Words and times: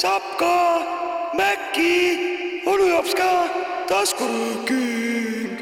Sapka, 0.00 0.80
Mäkki, 1.36 2.64
onu 2.64 2.86
jops 2.88 3.12
ka 3.12 3.32
taskurööking. 3.88 5.59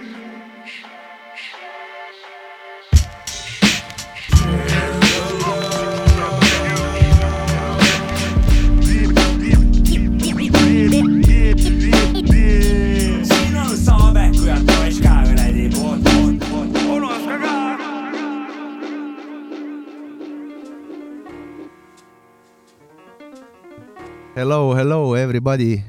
Hello, 24.39 24.73
hello 24.73 25.17
everybody 25.17 25.83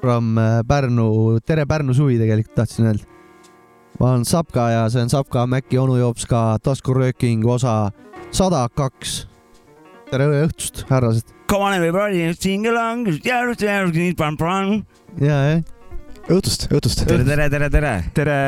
from 0.00 0.38
äh, 0.38 0.62
Pärnu, 0.62 1.40
tere 1.42 1.64
Pärnu 1.66 1.94
suvi 1.94 2.18
tegelikult 2.20 2.54
tahtsin 2.54 2.86
öelda. 2.86 3.02
ma 3.98 4.10
olen 4.12 4.24
Sapka 4.24 4.68
ja 4.70 4.84
see 4.90 5.02
on 5.02 5.10
Sapka 5.10 5.42
Mäkki 5.46 5.78
onu 5.82 5.96
jops 5.98 6.26
ka 6.30 6.58
taskurööking 6.62 7.42
osa 7.50 7.90
sada 8.30 8.68
kaks. 8.76 9.26
tere 10.10 10.30
õhtust, 10.44 10.84
härrased. 10.86 11.34
Come 11.50 11.64
on 11.66 11.74
everybody, 11.74 12.30
sing 12.38 12.66
along, 12.66 13.10
ja, 15.18 15.42
jah. 15.50 15.66
õhtust, 16.30 16.70
õhtust. 16.70 17.08
tere, 17.10 17.26
tere, 17.26 17.50
tere, 17.50 17.70
tere. 17.70 17.94
tere, 18.14 18.38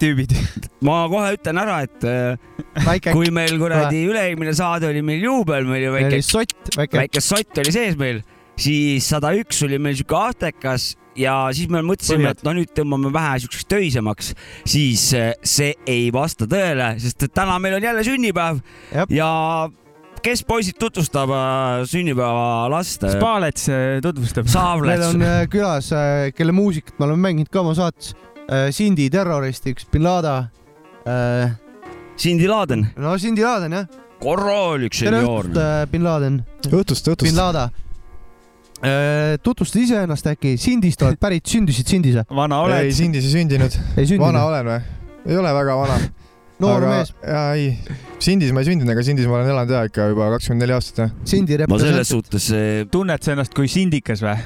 tüübid. 0.00 0.34
ma 0.86 1.02
kohe 1.12 1.34
ütlen 1.36 1.60
ära, 1.60 1.80
et 1.86 2.06
äh, 2.08 2.38
väike, 2.86 3.14
kui 3.16 3.32
meil 3.34 3.56
kuradi 3.60 4.04
üle-eelmine 4.08 4.54
saade 4.56 4.88
oli 4.90 5.04
meil 5.06 5.24
juubel, 5.26 5.68
meil 5.68 5.88
ju 5.88 5.96
väike, 5.96 6.22
sott, 6.26 6.56
väike. 6.76 7.04
väike 7.04 7.24
sott 7.24 7.62
oli 7.62 7.74
sees 7.74 7.98
meil, 8.00 8.22
siis 8.60 9.08
sada 9.12 9.34
üks 9.36 9.60
oli 9.66 9.80
meil 9.82 9.98
siuke 9.98 10.16
aastekas 10.18 10.94
ja 11.18 11.34
siis 11.56 11.70
me 11.72 11.82
mõtlesime, 11.84 12.32
et 12.34 12.44
no 12.46 12.54
nüüd 12.56 12.72
tõmbame 12.76 13.12
vähe 13.14 13.40
siukseks 13.44 13.68
töisemaks, 13.70 14.32
siis 14.68 15.10
äh, 15.16 15.32
see 15.42 15.74
ei 15.88 16.08
vasta 16.14 16.48
tõele, 16.50 16.94
sest 17.02 17.26
et 17.26 17.34
täna 17.36 17.58
meil 17.62 17.78
on 17.78 17.86
jälle 17.90 18.06
sünnipäev 18.06 18.60
Jep. 18.94 19.12
ja 19.14 19.30
kes 20.24 20.44
poisid 20.46 20.78
tutvustab 20.80 21.32
äh, 21.34 21.82
sünnipäevalast? 21.90 23.06
Spalets 23.16 23.68
äh, 23.72 23.98
tutvustab. 24.04 24.48
meil 24.84 25.06
on. 25.08 25.24
külas, 25.52 25.92
kelle 26.36 26.56
muusikat 26.56 26.98
me 26.98 27.08
oleme 27.08 27.28
mänginud 27.28 27.52
ka 27.52 27.64
oma 27.64 27.76
saates. 27.78 28.14
Sindi 28.74 29.06
terrorist, 29.10 29.66
üks 29.70 29.86
bin 29.92 30.02
Laden. 30.02 30.48
Cindy 32.20 32.48
Laden, 32.48 32.86
no 33.00 33.18
Sindi 33.18 33.40
Laden 33.40 33.72
jah, 33.72 33.86
korralik 34.20 34.92
tere 34.92 35.20
senioor 35.22 35.46
õhtust, 35.48 35.92
bin 35.92 36.04
Laden, 36.04 36.34
õhtust, 36.68 37.06
bin 37.08 37.14
õhtust. 37.14 37.38
Laden. 37.38 37.70
tutvusta 39.44 39.80
iseennast 39.80 40.28
äkki, 40.34 40.56
Sindist 40.60 41.00
oled 41.06 41.20
pärit, 41.20 41.46
sündisid 41.48 41.88
Sindis 41.88 42.18
või? 42.18 42.26
vana 42.42 42.60
ei, 42.60 42.66
oled? 42.68 42.92
Sindis 42.96 43.24
ei 43.28 43.32
sündinud. 43.38 43.72
ei 43.96 44.04
sündinud 44.04 44.26
vana? 44.26 44.44
olen 44.50 44.68
või? 44.68 44.80
ei 45.30 45.40
ole 45.40 45.54
väga 45.56 45.78
vana. 45.80 45.98
noor 46.60 46.88
mees, 46.90 47.14
jaa, 47.24 47.48
ei. 47.56 47.98
Sindis 48.20 48.52
ma 48.52 48.60
ei 48.60 48.68
sündinud, 48.68 48.92
aga 48.92 49.04
Sindis 49.06 49.28
ma 49.30 49.38
olen 49.40 49.52
elanud 49.54 49.76
ja 49.78 49.84
ikka 49.88 50.10
juba 50.12 50.28
kakskümmend 50.36 50.66
neli 50.66 50.76
aastat 50.76 51.06
jah. 51.06 51.18
Sindi 51.32 51.60
ma 51.64 51.80
selles 51.80 52.12
suhtes 52.12 52.52
tunned 52.92 53.24
sa 53.24 53.32
ennast 53.32 53.56
kui 53.56 53.70
sindikas 53.72 54.20
või? 54.26 54.36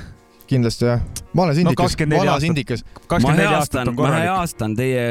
Kindlasti 0.50 0.88
jah. 0.88 1.00
ma 1.32 1.46
olen 1.46 1.56
sindikas, 1.58 1.96
24 1.96 2.20
vana 2.20 2.34
aastat. 2.34 2.46
sindikas. 2.46 2.84
ma 2.84 3.08
kakskümmend 3.08 3.40
neli 3.40 3.54
aastat 3.54 3.80
heastan, 3.80 3.88
on 3.88 3.96
ma 4.00 4.12
heastan 4.18 4.76
teie 4.78 5.04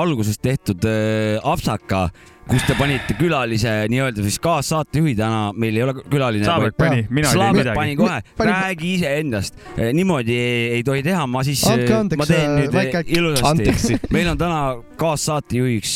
alguses 0.00 0.38
tehtud 0.42 0.84
äh, 0.88 1.38
apsaka, 1.42 2.08
kus 2.50 2.64
te 2.66 2.74
panite 2.78 3.14
külalise 3.18 3.72
nii-öelda 3.92 4.24
siis 4.26 4.38
kaassaatejuhi 4.42 5.14
täna, 5.18 5.40
meil 5.54 5.76
ei 5.78 5.84
ole 5.84 5.94
külaline. 6.02 6.44
Saabek 6.46 6.76
pani, 6.78 7.04
mina 7.10 7.30
ei 7.30 7.38
teinud 7.38 7.58
midagi 7.60 7.76
pani. 7.78 7.96
kohe, 7.96 8.18
räägi 8.50 8.94
iseendast. 8.96 9.54
niimoodi 9.94 10.34
ei, 10.36 10.64
ei 10.78 10.82
tohi 10.86 11.02
teha, 11.06 11.26
ma 11.30 11.44
siis, 11.46 11.62
Andke 11.70 11.94
andeks, 11.94 12.18
ma 12.20 12.26
teen 12.26 12.46
äh, 12.50 12.56
nüüd 12.58 12.74
väike- 12.74 13.04
ilusasti 13.06 13.98
meil 14.16 14.32
on 14.32 14.40
täna 14.40 14.60
kaassaatejuhiks 15.00 15.92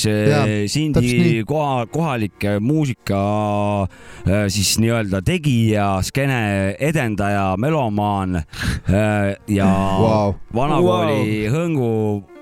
Sindi 0.70 1.42
koha, 1.48 1.86
kohalik 1.92 2.46
muusika 2.62 3.22
siis 4.48 4.76
nii-öelda 4.82 5.22
tegija, 5.26 5.88
skeene 6.06 6.40
edendaja, 6.78 7.54
melomaan 7.60 8.40
ja 9.48 9.66
Vau. 10.00 10.36
vanakooli 10.54 11.48
hõngu 11.52 11.90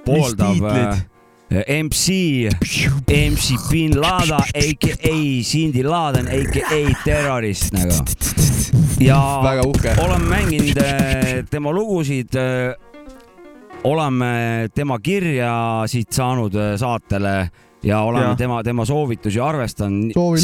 pooldav 0.06 0.52
tiitlid? 0.58 0.92
äh, 0.92 1.08
MC, 1.52 2.08
MC 3.08 3.56
bin 3.70 4.00
Laden, 4.00 4.40
AKA 4.40 5.16
Cindy 5.44 5.82
Laden, 5.84 6.26
AKA 6.28 6.80
terrorist 7.04 7.72
nagu. 7.72 7.92
ja 9.00 9.18
olen 10.04 10.24
mänginud 10.28 10.78
äh, 10.80 11.44
tema 11.50 11.72
lugusid, 11.72 12.32
oleme 13.84 14.68
tema 14.74 14.98
kirjasid 15.02 16.10
saanud 16.14 16.54
äh, 16.54 16.74
saatele 16.78 17.50
ja 17.82 18.00
oleme 18.06 18.24
Ja. 18.30 18.34
tema, 18.36 18.62
tema 18.62 18.84
soovitusi 18.84 19.40
arvestanud. 19.40 20.12
Oleme 20.16 20.38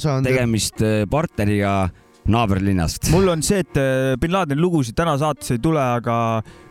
saanud, 0.00 0.02
jah. 0.02 0.22
tegemist 0.24 0.82
äh, 0.82 1.04
partneriga 1.10 1.88
naaberlinnast. 2.30 3.10
mul 3.12 3.28
on 3.32 3.42
see, 3.44 3.62
et 3.64 3.80
äh, 3.80 4.14
bin 4.20 4.32
Ladeni 4.34 4.60
lugusid 4.60 4.96
täna 4.96 5.16
saates 5.20 5.54
ei 5.54 5.60
tule, 5.62 5.80
aga 5.80 6.16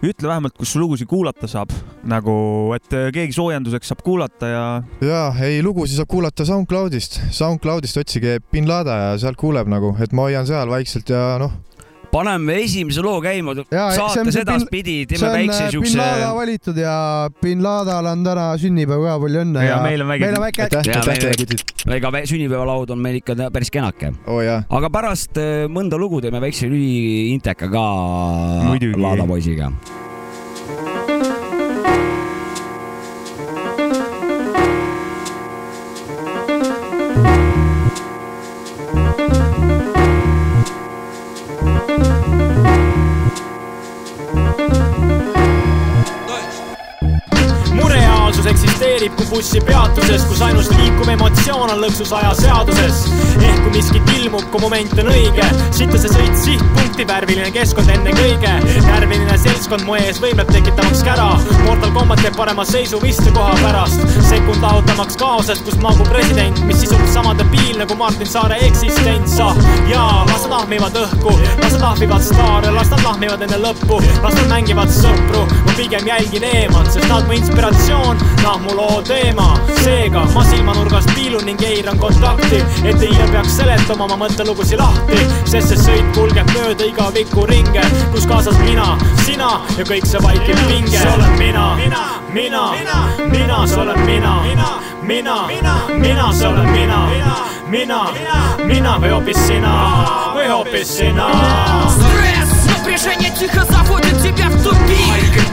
ütle 0.04 0.30
vähemalt, 0.30 0.56
kus 0.58 0.76
lugusid 0.80 1.10
kuulata 1.10 1.50
saab. 1.50 1.74
nagu, 2.10 2.36
et 2.78 2.94
äh, 2.94 3.10
keegi 3.16 3.36
soojenduseks 3.38 3.94
saab 3.94 4.04
kuulata 4.06 4.50
ja 4.50 4.64
jaa, 5.04 5.28
ei 5.46 5.62
lugusid 5.66 6.00
saab 6.00 6.12
kuulata 6.12 6.46
SoundCloudist. 6.48 7.20
SoundCloudist 7.32 8.02
otsige 8.02 8.40
bin 8.52 8.68
Laden 8.70 9.06
ja 9.08 9.14
sealt 9.22 9.40
kuuleb 9.40 9.70
nagu, 9.72 9.94
et 10.04 10.16
ma 10.16 10.28
hoian 10.28 10.48
seal 10.50 10.72
vaikselt 10.72 11.14
ja 11.14 11.38
noh, 11.42 11.54
paneme 12.14 12.60
esimese 12.62 13.02
loo 13.02 13.18
käima, 13.24 13.56
saates 13.74 14.36
bin- 14.36 14.42
edaspidi 14.44 14.96
teeme 15.10 15.32
väikse 15.34 15.64
äh, 15.64 15.70
bin 15.72 15.74
siukse. 15.74 15.98
Laden 15.98 16.36
valitud 16.38 16.78
ja 16.78 16.96
bin 17.42 17.64
Ladal 17.66 18.06
on 18.12 18.22
täna 18.26 18.46
sünnipäev 18.62 19.02
ka, 19.08 19.16
palju 19.24 19.42
õnne 19.44 19.64
Ja 19.66 19.80
meil 19.84 20.04
on 20.06 20.12
väike- 20.14 20.28
meil 20.30 20.38
on 20.38 20.46
väike 20.46 20.66
aitäh, 20.68 20.92
aitäh 21.02 21.34
kutid. 21.42 21.64
ega 21.98 22.12
sünnipäevalaud 22.30 22.94
on 22.94 23.02
meil 23.02 23.18
ikka 23.22 23.36
päris 23.54 23.72
kenake, 23.74 24.14
jaa, 24.46 24.62
aga 24.70 24.90
pärast 24.94 25.42
äh, 25.42 25.66
mõnda 25.74 25.98
lugu 26.00 26.22
teeme 26.22 26.42
väikse 26.44 26.70
lühiinteka 26.72 27.72
ka 27.74 27.86
Muidugi. 28.70 29.02
Laada 29.02 29.26
poisiga. 29.28 29.72
Mureaalsus 48.44 48.64
eksisteerib 48.64 49.14
kui 49.16 49.26
bussipeatuses, 49.30 50.24
kus 50.28 50.42
ainus 50.42 50.70
liikuv 50.76 51.10
emotsioon 51.14 51.72
on 51.72 51.80
lõksus 51.82 52.12
ajaseaduses. 52.18 53.06
ehk 53.40 53.60
kui 53.64 53.72
miskit 53.72 54.10
ilmub, 54.18 54.44
kui 54.52 54.62
moment 54.62 54.94
on 55.00 55.12
õige, 55.12 55.46
sitta 55.72 55.98
see 55.98 56.12
sõit 56.12 56.36
sihtpunkti, 56.42 57.08
värviline 57.08 57.52
keskkond 57.56 57.90
ennekõike. 57.90 58.54
närviline 58.88 59.38
seltskond 59.38 59.86
mu 59.88 59.96
ees 59.96 60.20
võimleb 60.20 60.52
tekitamaks 60.52 61.04
kära. 61.04 61.30
Mortal 61.66 61.94
Combat 61.96 62.20
teeb 62.20 62.36
parema 62.36 62.66
seisu 62.66 63.00
istekoha 63.06 63.56
pärast. 63.62 64.02
sekund 64.30 64.62
lahutamaks 64.62 65.18
kaosest, 65.18 65.64
kus 65.64 65.80
maagub 65.80 66.10
president, 66.10 66.60
mis 66.66 66.82
sisub 66.84 67.06
sama 67.14 67.34
debiil 67.34 67.80
nagu 67.80 67.96
Martin 67.96 68.28
Saare 68.28 68.60
eksistents. 68.68 69.40
ah 69.40 69.56
jaa, 69.88 70.26
las 70.28 70.44
nad 70.44 70.52
lahmivad 70.52 71.00
õhku, 71.06 71.38
las 71.62 71.72
nad 71.74 71.82
lahmivad 71.82 72.22
staare, 72.22 72.72
las 72.72 72.90
nad 72.90 73.04
lahmivad 73.04 73.42
enne 73.42 73.58
lõppu, 73.58 74.02
las 74.24 74.36
nad 74.36 74.48
mängivad 74.50 74.90
sõpru. 74.90 75.48
ma 75.66 75.72
pigem 75.78 76.08
jälgin 76.08 76.44
eemalt, 76.44 76.92
sest 76.92 77.08
nad 77.10 77.28
mu 77.28 77.34
inspiratsioon, 77.34 78.33
nad 78.33 78.61
mu 78.63 78.75
loo 78.77 79.03
teema . 79.03 79.49
seega 79.85 80.25
ma 80.35 80.45
silmanurgast 80.45 81.11
piilun 81.15 81.45
ning 81.47 81.63
eiran 81.63 81.99
kontakti , 81.99 82.63
et 82.85 83.01
hiljem 83.01 83.31
peaks 83.31 83.57
seletama 83.57 84.05
oma 84.05 84.17
mõttelugusid 84.25 84.79
lahti , 84.81 85.21
sest 85.45 85.69
see 85.69 85.79
sõit 85.85 86.13
kulgeb 86.17 86.51
mööda 86.55 86.85
igavikku 86.89 87.47
ringe , 87.47 87.85
kus 88.13 88.27
kaasas 88.27 88.59
mina , 88.65 88.97
sina 89.25 89.61
ja 89.79 89.85
kõik 89.85 90.07
see 90.07 90.23
vaikiv 90.23 90.65
pinge . 90.69 90.99
see 90.99 91.15
olen 91.15 91.39
mina , 91.39 91.67
mina , 91.79 92.05
mina , 92.33 92.65
mina , 93.33 93.67
see 93.67 93.81
olen 93.81 94.01
mina , 94.07 94.35
mina , 95.03 95.37
mina , 95.99 96.33
see 96.33 96.49
olen 96.49 96.71
mina , 96.73 97.01
mina , 97.69 98.01
mina 98.67 98.99
või 98.99 99.11
hoopis 99.17 99.47
sina 99.47 99.75
või 100.35 100.49
hoopis 100.49 100.97
sina . 100.99 101.29
Стресс, 101.99 102.67
напряжение 102.67 103.31
тихо 103.31 103.65
заводит 103.65 104.23
тебя 104.23 104.49
в 104.49 104.62
тупик 104.62 104.62
haiged 104.62 104.62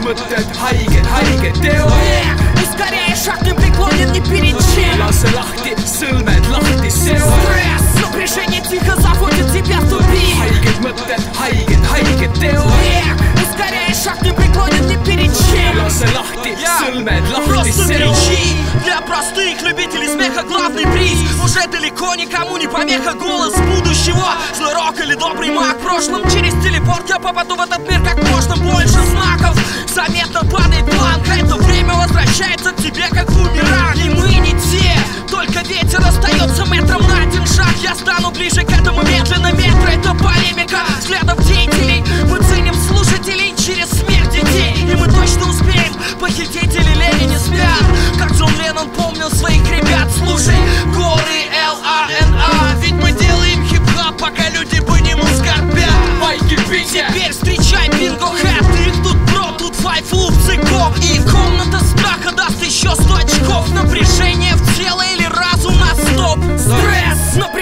mõtted 0.05 0.57
haiged, 0.57 1.07
haiged 1.13 1.61
teod. 1.61 1.93
Yeah, 2.07 2.43
viska 2.57 2.89
rees, 2.93 3.27
rohkem 3.29 3.61
kõik 3.61 3.79
loodid 3.83 4.13
nii 4.15 4.25
pidi 4.29 4.53
chill 4.71 4.99
lase 5.01 5.33
lahti, 5.35 5.77
sõlmed 5.93 6.51
lahti, 6.53 6.93
seos 7.01 7.90
Напряжение 8.11 8.61
тихо 8.61 8.99
заводит 8.99 9.53
тебя 9.53 9.79
в 9.79 9.89
тупик. 9.89 10.35
Mõtted, 10.81 11.21
haiged, 11.39 11.81
haiged 11.89 12.33
teod. 12.41 12.67
Эх, 12.83 13.15
Ускоряя 13.41 13.93
шаг, 13.93 14.21
не 14.21 14.33
преклонен 14.33 14.85
ни 14.87 14.97
перед 15.05 15.31
чем? 15.31 15.79
Sõlmed 15.87 17.23
lahti 17.31 17.47
Просто 17.47 17.83
seod. 17.83 17.87
кричи 17.87 18.57
для 18.83 18.99
простых 19.01 19.61
любителей 19.61 20.09
смеха 20.09 20.43
главный 20.43 20.85
приз. 20.87 21.19
Уже 21.41 21.65
далеко 21.69 22.13
никому 22.15 22.57
не 22.57 22.67
помеха 22.67 23.13
голос 23.13 23.53
будущего. 23.55 24.27
Злой 24.57 24.73
рок 24.73 24.99
или 24.99 25.15
добрый 25.15 25.49
маг. 25.51 25.77
В 25.77 25.81
прошлом 25.81 26.23
через 26.29 26.51
телепорт 26.61 27.07
я 27.09 27.17
попаду 27.17 27.55
в 27.55 27.61
этот 27.61 27.79
мир 27.89 28.01
как 28.03 28.21
можно 28.29 28.57
больше 28.57 28.99
знаков. 29.05 29.57
Заметно 29.87 30.41
падает 30.51 30.85
планка. 30.91 31.31
Это 31.31 31.55
время 31.55 31.93
возвращается 31.93 32.71
к 32.73 32.75
тебе 32.77 33.07
как 33.09 33.31
бумеранг. 33.31 33.95
И 33.95 34.09
мы 34.09 34.33
не 34.35 34.51
те 34.59 34.97
Только 35.31 35.61
ветер 35.61 36.05
остается 36.05 36.65
метром 36.65 37.01
на 37.07 37.23
один 37.23 37.45
шаг. 37.47 37.73
Я 37.81 37.95
стану 37.95 38.31
ближе 38.31 38.63
к 38.63 38.71
этому 38.71 39.01
медленно. 39.01 39.51
Метро 39.53 39.87
Это 39.87 40.13
полемика 40.13 40.83
взглядов 40.99 41.43
деятелей. 41.47 42.03
Мы 42.29 42.37
ценим 42.39 42.75
слушателей 42.75 43.55
через 43.57 43.89
смерть 43.89 44.31
детей. 44.31 44.75
И 44.91 44.95
мы 44.95 45.07
точно 45.07 45.49
успеем. 45.49 45.95
Похитители 46.19 46.93
лени 46.95 47.31
не 47.31 47.37
спят. 47.39 47.85
Как 48.19 48.31
Джон 48.33 48.51
Леннон 48.61 48.89
помнил 48.89 49.31
своих 49.31 49.63
ребят. 49.71 50.09
Слушай, 50.17 50.57
горы 50.93 51.41
Л-А-Н-А 51.51 52.75
Ведь 52.79 52.93
мы 52.93 53.11
делаем 53.11 53.65
хип-хап, 53.67 54.17
пока 54.17 54.49
люди 54.49 54.79
по 54.81 54.97
нему 54.97 55.23
скорбят 55.37 55.89
Майки 56.19 56.57
Теперь 56.91 57.31
встречай 57.31 57.89
бинго 57.89 58.27
хэт. 58.27 58.87
Их 58.87 59.03
тут 59.03 59.17
про, 59.27 59.51
тут 59.57 59.75
файф 59.75 60.11
луп 60.11 60.33
циков 60.45 60.93
И 60.99 61.19
комната 61.29 61.79
страха 61.79 62.31
даст 62.35 62.61
еще 62.63 62.93
сто 62.95 63.15
очков. 63.15 63.69
Напряжение 63.73 64.55
в 64.55 64.77
тело 64.77 65.01
или 65.13 65.20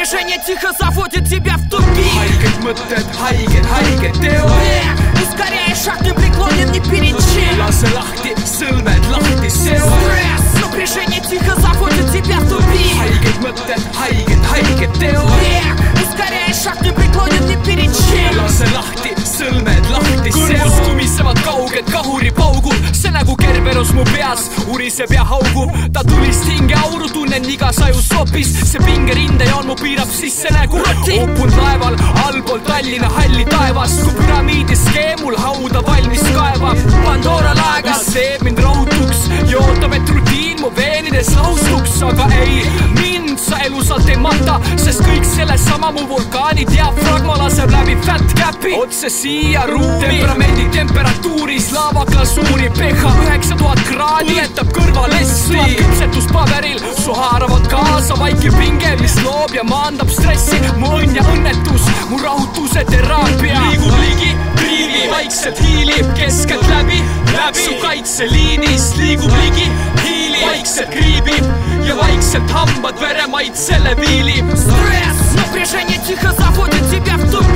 Стресс, 0.08 0.12
напряжение 0.12 0.38
тихо 0.46 0.72
заводит 0.78 1.28
тебя 1.28 1.54
в 1.56 1.68
тупик 1.68 2.06
haiged 2.14 2.64
mõtted , 2.64 3.04
haiged , 3.20 3.64
haiged 3.66 4.14
teod . 4.20 4.50
Эх, 4.62 4.88
ускоряй 5.22 5.74
шаг, 5.74 6.00
не 6.02 6.12
преклонен 6.12 6.70
ни 6.72 6.80
перед 6.80 7.16
чем 7.18 7.58
lase 7.58 7.88
lahti , 7.92 8.34
sõlmed 8.44 9.04
lahti 9.10 9.50
seo . 9.50 9.84
Стресс, 9.84 10.62
напряжение 10.62 11.20
тихо 11.20 11.60
заводит 11.60 12.10
тебя 12.12 12.38
в 12.38 12.48
тупик 12.48 12.96
haiged 12.96 13.38
mõtted , 13.42 13.82
haiged , 13.98 14.42
haiged 14.50 14.92
teod . 14.98 15.30
Эх, 15.42 15.66
ускоряй 16.02 16.54
шаг, 16.54 16.80
не 16.82 16.90
преклонен 16.90 17.46
ни 17.46 17.56
перед 17.64 17.92
чем 17.92 18.36
lase 18.40 18.66
lahti , 18.72 19.12
sõlmed 19.20 19.90
lahti 19.90 20.30
kõrvus 20.30 20.76
seo . 20.78 20.84
kumisevad 20.88 21.38
kauged 21.44 21.90
kahuripaugud , 21.90 22.87
see 22.99 23.11
nagu 23.11 23.35
Kerberos 23.35 23.91
mu 23.93 24.03
peas 24.11 24.49
uriseb 24.73 25.11
ja 25.13 25.23
haugub. 25.23 25.71
ta 25.93 26.03
tulist 26.03 26.43
hinge 26.49 26.75
auru 26.75 27.07
tunnen 27.07 27.45
igas 27.49 27.79
ajus 27.85 28.07
sopis, 28.09 28.51
see 28.71 28.81
pingerinde 28.83 29.45
mu 29.67 29.75
piirab 29.75 30.09
sisse 30.11 30.49
nägu. 30.51 30.79
uppunud 31.23 31.55
laeval 31.57 31.95
allpool 32.25 32.59
Tallinna 32.59 33.09
halli 33.09 33.45
taevast, 33.45 34.03
kui 34.03 34.13
püramiidi 34.19 34.75
skeem 34.75 35.19
mul 35.23 35.37
hauda 35.37 35.81
valmis 35.87 36.25
kaevab. 36.35 36.77
Pandora 37.05 37.53
laegas 37.61 38.05
teeb 38.13 38.43
mind 38.43 38.59
rahutuks 38.59 39.29
ja 39.51 39.57
ootab, 39.59 39.93
et 39.93 40.09
rutiin 40.09 40.59
mu 40.61 40.71
veenides 40.75 41.31
laustuks, 41.35 42.01
aga 42.03 42.27
ei, 42.41 42.65
mind 42.99 43.39
sa 43.39 43.59
elusalt 43.67 44.09
ei 44.09 44.17
mata, 44.17 44.59
sest 44.75 45.05
kõik 45.05 45.25
sellesama 45.25 45.91
mu 45.95 46.07
vulkaani 46.09 46.65
diafragma 46.69 47.37
laseb 47.43 47.71
läbi 47.71 47.95
fat 48.03 48.35
cap'i 48.35 48.75
otse 48.79 49.09
siia 49.09 49.65
ruumi. 49.69 50.01
temperamendi 50.03 50.67
temperatuuris 50.75 51.71
laava 51.75 52.05
glasuuri 52.11 52.69
pH 52.88 53.02
üheksa 53.24 53.56
tuhat 53.56 53.80
kraadi 53.88 54.34
põletab 54.34 54.70
kõrvalessi . 54.76 55.60
küpsetuspaberil 55.78 56.80
su 56.98 57.12
haaravad 57.12 57.66
kaasa 57.70 58.16
vaikiv 58.20 58.54
pinge , 58.58 58.96
mis 59.00 59.14
loob 59.24 59.54
ja 59.54 59.64
maandab 59.64 60.10
stressi . 60.10 60.58
mu 60.78 60.92
õnn 60.98 61.14
ja 61.16 61.22
õnnetus , 61.32 61.88
mu 62.10 62.18
rahutuse 62.22 62.84
teraapia . 62.90 63.60
liigub 63.68 63.94
ligi , 64.00 64.30
riivi 64.62 65.10
vaikselt 65.10 65.58
hiilib 65.58 66.12
keskeltläbi , 66.18 67.00
läbi 67.32 67.64
su 67.64 67.74
kaitseliinist 67.82 68.96
liigub 68.96 69.32
ligi , 69.42 69.70
hiilib , 70.04 70.46
vaikselt 70.48 70.90
kriibib 70.90 71.44
ja 71.88 71.96
vaikselt 71.96 72.50
hambad 72.50 73.00
veremaitsele 73.00 73.96
viilib . 74.00 74.50
Стресс, 74.56 75.34
напряжение 75.36 75.98
тихо 76.06 76.32
заводит 76.38 76.90
тебя 76.90 77.16
в 77.16 77.30
тупик 77.30 77.47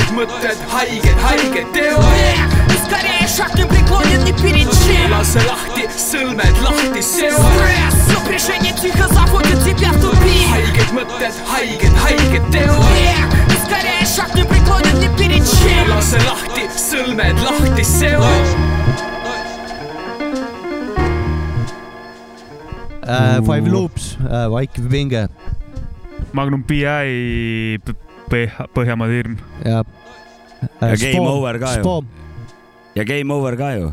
haiged 0.00 0.12
mõtted , 0.16 0.60
haiged , 0.72 1.18
haiged 1.20 1.72
teod . 1.74 2.04
Эх, 2.16 2.54
ускоряй 2.72 3.26
шаг, 3.28 3.52
не 3.58 3.64
преклонен 3.68 4.24
ни 4.24 4.32
перед 4.40 4.70
чем 4.82 5.12
lase 5.12 5.42
lahti , 5.44 5.84
sõlmed 5.92 6.60
lahti 6.64 7.02
seo . 7.04 7.36
Стресс, 7.36 7.98
напряжение 8.14 8.72
тихо 8.72 9.08
заводит 9.12 9.58
тебя 9.64 9.92
в 9.92 10.00
тупик 10.00 10.48
haiged 10.54 10.90
mõtted , 10.96 11.34
haiged , 11.52 11.94
haiged 12.04 12.44
teod . 12.54 12.96
Эх, 13.04 13.20
ускоряй 13.52 14.06
шаг, 14.06 14.34
не 14.34 14.44
преклонен 14.44 14.96
ни 15.00 15.08
перед 15.18 15.44
чем 15.44 15.92
lase 15.92 16.18
lahti , 16.24 16.64
sõlmed 16.72 17.36
lahti 17.44 17.84
seo . 17.84 18.24
äh, . 23.06 23.40
Five 23.44 23.68
Loops 23.68 24.16
äh, , 24.18 24.48
Vaikiv 24.50 24.88
pinge 24.90 25.28
Magnum 26.32 26.64
PI 26.66 27.78
p- 28.31 28.47
Põhja, 28.47 28.67
Põhjamaade 28.75 29.17
hirm. 29.19 29.37
ja. 29.65 29.83
Ja 30.81 30.95
Game 31.01 31.27
Over 31.27 31.57
ka 31.59 31.71
ju. 31.79 31.93
Ja 32.95 33.03
Game 33.07 33.33
Over 33.33 33.55
ka 33.59 33.71
ju. 33.75 33.91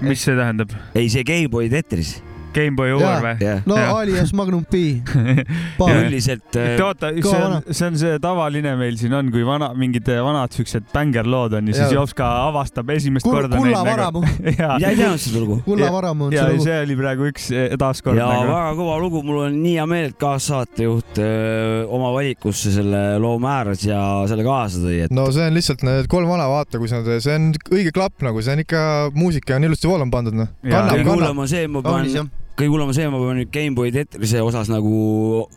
mis 0.00 0.22
see 0.24 0.34
tähendab? 0.38 0.70
ei, 0.94 1.08
see 1.12 1.24
Gameboy 1.26 1.68
Tetris. 1.72 2.20
Gameboy 2.54 2.94
Over 2.96 3.24
või? 3.24 3.50
no 3.68 3.78
Jah. 3.78 3.92
alias 3.94 4.32
Magnum 4.36 4.64
P. 4.68 5.00
üldiselt 6.00 6.56
äh, 6.58 6.74
oota, 6.84 7.12
see 7.14 7.42
on 7.44 7.60
see 7.70 7.86
on 7.88 7.98
see 8.00 8.18
tavaline 8.22 8.74
meil 8.80 8.96
siin 9.00 9.14
on, 9.16 9.30
kui 9.32 9.44
vana, 9.46 9.70
mingid 9.78 10.08
vanad 10.24 10.54
siuksed 10.54 10.88
bängerlood 10.94 11.56
on 11.58 11.70
ja 11.70 11.76
siis. 11.80 11.94
Jopska 11.94 12.26
avastab 12.48 12.90
esimest 12.94 13.26
Kulla- 13.26 13.46
korda 13.46 13.60
Kulla 13.60 13.82
varamu. 13.86 14.22
ja, 14.60 14.76
ei 14.78 14.98
teadnud 14.98 15.22
seda 15.22 15.42
lugu. 15.42 15.60
kulla 15.66 15.90
varamu 15.92 16.28
on 16.28 16.34
ja 16.34 16.46
see 16.46 16.56
lugu. 16.56 16.66
see 16.66 16.78
oli 16.86 16.98
praegu 17.00 17.28
üks 17.30 17.48
eh, 17.54 17.76
taaskord 17.80 18.18
ja 18.18 18.28
nagu. 18.30 18.50
väga 18.50 18.74
kõva 18.80 18.98
lugu, 19.02 19.22
mul 19.26 19.42
on 19.46 19.58
nii 19.62 19.76
hea 19.78 19.86
meel, 19.90 20.10
et 20.12 20.18
kaassaatejuht 20.20 21.20
öö, 21.22 21.84
oma 21.90 22.12
valikusse 22.16 22.74
selle 22.74 23.04
loo 23.22 23.38
määras 23.42 23.84
ja 23.86 24.00
selle 24.30 24.46
kaasa 24.46 24.82
tõi, 24.82 24.98
et 25.06 25.14
no 25.14 25.28
see 25.34 25.46
on 25.46 25.56
lihtsalt 25.56 25.86
need 25.86 26.10
kolm 26.10 26.30
vana, 26.30 26.48
vaata, 26.50 26.80
kui 26.82 26.90
sa, 26.90 27.02
see 27.06 27.36
on 27.36 27.50
õige 27.70 27.94
klapp 27.96 28.24
nagu, 28.26 28.42
see 28.44 28.56
on 28.56 28.64
ikka, 28.64 28.82
muusika 29.16 29.58
on 29.58 29.70
ilusti 29.70 29.90
voolama 29.90 30.18
pandud, 30.18 30.38
noh. 30.42 30.52
Kannab, 30.64 30.94
kõige 30.98 31.10
kannab. 31.10 31.44
on 31.44 31.50
see, 31.50 31.66
ma 31.70 31.82
jah. 31.84 32.30
Kõige 32.60 32.70
hullem 32.74 32.92
on 32.92 32.96
see, 32.96 33.08
ma 33.10 33.18
pean 33.24 33.40
nüüd 33.40 33.50
Gameboy 33.54 33.90
Tetrise 33.94 34.44
osas 34.44 34.70
nagu 34.72 34.92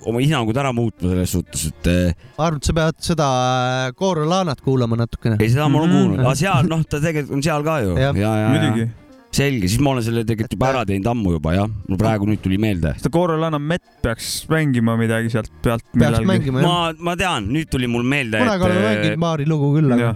oma 0.10 0.24
hinnangud 0.24 0.58
ära 0.64 0.72
muutma 0.76 1.12
selles 1.14 1.36
suhtes, 1.36 1.68
et 1.70 1.92
äh, 1.92 2.26
arvad, 2.42 2.64
sa 2.66 2.76
pead 2.80 3.00
seda 3.12 3.30
äh, 3.44 3.94
Koorelanat 4.00 4.64
kuulama 4.66 4.98
natukene? 5.04 5.38
ei, 5.44 5.52
seda 5.54 5.68
ma 5.70 5.84
olen 5.84 5.92
Mhm. 5.94 6.02
kuulnud, 6.02 6.26
aga 6.26 6.36
seal 6.40 6.68
noh, 6.72 6.84
ta 6.88 7.00
tegelikult 7.04 7.38
on 7.38 7.46
seal 7.46 7.64
ka 7.68 7.80
ju. 7.86 7.96
Ja, 8.00 8.12
ja, 8.18 8.34
muidugi 8.56 8.86
ja. 8.88 8.92
selge, 9.34 9.70
siis 9.72 9.82
ma 9.82 9.94
olen 9.96 10.04
selle 10.06 10.26
tegelikult 10.30 10.54
juba 10.58 10.68
ära 10.74 10.84
teinud 10.90 11.08
ammu 11.14 11.32
juba 11.38 11.56
jah, 11.58 11.70
mul 11.90 11.98
praegu 12.02 12.28
nüüd 12.30 12.42
tuli 12.44 12.60
meelde. 12.62 12.92
seda 13.02 13.10
Corolana 13.14 13.60
Met 13.62 13.82
peaks 14.06 14.34
mängima 14.52 14.98
midagi 15.00 15.32
sealt 15.34 15.50
pealt 15.66 15.86
peaks 15.98 16.22
mängima 16.30 16.62
jah. 16.62 16.70
ma, 16.70 17.10
ma 17.12 17.16
tean, 17.20 17.50
nüüd 17.54 17.72
tuli 17.74 17.90
mul 17.90 18.06
meelde, 18.06 18.42
kunagi 18.44 18.68
oleme 18.70 18.84
et 18.84 18.86
mänginud 18.92 19.16
äh, 19.18 19.24
Maari 19.26 19.50
lugu 19.50 19.74
küll, 19.80 19.90
aga 19.98 20.14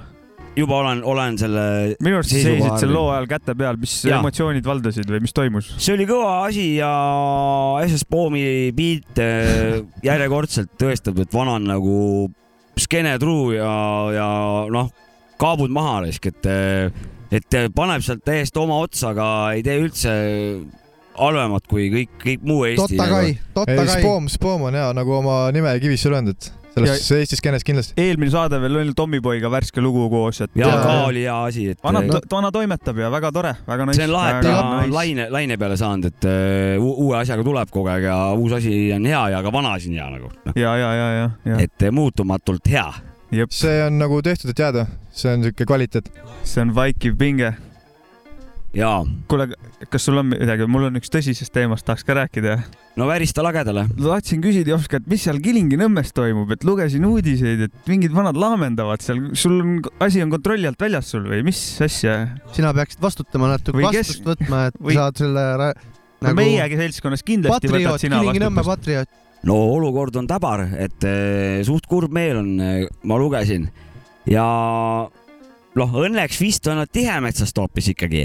juba 0.58 0.80
olen, 0.82 1.04
olen 1.06 1.38
selle 1.40 1.66
minu 2.04 2.20
arust 2.20 2.34
seisid 2.34 2.64
seal 2.66 2.90
all. 2.90 2.96
loo 2.96 3.12
ajal 3.14 3.28
käte 3.30 3.56
peal, 3.58 3.78
mis 3.82 3.94
Jaa. 4.08 4.20
emotsioonid 4.20 4.66
valdasid 4.66 5.10
või 5.12 5.22
mis 5.26 5.36
toimus? 5.38 5.70
see 5.78 5.96
oli 5.96 6.08
kõva 6.10 6.32
asi 6.48 6.68
ja 6.80 6.92
SS 7.86 8.08
Poomi 8.10 8.44
beat 8.78 9.22
äh, 9.24 9.78
järjekordselt 10.06 10.74
tõestab, 10.82 11.22
et 11.24 11.36
vana 11.36 11.58
on 11.60 11.70
nagu 11.70 12.00
skeene 12.78 13.16
truu 13.22 13.52
ja, 13.56 13.70
ja 14.14 14.30
noh, 14.74 14.92
kaabud 15.42 15.74
maha 15.74 16.02
raisk, 16.06 16.28
et, 16.30 16.50
et 17.34 17.58
paneb 17.76 18.04
sealt 18.06 18.24
täiesti 18.26 18.62
oma 18.62 18.80
otsaga, 18.86 19.30
ei 19.58 19.64
tee 19.66 19.80
üldse 19.82 20.14
halvemat 21.18 21.66
kui 21.70 21.88
kõik, 21.94 22.14
kõik 22.22 22.46
muu 22.46 22.66
Eesti. 22.70 22.98
Totta 22.98 23.10
Kai, 23.10 23.34
Totta 23.56 23.78
Kai. 23.82 23.98
Spoom, 23.98 24.30
Spoom 24.32 24.68
on 24.70 24.78
hea 24.78 24.92
nagu 24.98 25.18
oma 25.18 25.40
nime 25.56 25.74
kivisse 25.82 26.12
löönud, 26.14 26.38
et 26.38 26.67
selles 26.78 27.12
Eesti 27.18 27.40
skeenes 27.40 27.64
kindlasti. 27.68 27.94
eelmine 28.02 28.32
saade 28.32 28.60
veel 28.62 28.76
oli 28.82 28.94
Tommyboyga 28.98 29.50
värske 29.52 29.82
lugu 29.84 30.06
koos, 30.14 30.42
et 30.46 30.52
ja 30.56 30.68
Jaa. 30.70 30.84
ka 30.84 30.94
oli 31.08 31.24
hea 31.26 31.36
asi, 31.50 31.66
et 31.74 31.82
vana 31.84 32.02
äh,, 32.06 32.22
vana 32.32 32.52
toimetab 32.54 32.98
ja 33.02 33.10
väga 33.14 33.32
tore, 33.36 33.56
väga 33.68 33.86
nice. 33.90 33.98
see 34.02 34.08
on 34.08 34.14
lahe, 34.14 34.32
et 34.38 34.48
ta 34.48 34.56
on 34.84 34.94
laine, 34.94 35.28
laine 35.34 35.58
peale 35.58 35.78
saanud, 35.78 36.06
et 36.12 36.28
äh, 36.30 36.78
u- 36.82 36.96
uue 37.08 37.18
asjaga 37.20 37.44
tuleb 37.48 37.70
kogu 37.74 37.90
aeg 37.94 38.08
ja 38.10 38.18
uus 38.38 38.54
asi 38.60 38.74
on 38.96 39.06
hea 39.10 39.24
ja 39.36 39.44
ka 39.44 39.52
vana 39.54 39.74
asi 39.78 39.90
on 39.92 40.00
hea 40.00 40.10
nagu, 40.18 40.32
ja, 40.56 40.76
ja, 40.78 40.94
ja, 41.02 41.08
ja, 41.22 41.30
ja 41.54 41.60
et 41.66 41.84
äh, 41.88 41.92
muutumatult 41.92 42.68
hea. 42.72 42.88
jep, 43.32 43.52
see 43.52 43.82
on 43.84 43.98
nagu 44.00 44.22
tehtud, 44.24 44.52
et 44.54 44.60
jääda, 44.66 44.86
see 45.12 45.34
on 45.34 45.44
siuke 45.50 45.66
kvaliteet. 45.68 46.12
see 46.44 46.62
on 46.64 46.76
vaikiv 46.76 47.18
pinge. 47.20 47.54
Ja 48.76 48.90
kuule, 49.32 49.48
kas 49.92 50.04
sul 50.08 50.20
on 50.20 50.28
midagi, 50.34 50.66
mul 50.70 50.88
on 50.90 51.00
üks 51.00 51.12
tõsisest 51.14 51.54
teemast, 51.56 51.86
tahaks 51.88 52.04
ka 52.08 52.16
rääkida. 52.18 52.58
no 53.00 53.08
värista 53.10 53.44
lagedale. 53.46 53.86
tahtsin 53.96 54.42
küsida 54.44 54.74
Jopska, 54.76 55.00
et 55.02 55.08
mis 55.08 55.24
seal 55.24 55.40
Kilingi-Nõmmes 55.44 56.12
toimub, 56.14 56.52
et 56.52 56.64
lugesin 56.68 57.06
uudiseid, 57.08 57.62
et 57.68 57.90
mingid 57.90 58.14
vanad 58.16 58.38
laamendavad 58.38 59.02
seal, 59.02 59.22
sul 59.34 59.60
on, 59.62 59.78
asi 60.04 60.22
on 60.24 60.34
kontrolli 60.34 60.68
alt 60.70 60.82
väljas 60.82 61.12
sul 61.14 61.28
või 61.30 61.44
mis 61.48 61.62
asja? 61.82 62.18
sina 62.54 62.74
peaksid 62.74 63.02
vastutama 63.02 63.54
natuke, 63.56 63.78
Või 63.80 63.92
kes- 63.92 64.18
vastust 64.18 64.28
võtma, 64.28 64.68
et 64.72 64.82
või- 64.82 64.98
saad 65.00 65.18
selle 65.24 65.46
ra- 65.58 65.74
no 65.78 66.28
nagu 66.32 66.36
meiegi 66.42 66.78
seltskonnas 66.84 67.24
kindlasti 67.24 67.68
võtad 67.68 67.78
patrioot, 67.80 68.00
sina 68.04 68.22
Kilingi-Nõmme 68.22 68.64
vastutust. 68.66 68.86
patrioot. 69.08 69.10
no 69.48 69.56
olukord 69.78 70.16
on 70.16 70.28
täbar, 70.28 70.68
et 70.78 71.04
eh, 71.08 71.64
suht 71.64 71.86
kurb 71.88 72.12
meel 72.12 72.38
on, 72.44 72.56
ma 73.04 73.18
lugesin 73.22 73.70
ja 74.28 74.44
noh, 75.78 75.94
õnneks 76.02 76.40
vist 76.42 76.68
on 76.68 76.80
nad 76.82 76.90
Tihemetsast 76.92 77.58
hoopis 77.62 77.92
ikkagi, 77.94 78.24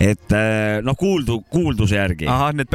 et 0.00 0.32
äh, 0.32 0.80
noh, 0.84 0.96
kuuldu, 0.98 1.40
kuulduse 1.52 1.98
järgi. 1.98 2.28
ahah, 2.30 2.54
need 2.56 2.72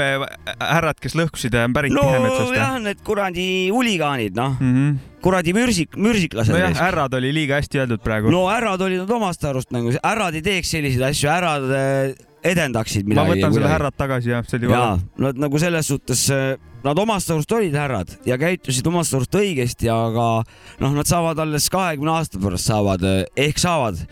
härrad, 0.60 1.00
kes 1.02 1.18
lõhkusid, 1.18 1.58
on 1.58 1.74
pärit 1.76 1.96
no 1.96 2.06
Tihemetsast 2.06 2.54
jah, 2.54 2.78
need 2.84 3.02
kuradi 3.06 3.48
huligaanid, 3.74 4.38
noh, 4.38 4.54
mm? 4.60 4.76
-hmm. 4.76 5.18
kuradi 5.26 5.56
mürsik, 5.58 5.98
mürsiklased 5.98 6.54
nojah, 6.54 6.76
no,. 6.76 6.84
härrad 6.84 7.18
oli 7.18 7.34
liiga 7.34 7.58
hästi 7.58 7.82
öeldud 7.82 8.04
praegu 8.06 8.34
no,. 8.34 8.46
härrad 8.52 8.86
olid 8.86 9.02
nad 9.02 9.16
omast 9.18 9.44
arust 9.50 9.74
nagu, 9.74 9.96
härrad 10.04 10.38
ei 10.38 10.46
teeks 10.46 10.76
selliseid 10.78 11.10
asju, 11.10 11.32
härrad 11.34 11.68
äh, 11.74 12.14
edendaksid 12.46 13.10
ma 13.10 13.16
midagi. 13.16 13.34
võtan 13.34 13.58
selle. 13.58 13.74
härrad 13.74 13.98
tagasi 13.98 14.34
jah, 14.36 14.46
see 14.46 14.62
oli 14.62 14.70
jaa 14.70 14.86
vale., 14.86 15.10
nad 15.26 15.44
nagu 15.48 15.62
selles 15.66 15.90
suhtes, 15.90 16.24
nad 16.86 17.02
omast 17.02 17.34
arust 17.34 17.58
olid 17.58 17.74
härrad 17.74 18.14
ja 18.30 18.38
käitusid 18.38 18.86
omast 18.86 19.18
arust 19.18 19.42
õigesti, 19.42 19.90
aga 19.90 20.30
noh, 20.78 20.94
nad 20.94 21.10
saavad 21.10 21.42
alles 21.42 21.72
kahekümne 21.74 22.20
aasta 22.20 22.42
pärast 22.42 22.70
saavad 22.70 23.10
ehk 23.34 23.66
saavad 23.66 24.06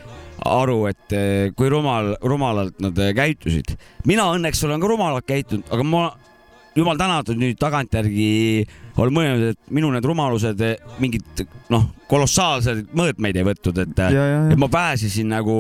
aru, 0.50 0.84
et 0.92 1.16
eh, 1.16 1.52
kui 1.58 1.72
rumal, 1.72 2.14
rumalalt 2.24 2.80
nad 2.84 3.00
eh, 3.00 3.14
käitusid. 3.16 3.76
mina 4.10 4.28
õnneks 4.36 4.64
olen 4.68 4.84
ka 4.84 4.92
rumalalt 4.92 5.28
käitunud, 5.28 5.68
aga 5.72 5.88
ma 5.88 6.04
jumal 6.76 6.98
tänatud 6.98 7.40
nüüd 7.40 7.60
tagantjärgi 7.62 8.66
olen 8.98 9.16
mõelnud, 9.16 9.54
et 9.54 9.74
minu 9.74 9.92
need 9.94 10.06
rumalused 10.06 10.62
eh, 10.66 10.78
mingit 11.04 11.46
noh, 11.74 11.90
kolossaalseid 12.12 12.94
mõõtmeid 12.98 13.40
ei 13.40 13.48
võtnud, 13.48 13.84
et, 13.86 14.04
et 14.54 14.60
ma 14.60 14.70
pääsesin 14.72 15.32
nagu 15.34 15.58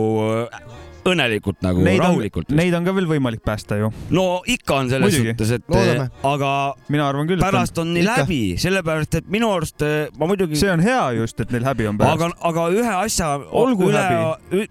õnnelikult 1.09 1.61
nagu 1.65 1.83
on, 1.83 1.89
rahulikult. 1.99 2.51
neid 2.55 2.73
on 2.77 2.85
ka 2.87 2.93
veel 2.95 3.07
võimalik 3.09 3.43
päästa 3.45 3.77
ju, 3.79 3.89
no 4.15 4.25
ikka 4.49 4.79
on 4.81 4.91
selles 4.91 5.11
Muidugi. 5.11 5.33
suhtes, 5.33 5.51
et 5.57 5.73
Loodame. 5.73 6.09
aga 6.29 6.51
mina 6.93 7.07
arvan 7.09 7.29
küll, 7.29 7.43
pärast 7.43 7.77
on 7.81 7.93
neil 7.95 8.07
Ikka. 8.07 8.23
häbi, 8.23 8.41
sellepärast 8.61 9.19
et 9.19 9.29
minu 9.33 9.51
arust 9.53 9.83
eh, 9.85 10.07
ma 10.17 10.25
on. 10.27 10.33
muidugi 10.33 10.59
see 10.59 10.71
on 10.71 10.83
hea 10.83 11.01
just, 11.19 11.39
et 11.43 11.51
neil 11.55 11.67
häbi 11.67 11.87
on 11.91 11.99
pärast. 11.99 12.21
aga, 12.21 12.31
aga 12.51 12.67
ühe 12.75 12.93
asja 13.03 13.31
Olgu 13.63 13.89
üle, 13.89 14.03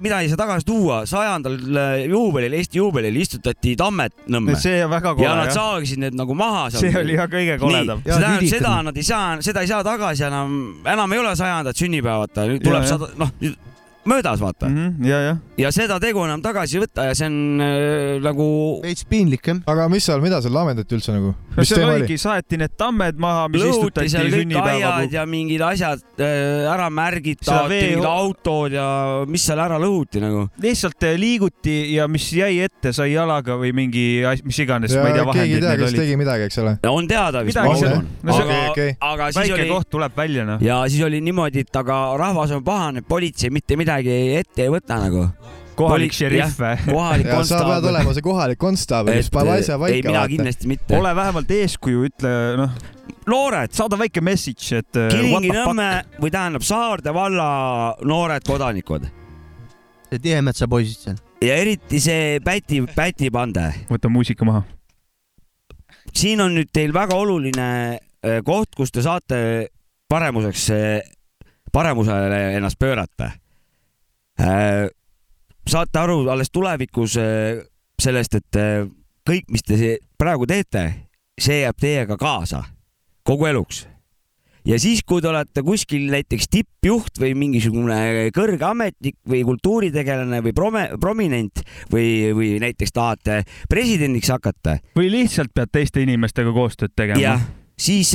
mida 0.03 0.21
ei 0.23 0.31
saa 0.33 0.41
tagasi 0.41 0.67
tuua, 0.69 1.03
sajandal 1.09 1.59
eh, 1.59 2.07
juubelil, 2.13 2.57
Eesti 2.63 2.81
juubelil 2.81 3.17
istutati 3.23 3.75
tammed 3.79 4.15
Nõmme 4.33 4.57
see 4.61 4.83
on 4.85 4.93
väga 4.93 5.15
kole 5.17 5.27
ja 5.27 5.35
nad 5.39 5.53
saagisid 5.55 6.01
need 6.03 6.17
nagu 6.19 6.35
maha. 6.39 6.69
see 6.75 6.93
oli 6.99 7.17
jah 7.19 7.29
kõige 7.31 7.59
koledam. 7.61 8.03
see 8.07 8.21
tähendab 8.21 8.49
seda, 8.53 8.77
nad 8.89 8.97
ei 8.97 9.07
saa, 9.07 9.27
seda 9.45 9.65
ei 9.65 9.71
saa 9.71 9.83
tagasi 9.87 10.27
enam, 10.29 10.57
enam 10.87 11.13
ei 11.13 11.23
ole 11.23 11.35
sajandat 11.39 11.79
sünnipäevata, 11.79 12.47
nüüd 12.49 12.63
Ja, 12.63 12.69
tuleb 12.69 12.85
sada, 12.87 13.09
noh, 13.19 13.31
möödas 14.09 14.41
vaata 14.43 14.69
mm. 14.69 14.83
Mhm, 14.83 15.07
ja, 15.07 15.19
jah, 15.23 15.37
ja 15.59 15.71
seda 15.75 15.99
tegu 16.03 16.25
enam 16.25 16.43
tagasi 16.43 16.79
ei 16.79 16.83
võta 16.83 17.07
ja 17.07 17.15
see 17.17 17.29
on 17.31 17.63
äh, 17.63 18.17
nagu 18.25 18.47
veits 18.83 19.07
piinlik 19.09 19.47
jah. 19.47 19.61
aga 19.71 19.87
mis 19.93 20.07
seal, 20.09 20.23
mida 20.25 20.41
seal 20.43 20.55
laamendati 20.57 20.97
üldse 20.97 21.15
nagu? 21.15 21.35
mis 21.57 21.71
seal 21.71 21.87
oligi, 21.87 22.17
saeti 22.19 22.59
need 22.61 22.75
tammed 22.79 23.21
maha, 23.23 23.47
mis 23.53 23.63
lõhuti 23.63 24.07
istutati 24.09 24.33
sünnipäeva 24.35 24.95
ja 25.13 25.27
mingid 25.29 25.63
asjad 25.67 26.03
äh, 26.19 26.67
ära 26.73 26.89
vee- 27.71 27.93
mingid 27.93 28.09
autod 28.09 28.75
ja 28.75 28.87
mis 29.29 29.47
seal 29.47 29.63
ära 29.63 29.79
lõhuti 29.83 30.23
nagu. 30.23 30.49
lihtsalt 30.63 31.07
eh, 31.07 31.17
liiguti 31.21 31.77
ja 31.95 32.09
mis 32.11 32.27
jäi 32.35 32.63
ette, 32.67 32.95
sai 32.97 33.13
jalaga 33.13 33.59
või 33.61 33.71
mingi 33.77 34.07
as-, 34.27 34.43
mis 34.47 34.59
iganes, 34.65 34.97
ma 34.99 35.11
ei 35.11 35.19
tea, 35.19 35.27
keegi 35.31 35.57
ei 35.57 35.63
vahendid 35.63 35.67
tea, 35.67 35.77
kes 35.79 35.89
olid. 35.91 36.03
tegi 36.03 36.19
midagi, 36.21 36.49
eks 36.51 36.61
ole. 36.65 36.75
on 36.91 37.11
teada 37.11 37.45
vist, 37.47 37.63
no 37.63 38.37
aga 38.39 38.59
okei. 38.73 38.97
aga 38.99 39.31
siis 39.31 39.43
väike 39.45 39.59
oli 39.61 39.71
koht 39.71 39.91
tuleb 39.95 40.19
välja 40.19 40.49
noh. 40.49 40.65
ja 40.65 40.83
siis 40.91 41.07
oli 41.07 41.23
niimoodi, 41.23 41.67
et 41.67 41.83
aga 41.83 42.03
rahvas 42.19 42.57
on 42.57 42.67
pahane, 42.67 43.07
politsei 43.07 43.53
mitte 43.55 43.79
midagi 43.79 43.92
ette 43.99 44.65
ei 44.65 44.73
võta 44.73 44.99
nagu. 45.03 45.27
kohalik 45.77 46.13
šerif 46.15 46.59
või? 46.61 46.77
kohalik 46.89 47.27
ja 47.27 47.39
sa 47.45 47.61
pead 47.61 47.69
konstaabel. 47.69 47.89
olema 47.91 48.15
see 48.17 48.27
kohalik 48.27 48.61
konstaabel, 48.61 49.21
kes 49.21 49.31
paneb 49.33 49.55
asja 49.59 49.77
ei, 49.77 49.81
paika, 49.85 50.09
mina 50.09 50.19
vaata. 50.19 50.33
kindlasti 50.35 50.71
mitte. 50.75 50.99
ole 50.99 51.15
vähemalt 51.17 51.57
eeskuju, 51.57 52.05
ütle 52.11 52.35
noh, 52.61 52.77
noored, 53.33 53.73
saada 53.73 53.99
väike 53.99 54.21
message, 54.25 54.71
et 54.77 54.87
what 54.87 54.93
the 54.93 55.09
Kilingi-Nõmme 55.17 55.91
või 56.21 56.33
tähendab 56.35 56.67
Saarde 56.67 57.15
valla 57.15 57.49
noored 58.05 58.47
kodanikud 58.47 59.11
see 60.13 60.21
Tihemetsa 60.21 60.69
poisid 60.69 61.07
seal. 61.07 61.21
ja 61.41 61.57
eriti 61.57 62.01
see 62.03 62.39
Päti, 62.45 62.83
Päti 62.95 63.31
pande 63.33 63.71
võta 63.91 64.11
muusika 64.13 64.45
maha. 64.49 64.63
siin 66.13 66.41
on 66.45 66.57
nüüd 66.59 66.73
teil 66.73 66.93
väga 66.95 67.17
oluline 67.17 67.69
äh, 67.97 68.41
koht, 68.45 68.75
kus 68.77 68.93
te 68.93 69.05
saate 69.05 69.39
paremuseks, 70.13 70.67
paremusele 71.73 72.41
ennast 72.59 72.77
pöörata. 72.79 73.31
Saate 75.69 75.99
aru 75.99 76.27
alles 76.31 76.51
tulevikus 76.53 77.17
äh, 77.21 77.63
sellest, 78.01 78.35
et 78.41 78.59
äh, 78.59 78.85
kõik, 79.29 79.49
mis 79.53 79.65
te 79.67 79.97
praegu 80.19 80.49
teete, 80.51 80.89
see 81.41 81.63
jääb 81.63 81.79
teiega 81.81 82.19
kaasa 82.21 82.65
kogu 83.27 83.47
eluks. 83.47 83.87
ja 84.67 84.79
siis, 84.79 85.03
kui 85.07 85.23
te 85.23 85.29
olete 85.31 85.63
kuskil 85.67 86.09
näiteks 86.11 86.49
tippjuht 86.51 87.19
või 87.23 87.35
mingisugune 87.39 88.31
kõrge 88.35 88.67
ametnik 88.67 89.17
või 89.29 89.43
kultuuritegelane 89.47 90.43
või 90.43 90.55
prome, 90.55 90.85
prominent 91.01 91.63
või, 91.91 92.33
või 92.35 92.57
näiteks 92.63 92.95
tahate 92.95 93.43
presidendiks 93.71 94.31
hakata, 94.31 94.79
või 94.99 95.11
lihtsalt 95.11 95.55
pead 95.55 95.73
teiste 95.73 96.03
inimestega 96.03 96.55
koostööd 96.55 96.95
tegema 96.97 97.23
jah., 97.23 97.43
siis 97.79 98.15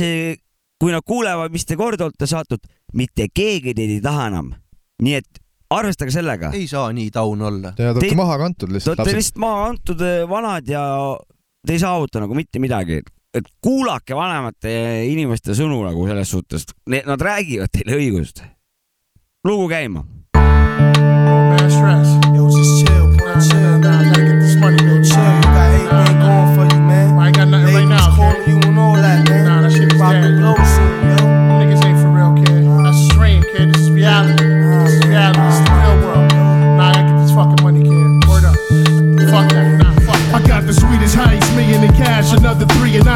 kui 0.78 0.92
nad 0.94 1.02
kuulevad, 1.04 1.52
mis 1.52 1.66
te 1.66 1.76
kord 1.76 2.00
olete 2.00 2.28
saatnud, 2.28 2.64
mitte 2.94 3.26
keegi 3.34 3.74
teid 3.74 3.98
ei 3.98 4.00
taha 4.04 4.28
enam. 4.30 4.54
nii 5.02 5.14
et 5.18 5.42
arvestage 5.70 6.10
sellega. 6.14 6.50
ei 6.56 6.66
saa 6.68 6.92
nii 6.92 7.10
taun 7.10 7.42
olla. 7.42 7.72
Te 7.76 7.88
olete 7.90 8.08
Te- 8.08 8.16
maha 8.16 8.38
kantud 8.38 8.68
Te 8.68 8.74
lihtsalt 8.74 8.94
olete 8.98 9.02
lapsed. 9.04 9.16
lihtsalt 9.20 9.38
maha 9.44 9.64
antud 9.68 10.00
eh, 10.00 10.22
vanad 10.28 10.68
ja 10.68 10.82
te 11.66 11.72
ei 11.76 11.78
saavuta 11.82 12.20
nagu 12.24 12.34
mitte 12.34 12.58
midagi. 12.58 13.02
et 13.34 13.44
kuulake 13.60 14.16
vanemate 14.16 14.70
inimeste 15.06 15.52
sõnu 15.54 15.82
nagu 15.84 16.06
selles 16.08 16.30
suhtes, 16.32 16.64
nad 16.88 17.20
räägivad 17.20 17.68
teile 17.70 17.98
õigust. 18.00 18.40
lugu 19.44 19.68
käima. 19.68 20.04
stress. 21.68 22.08
Yo, 22.34 22.46
just 22.48 22.86
chill, 22.86 23.12
chill. 23.44 23.78
Now 23.80 24.00
I 24.00 24.27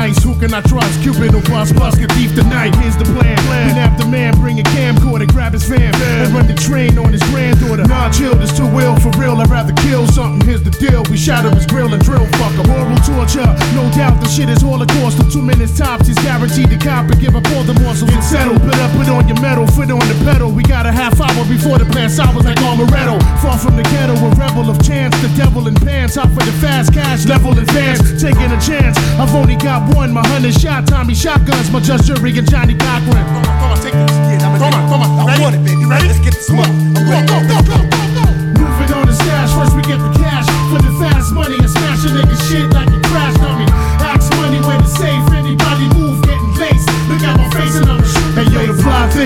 three 0.02 0.10
in 0.10 0.10
ice. 0.10 0.21
Who 0.21 0.21
can 0.42 0.52
I 0.54 0.60
trust? 0.66 0.98
Cupid 1.06 1.38
or 1.38 1.42
bust, 1.46 1.70
bust 1.78 2.02
a 2.02 2.08
thief 2.18 2.34
tonight. 2.34 2.74
Here's 2.82 2.98
the 2.98 3.06
plan. 3.14 3.38
We 3.62 3.78
nab 3.78 3.94
the 3.94 4.06
man, 4.10 4.34
bring 4.42 4.58
a 4.58 4.66
camcorder, 4.74 5.30
grab 5.30 5.52
his 5.52 5.62
fam, 5.62 5.94
and 5.94 6.34
run 6.34 6.50
the 6.50 6.58
train 6.58 6.98
on 6.98 7.14
his 7.14 7.22
granddaughter. 7.30 7.86
Nah, 7.86 8.10
chill, 8.10 8.34
this 8.34 8.50
too 8.50 8.66
ill 8.66 8.98
for 8.98 9.14
real. 9.14 9.38
I'd 9.38 9.46
rather 9.46 9.72
kill 9.86 10.02
something. 10.10 10.42
Here's 10.42 10.62
the 10.66 10.74
deal: 10.82 11.06
we 11.06 11.16
shatter 11.16 11.54
his 11.54 11.64
grill 11.66 11.94
and 11.94 12.02
drill 12.02 12.26
fuck 12.42 12.58
him. 12.58 12.66
Oral 12.74 12.98
torture, 13.06 13.46
no 13.78 13.86
doubt 13.94 14.18
the 14.18 14.26
shit 14.26 14.50
is 14.50 14.62
holocaust. 14.66 15.22
In 15.22 15.30
two 15.30 15.42
minutes 15.42 15.78
tops, 15.78 16.10
he's 16.10 16.18
guaranteed 16.18 16.70
to 16.74 16.78
cop 16.78 17.06
and 17.06 17.20
give 17.22 17.38
up 17.38 17.46
all 17.54 17.62
the 17.62 17.78
morsels 17.78 18.10
and 18.10 18.24
settle. 18.24 18.58
Put 18.58 18.74
up, 18.82 18.90
put 18.98 19.06
on 19.14 19.30
your 19.30 19.38
metal, 19.38 19.70
foot 19.70 19.94
on 19.94 20.02
the 20.10 20.18
pedal. 20.26 20.50
We 20.50 20.64
got 20.64 20.86
a 20.86 20.92
half 20.92 21.22
hour 21.22 21.46
before 21.46 21.78
the 21.78 21.86
plan 21.86 22.10
sours 22.10 22.42
like 22.42 22.58
Armoretto. 22.58 23.22
Far 23.38 23.58
from 23.62 23.78
the 23.78 23.86
ghetto, 23.94 24.18
a 24.18 24.30
rebel 24.34 24.66
of 24.66 24.82
chance. 24.82 25.14
The 25.22 25.30
devil 25.38 25.70
in 25.70 25.78
pants, 25.78 26.18
out 26.18 26.34
for 26.34 26.42
the 26.42 26.56
fast 26.58 26.92
cash, 26.92 27.26
level 27.30 27.54
advance. 27.54 28.02
Taking 28.20 28.50
a 28.50 28.58
chance. 28.58 28.98
I've 29.22 29.30
only 29.38 29.54
got 29.54 29.86
one. 29.94 30.10
My 30.10 30.31
hundred 30.32 30.54
shot, 30.58 30.86
Tommy 30.86 31.14
shotguns. 31.14 31.70
My 31.70 31.80
just 31.80 32.04
jury 32.06 32.36
and 32.38 32.48
Johnny 32.50 32.74
Cochran. 32.74 33.12
Come 33.12 33.36
on, 33.36 33.44
come 33.44 33.70
on, 33.70 33.76
take 33.84 33.92
this. 33.92 34.12
Yeah, 34.32 34.48
I'm 34.48 34.58
come 34.58 34.72
on, 34.72 34.88
come 34.88 35.02
on. 35.02 35.28
I 35.28 35.38
want 35.38 35.54
it, 35.56 35.64
baby. 35.64 35.80
You 35.82 35.90
ready? 35.90 36.08
Let's 36.08 36.20
get 36.20 36.32
this 36.34 36.48
Come 36.48 36.60
on. 36.60 36.68
money. 36.72 36.98
I'm 36.98 37.04
Go, 37.04 37.10
ready. 37.12 37.26
go, 37.28 37.60
go, 37.60 37.82
go, 37.84 37.91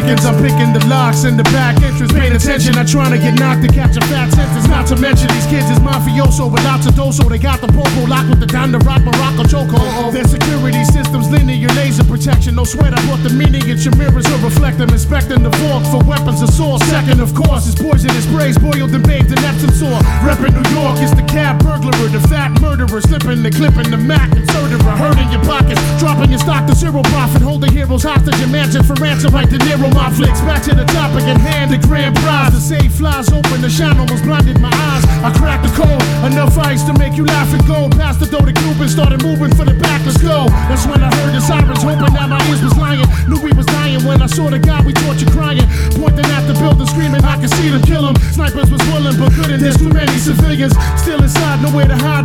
yo, 0.00 0.06
the 0.06 0.16
plot 0.16 0.26
thickens, 0.26 0.26
I'm 0.26 0.36
picking 0.42 0.72
the 0.72 0.84
locks 0.86 1.24
in 1.24 1.36
the 1.36 1.44
back 1.44 1.82
entrance. 1.82 2.12
Paying 2.12 2.34
attention, 2.34 2.76
I'm 2.76 2.86
trying 2.86 3.12
to 3.12 3.18
get 3.18 3.38
knocked 3.38 3.62
to 3.62 3.68
catch 3.68 3.96
a 3.96 4.00
fat 4.06 4.32
sentence. 4.32 4.68
Not 4.68 4.86
to 4.88 4.96
mention 4.96 5.28
these 5.28 5.46
kids 5.46 5.70
is 5.70 5.78
mafioso 5.78 6.50
with 6.50 6.64
lots 6.64 6.86
of 6.86 6.94
doso. 6.94 7.28
They 7.28 7.38
got 7.38 7.60
the 7.60 7.68
popo 7.68 8.06
locked 8.06 8.28
with 8.30 8.40
the 8.40 8.46
Don 8.46 8.72
the 8.72 8.78
Rock 8.80 9.02
Morocco 9.02 9.44
choco. 9.44 10.10
Their 10.10 10.24
security 10.24 10.84
systems, 10.84 11.30
linear 11.30 11.68
laser 11.74 12.04
protection. 12.04 12.54
No 12.54 12.64
sweat, 12.64 12.92
I 12.92 13.00
brought 13.06 13.22
the 13.22 13.30
meaning 13.30 13.64
your 13.66 13.96
mirrors 13.96 14.24
to 14.26 14.36
reflect 14.44 14.78
them. 14.78 14.90
Inspecting 14.90 15.42
the 15.42 15.50
vault 15.64 15.86
for 15.88 16.02
weapons 16.04 16.42
assault. 16.42 16.82
Second, 16.84 17.20
of 17.20 17.34
course, 17.34 17.66
is 17.66 17.74
poisonous 17.74 18.24
sprays 18.24 18.58
boiled 18.58 18.92
and 18.94 19.06
bathed 19.06 19.32
in 19.32 19.38
Epsom 19.44 19.70
salt. 19.70 20.02
Reppin' 20.24 20.54
New 20.54 20.66
York, 20.76 21.00
is 21.00 21.12
the 21.14 21.24
cab 21.24 21.62
burglar, 21.62 21.92
the 22.08 22.20
fat 22.28 22.50
murderer. 22.60 23.00
Slipping 23.00 23.42
the 23.42 23.50
clip 23.50 23.76
in 23.76 23.90
the 23.90 23.96
Mac, 23.96 24.30
inserter. 24.36 24.78
Hurting 24.96 25.30
your 25.32 25.44
pockets, 25.44 25.80
dropping 25.98 26.30
your 26.30 26.40
stock 26.40 26.66
to 26.66 26.74
zero 26.74 27.02
profit. 27.14 27.42
Holding 27.42 27.72
heroes 27.72 28.02
hostage 28.02 28.40
in 28.40 28.50
mansion 28.50 28.82
for 28.82 28.94
ransom 28.94 29.32
like 29.32 29.50
De 29.50 29.58
Niro. 29.58 29.85
My 29.94 30.10
flicks 30.10 30.40
back 30.42 30.62
to 30.64 30.74
the 30.74 30.84
topic 30.84 31.24
at 31.24 31.40
hand, 31.40 31.72
the 31.72 31.78
grand 31.78 32.16
prize. 32.16 32.52
The 32.52 32.60
safe 32.60 32.92
flies 32.94 33.28
open, 33.32 33.60
the 33.60 33.70
shine 33.70 33.98
almost 33.98 34.24
blinded 34.24 34.60
my 34.60 34.70
eyes. 34.72 35.05
I 35.26 35.32
cracked 35.34 35.66
the 35.66 35.74
code, 35.74 35.98
enough 36.22 36.56
ice 36.56 36.84
to 36.86 36.94
make 36.94 37.18
you 37.18 37.26
laugh 37.26 37.50
and 37.52 37.58
go. 37.66 37.90
Past 37.98 38.20
the 38.20 38.26
door 38.26 38.46
to 38.46 38.52
Cuban, 38.52 38.88
started 38.88 39.24
moving 39.26 39.50
for 39.58 39.64
the 39.66 39.74
back, 39.74 40.06
let's 40.06 40.22
go. 40.22 40.46
That's 40.70 40.86
when 40.86 41.02
I 41.02 41.10
heard 41.18 41.34
the 41.34 41.40
sirens, 41.40 41.82
hoping 41.82 42.14
that 42.14 42.30
my 42.30 42.38
ears 42.46 42.62
was 42.62 42.78
lying. 42.78 43.02
Knew 43.26 43.42
we 43.42 43.50
was 43.50 43.66
dying 43.66 44.06
when 44.06 44.22
I 44.22 44.30
saw 44.30 44.46
the 44.48 44.60
guy 44.60 44.78
we 44.86 44.92
tortured 44.94 45.32
crying. 45.34 45.66
Pointing 45.98 46.30
at 46.30 46.46
the 46.46 46.54
building, 46.54 46.86
screaming, 46.86 47.24
I 47.24 47.42
could 47.42 47.50
see 47.58 47.74
them 47.74 47.82
kill 47.82 48.06
him. 48.06 48.14
Snipers 48.30 48.70
was 48.70 48.78
willing, 48.94 49.18
but 49.18 49.34
couldn't. 49.34 49.58
There's 49.58 49.76
too 49.76 49.90
many 49.90 50.14
civilians 50.14 50.78
still 50.94 51.18
inside, 51.20 51.58
nowhere 51.60 51.88
to 51.88 51.96
hide. 51.98 52.16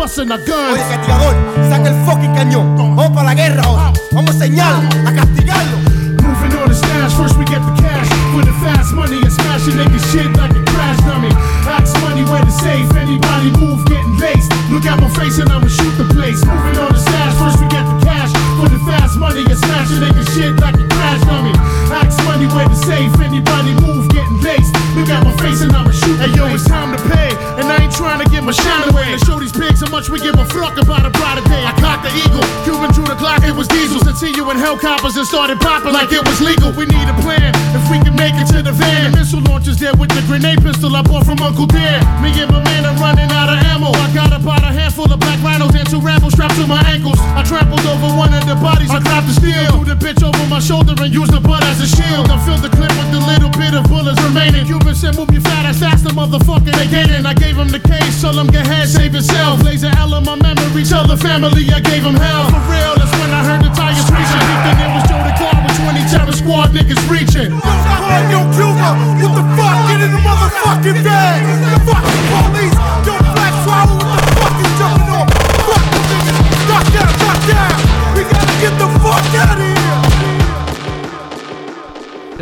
busting 0.00 0.32
our 0.32 0.38
guns. 0.38 0.72
Oye, 0.72 0.80
castigador, 0.80 1.34
saca 1.68 1.88
el 1.88 2.06
fucking 2.06 2.34
cañón. 2.34 2.76
Vamos 2.76 3.10
para 3.10 3.24
la 3.24 3.34
guerra 3.34 3.62
ahora. 3.62 3.92
Vamos 4.12 4.34
a 4.34 4.38
señalarlo, 4.38 5.08
a 5.08 5.12
castigarlo. 5.14 5.99
Moving 6.40 6.56
on 6.56 6.68
the 6.68 6.74
stash, 6.74 7.12
first 7.20 7.36
we 7.36 7.44
get 7.44 7.60
the 7.60 7.74
cash. 7.84 8.08
For 8.32 8.40
the 8.40 8.56
fast 8.64 8.94
money 8.94 9.20
and 9.20 9.32
smashing 9.32 9.76
niggas 9.76 10.00
shit 10.08 10.32
like 10.40 10.56
a 10.56 10.64
crash 10.72 10.96
dummy. 11.04 11.28
Axe 11.68 11.92
money 12.00 12.24
where 12.24 12.40
the 12.40 12.50
safe, 12.50 12.88
anybody 12.96 13.52
move 13.60 13.84
getting 13.84 14.16
laced. 14.16 14.48
Look 14.72 14.88
at 14.88 14.96
my 15.00 15.10
face 15.12 15.36
and 15.36 15.52
I'ma 15.52 15.68
shoot 15.68 15.92
the 16.00 16.08
place. 16.16 16.40
Moving 16.40 16.80
on 16.80 16.96
the 16.96 16.98
stash, 16.98 17.36
first 17.36 17.60
we 17.60 17.68
get 17.68 17.84
the 17.84 18.00
cash. 18.08 18.32
For 18.56 18.72
the 18.72 18.79
fast 18.90 19.14
money 19.18 19.46
and 19.46 19.58
smash 19.58 19.86
smashing 19.86 20.02
nigga 20.02 20.24
shit 20.34 20.52
like 20.58 20.74
a 20.74 20.86
crash 20.90 21.22
dummy. 21.22 21.54
Axe 21.94 22.18
money 22.26 22.46
where 22.50 22.66
to 22.66 22.74
save 22.74 23.14
anybody 23.22 23.72
move 23.86 24.10
getting 24.10 24.38
laced. 24.42 24.74
Look 24.98 25.06
at 25.06 25.22
my 25.22 25.34
face 25.38 25.62
and 25.62 25.70
I'ma 25.70 25.94
shoot 25.94 26.18
Hey 26.18 26.34
yo, 26.34 26.50
it's 26.50 26.66
time 26.66 26.90
to 26.90 27.00
pay. 27.14 27.30
And 27.58 27.70
I 27.70 27.86
ain't 27.86 27.94
trying 27.94 28.18
to 28.18 28.26
get 28.26 28.42
my 28.42 28.50
shine 28.50 28.90
away. 28.90 29.14
To 29.14 29.18
show 29.22 29.38
these 29.38 29.54
pigs 29.54 29.80
how 29.80 29.90
much 29.94 30.10
we 30.10 30.18
give 30.18 30.34
a 30.34 30.46
fuck 30.50 30.74
about 30.78 31.06
a 31.06 31.10
brighter 31.14 31.46
day. 31.46 31.62
I 31.62 31.72
cocked 31.78 32.02
the 32.02 32.12
eagle. 32.18 32.42
Cuban 32.66 32.90
drew 32.90 33.06
the 33.06 33.14
Glock, 33.14 33.46
it 33.46 33.54
was 33.54 33.68
diesels. 33.68 34.06
And 34.06 34.16
see 34.18 34.34
you 34.34 34.50
in 34.50 34.58
helicopters 34.58 35.16
and 35.16 35.26
started 35.26 35.60
popping 35.62 35.94
like 35.94 36.10
it 36.10 36.26
was 36.26 36.40
legal. 36.42 36.74
We 36.74 36.86
need 36.90 37.06
a 37.06 37.16
plan 37.22 37.54
if 37.78 37.82
we 37.90 38.02
can 38.02 38.14
make 38.18 38.34
it 38.34 38.50
to 38.54 38.62
the 38.62 38.74
van. 38.74 39.10
The 39.10 39.18
missile 39.22 39.42
launchers 39.46 39.78
there 39.78 39.94
with 39.94 40.10
the 40.10 40.22
grenade 40.26 40.62
pistol 40.62 40.94
I 40.96 41.02
bought 41.02 41.26
from 41.26 41.38
Uncle 41.38 41.66
Dare. 41.66 42.02
Me 42.22 42.34
and 42.42 42.50
my 42.50 42.62
man 42.66 42.86
are 42.86 42.98
running 42.98 43.30
out 43.30 43.50
of 43.50 43.58
ammo. 43.70 43.94
I 43.94 44.10
got 44.14 44.34
about 44.34 44.62
a 44.66 44.72
handful 44.74 45.06
of 45.10 45.18
black 45.20 45.38
rhinos 45.42 45.74
and 45.74 45.86
two 45.86 46.00
rambles 46.00 46.34
strapped 46.34 46.58
to 46.58 46.66
my 46.66 46.82
ankles. 46.90 47.18
I 47.38 47.42
trampled 47.42 47.86
over 47.86 48.10
one 48.18 48.34
of 48.34 48.46
the 48.46 48.56
bodies. 48.58 48.79
I 48.88 48.98
grabbed 49.04 49.28
the 49.28 49.36
steel, 49.36 49.68
threw 49.76 49.84
the 49.84 49.98
bitch 50.00 50.24
over 50.24 50.44
my 50.48 50.60
shoulder 50.60 50.96
and 50.96 51.12
used 51.12 51.32
the 51.32 51.40
butt 51.40 51.62
as 51.64 51.84
a 51.84 51.88
shield. 51.88 52.32
I 52.32 52.40
filled 52.40 52.64
the 52.64 52.72
clip 52.72 52.88
with 52.96 53.10
the 53.12 53.20
little 53.20 53.52
bit 53.60 53.76
of 53.76 53.84
bullets 53.92 54.20
remaining. 54.24 54.64
Cuban 54.64 54.94
said, 54.94 55.16
"Move 55.18 55.30
your 55.30 55.42
fat 55.42 55.66
ass, 55.66 55.80
that's 55.80 56.02
the 56.02 56.10
motherfucker 56.10 56.72
they 56.72 56.88
gaining." 56.88 57.26
I 57.26 57.34
gave 57.34 57.56
him 57.58 57.68
the 57.68 57.78
case, 57.80 58.20
tell 58.22 58.38
him 58.38 58.48
go 58.48 58.60
ahead, 58.60 58.88
save 58.88 59.12
yourself. 59.12 59.62
Laser 59.62 59.92
L 59.98 60.14
in 60.16 60.24
my 60.24 60.36
memory, 60.36 60.84
tell 60.84 61.06
the 61.06 61.16
family 61.16 61.68
I 61.70 61.80
gave 61.80 62.02
him 62.02 62.16
hell. 62.16 62.48
For 62.48 62.62
real, 62.72 62.94
that's 62.96 63.12
when 63.20 63.30
I 63.30 63.42
heard 63.44 63.62
the 63.66 63.72
tires 63.76 64.06
screeching. 64.08 64.46
Thinking 64.64 64.88
it 64.88 64.94
was 64.96 65.04
Joe 65.10 65.22
the 65.28 65.34
car 65.36 65.56
with 65.60 65.76
20 65.76 66.02
terror 66.08 66.32
squad 66.32 66.68
niggas 66.72 67.02
reaching. 67.10 67.19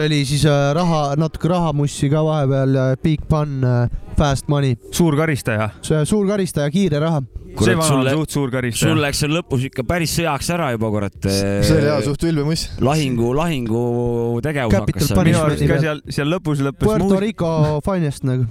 Oli 0.08 0.22
siis 0.28 0.44
äh, 0.48 0.70
raha, 0.76 1.14
natuke 1.20 1.50
rahamussi 1.52 2.10
ka 2.12 2.22
vahepeal, 2.24 2.76
Big 3.04 3.24
Pun, 3.28 3.60
Fast 4.18 4.48
Money, 4.50 4.76
suur 4.94 5.16
karistaja. 5.18 5.70
suur 5.82 6.26
karistaja, 6.28 6.70
kiire 6.74 7.02
raha. 7.02 7.22
see 7.48 7.56
kurat, 7.56 7.78
vana 7.78 7.88
sul 7.88 7.98
on 7.98 8.04
läks, 8.06 8.18
suht 8.18 8.30
suur 8.30 8.48
sul 8.48 8.54
karistaja. 8.54 8.96
läks 9.02 9.22
seal 9.24 9.32
lõpus 9.34 9.66
ikka 9.66 9.84
päris 9.88 10.14
sõjaks 10.18 10.50
ära 10.54 10.70
juba, 10.74 10.90
kurat. 10.94 11.18
see 11.24 11.74
oli 11.74 11.90
hea, 11.90 11.98
suht 12.06 12.28
ülbe 12.30 12.46
muss. 12.46 12.68
lahingu, 12.84 13.32
lahingu 13.36 13.82
tegevus 14.44 14.74
Capital 14.76 15.02
hakkas 15.02 15.12
seal. 15.12 15.24
minu 15.30 15.42
arust 15.42 15.68
ka 15.72 15.82
seal, 15.82 16.02
seal 16.18 16.32
lõpus 16.36 16.64
lõppes 16.66 16.88
Puerto 16.88 17.20
Rico 17.24 17.52
finest 17.86 18.26
nagu. 18.28 18.48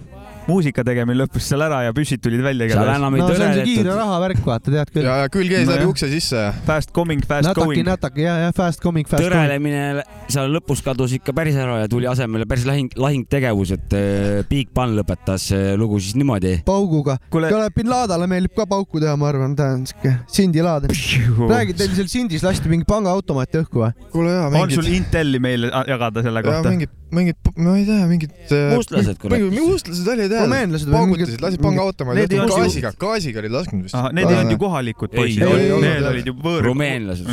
Muusika 0.47 0.83
tegemine 0.87 1.19
lõppes 1.21 1.47
seal 1.51 1.63
ära 1.65 1.81
ja 1.87 1.93
püssid 1.95 2.21
tulid 2.23 2.43
välja 2.45 2.69
seal 2.71 2.91
enam 2.93 3.15
ei 3.17 3.21
no 3.21 3.27
see 3.31 3.45
on 3.45 3.55
see 3.57 3.65
kiire 3.67 3.83
tõreletud. 3.83 3.99
raha 3.99 4.19
värk, 4.23 4.41
vaata, 4.45 4.73
tead 4.73 4.91
küll. 4.93 5.07
ja, 5.07 5.15
ja 5.23 5.31
külg 5.33 5.53
ees 5.53 5.65
läbi 5.67 5.83
Nojah. 5.83 5.91
ukse 5.91 6.09
sisse 6.11 6.43
Fast 6.67 6.93
coming, 6.95 7.23
fast 7.27 7.47
Nataki, 7.49 7.65
going. 7.65 7.87
nataki 7.87 8.25
ja, 8.25 8.35
ja 8.45 8.53
fast 8.55 8.81
coming, 8.83 9.07
fast 9.09 9.23
going. 9.23 9.33
tõrelemine 9.33 10.05
seal 10.31 10.51
lõpus 10.55 10.83
kadus 10.85 11.15
ikka 11.17 11.35
päris 11.37 11.57
ära 11.59 11.81
ja 11.83 11.91
tuli 11.91 12.07
asemele 12.09 12.47
päris 12.49 12.67
lahing, 12.67 12.91
lahingtegevus, 12.97 13.73
et 13.77 13.97
äh, 13.97 14.41
Big 14.49 14.71
Pun 14.75 14.95
lõpetas 14.97 15.49
äh, 15.55 15.73
lugu 15.79 15.99
siis 16.03 16.15
niimoodi. 16.19 16.57
pauguga. 16.67 17.17
kuule, 17.33 17.51
kuule, 17.51 17.69
bin 17.75 17.91
Ladale 17.91 18.29
meeldib 18.31 18.55
ka 18.57 18.67
pauku 18.69 19.01
teha, 19.03 19.15
ma 19.19 19.31
arvan, 19.31 19.55
ta 19.57 19.71
on 19.75 19.85
siuke 19.89 20.15
Sindi 20.31 20.63
laad. 20.63 20.87
räägi, 20.87 21.77
teil 21.77 21.95
seal 21.99 22.11
Sindis 22.11 22.45
lasti 22.45 22.71
mingi 22.71 22.87
pangaautomaati 22.89 23.63
õhku 23.63 23.83
või? 23.83 23.91
kuule 24.13 24.35
jaa, 24.35 24.47
on 24.51 24.71
sul 24.71 24.85
mingid, 24.87 25.03
Intelli 25.03 25.43
meile 25.43 25.71
jagada 25.87 26.23
selle 26.25 26.43
kohta? 26.45 26.71
mingid, 26.71 26.93
mingid, 27.11 27.53
ma 27.55 27.77
ei 27.77 27.85
tea, 27.87 28.07
mingid. 28.09 28.35
Mustlased, 28.73 29.19
kurat. 29.21 29.37
mingid 29.37 29.59
mustlased 29.59 30.13
oli 30.13 30.27
tead. 30.27 30.36
Rumeenlased 30.43 30.87
või 30.89 30.95
paugutasid, 30.97 31.33
mingid- 31.33 31.43
lasid 31.45 31.61
pangaautomaadi 31.65 32.19
Need 32.21 32.33
ei 32.35 32.39
olnud 32.43 32.53
ju- 32.57 32.61
gaasiga, 32.63 32.91
gaasiga 33.03 33.39
olid 33.43 33.53
lasknud 33.57 33.83
vist. 33.87 33.95
need 34.17 34.29
ei 34.31 34.37
olnud 34.41 34.53
ju 34.55 34.59
kohalikud 34.65 35.15
poisid, 35.15 35.43
need 35.43 36.07
olid 36.11 36.29
ju 36.31 36.35
võõr. 36.45 36.61
rumeenlased. 36.69 37.25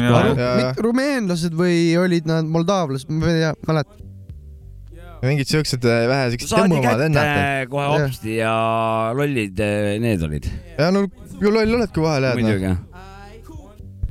Rumeenlased 0.89 1.55
või 1.59 1.77
olid 2.01 2.27
nad 2.31 2.45
moldaavlased, 2.57 3.11
ma 3.11 3.31
ei 3.33 3.41
tea, 3.45 3.53
mäletan. 3.69 4.01
mingid 5.25 5.49
siuksed 5.49 5.85
äh, 5.89 6.03
vähe 6.11 6.25
siuksed 6.35 6.51
tõmbavad 6.53 7.01
ennast. 7.07 7.69
kohe 7.73 7.87
hopsti 7.95 8.35
ja 8.43 8.55
lollid 9.17 9.61
äh, 9.65 9.95
need 10.03 10.21
olid. 10.27 10.49
ja 10.79 10.91
no 10.93 11.07
ju 11.41 11.51
loll 11.55 11.79
oledki 11.79 12.03
vahel 12.05 12.27
jääd, 12.29 12.37
noh. 12.37 12.45
muidugi. 12.45 12.75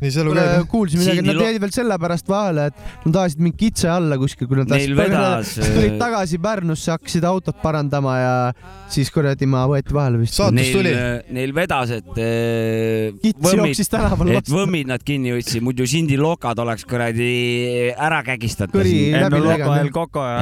Nii 0.04 0.14
kuule 0.28 0.44
käib. 0.44 0.68
kuulsin 0.72 1.02
midagi, 1.02 1.24
nad 1.28 1.42
jäid 1.46 1.60
veel 1.64 1.74
sellepärast 1.78 2.30
vahele, 2.30 2.68
et 2.72 3.08
nad 3.08 3.20
ajasid 3.24 3.44
mingi 3.46 3.60
kitse 3.64 3.90
alla 3.92 4.18
kuskil, 4.22 4.50
kui 4.50 4.60
nad 4.60 4.74
Neil 4.74 4.96
vedas, 4.98 5.56
tulid 5.76 5.96
äh, 5.96 6.00
tagasi 6.02 6.40
Pärnusse, 6.44 6.92
hakkasid 6.94 7.28
autot 7.30 7.58
parandama 7.64 8.18
ja 8.20 8.36
siis 8.94 9.12
kuradi 9.14 9.48
ma 9.50 9.64
võeti 9.70 9.96
vahele 9.96 10.22
vist. 10.22 10.38
Saatus 10.38 10.58
Neil 10.60 10.78
tuli., 10.78 10.94
neil 11.34 11.56
vedas, 11.56 11.96
et 11.98 12.22
äh, 12.22 13.16
kits 13.24 13.56
jooksis 13.58 13.92
tänaval 13.94 14.34
et 14.34 14.42
vastu. 14.42 14.58
võmmid 14.60 14.92
nad 14.92 15.06
kinni 15.06 15.34
võtsid, 15.38 15.64
muidu 15.66 15.88
Sindi 15.90 16.20
lokad 16.20 16.60
oleks 16.64 16.86
kuradi 16.90 17.32
ära 17.94 18.22
kägistatud. 18.28 18.86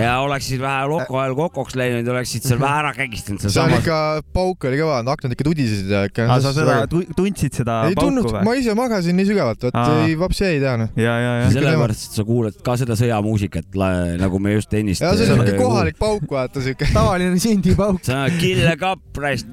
Ja, 0.02 0.18
oleksid 0.26 0.62
vähe 0.62 0.90
loko 0.92 1.20
ajal 1.22 1.38
kokoks 1.38 1.78
läinud, 1.80 2.08
oleksid 2.12 2.46
seal 2.48 2.62
vähe 2.62 2.82
ära 2.82 2.94
kägistanud 2.98 3.52
seal 3.52 3.76
ikka 3.78 3.98
pauk 4.36 4.68
oli 4.70 4.80
kõva, 4.80 5.00
aknad 5.14 5.36
ikka 5.36 5.46
tudisesid 5.48 5.92
ja 5.92 6.04
ikka. 6.10 6.26
aga 6.28 6.40
sa 6.44 6.54
seda 6.56 6.78
tu- 6.92 7.04
tundsid 7.18 7.56
seda 7.62 7.78
ei 7.90 7.96
pauku 7.96 8.08
tundnud, 8.08 8.30
või? 8.32 8.44
ma 8.48 8.56
ise 8.60 8.76
magasin 8.78 9.18
nii 9.18 9.28
sügavalt, 9.30 9.51
et 9.56 9.78
Aa. 9.78 10.06
ei 10.06 10.16
vaps 10.20 10.42
jäi 10.42 10.60
tean. 10.62 10.86
ja, 10.96 11.16
ja, 11.20 11.32
ja. 11.42 11.50
sellepärast, 11.54 12.06
et 12.10 12.20
sa 12.20 12.26
kuulad 12.28 12.58
ka 12.66 12.76
seda 12.80 12.98
sõjamuusikat, 13.00 13.78
nagu 14.22 14.40
me 14.44 14.56
just 14.56 14.74
ennist. 14.78 15.04
ja 15.04 15.12
see 15.18 15.28
oli 15.34 15.48
siuke 15.50 15.58
kohalik 15.60 16.00
pauk, 16.02 16.26
vaata 16.32 16.64
siuke. 16.64 16.88
tavaline 16.94 17.40
Sindi 17.42 17.76
pauk. 17.78 18.02
sa 18.06 18.24
kill 18.40 18.66
a 18.68 18.76
cup 18.80 19.22
rice, 19.22 19.46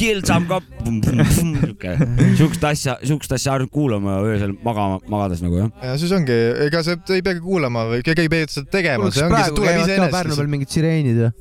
kill 0.00 0.22
some 0.26 0.48
cup, 0.50 0.64
siuke, 0.84 1.96
siukest 2.38 2.68
asja, 2.72 2.98
siukest 3.04 3.36
asja 3.38 3.56
harjub 3.56 3.72
kuulama 3.74 4.20
öösel 4.26 4.54
magama, 4.64 5.00
magades 5.12 5.42
nagu 5.44 5.60
jah. 5.64 5.72
ja 5.82 5.98
siis 6.00 6.14
ongi, 6.16 6.36
ega 6.68 6.82
sa 6.86 6.96
ei 7.14 7.24
peagi 7.26 7.42
kuulama 7.44 7.86
või 7.92 8.04
keegi 8.06 8.26
ei 8.26 8.32
pea 8.32 8.48
seda 8.50 8.70
tegema, 8.78 9.10
kas 9.10 9.20
see 9.20 9.26
ongi, 9.26 9.36
see 9.36 9.36
praegu 9.36 9.60
tuleb 9.60 9.70
käivad 9.72 9.86
ka 9.86 10.08
Pärnu 10.16 10.32
iseenesest 10.32 10.40
peal. 10.40 10.52
mingid 10.56 10.72
sireenid 10.78 11.22
või? 11.24 11.34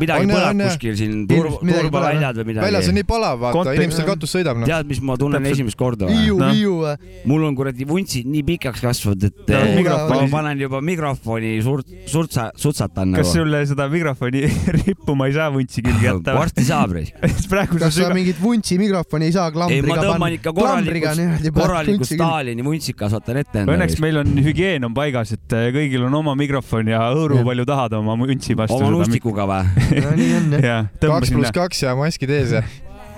Midagi 0.00 0.28
põleb 0.30 0.62
kuskil 0.66 0.96
siin 0.98 1.12
turba, 1.28 1.50
Ilmselt 1.50 1.66
midagi 1.66 1.86
turbaväljad 1.86 2.40
või 2.40 2.46
väljas 2.46 2.64
on 2.66 2.72
midagi. 2.72 2.94
nii 2.96 3.06
palav, 3.10 3.38
vaata, 3.42 3.74
inimestel 3.76 4.08
katus 4.08 4.34
sõidab, 4.36 4.60
noh. 4.60 4.68
tead, 4.70 4.88
mis 4.90 5.00
ma 5.04 5.16
tunnen 5.20 5.42
Täpselt. 5.42 5.56
esimest 5.60 5.78
korda 5.80 6.08
või? 6.10 6.22
Noh. 6.40 6.52
Hiiu 6.56 6.74
või? 6.82 6.94
mul 7.30 7.46
on 7.48 7.56
kuradi 7.58 7.86
vuntsid 7.88 8.30
nii 8.30 8.44
pikaks 8.50 8.82
kasvanud, 8.84 9.26
et 9.30 9.52
Ja, 9.52 9.60
eh, 9.60 9.76
mikrofoni- 9.78 10.26
ma 10.30 10.38
panen 10.38 10.60
juba 10.60 10.80
mikrofoni 10.80 11.52
suurt, 11.62 11.86
surtsa, 12.06 12.50
sutsatan 12.56 13.14
kas 13.16 13.26
nagu. 13.26 13.34
sulle 13.36 13.62
seda 13.66 13.88
mikrofoni 13.92 14.44
rippuma 14.80 15.28
ei 15.30 15.36
saa 15.36 15.50
vuntsi 15.54 15.82
külge 15.84 16.08
jätta 16.08 16.34
või? 16.34 16.40
varsti 16.42 16.66
saab 16.66 16.96
reis. 16.96 17.12
kas 17.20 17.46
sa 17.46 17.90
süga-, 17.90 18.14
mingit 18.16 18.40
vuntsi 18.42 18.78
mikrofoni 18.80 19.30
ei 19.30 19.36
saa 19.36 19.48
ei, 19.50 19.54
klambriga 19.56 19.92
ma 19.94 20.02
tõmban 20.02 20.36
ikka 20.38 20.52
korraliku, 20.56 21.52
korraliku 21.56 22.04
staali. 22.04 22.46
Stalini 22.46 22.62
vuntsid 22.66 22.96
kasvatan 22.98 23.40
ette 23.42 23.62
endale 23.62 23.76
õnneks. 23.78 24.00
meil 24.02 24.20
on 24.22 24.36
hügieen 24.44 24.84
on 24.86 24.94
paigas, 24.96 25.32
et 25.36 25.56
äh, 25.56 25.68
kõigil 25.74 26.04
on 26.06 26.14
oma 26.14 26.34
mikrofon 26.38 26.88
ja 26.92 27.00
hõõru 27.10 27.42
palju 27.46 27.66
tahad 27.68 27.96
oma 27.98 28.16
vuntsi 28.20 28.56
vastu 28.58 28.76
oma 28.76 28.86
seda. 28.86 28.96
nustikuga 28.98 29.46
või? 29.90 30.16
nii 30.22 30.32
on 30.40 30.58
jah. 30.62 30.90
kaks 31.00 31.32
pluss. 31.34 31.54
kaks 31.54 31.86
ja 31.86 31.94
maskid 31.98 32.34
ees 32.36 32.56
ja. 32.58 32.64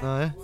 nojah, 0.02 0.37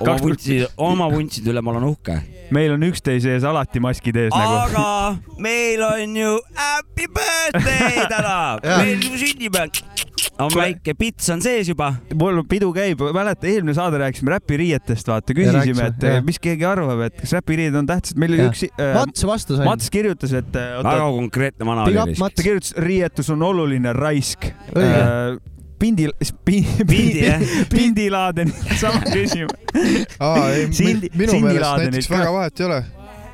oma 0.00 0.16
vuntsid, 0.20 0.66
oma 0.76 1.08
vuntside 1.12 1.52
üle 1.52 1.62
ma 1.64 1.72
olen 1.74 1.88
uhke. 1.90 2.18
meil 2.54 2.74
on 2.76 2.84
üksteise 2.86 3.36
ees 3.36 3.46
alati 3.48 3.80
maskid 3.82 4.18
ees 4.26 4.34
nagu. 4.34 4.58
aga 4.66 5.40
meil 5.42 5.82
on 5.86 6.16
ju 6.16 6.32
happy 6.58 7.08
birthday 7.08 8.04
täna, 8.10 8.38
meil 8.82 9.06
sünnipäev. 9.16 9.80
on 10.42 10.52
väike 10.52 10.92
pits 10.98 11.30
on 11.32 11.40
sees 11.44 11.70
juba. 11.72 11.94
mul 12.14 12.42
pidu 12.48 12.68
käib, 12.76 13.00
mäleta 13.16 13.48
eelmine 13.48 13.74
saade 13.76 14.00
rääkisime 14.02 14.36
räpiriietest, 14.36 15.08
vaata, 15.08 15.36
küsisime, 15.36 15.90
et 15.90 16.06
jah. 16.10 16.20
mis 16.26 16.40
keegi 16.42 16.68
arvab, 16.68 17.06
et 17.08 17.18
kas 17.24 17.32
räpiriided 17.38 17.80
on 17.80 17.88
tähtsad, 17.88 18.20
meil 18.20 18.36
oli 18.36 18.48
üks 18.50 18.66
äh,, 18.68 18.92
Mats 18.96 19.24
vastu 19.28 19.56
sai. 19.56 19.68
Mats 19.68 19.90
kirjutas, 19.92 20.36
et 20.36 20.60
äh, 20.60 20.76
väga, 20.84 21.10
konkreetne 21.16 21.68
vana 21.68 21.88
ta. 21.88 22.32
kirjutas, 22.42 22.76
riietus 22.76 23.32
on 23.32 23.44
oluline 23.48 23.96
raisk. 23.96 24.50
Õige. 24.76 25.04
pindi, 25.78 26.08
Pindi, 26.44 26.84
pindi 26.86 27.32
pindilaaden, 27.70 28.52
sama 28.80 29.00
küsimus. 29.14 29.52
aa, 30.20 30.48
ei, 30.50 30.66
minu 30.70 31.40
meelest 31.44 31.82
näiteks 31.82 32.10
väga 32.10 32.32
vahet 32.32 32.60
ei 32.60 32.66
ole. 32.66 32.82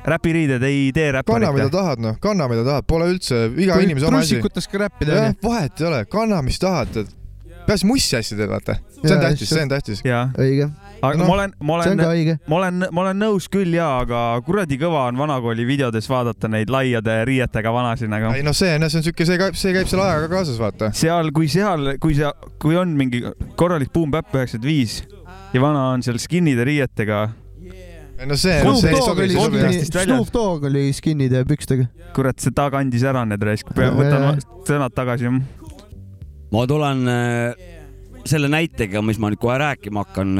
räpiriided 0.05 0.63
ei 0.67 0.91
tee 0.95 1.11
kanna, 1.25 1.51
mida 1.55 1.63
räpparit. 1.63 1.71
tahad, 1.71 1.99
noh, 2.03 2.17
kanna, 2.19 2.47
mida 2.51 2.63
tahad, 2.67 2.87
pole 2.87 3.07
üldse 3.13 3.45
iga 3.55 3.77
inimese 3.79 4.09
oma 4.09 4.19
asi. 4.19 4.35
trussikutes 4.35 4.67
ka 4.67 4.81
räppida 4.83 5.19
jah 5.19 5.35
vahet 5.43 5.81
ei 5.81 5.87
ole, 5.87 6.05
kanna, 6.11 6.41
mis 6.43 6.59
tahad, 6.59 7.03
peaasi 7.67 7.87
mussi 7.87 8.17
asja 8.19 8.37
teed, 8.37 8.51
vaata. 8.51 8.75
see 8.99 9.15
on 9.15 9.23
tähtis, 9.23 9.49
see 9.49 9.63
on 9.63 9.71
tähtis. 9.71 10.03
õige, 10.03 10.67
aga 11.03 11.19
Noh, 11.19 11.27
ma 11.27 11.35
olen, 11.35 11.53
ma 11.59 11.77
see 11.83 11.93
on 11.93 12.01
olen 12.05 12.37
ma 12.47 12.57
olen, 12.59 12.85
ma 12.95 13.03
olen 13.03 13.19
nõus 13.19 13.49
küll 13.51 13.75
jaa, 13.75 14.03
aga 14.05 14.19
kuradi 14.45 14.77
kõva 14.79 15.07
on 15.09 15.19
vanakooli 15.19 15.65
videodes 15.67 16.07
vaadata 16.09 16.47
neid 16.51 16.71
laiade 16.71 17.17
riietega 17.27 17.73
vanasid 17.75 18.11
nagu. 18.11 18.31
ei 18.37 18.45
noh, 18.45 18.55
see 18.55 18.71
on, 18.77 18.87
see 18.87 19.01
on 19.01 19.07
siuke, 19.09 19.27
see 19.27 19.39
käib, 19.41 19.57
see 19.59 19.73
käib 19.75 19.89
selle 19.91 20.05
ajaga 20.05 20.29
kaasas, 20.31 20.59
vaata. 20.61 20.93
seal, 20.95 21.33
kui 21.35 21.49
seal, 21.51 21.95
kui 22.03 22.15
sa, 22.19 22.31
kui 22.61 22.79
on 22.79 22.95
mingi 22.99 23.23
korralik 23.59 23.91
Boom 23.95 24.13
Bap 24.13 24.31
üheksakümmend 24.31 24.69
viis, 24.69 25.01
ja 25.53 25.63
vana 25.63 25.89
on 25.93 26.05
seal 26.05 26.19
skinny'de 26.21 26.67
riietega. 26.69 27.23
ei 27.67 28.29
no 28.29 28.37
see, 28.39 28.61
Snoop 28.61 28.79
see 28.79 28.93
oli 28.93 29.03
see 29.03 29.25
ei 29.25 29.33
sobi. 29.33 29.41
podcast'ist 29.41 29.97
väljas. 29.99 30.13
Snoop 30.13 30.33
Dogg 30.35 30.69
oli 30.69 30.85
skinnide 30.95 31.43
pükstega. 31.49 31.89
kurat, 32.15 32.39
see 32.39 32.55
ta 32.55 32.69
kandis 32.71 33.03
ära 33.09 33.25
need 33.27 33.43
raisk, 33.43 33.75
võtan 33.75 34.39
sõnad 34.63 34.95
tagasi. 34.95 35.31
ma 36.53 36.63
tulen 36.69 37.03
äh, 37.11 37.67
selle 38.29 38.47
näitega, 38.51 39.03
mis 39.03 39.19
ma 39.19 39.33
nüüd 39.33 39.41
kohe 39.41 39.59
rääkima 39.59 40.05
hakkan, 40.05 40.37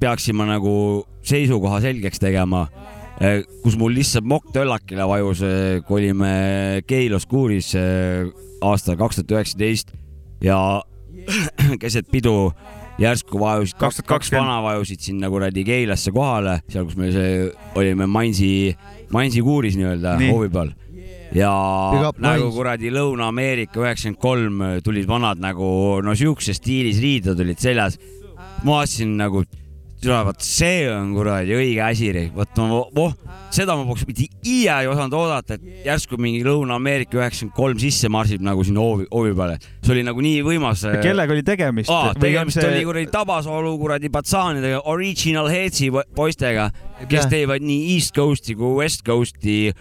peaksime 0.00 0.46
nagu 0.48 0.74
seisukoha 1.26 1.80
selgeks 1.84 2.20
tegema, 2.22 2.66
kus 3.62 3.76
mul 3.80 3.94
lihtsalt 3.96 4.26
mokk 4.28 4.52
töllakile 4.54 5.06
vajus, 5.08 5.42
kui 5.86 6.02
olime 6.02 6.32
Keilos 6.86 7.26
kuuris 7.26 7.72
äh, 7.78 8.28
aastal 8.64 8.98
kaks 9.00 9.20
tuhat 9.20 9.38
üheksateist 9.38 9.94
ja 10.44 10.58
keset 11.82 12.08
pidu 12.12 12.52
järsku 13.00 13.40
vajusid, 13.40 13.76
kaks, 13.80 14.00
kaks 14.02 14.30
2020. 14.30 14.40
vana 14.40 14.60
vajusid 14.64 15.04
sinna 15.04 15.30
kuradi 15.32 15.64
Keilasse 15.66 16.12
kohale, 16.14 16.60
seal, 16.72 16.86
kus 16.88 16.96
me 17.00 17.12
see 17.12 17.46
olime 17.76 18.08
Mainsi, 18.08 18.50
Mainsi 19.12 19.44
kuuris 19.44 19.76
nii-öelda 19.80 20.16
Nii. 20.20 20.32
hoovi 20.32 20.52
peal 20.52 20.72
ja 21.34 21.50
nagu 22.22 22.50
kuradi 22.54 22.90
Lõuna-Ameerika 22.94 23.82
üheksakümmend 23.82 24.20
kolm 24.22 24.64
tulid 24.84 25.08
vanad 25.08 25.40
nagu 25.42 25.68
no 26.04 26.14
siukses 26.16 26.60
stiilis 26.60 27.00
riided 27.02 27.40
olid 27.42 27.60
seljas. 27.60 27.98
ma 28.64 28.78
vaatasin 28.78 29.16
nagu, 29.18 29.42
vot 30.06 30.44
see 30.44 30.84
on 30.90 31.12
kuradi 31.16 31.54
õige 31.56 31.82
asi, 31.82 32.10
vot 32.34 32.58
no 32.60 32.82
voh, 32.94 33.14
seda 33.54 33.74
ma 33.78 33.86
poleks 33.88 34.06
mitte 34.08 34.26
iial 34.46 34.84
ei 34.84 34.90
osanud 34.90 35.16
oodata, 35.18 35.56
et 35.56 35.86
järsku 35.86 36.18
mingi 36.20 36.44
Lõuna-Ameerika 36.46 37.18
üheksakümmend 37.18 37.56
kolm 37.56 37.80
sisse 37.82 38.10
marsib 38.12 38.44
nagu 38.44 38.64
sinna 38.66 38.84
hoovi, 38.84 39.08
hoovi 39.10 39.34
peale. 39.38 39.56
see 39.82 39.94
oli 39.96 40.04
nagu 40.06 40.22
nii 40.22 40.44
võimas. 40.46 40.84
kellega 41.02 41.34
oli 41.34 41.44
tegemist? 41.46 41.92
Tegemist 42.22 42.60
see... 42.60 42.68
oli 42.70 42.84
kuradi 42.86 43.10
Tabasalu 43.12 43.74
kuradi 43.80 44.12
patsaanidega, 44.12 44.84
Original 44.92 45.50
Headsi 45.50 45.90
po- 45.94 46.06
poistega, 46.16 46.70
kes 47.10 47.30
teevad 47.32 47.64
nii 47.66 47.96
East 47.96 48.14
Coast'i 48.16 48.56
kui 48.58 48.76
West 48.82 49.04
Coast'i 49.06 49.72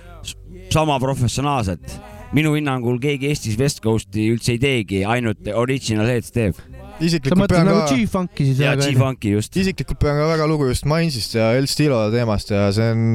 sama 0.74 1.00
professionaalselt. 1.00 2.00
minu 2.36 2.56
hinnangul 2.58 2.98
keegi 3.00 3.30
Eestis 3.32 3.60
West 3.60 3.84
Coast'i 3.84 4.32
üldse 4.34 4.56
ei 4.56 4.60
teegi, 4.60 5.06
ainult 5.08 5.46
Original 5.54 6.10
Heads 6.10 6.34
teeb. 6.36 6.58
Isiklikult 7.04 7.42
mõtled 7.42 7.58
pean 7.58 7.68
nagu 7.70 7.84
ka, 7.84 7.94
G-Funki 7.94 8.48
siis 8.50 8.60
ja 8.62 8.74
väga 8.74 8.86
onju? 8.86 8.96
G-Funki 8.96 9.32
just. 9.36 9.58
isiklikult 9.62 10.02
pean 10.02 10.20
ka 10.20 10.28
väga 10.30 10.48
lugu 10.50 10.68
just 10.70 10.88
Mainsist 10.90 11.36
ja 11.38 11.52
El 11.58 11.70
Stilo 11.72 12.00
teemast 12.14 12.52
ja 12.54 12.68
see 12.76 12.92
on, 12.94 13.08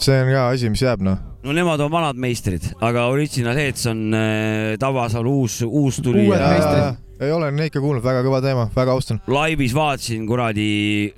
see 0.00 0.18
on 0.22 0.30
ka 0.32 0.44
asi, 0.52 0.70
mis 0.72 0.84
jääb 0.84 1.04
noh. 1.06 1.18
no 1.44 1.56
nemad 1.56 1.82
on 1.84 1.90
vanad 1.92 2.20
meistrid, 2.20 2.68
aga 2.84 3.08
Original 3.12 3.58
Heads 3.58 3.88
on 3.92 4.06
äh, 4.16 4.76
Tabasalu 4.80 5.34
uus, 5.42 5.60
uus 5.66 6.00
tuli 6.04 6.26
Uued 6.26 6.40
ja 6.40 6.52
meistrid. 6.54 7.02
ei 7.26 7.34
ole 7.34 7.50
neid 7.54 7.72
ikka 7.72 7.82
kuulnud, 7.84 8.04
väga 8.04 8.24
kõva 8.26 8.40
teema, 8.44 8.68
väga 8.76 8.96
austan. 8.96 9.20
laivis 9.30 9.76
vaatasin 9.76 10.24
kuradi 10.28 10.70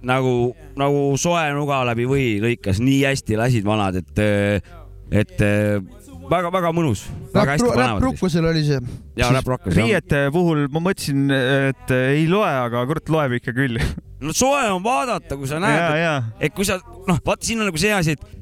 nagu, 0.09 0.35
nagu 0.79 1.07
soe 1.21 1.47
nuga 1.57 1.85
läbi 1.93 2.09
või 2.11 2.27
lõikas, 2.45 2.83
nii 2.83 3.05
hästi 3.07 3.39
lasid 3.41 3.69
vanad, 3.69 4.03
et, 4.03 4.27
et 5.23 5.49
väga-väga 6.29 6.73
mõnus, 6.77 7.05
väga 7.33 7.57
hästi 7.57 7.69
Räpp 7.69 7.79
panevad. 7.81 8.05
Rukkusel 8.07 8.49
oli 8.51 8.65
see. 8.67 8.81
ja 9.19 9.31
Räpp 9.35 9.53
Rokkas 9.55 9.75
jah. 9.75 9.83
riiete 9.83 10.23
puhul 10.35 10.67
ma 10.73 10.83
mõtlesin, 10.89 11.29
et 11.73 11.95
ei 11.97 12.27
loe, 12.31 12.49
aga 12.49 12.85
kurat 12.91 13.13
loeb 13.13 13.39
ikka 13.41 13.55
küll. 13.57 13.81
no 14.25 14.35
soe 14.37 14.65
on 14.73 14.83
vaadata, 14.85 15.39
kui 15.39 15.51
sa 15.51 15.61
näed, 15.63 16.01
ja. 16.03 16.17
et 16.41 16.55
kui 16.55 16.69
sa 16.69 16.81
noh, 16.83 17.21
vaata 17.25 17.49
siin 17.49 17.63
on 17.63 17.71
nagu 17.71 17.81
see 17.81 17.95
asi, 17.95 18.17
et, 18.19 18.35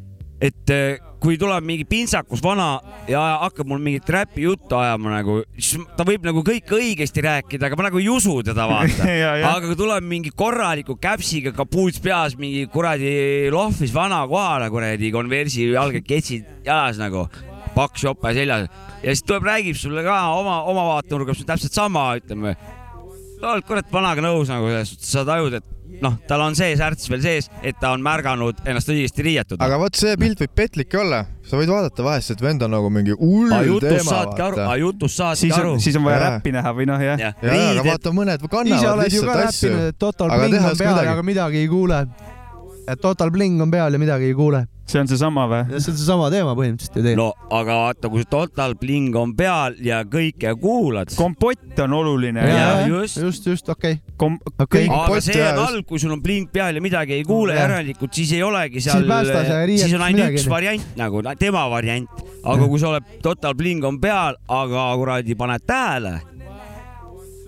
et 0.51 0.75
eh, 0.75 1.03
kui 1.23 1.39
tuleb 1.41 1.65
mingi 1.67 1.87
pintsakus 1.89 2.43
vana 2.45 2.77
ja 3.11 3.23
hakkab 3.43 3.69
mul 3.71 3.81
mingit 3.83 4.09
räpi 4.13 4.45
juttu 4.45 4.77
ajama 4.79 5.15
nagu, 5.17 5.39
siis 5.57 5.81
ta 5.97 6.05
võib 6.07 6.27
nagu 6.27 6.43
kõike 6.47 6.77
õigesti 6.77 7.25
rääkida, 7.25 7.69
aga 7.69 7.79
ma 7.79 7.89
nagu 7.89 8.01
ei 8.03 8.09
usu 8.13 8.39
teda 8.47 8.69
vaata. 8.71 9.09
aga 9.55 9.65
kui 9.67 9.79
tuleb 9.79 10.07
mingi 10.07 10.33
korraliku 10.37 10.99
käpsiga 11.01 11.55
kapuuts 11.57 12.03
peas 12.05 12.37
mingi 12.41 12.67
kuradi 12.73 13.51
lohvis 13.55 13.95
vana 13.95 14.23
kohale 14.29 14.71
kuradi 14.73 15.13
konversi 15.15 15.71
jalgad 15.73 16.07
ketsid 16.07 16.67
jalas 16.67 17.01
nagu 17.01 17.27
paks 17.77 18.07
jope 18.07 18.33
seljas 18.37 18.67
ja 19.03 19.13
siis 19.13 19.25
tuleb, 19.27 19.47
räägib 19.47 19.79
sulle 19.79 20.05
ka 20.07 20.19
oma, 20.37 20.63
oma 20.71 20.89
vaatenurgast 20.95 21.47
täpselt 21.47 21.77
sama, 21.77 22.09
ütleme. 22.21 22.57
sa 23.37 23.55
oled 23.55 23.67
kurat 23.69 23.91
vanaga 23.93 24.25
nõus 24.25 24.51
nagu 24.53 24.69
selles 24.71 24.95
suhtes, 24.95 25.13
sa 25.13 25.25
tajud, 25.29 25.59
et 25.61 25.73
noh, 26.03 26.17
tal 26.29 26.43
on 26.45 26.57
see 26.59 26.75
särts 26.79 27.09
veel 27.11 27.23
sees, 27.25 27.49
et 27.67 27.77
ta 27.81 27.93
on 27.95 28.03
märganud 28.05 28.61
ennast 28.69 28.91
õigesti 28.93 29.25
riietud. 29.27 29.63
aga 29.63 29.79
vot 29.81 29.99
see 29.99 30.17
pilt 30.21 30.41
võib 30.43 30.55
petlik 30.59 30.95
olla, 30.99 31.23
sa 31.47 31.59
võid 31.61 31.71
vaadata 31.73 32.05
vahest, 32.07 32.35
et 32.35 32.45
vend 32.45 32.65
on 32.67 32.73
nagu 32.77 32.91
mingi 32.93 33.17
hull 33.17 33.53
teema, 33.85 34.05
saadki 34.09 34.47
aru, 34.49 34.61
vaata. 34.61 34.79
jutust 34.83 35.21
saadki 35.23 35.53
aru 35.57 35.75
siis 35.83 35.99
on 36.01 36.07
vaja 36.07 36.21
Jaa. 36.21 36.31
räppi 36.37 36.55
näha 36.57 36.73
või 36.77 36.89
noh, 36.91 37.05
jah. 37.09 37.27
jah, 37.27 37.37
ja, 37.43 37.59
aga 37.73 37.87
vaata, 37.91 38.15
mõned 38.17 38.47
kannavad 38.51 39.05
lihtsalt 39.05 39.45
asju 39.47 39.75
Total 40.01 40.33
aga 40.33 40.49
Bling 40.49 40.71
on 40.71 40.81
peal, 40.81 41.03
aga 41.03 41.27
midagi 41.27 41.63
ei 41.63 41.69
kuule. 41.71 42.01
et 42.87 43.05
Total 43.05 43.33
Bling 43.35 43.63
on 43.63 43.73
peal 43.73 43.93
ja 43.93 44.03
midagi 44.03 44.33
ei 44.33 44.37
kuule. 44.37 44.67
See 44.87 45.01
on 45.03 45.09
seesama 45.11 45.47
või? 45.51 45.63
see 45.81 45.93
on 45.93 45.99
seesama 45.99 46.29
teema 46.33 46.55
põhimõtteliselt 46.59 46.99
ju 46.99 47.03
tegelikult. 47.03 47.41
no 47.49 47.59
aga 47.59 47.79
vaata, 47.81 48.11
kui 48.13 48.27
Total 48.31 48.77
Bling 48.79 49.17
on 49.19 49.35
peal 49.39 49.79
ja 49.83 50.03
kõike 50.07 50.53
kuulad. 50.61 51.11
kompott 51.19 51.83
on 51.83 51.97
oluline 51.99 52.45
ja 52.47 52.57
ja, 52.57 52.87
just. 52.91 53.19
just, 53.23 53.49
just, 53.51 53.73
okei 53.73 53.99
okay.. 53.99 54.15
kom-, 54.21 54.39
okei 54.55 54.87
kõik, 54.87 54.95
aga 55.01 55.21
see 55.25 55.41
ja 55.41 55.51
on 55.55 55.63
halb, 55.65 55.89
kui 55.89 56.03
sul 56.03 56.15
on 56.15 56.23
blink 56.23 56.53
peal 56.55 56.79
ja 56.79 56.85
midagi 56.85 57.19
ei 57.19 57.27
kuule, 57.27 57.57
järelikult 57.59 58.15
siis 58.17 58.33
ei 58.37 58.45
olegi 58.47 58.81
Siis 58.81 58.93
seal, 58.93 59.07
riietus 59.67 59.87
siis 59.87 59.97
on 59.97 60.07
ainult 60.07 60.23
midagi, 60.23 60.41
üks 60.43 60.51
variant 60.51 60.97
nagu, 61.01 61.23
tema 61.41 61.67
variant. 61.73 62.25
aga 62.45 62.71
kui 62.71 62.83
sa 62.83 62.95
oled 62.95 63.13
Total 63.25 63.59
Bling 63.59 63.85
on 63.87 64.01
peal, 64.03 64.39
aga 64.53 64.89
kuradi 65.01 65.37
paned 65.39 65.67
tähele, 65.67 66.19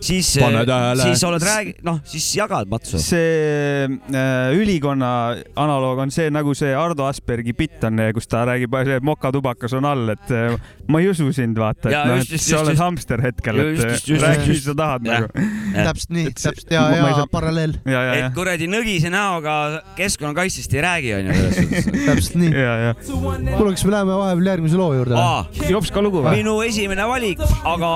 siis, 0.00 0.32
tähele. 0.38 1.02
siis 1.02 1.24
oled 1.26 1.44
räägi-, 1.44 1.74
noh, 1.86 2.00
siis 2.08 2.26
jagad 2.36 2.68
matsu. 2.70 3.00
see 3.02 3.86
äh, 3.86 4.56
ülikonna 4.56 5.10
analoog 5.58 6.04
on 6.04 6.12
see 6.14 6.30
nagu 6.34 6.54
see 6.58 6.74
Ardo 6.76 7.06
Aspergi 7.08 7.54
bitt 7.56 7.84
on, 7.88 8.00
kus 8.14 8.28
ta 8.30 8.44
räägib, 8.48 8.74
see 8.88 9.00
mokatubakas 9.04 9.74
on 9.78 9.88
all, 9.88 10.14
et 10.14 10.32
äh, 10.34 10.56
ma 10.88 11.02
ei 11.02 11.10
usu 11.10 11.28
sind, 11.36 11.58
vaata, 11.60 11.90
et 11.90 11.98
noh, 11.98 12.20
et 12.22 12.32
just, 12.32 12.46
sa 12.46 12.54
just, 12.54 12.62
oled 12.62 12.74
just. 12.74 12.82
hamster 12.84 13.24
hetkel, 13.24 13.62
et 13.62 13.82
just, 13.82 14.08
just, 14.12 14.24
räägi, 14.24 14.48
mis 14.52 14.64
sa 14.64 14.76
tahad 14.78 15.08
Jah. 15.08 15.26
nagu. 15.26 15.48
täpselt 15.76 16.14
nii, 16.16 16.32
täpselt 16.34 16.72
ja, 16.74 16.84
ja 16.94 17.10
saa- 17.20 17.28
paralleel, 17.32 17.76
ja, 17.84 18.02
ja, 18.08 18.14
et 18.14 18.24
ja, 18.26 18.30
kuradi 18.36 18.70
nõgise 18.70 19.12
näoga 19.12 19.56
keskkonnakaitsest 19.98 20.78
ei 20.78 20.84
räägi, 20.86 21.14
onju, 21.18 21.36
täpselt 22.08 22.38
nii. 22.42 22.52
ja, 22.54 22.76
ja. 22.86 22.94
kuule, 23.04 23.74
kas 23.74 23.84
me 23.88 23.94
läheme 23.96 24.18
vahepeal 24.22 24.52
järgmise 24.54 24.80
loo 24.80 24.92
juurde? 24.96 25.26
jops 25.68 25.92
ka 25.94 26.04
lugu 26.04 26.22
või? 26.24 26.38
minu 26.40 26.58
esimene 26.66 27.08
valik, 27.10 27.42
aga 27.68 27.92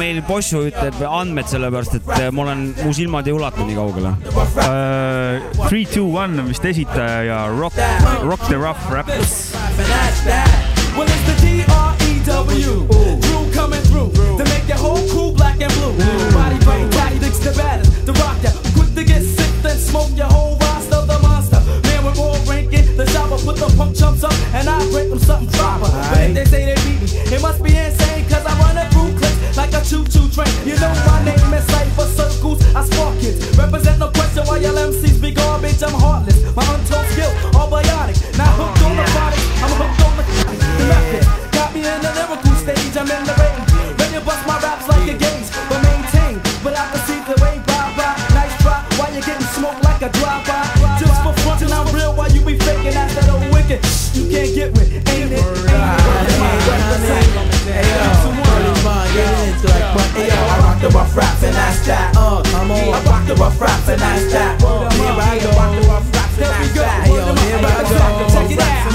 meil 0.00 0.22
bossu 0.28 0.64
ütleb 0.70 0.91
andmed 1.08 1.48
sellepärast, 1.48 1.94
et 1.94 2.32
ma 2.32 2.42
olen, 2.42 2.74
mu 2.84 2.92
silmad 2.92 3.26
ei 3.26 3.32
ulatu 3.32 3.64
nii 3.66 3.76
kaugele. 3.76 4.14
Uh, 4.32 5.66
Three, 5.68 5.86
two, 5.86 6.06
one 6.06 6.38
on 6.40 6.48
vist 6.48 6.64
esitaja 6.64 7.22
ja 7.24 7.46
Rock, 7.48 7.74
Rock 8.22 8.46
the 8.48 8.56
Rough 8.56 8.90
Rap. 8.90 9.08
Well, 10.92 11.08
it's 11.08 11.24
the 11.24 11.34
D-R-E-W. 11.40 12.86
Drew 13.24 13.42
coming 13.54 13.80
through 13.88 14.12
to 14.12 14.44
make 14.44 14.68
your 14.68 14.76
whole 14.76 15.00
crew 15.08 15.32
black 15.32 15.58
and 15.62 15.72
blue. 15.72 15.96
Body 16.36 16.58
brain 16.64 16.90
tactics, 16.90 17.38
the 17.38 17.52
baddest, 17.56 18.04
the 18.04 18.12
rock 18.20 18.36
ya. 18.44 18.50
Quick 18.76 18.92
to 18.94 19.02
get 19.02 19.22
sick, 19.22 19.50
then 19.62 19.78
smoke 19.78 20.12
your 20.14 20.26
whole 20.28 20.58
roster, 20.58 21.00
the 21.08 21.18
monster. 21.22 21.60
Man 21.88 22.04
with 22.04 22.16
more 22.18 22.36
ranking, 22.44 22.84
the 22.98 23.06
chopper 23.06 23.38
put 23.40 23.56
the 23.56 23.72
punk 23.74 23.96
chumps 23.96 24.22
up, 24.22 24.34
and 24.52 24.68
I 24.68 24.76
break 24.92 25.08
them 25.08 25.18
something 25.18 25.48
proper. 25.56 25.88
But 25.88 26.20
if 26.28 26.34
they 26.34 26.44
say 26.44 26.64
they 26.66 26.76
beat 26.84 27.00
me, 27.00 27.08
it 27.36 27.40
must 27.40 27.62
be 27.64 27.72
insane, 27.74 28.28
cause 28.28 28.44
I 28.44 28.52
run 28.60 28.76
it 28.76 28.92
through 28.92 29.16
clips 29.16 29.31
like 29.62 29.74
a 29.78 29.82
choo-choo 29.86 30.26
train. 30.34 30.50
You 30.66 30.74
know 30.82 30.92
my 31.06 31.22
name 31.22 31.54
is 31.54 31.64
Cypher 31.70 32.08
Circles, 32.18 32.58
I 32.74 32.82
spark 32.84 33.22
it. 33.22 33.34
Represent 33.56 33.98
no 34.00 34.10
question 34.10 34.42
why 34.46 34.58
y'all 34.58 34.74
MCs 34.74 35.22
be 35.22 35.30
garbage, 35.30 35.82
I'm 35.82 35.94
heartless. 35.94 36.38
My 36.56 36.64
untold 36.74 37.06
skill, 37.14 37.30
all 37.54 37.70
bionic. 37.70 38.18
Now 38.36 38.50
hooked 38.58 38.82
on 38.82 38.96
the 38.98 39.06
product, 39.14 39.44
I'm 39.62 39.72
hooked 39.78 40.02
on 40.06 40.12
the, 40.18 40.24
the 40.78 40.84
method. 40.90 41.22
Got 41.54 41.68
me 41.74 41.80
in 41.86 42.00
the 42.02 42.10
lyrical 42.18 42.54
stage, 42.62 42.96
I'm 42.98 43.10
in 43.10 43.22
the 43.24 43.31
rough 60.92 61.16
raps 61.16 61.42
and 61.42 61.54
that's 61.54 61.86
that. 61.86 62.14
Uh, 62.16 62.42
I'm 62.54 62.70
on. 62.70 62.78
I 62.78 63.02
rock 63.04 63.26
the 63.26 63.34
rough 63.34 63.60
raps 63.60 63.88
and 63.88 64.00
that's 64.00 64.32
that. 64.32 64.62
Uh, 64.62 64.88
here 64.92 65.16
I 65.16 65.40
go. 65.40 65.50
Rock 65.56 65.72
the 65.72 65.82
rough 65.88 66.06
raps 66.14 66.36
and 66.38 66.46
that's 66.52 66.72
that. 66.76 67.04
Hey 67.04 67.16
yo, 67.16 67.32
here 67.42 67.58
I 67.58 67.82
go. 67.88 68.28
Check 68.32 68.50
it 68.52 68.60
out. 68.60 68.92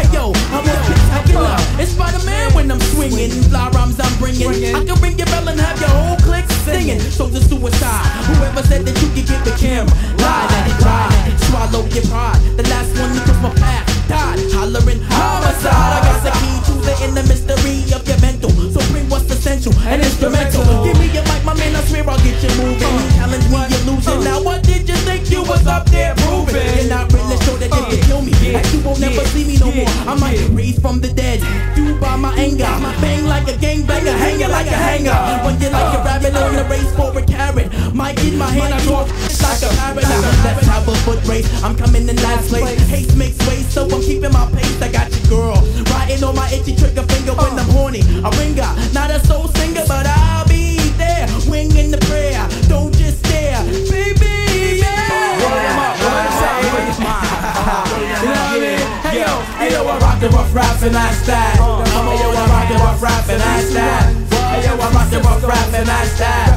Hey 0.00 0.08
yo, 0.12 0.32
I'm 0.52 0.64
a 0.64 0.74
spectacular. 0.84 1.56
It's 1.80 1.92
Spider-Man 1.92 2.54
when 2.54 2.70
I'm 2.72 2.80
swinging. 2.80 3.30
Fly 3.52 3.68
rhymes 3.70 4.00
I'm 4.00 4.14
bringing. 4.18 4.48
I 4.74 4.84
can 4.84 4.96
ring 5.00 5.18
your 5.18 5.26
bell 5.28 5.48
and 5.48 5.60
have 5.60 5.80
your 5.80 5.90
whole 5.90 6.16
clique 6.24 6.48
singing. 6.64 7.00
So 7.00 7.26
the 7.26 7.40
suicide. 7.40 8.08
Whoever 8.32 8.62
said 8.62 8.84
that 8.86 8.96
you 9.02 9.08
could 9.12 9.28
get 9.28 9.44
the 9.44 9.54
camera, 9.60 9.92
lie 10.24 10.48
that 10.48 10.64
it 10.72 10.78
lied. 10.80 11.40
Swallow 11.48 11.84
your 11.92 12.04
pride. 12.08 12.40
The 12.56 12.64
last 12.72 12.90
one 12.98 13.12
because 13.12 13.40
my 13.42 13.52
path 13.60 13.93
died, 14.08 14.38
hollering 14.52 15.02
homicide. 15.08 15.72
I 15.72 16.00
got 16.04 16.20
the 16.24 16.32
key 16.40 16.56
to 16.68 16.74
the 16.84 16.94
inner 17.04 17.26
mystery 17.28 17.84
of 17.94 18.06
your 18.06 18.20
mental. 18.20 18.50
So 18.50 18.80
bring 18.92 19.08
what's 19.08 19.30
essential 19.30 19.72
and 19.84 20.02
instrumental. 20.02 20.64
Give 20.84 20.98
me 20.98 21.08
your 21.12 21.24
mic, 21.24 21.44
my 21.44 21.54
man. 21.54 21.76
I 21.76 21.82
swear 21.84 22.08
I'll 22.08 22.18
get 22.18 22.38
you 22.42 22.52
moving. 22.60 22.80
You 22.80 23.08
challenge 23.16 23.46
me, 23.48 23.58
you're 23.70 23.84
losing. 23.88 24.24
Now 24.24 24.42
what 24.42 24.62
did 24.62 24.88
you 24.88 24.96
think 25.06 25.30
you 25.30 25.42
was 25.42 25.66
up 25.66 25.86
there 25.90 26.14
proving? 26.26 26.56
You're 26.56 26.90
not 26.90 27.12
really 27.12 27.36
sure 27.44 27.58
that 27.58 27.70
you 27.70 27.84
can 27.90 28.00
kill 28.08 28.22
me. 28.22 28.32
And 28.54 28.66
you 28.72 28.80
won't 28.84 29.00
never 29.00 29.24
see 29.32 29.44
me 29.44 29.56
no 29.58 29.72
more. 29.72 29.88
I 30.08 30.14
might 30.18 30.40
raise 30.50 30.78
from 30.78 31.00
the 31.00 31.08
dead. 31.12 31.40
You 31.76 31.96
by 31.98 32.16
my 32.16 32.34
anger, 32.36 32.68
bang 33.00 33.24
like 33.26 33.48
a 33.48 33.56
gangbanger, 33.56 34.16
hanging 34.16 34.50
like 34.50 34.66
a 34.66 34.76
hanger. 34.76 35.16
When 35.44 35.60
you 35.60 35.70
like 35.70 35.98
a 35.98 36.04
rabbit 36.04 36.34
on 36.36 36.54
a 36.54 36.64
race 36.68 36.92
for 36.94 37.16
a 37.16 37.22
carrot, 37.22 37.72
mic 37.94 38.18
in 38.24 38.36
my 38.38 38.50
hand, 38.50 38.74
I 38.74 38.80
talk 38.84 39.08
like 39.08 39.62
a 39.62 39.70
parrot. 39.76 40.04
Let's 40.44 40.66
have 40.66 40.88
a 40.88 40.94
foot 41.04 41.24
race. 41.26 41.48
I'm 41.62 41.76
coming 41.76 42.08
in 42.08 42.16
last 42.16 42.48
place. 42.48 42.78
Hate 42.88 43.13
keeping 44.24 44.38
my 44.38 44.50
pace. 44.52 44.80
I 44.80 44.90
got 44.90 45.10
your 45.10 45.28
girl 45.28 45.56
riding 45.92 46.24
on 46.24 46.34
my 46.34 46.48
itchy 46.48 46.74
trigger 46.76 47.02
finger 47.02 47.34
when 47.34 47.58
I'm 47.58 47.68
horny. 47.70 48.00
A 48.00 48.30
ringer, 48.38 48.70
not 48.92 49.10
a 49.10 49.20
soul 49.26 49.48
singer, 49.48 49.84
but 49.86 50.06
I'll 50.06 50.46
be 50.48 50.78
there, 50.96 51.28
winging 51.48 51.90
the 51.90 51.98
prayer. 52.08 52.46
Don't 52.68 52.92
just 52.94 53.18
stare, 53.24 53.60
baby. 53.90 54.80
Yeah. 54.80 55.40
Word 55.40 55.64
'em 55.64 55.78
up, 55.78 55.94
word 56.00 56.24
'em 56.24 56.40
up, 56.40 56.64
word 56.72 56.88
'em 56.88 57.06
up. 57.06 57.24
You 57.88 58.28
know 58.28 58.40
what 58.40 58.54
I 58.54 58.60
mean? 58.60 58.84
Hey 59.04 59.20
yo, 59.20 59.32
hey 59.60 59.70
yo, 59.72 59.80
I 59.88 59.98
rock 59.98 60.20
the 60.20 60.28
rough 60.30 60.54
raps 60.54 60.82
and 60.82 60.96
I 60.96 61.12
style. 61.12 61.84
Hey 61.84 62.16
yo, 62.22 62.28
I 62.30 62.44
rock 62.52 62.66
the 62.68 62.76
rough 62.84 63.02
rap 63.02 63.28
and 63.28 63.42
I 63.42 63.60
style. 63.62 64.06
Hey 64.52 64.60
yo, 64.64 64.72
I 64.74 64.88
rock 64.96 65.08
the 65.10 65.20
rough 65.20 65.44
rap 65.44 65.74
and 65.74 65.90
I 65.90 66.04
style. 66.14 66.52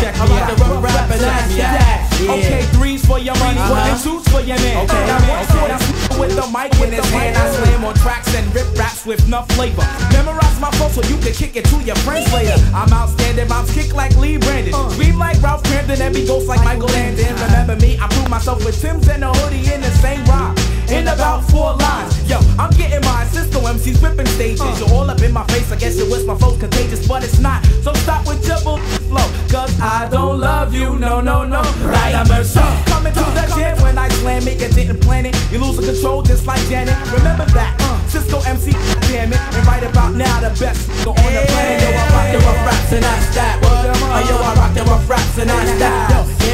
Check 0.00 0.14
I 0.16 0.24
rock 0.26 0.44
the 0.50 0.56
rough 0.64 0.84
rap 0.84 1.10
and 1.10 1.24
I 1.24 1.38
style. 1.48 2.12
Okay, 2.34 2.62
threes 2.72 2.91
for 3.12 3.18
your 3.20 3.36
money, 3.44 3.58
Uh-huh. 3.60 3.90
and 3.92 4.00
twos 4.00 4.24
for 4.32 4.40
your 4.40 4.56
man. 4.56 4.88
Okay, 4.88 5.04
Now, 5.04 5.20
okay. 5.20 5.44
so 5.52 5.60
that's 5.68 5.86
with 6.18 6.32
the 6.34 6.46
mic 6.48 6.72
in 6.80 6.92
his 6.96 7.04
hand, 7.12 7.36
I 7.36 7.44
slam 7.52 7.84
on 7.84 7.94
tracks 8.00 8.34
and 8.34 8.46
rip 8.54 8.66
raps 8.78 9.04
with 9.04 9.20
enough 9.26 9.46
flavor. 9.52 9.84
Memorize 10.16 10.58
my 10.60 10.70
flow 10.76 10.88
so 10.88 11.02
you 11.12 11.18
can 11.20 11.32
kick 11.34 11.56
it 11.56 11.64
to 11.66 11.76
your 11.84 11.96
friends 12.06 12.32
later. 12.32 12.56
I'm 12.74 12.90
outstanding, 12.92 13.48
moms 13.48 13.70
kick 13.74 13.92
like 13.94 14.16
Lee 14.16 14.38
Brandon, 14.38 14.72
scream 14.92 15.18
like 15.18 15.36
Ralph 15.42 15.62
Crampton, 15.64 16.00
and 16.00 16.14
be 16.14 16.26
ghost 16.26 16.46
like 16.48 16.64
Michael 16.64 16.88
Landon. 16.88 17.34
Remember 17.36 17.76
me? 17.76 17.98
I 18.00 18.06
prove 18.08 18.30
myself 18.30 18.64
with 18.64 18.80
Tim's 18.80 19.06
and 19.08 19.24
a 19.24 19.30
hoodie 19.38 19.68
in 19.74 19.80
the 19.82 19.90
same 20.00 20.24
rhyme. 20.24 20.54
In 20.88 21.08
about 21.08 21.44
four 21.50 21.74
lines, 21.76 22.28
yo, 22.28 22.38
I'm 22.58 22.70
getting 22.72 23.00
mine. 23.02 23.26
Cisco 23.28 23.66
MC's 23.66 24.00
whipping 24.02 24.26
stages. 24.26 24.80
You're 24.80 24.90
all 24.90 25.08
up 25.08 25.20
in 25.22 25.32
my 25.32 25.44
face. 25.46 25.70
I 25.72 25.76
guess 25.76 25.96
you 25.96 26.10
wish 26.10 26.24
my 26.24 26.36
flow's 26.36 26.58
contagious, 26.58 27.06
but 27.06 27.24
it's 27.24 27.38
not. 27.38 27.64
So 27.82 27.92
stop 27.94 28.26
with 28.26 28.46
your 28.46 28.60
bull 28.62 28.78
flow, 29.08 29.28
cause 29.48 29.72
I 29.80 30.08
don't 30.10 30.40
love 30.40 30.74
you. 30.74 30.98
No, 30.98 31.20
no, 31.20 31.44
no. 31.44 31.62
Right, 31.84 32.14
I'm 32.14 32.28
mercy. 32.28 32.60
Coming 32.86 33.12
to 33.14 33.20
the 33.20 33.44
gym 33.56 33.80
when 33.82 33.96
I 33.96 34.08
slam 34.20 34.46
it, 34.48 34.60
you 34.60 34.68
didn't 34.68 35.00
plan 35.00 35.26
it. 35.26 35.34
You 35.50 35.58
losing 35.58 35.84
control 35.84 36.22
just 36.22 36.46
like 36.46 36.60
Janet. 36.68 36.96
Remember 37.12 37.46
that. 37.56 37.76
Uh. 37.80 37.92
Cisco 38.08 38.40
MC, 38.44 38.72
damn 39.08 39.32
it. 39.32 39.40
And 39.56 39.66
right 39.66 39.82
about 39.82 40.14
now, 40.14 40.40
the 40.40 40.50
best 40.60 40.88
go 41.04 41.12
on 41.12 41.32
the 41.32 41.42
planet. 41.48 41.82
Yo, 41.82 41.88
I 41.88 42.04
rock 42.12 42.28
the 42.32 42.38
rough 42.44 42.66
raps 42.68 42.92
and 42.92 43.04
I 43.04 43.18
style. 43.32 43.60
Hey, 44.12 44.28
yo, 44.28 44.36
I 44.36 44.54
rock 44.54 44.74
the 44.74 44.82
rough 44.84 45.08
raps 45.08 45.38
and 45.38 45.50
I. 45.50 45.64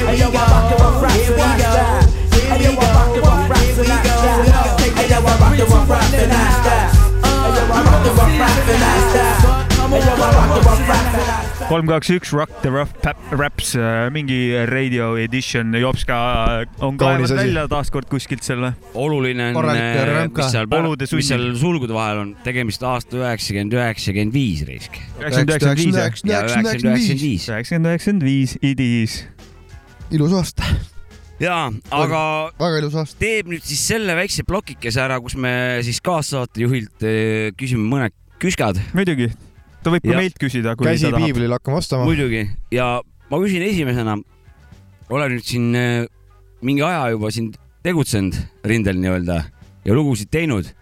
Hey, 0.06 0.18
yo, 0.18 0.28
I 0.30 0.46
rock 0.46 0.70
the 0.70 0.76
rough 0.82 1.02
raps 1.02 1.28
and 1.28 1.40
I 1.40 1.58
style. 1.58 2.18
Hey, 2.38 2.97
rock 5.58 5.66
the 5.66 5.74
rough 5.74 5.90
raps 5.90 6.14
and 6.14 6.32
I 6.32 6.50
style. 6.60 6.90
I 7.24 7.82
rock 7.84 8.04
the 8.04 8.10
rough 8.10 8.38
raps 8.38 8.68
and 8.68 8.84
I 8.84 8.98
style. 9.10 9.88
Hey, 9.88 10.00
yo, 10.04 10.12
I 10.12 10.30
rock 10.36 10.48
the 10.54 10.68
rough 10.68 10.88
raps 10.88 11.14
and 11.14 11.22
I 11.22 11.44
style. 11.44 11.68
kolm, 11.68 11.84
kaks, 11.84 12.08
üks, 12.14 12.30
Rock 12.32 12.52
the 12.62 12.70
Rough 12.72 12.94
Pap- 13.02 13.32
Raps, 13.36 13.74
mingi 14.14 14.54
radio 14.70 15.16
edition, 15.20 15.74
Jopska 15.76 16.16
on 16.80 16.96
Kaunis 16.96 16.98
kaevanud 16.98 17.24
asi. 17.26 17.36
välja 17.36 17.64
taaskord 17.68 18.08
kuskilt 18.08 18.42
selle. 18.46 18.72
oluline 18.94 19.50
on 19.52 19.68
äh, 19.74 20.30
mis 20.32 20.52
seal, 20.52 20.68
Olude 20.78 21.08
mis 21.12 21.28
seal 21.28 21.44
sulgude 21.60 21.92
vahel 21.92 22.22
on, 22.22 22.30
tegemist 22.44 22.82
aasta 22.88 23.20
üheksakümmend, 23.20 23.76
üheksakümmend 23.76 24.32
viis 24.32 24.62
risk. 24.68 24.96
üheksakümmend, 25.20 25.50
üheksakümmend 25.50 25.82
viis, 27.20 27.48
üheksakümmend, 27.48 27.90
üheksakümmend 27.92 28.24
viis. 28.24 28.56
viis, 28.62 28.62
idis. 28.62 29.18
ilus 30.10 30.38
aasta, 30.40 30.64
ja, 31.42 31.58
aga 31.94 32.22
väga 32.58 32.80
ilus 32.82 32.96
aasta. 32.98 33.18
teeb 33.20 33.50
nüüd 33.52 33.64
siis 33.66 33.82
selle 33.90 34.16
väikse 34.18 34.44
plokikese 34.48 35.02
ära, 35.04 35.18
kus 35.22 35.36
me 35.38 35.52
siis 35.86 36.00
kaassaatejuhilt 36.04 37.06
äh, 37.06 37.50
küsime 37.58 37.86
mõned 37.88 38.14
küskad. 38.42 38.80
muidugi, 38.96 39.30
ta 39.82 39.92
võib 39.94 40.06
ka 40.06 40.14
Ja. 40.14 40.22
meilt 40.22 40.38
küsida, 40.40 40.74
kui 40.78 40.88
käsi 40.90 41.12
piiblil 41.14 41.54
hakkama 41.56 41.82
ostama. 41.82 42.08
muidugi 42.08 42.46
ja 42.74 42.98
ma 43.30 43.42
küsin 43.42 43.64
esimesena, 43.66 44.18
olen 45.10 45.36
nüüd 45.36 45.46
siin 45.46 45.70
äh, 45.78 46.08
mingi 46.62 46.82
aja 46.82 47.12
juba 47.14 47.30
siin 47.34 47.52
tegutsenud 47.86 48.34
rindel 48.66 48.98
nii-öelda 48.98 49.44
ja 49.84 49.94
lugusid 49.94 50.30
teinud. 50.30 50.74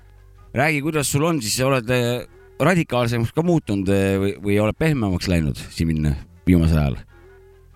räägi, 0.56 0.80
kuidas 0.80 1.10
sul 1.12 1.24
on 1.28 1.42
siis, 1.42 1.58
oled 1.60 1.90
äh, 1.92 2.24
radikaalsemaks 2.60 3.34
ka 3.36 3.44
muutunud 3.44 3.88
või, 3.88 4.32
või 4.40 4.56
oled 4.62 4.76
pehmemaks 4.78 5.28
läinud 5.28 5.60
siin 5.70 6.16
viimasel 6.46 6.78
ajal? 6.80 6.96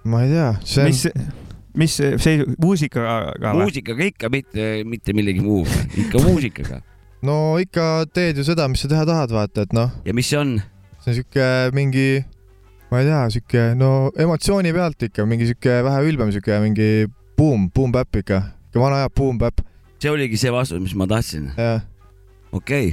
ma 0.04 0.24
ei 0.24 0.32
tea, 0.32 0.50
see 0.64 0.86
on,, 0.86 0.88
mis 0.88 1.39
see 1.86 2.46
muusikaga 2.60 3.54
muusikaga 3.56 4.08
ikka, 4.10 4.30
mitte, 4.32 4.68
mitte 4.88 5.14
millegi 5.16 5.44
muuga, 5.44 5.84
ikka 5.98 6.22
muusikaga. 6.26 6.80
no 7.26 7.58
ikka 7.62 8.06
teed 8.14 8.40
ju 8.40 8.46
seda, 8.46 8.68
mis 8.70 8.84
sa 8.84 8.90
teha 8.92 9.06
tahad, 9.08 9.34
vaata, 9.34 9.66
et 9.68 9.74
noh, 9.76 9.92
ja 10.06 10.16
mis 10.16 10.30
see 10.30 10.40
on? 10.40 10.58
see 11.00 11.12
on 11.12 11.18
sihuke 11.20 11.48
mingi, 11.76 12.08
ma 12.90 13.02
ei 13.02 13.08
tea, 13.10 13.22
sihuke 13.36 13.66
no 13.78 13.92
emotsiooni 14.18 14.74
pealt 14.76 15.08
ikka 15.10 15.26
mingi 15.28 15.50
sihuke 15.52 15.80
vähe 15.86 16.04
ülbem 16.10 16.32
sihuke 16.34 16.60
mingi 16.64 16.90
buum, 17.38 17.70
buum-päpp 17.74 18.22
ikka, 18.24 18.42
ikka 18.70 18.82
vana 18.82 19.02
aja 19.04 19.12
buum-päpp, 19.16 19.64
see 20.00 20.12
oligi 20.12 20.40
see 20.40 20.52
vastus, 20.54 20.82
mis 20.82 20.96
ma 20.98 21.08
tahtsin. 21.10 21.52
okei 21.56 22.92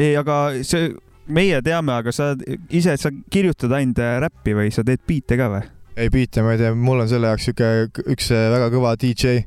ei, 0.00 0.16
aga 0.16 0.38
see, 0.66 0.90
meie 1.32 1.60
teame, 1.64 1.94
aga 1.94 2.12
sa 2.14 2.32
ise, 2.72 2.96
sa 2.98 3.12
kirjutad 3.32 3.72
ainult 3.76 4.00
äh, 4.02 4.18
räppi 4.24 4.56
või 4.56 4.72
sa 4.74 4.84
teed 4.86 5.02
biite 5.06 5.38
ka 5.38 5.48
või? 5.52 5.62
Ei 5.96 6.08
biite, 6.12 6.42
ma 6.42 6.54
ei 6.54 6.60
tea, 6.60 6.72
mul 6.76 7.02
on 7.04 7.10
selle 7.10 7.28
jaoks 7.32 7.48
sihuke 7.48 7.68
üks 8.14 8.30
äh, 8.32 8.48
väga 8.52 8.70
kõva 8.72 8.94
DJ 9.00 9.42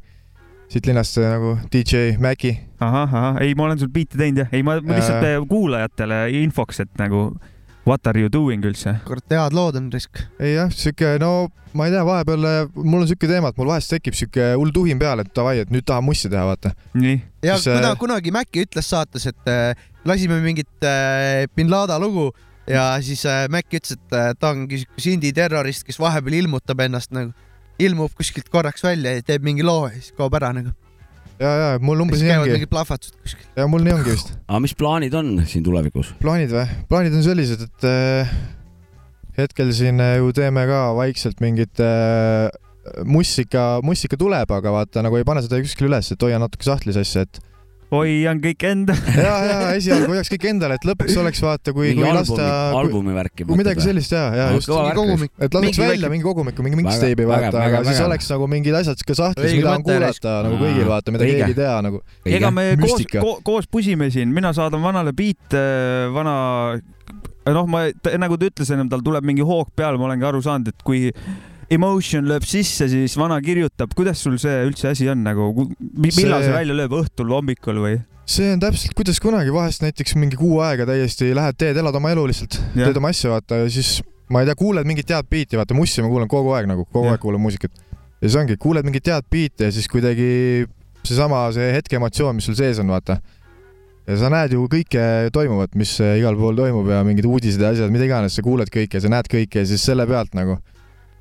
siit 0.72 0.88
linnast 0.90 1.18
äh, 1.22 1.32
nagu 1.34 1.56
DJ 1.74 2.16
Maci. 2.22 2.54
ahah, 2.80 3.04
ahah, 3.10 3.42
ei, 3.44 3.56
ma 3.58 3.68
olen 3.70 3.82
sul 3.82 3.92
biite 3.94 4.20
teinud 4.20 4.44
jah, 4.44 4.54
ei, 4.54 4.64
ma 4.66 4.78
ma 4.82 4.98
lihtsalt 4.98 5.26
Jaa. 5.26 5.42
äh, 5.42 5.50
kuulajatele 5.50 6.22
infoks, 6.44 6.84
et 6.86 7.02
nagu 7.02 7.28
what 7.86 8.08
are 8.10 8.22
you 8.22 8.32
doing 8.32 8.66
üldse. 8.66 8.98
kurat, 9.06 9.26
head 9.34 9.58
lood 9.58 9.78
on 9.80 9.92
risk. 9.94 10.22
ei 10.40 10.56
jah, 10.56 10.72
sihuke 10.74 11.16
no 11.22 11.50
ma 11.76 11.90
ei 11.90 11.96
tea, 11.96 12.06
vahepeal 12.08 12.50
äh, 12.50 12.60
mul 12.78 13.04
on 13.04 13.10
sihuke 13.10 13.30
teema, 13.30 13.52
et 13.52 13.62
mul 13.62 13.72
vahest 13.74 13.94
tekib 13.96 14.18
sihuke 14.18 14.54
hull 14.54 14.74
tuhin 14.76 15.02
peale, 15.02 15.26
et 15.26 15.34
davai, 15.38 15.58
et 15.66 15.74
nüüd 15.74 15.86
tahan 15.88 16.06
mussi 16.06 16.32
teha, 16.32 16.46
vaata. 16.50 16.76
nii, 16.94 17.20
ja 17.46 17.58
Mis, 17.58 17.70
kuna 17.70 17.94
äh, 17.94 18.02
kunagi 18.06 18.36
Maci 18.36 18.66
ütles 18.66 18.94
saates, 18.94 19.30
et 19.34 19.52
äh, 19.52 19.88
lasime 20.06 20.42
mingit 20.46 20.86
äh, 20.86 21.46
bin 21.58 21.74
Laden 21.74 22.06
lugu 22.06 22.30
ja 22.70 22.86
siis 23.06 23.26
äh, 23.30 23.46
Maci 23.52 23.80
ütles, 23.80 23.98
et 23.98 24.16
äh, 24.16 24.32
ta 24.40 24.54
ongi 24.56 24.82
siuke 24.84 25.14
indie-terrorist, 25.16 25.86
kes 25.88 26.00
vahepeal 26.02 26.40
ilmutab 26.42 26.82
ennast 26.86 27.14
nagu, 27.16 27.34
ilmub 27.82 28.16
kuskilt 28.18 28.50
korraks 28.54 28.84
välja 28.86 29.16
ja 29.18 29.24
teeb 29.26 29.46
mingi 29.46 29.66
loo 29.66 29.86
ja 29.90 29.96
siis 29.98 30.16
kaob 30.18 30.36
ära 30.40 30.52
nagu. 30.56 30.74
ja, 31.40 31.52
ja 31.52 31.70
mul 31.84 32.06
umbes 32.06 32.24
nii 32.24 32.36
ongi 32.40 32.56
mingid 32.56 32.72
plahvatused 32.72 33.18
kuskil. 33.22 33.48
ja 33.58 33.68
mul 33.68 33.84
nii 33.86 33.96
ongi 33.98 34.14
vist. 34.14 34.36
aga 34.48 34.62
mis 34.64 34.76
plaanid 34.78 35.18
on 35.20 35.34
siin 35.46 35.66
tulevikus? 35.66 36.14
plaanid 36.22 36.54
või? 36.56 36.68
plaanid 36.92 37.18
on 37.18 37.26
sellised, 37.26 37.66
et 37.68 37.90
äh, 37.90 38.36
hetkel 39.38 39.74
siin 39.76 40.00
äh, 40.04 40.18
ju 40.22 40.32
teeme 40.36 40.64
ka 40.70 40.86
vaikselt 40.98 41.44
mingit 41.44 41.84
äh, 41.84 42.48
mussika, 43.06 43.82
mussika 43.84 44.18
tuleb, 44.18 44.52
aga 44.52 44.72
vaata 44.74 45.04
nagu 45.06 45.18
ei 45.20 45.28
pane 45.28 45.44
seda 45.44 45.60
kuskile 45.62 45.92
üles, 45.92 46.12
et 46.14 46.24
hoian 46.24 46.44
natuke 46.44 46.68
sahtlis 46.68 47.00
asja, 47.02 47.26
et 47.26 47.42
hoian 47.96 48.40
kõik 48.44 48.66
enda. 48.70 48.96
ja, 49.26 49.34
ja 49.50 49.58
esialgu 49.78 50.14
hoiaks 50.14 50.32
kõik 50.34 50.48
endale, 50.52 50.78
et 50.80 50.88
lõpuks 50.88 51.18
oleks 51.22 51.42
vaata, 51.44 51.74
kui, 51.76 51.92
mingi 51.94 52.04
kui 52.04 52.16
lasta,, 52.18 52.50
albumi 52.80 53.16
värki. 53.16 53.48
kui 53.48 53.60
midagi 53.60 53.86
sellist 53.86 54.16
ja, 54.16 54.26
ja 54.36 54.48
just, 54.56 54.72
värk 54.72 55.00
kogumik. 55.00 55.34
et 55.40 55.50
laseks 55.50 55.80
Mingi 55.80 55.92
välja 55.94 56.12
mingi 56.14 56.28
kogumiku, 56.28 56.66
mingi 56.66 56.80
Väga- 56.80 56.90
mixtape'i 56.92 57.30
vaata, 57.30 57.64
aga 57.64 57.84
siis 57.84 57.94
vägev. 57.94 58.10
oleks 58.10 58.32
nagu 58.36 58.50
mingid 58.52 58.80
asjad 58.82 59.06
ka 59.08 59.18
sahtlis, 59.22 59.56
mida 59.58 59.76
on 59.76 59.86
kuulata 59.88 60.36
nagu 60.48 60.60
kõigil 60.62 60.92
vaata, 60.92 61.16
mida 61.16 61.30
keegi 61.30 61.48
ei 61.54 61.58
tea 61.58 61.78
nagu. 61.86 62.04
ega 62.26 62.52
me 62.54 62.68
koos 62.82 63.42
koos 63.46 63.72
pusime 63.72 64.10
siin, 64.14 64.32
mina 64.34 64.54
saadan 64.56 64.84
vanale 64.84 65.14
biite, 65.16 65.62
vana, 66.14 66.36
noh, 67.46 67.68
ma, 67.70 67.86
nagu 68.22 68.40
ta 68.40 68.50
ütles 68.50 68.72
ennem, 68.74 68.90
tal 68.92 69.04
tuleb 69.06 69.26
mingi 69.28 69.46
hoog 69.46 69.72
peale, 69.76 70.00
ma 70.02 70.10
olengi 70.10 70.28
aru 70.28 70.42
saanud, 70.46 70.74
et 70.74 70.86
kui 70.86 71.08
emotion 71.74 72.28
lööb 72.30 72.46
sisse, 72.48 72.88
siis 72.92 73.16
vana 73.18 73.38
kirjutab, 73.42 73.94
kuidas 73.98 74.22
sul 74.22 74.38
see 74.42 74.66
üldse 74.68 74.92
asi 74.92 75.08
on 75.10 75.24
nagu, 75.26 75.52
millal 75.82 76.44
see 76.44 76.50
See- 76.52 76.58
välja 76.58 76.76
lööb, 76.78 76.94
õhtul, 77.02 77.32
hommikul 77.34 77.80
või? 77.82 77.96
see 78.26 78.52
on 78.56 78.62
täpselt, 78.62 78.94
kuidas 78.98 79.20
kunagi 79.22 79.54
vahest 79.54 79.84
näiteks 79.86 80.16
mingi 80.18 80.38
kuu 80.40 80.58
aega 80.66 80.88
täiesti 80.90 81.28
lähed 81.38 81.58
teed, 81.62 81.78
elad 81.78 81.96
oma 81.98 82.10
elu 82.16 82.24
lihtsalt, 82.32 82.58
teed 82.74 82.98
oma 82.98 83.12
asja, 83.14 83.30
vaata 83.36 83.60
ja 83.64 83.68
siis 83.70 84.00
ma 84.34 84.42
ei 84.42 84.50
tea, 84.50 84.56
kuuled 84.58 84.88
mingit 84.90 85.12
head 85.14 85.28
biiti, 85.30 85.60
vaata 85.60 85.78
mussi 85.78 86.02
ma 86.02 86.10
kuulan 86.10 86.30
kogu 86.32 86.54
aeg 86.58 86.66
nagu, 86.70 86.88
kogu 86.90 87.06
Jah. 87.06 87.14
aeg 87.14 87.22
kuulan 87.22 87.44
muusikat. 87.44 87.72
ja 88.22 88.26
siis 88.26 88.38
ongi, 88.42 88.58
kuuled 88.58 88.86
mingit 88.88 89.06
head 89.14 89.28
biiti 89.30 89.68
ja 89.68 89.72
siis 89.72 89.86
kuidagi 89.92 90.66
seesama, 91.06 91.44
see 91.54 91.70
hetke 91.76 92.00
emotsioon, 92.00 92.40
mis 92.40 92.50
sul 92.50 92.58
sees 92.58 92.82
on, 92.82 92.90
vaata. 92.90 93.20
ja 94.08 94.18
sa 94.18 94.30
näed 94.34 94.58
ju 94.58 94.66
kõike 94.74 95.30
toimuvat, 95.34 95.78
mis 95.78 95.94
igal 96.02 96.38
pool 96.38 96.58
toimub 96.58 96.90
ja 96.90 97.04
mingid 97.06 97.26
uudised 97.30 97.62
ja 97.62 97.74
asjad, 97.74 97.94
mida 97.94 98.10
iganes, 98.10 98.34
sa 98.38 98.42
kuuled 98.46 98.74
kõike, 98.74 99.02
sa 99.02 99.10
näed 99.14 99.30
kõike 99.30 99.62
ja 99.62 99.70
siis 99.70 99.86
selle 99.86 100.06
pealt 100.10 100.34
nagu 100.34 100.58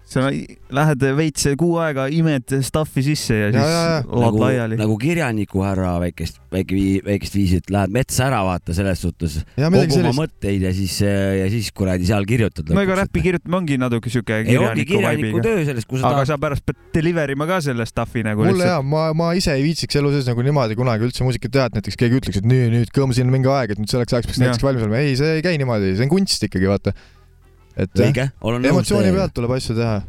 sa 0.04 0.28
lähed 0.74 1.04
veits 1.16 1.46
kuu 1.58 1.78
aega 1.80 2.04
imed 2.12 2.52
stuff'i 2.66 3.02
sisse 3.06 3.34
ja 3.38 3.44
Ja, 3.44 3.52
siis 3.52 3.72
ja, 3.72 3.82
ja. 3.88 4.02
laod 4.08 4.24
nagu, 4.24 4.40
laiali. 4.42 4.76
nagu 4.80 4.96
kirjaniku 5.00 5.62
härra 5.64 5.94
väikest, 6.02 6.38
väike, 6.52 6.78
väikest 7.06 7.36
viisi, 7.38 7.60
et 7.62 7.70
lähed 7.72 7.92
metsa 7.94 8.26
ära, 8.28 8.42
vaata 8.46 8.74
selles 8.76 9.00
suhtes. 9.04 9.38
Kogu 9.56 9.98
oma 10.00 10.12
mõtteid 10.24 10.64
ja 10.64 10.72
siis, 10.76 10.98
ja 11.04 11.46
siis 11.52 11.70
kuradi 11.76 12.08
seal 12.08 12.26
kirjutad. 12.28 12.68
no 12.74 12.82
ega 12.84 12.98
räppi 13.02 13.22
kirjutamine 13.24 13.58
ongi 13.60 13.78
natuke 13.80 14.12
siuke 14.12 14.42
kirjaniku 14.48 14.90
kirjaniku 14.94 15.42
töö 15.44 15.64
sellest, 15.66 15.88
kui 15.90 16.00
sa 16.00 16.10
aga 16.10 16.22
tahad. 16.22 16.32
sa 16.34 16.40
pärast 16.42 16.66
pead 16.68 16.80
deliver 16.94 17.34
ima 17.34 17.48
ka 17.50 17.60
selle 17.64 17.86
stuff'i 17.88 18.24
nagu 18.26 18.44
mulle 18.44 18.68
jaa, 18.68 18.82
ma, 18.84 19.06
ma 19.16 19.32
ise 19.38 19.54
ei 19.56 19.64
viitsiks 19.66 20.00
elu 20.00 20.12
sees 20.14 20.28
nagu 20.30 20.44
niimoodi 20.46 20.78
kunagi 20.78 21.08
üldse 21.08 21.26
muusikat 21.26 21.54
teha, 21.54 21.66
et 21.70 21.80
näiteks 21.80 21.98
keegi 22.00 22.20
ütleks, 22.20 22.40
et 22.42 22.48
nii, 22.48 22.70
nüüd 22.78 22.94
kõmm 22.94 23.14
siin 23.16 23.30
mingi 23.32 23.50
aeg, 23.50 23.74
et 23.74 23.82
nüüd 23.82 23.90
selleks 23.90 24.16
ajaks 24.16 24.30
peaks 24.30 24.42
näiteks 24.42 24.66
valmis 24.66 24.86
olema. 24.86 25.02
ei, 25.02 25.16
see 25.20 25.38
ei 25.38 25.44
käi 25.44 25.58
niimoodi, 25.60 25.94
see 25.98 26.06
on 26.06 26.12
kunst 26.12 26.48
ikkagi, 26.48 26.68
vaata. 26.70 26.94
Et 27.76 28.00
õige, 28.00 28.28
olen 28.40 28.62
nõus 28.62 28.72
emotsiooni 28.74 29.12
pealt 29.14 29.34
tuleb 29.36 29.54
asju 29.56 29.76
teha. 29.78 30.00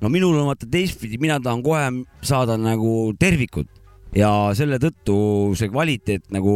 no 0.00 0.10
minul 0.12 0.38
on 0.40 0.50
vaata 0.52 0.68
teistpidi, 0.70 1.20
mina 1.22 1.38
tahan 1.40 1.62
kohe 1.64 1.88
saada 2.24 2.56
nagu 2.60 3.12
tervikut 3.20 3.68
ja 4.16 4.30
selle 4.56 4.78
tõttu 4.82 5.16
see 5.58 5.70
kvaliteet 5.72 6.28
nagu 6.34 6.54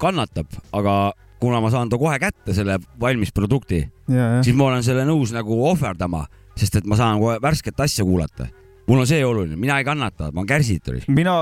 kannatab, 0.00 0.48
aga 0.76 1.14
kuna 1.40 1.60
ma 1.60 1.70
saan 1.72 1.90
ta 1.92 1.98
kohe 2.00 2.16
kätte, 2.20 2.54
selle 2.56 2.78
valmis 3.00 3.32
produkti, 3.36 3.82
siis 4.08 4.56
ma 4.56 4.70
olen 4.70 4.84
selle 4.86 5.04
nõus 5.08 5.34
nagu 5.36 5.58
ohverdama, 5.68 6.24
sest 6.56 6.80
et 6.80 6.88
ma 6.88 6.96
saan 6.98 7.20
kohe 7.20 7.36
värsket 7.42 7.80
asja 7.84 8.04
kuulata. 8.04 8.48
mul 8.86 9.02
on 9.02 9.06
see 9.06 9.24
oluline, 9.26 9.56
mina 9.58 9.78
ei 9.80 9.84
kannata, 9.84 10.30
ma 10.32 10.40
olen 10.40 10.48
kärsituris. 10.48 11.08
mina 11.08 11.34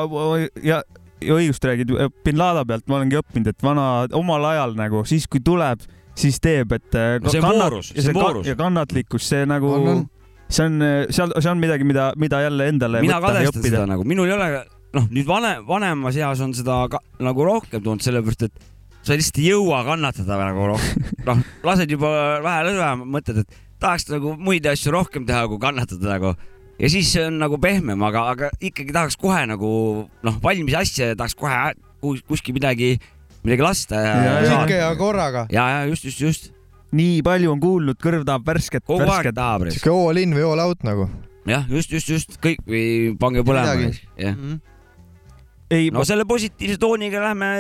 ja, 0.63 0.83
ja 1.21 1.35
õigust 1.37 1.65
räägid, 1.65 1.93
bin 2.25 2.39
Lada 2.39 2.65
pealt 2.65 2.89
ma 2.89 2.99
olengi 2.99 3.21
õppinud, 3.21 3.49
et 3.53 3.63
vana 3.63 4.07
omal 4.13 4.45
ajal 4.51 4.75
nagu 4.79 5.05
siis, 5.09 5.29
kui 5.31 5.41
tuleb, 5.45 5.85
siis 6.15 6.39
teeb, 6.43 6.73
et 6.77 6.95
äh, 6.99 7.17
No 7.23 7.31
see 7.33 7.41
on 7.43 7.49
kannat- 7.49 7.71
voorus, 7.73 7.89
see 7.95 8.13
on 8.13 8.21
voorus. 8.21 8.47
ja 8.47 8.55
kannatlikkus, 8.59 9.29
see 9.33 9.45
nagu 9.51 9.73
On, 9.75 9.89
on. 9.95 10.05
see 10.49 10.67
on, 10.69 10.79
seal, 11.11 11.33
see 11.41 11.51
on 11.51 11.59
midagi, 11.63 11.85
mida, 11.89 12.13
mida 12.21 12.41
jälle 12.45 12.69
endale 12.71 13.01
mina 13.03 13.21
kadestan 13.21 13.61
õppida 13.61 13.81
seda. 13.81 13.87
nagu, 13.91 14.05
minul 14.07 14.29
ei 14.31 14.37
ole, 14.37 14.49
noh, 14.95 15.09
nüüd 15.11 15.27
vanem, 15.27 15.65
vanemas 15.67 16.17
eas 16.21 16.41
on 16.45 16.55
seda 16.55 16.85
ka, 16.93 17.01
nagu 17.25 17.45
rohkem 17.49 17.83
tulnud, 17.83 18.05
sellepärast 18.05 18.47
et 18.47 18.53
sa 19.05 19.13
lihtsalt 19.19 19.39
ei 19.43 19.51
jõua 19.51 19.83
kannatada 19.85 20.39
nagu 20.41 20.69
rohkem. 20.71 21.09
noh, 21.29 21.43
lased 21.67 21.91
juba 21.93 22.13
vähe 22.45 22.67
lõdva, 22.71 22.93
mõtled, 23.05 23.43
et 23.43 23.59
tahaks 23.83 24.07
nagu 24.15 24.37
muid 24.41 24.65
asju 24.71 24.95
rohkem 24.95 25.27
teha, 25.29 25.43
kui 25.51 25.59
kannatada 25.61 26.15
nagu. 26.15 26.35
ja 26.79 26.89
siis 26.91 27.11
see 27.13 27.27
on 27.27 27.37
nagu 27.43 27.59
pehmem, 27.61 28.01
aga, 28.07 28.23
aga 28.33 28.49
ikkagi 28.65 28.95
tahaks 28.95 29.19
kohe 29.21 29.43
nagu 29.51 29.69
noh, 30.25 30.39
valmis 30.43 30.75
asja 30.79 31.11
ja 31.13 31.19
tahaks 31.19 31.35
kohe 31.39 31.75
kuskil 32.29 32.55
midagi, 32.57 32.95
midagi 33.45 33.67
lasta 33.67 34.01
ja, 34.01 34.13
Ja, 34.15 34.35
ja. 34.41 34.59
kõike 34.59 34.81
ja 34.81 34.91
korraga. 34.99 35.47
ja, 35.53 35.65
ja 35.75 35.81
just, 35.91 36.05
just, 36.09 36.21
just 36.21 36.51
nii 36.95 37.23
palju 37.27 37.53
on 37.55 37.61
kuulnud, 37.63 37.99
kõrv 38.01 38.25
tahab 38.27 38.47
värsket, 38.47 38.85
kogu 38.87 39.03
aeg 39.03 39.11
värsket. 39.11 39.37
tahab. 39.39 39.67
sihuke 39.75 39.95
all 39.95 40.21
in 40.21 40.35
või 40.37 40.47
all 40.47 40.63
out 40.65 40.85
nagu. 40.87 41.09
jah, 41.49 41.67
just, 41.71 41.93
just, 41.93 42.11
just 42.11 42.39
kõik 42.45 42.63
või 42.69 42.85
pange 43.21 43.45
põlema 43.47 43.91
jah, 44.21 44.39
ei, 45.75 45.91
no 45.95 46.05
selle 46.07 46.27
positiivse 46.29 46.79
tooniga 46.81 47.23
lähme 47.25 47.51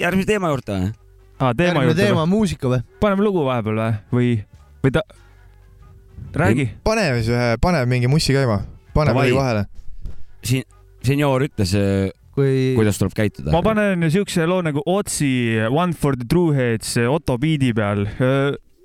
järgmise 0.00 0.28
teema 0.32 0.52
juurde. 0.52 0.78
aa, 1.38 1.54
teema 1.54 1.70
järgmine 1.70 1.88
juurde 1.88 2.02
teema 2.02 2.20
või? 2.20 2.22
on 2.26 2.32
muusika 2.34 2.72
või? 2.72 2.82
paneme 3.00 3.26
lugu 3.26 3.44
vahepeal 3.46 3.80
või, 3.80 3.92
või, 4.12 4.30
või 4.84 4.94
ta, 4.96 5.04
räägi. 6.44 6.70
pane 6.84 7.06
siis 7.20 7.32
ühe, 7.34 7.50
pane 7.62 7.84
mingi 7.90 8.10
mussi 8.10 8.36
käima, 8.36 8.62
pane 8.96 9.14
midagi 9.16 9.36
vahele. 9.38 9.66
siin 10.44 10.66
senior 11.06 11.46
ütles, 11.46 11.74
kui 12.34 12.74
kuidas 12.76 12.98
tuleb 13.00 13.14
käituda. 13.16 13.50
ma 13.52 13.62
panen 13.62 14.06
siukse 14.10 14.46
loo 14.46 14.60
nagu 14.62 14.82
Otsi 14.86 15.58
One 15.70 15.92
for 15.92 16.16
the 16.16 16.26
True 16.28 16.54
Heads 16.54 16.96
Otto 17.08 17.38
Beat'i 17.38 17.72
peal. 17.74 18.06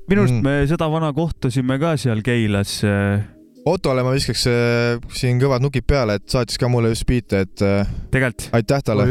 minu 0.10 0.22
arust 0.22 0.34
Mm. 0.36 0.44
me 0.44 0.68
seda 0.70 0.90
vana 0.92 1.14
kohtusime 1.14 1.80
ka 1.80 1.96
seal 1.98 2.22
Keilas. 2.22 2.82
Ottole 3.66 4.04
ma 4.06 4.12
viskaks 4.14 4.44
siin 5.18 5.40
kõvad 5.42 5.64
nukid 5.66 5.88
peale, 5.90 6.20
et 6.20 6.28
saatis 6.30 6.60
ka 6.62 6.68
mulle 6.70 6.92
just 6.92 7.08
biite, 7.10 7.40
et 7.48 7.56
tegelikult. 8.14 8.52
aitäh 8.54 8.84
talle. 8.86 9.08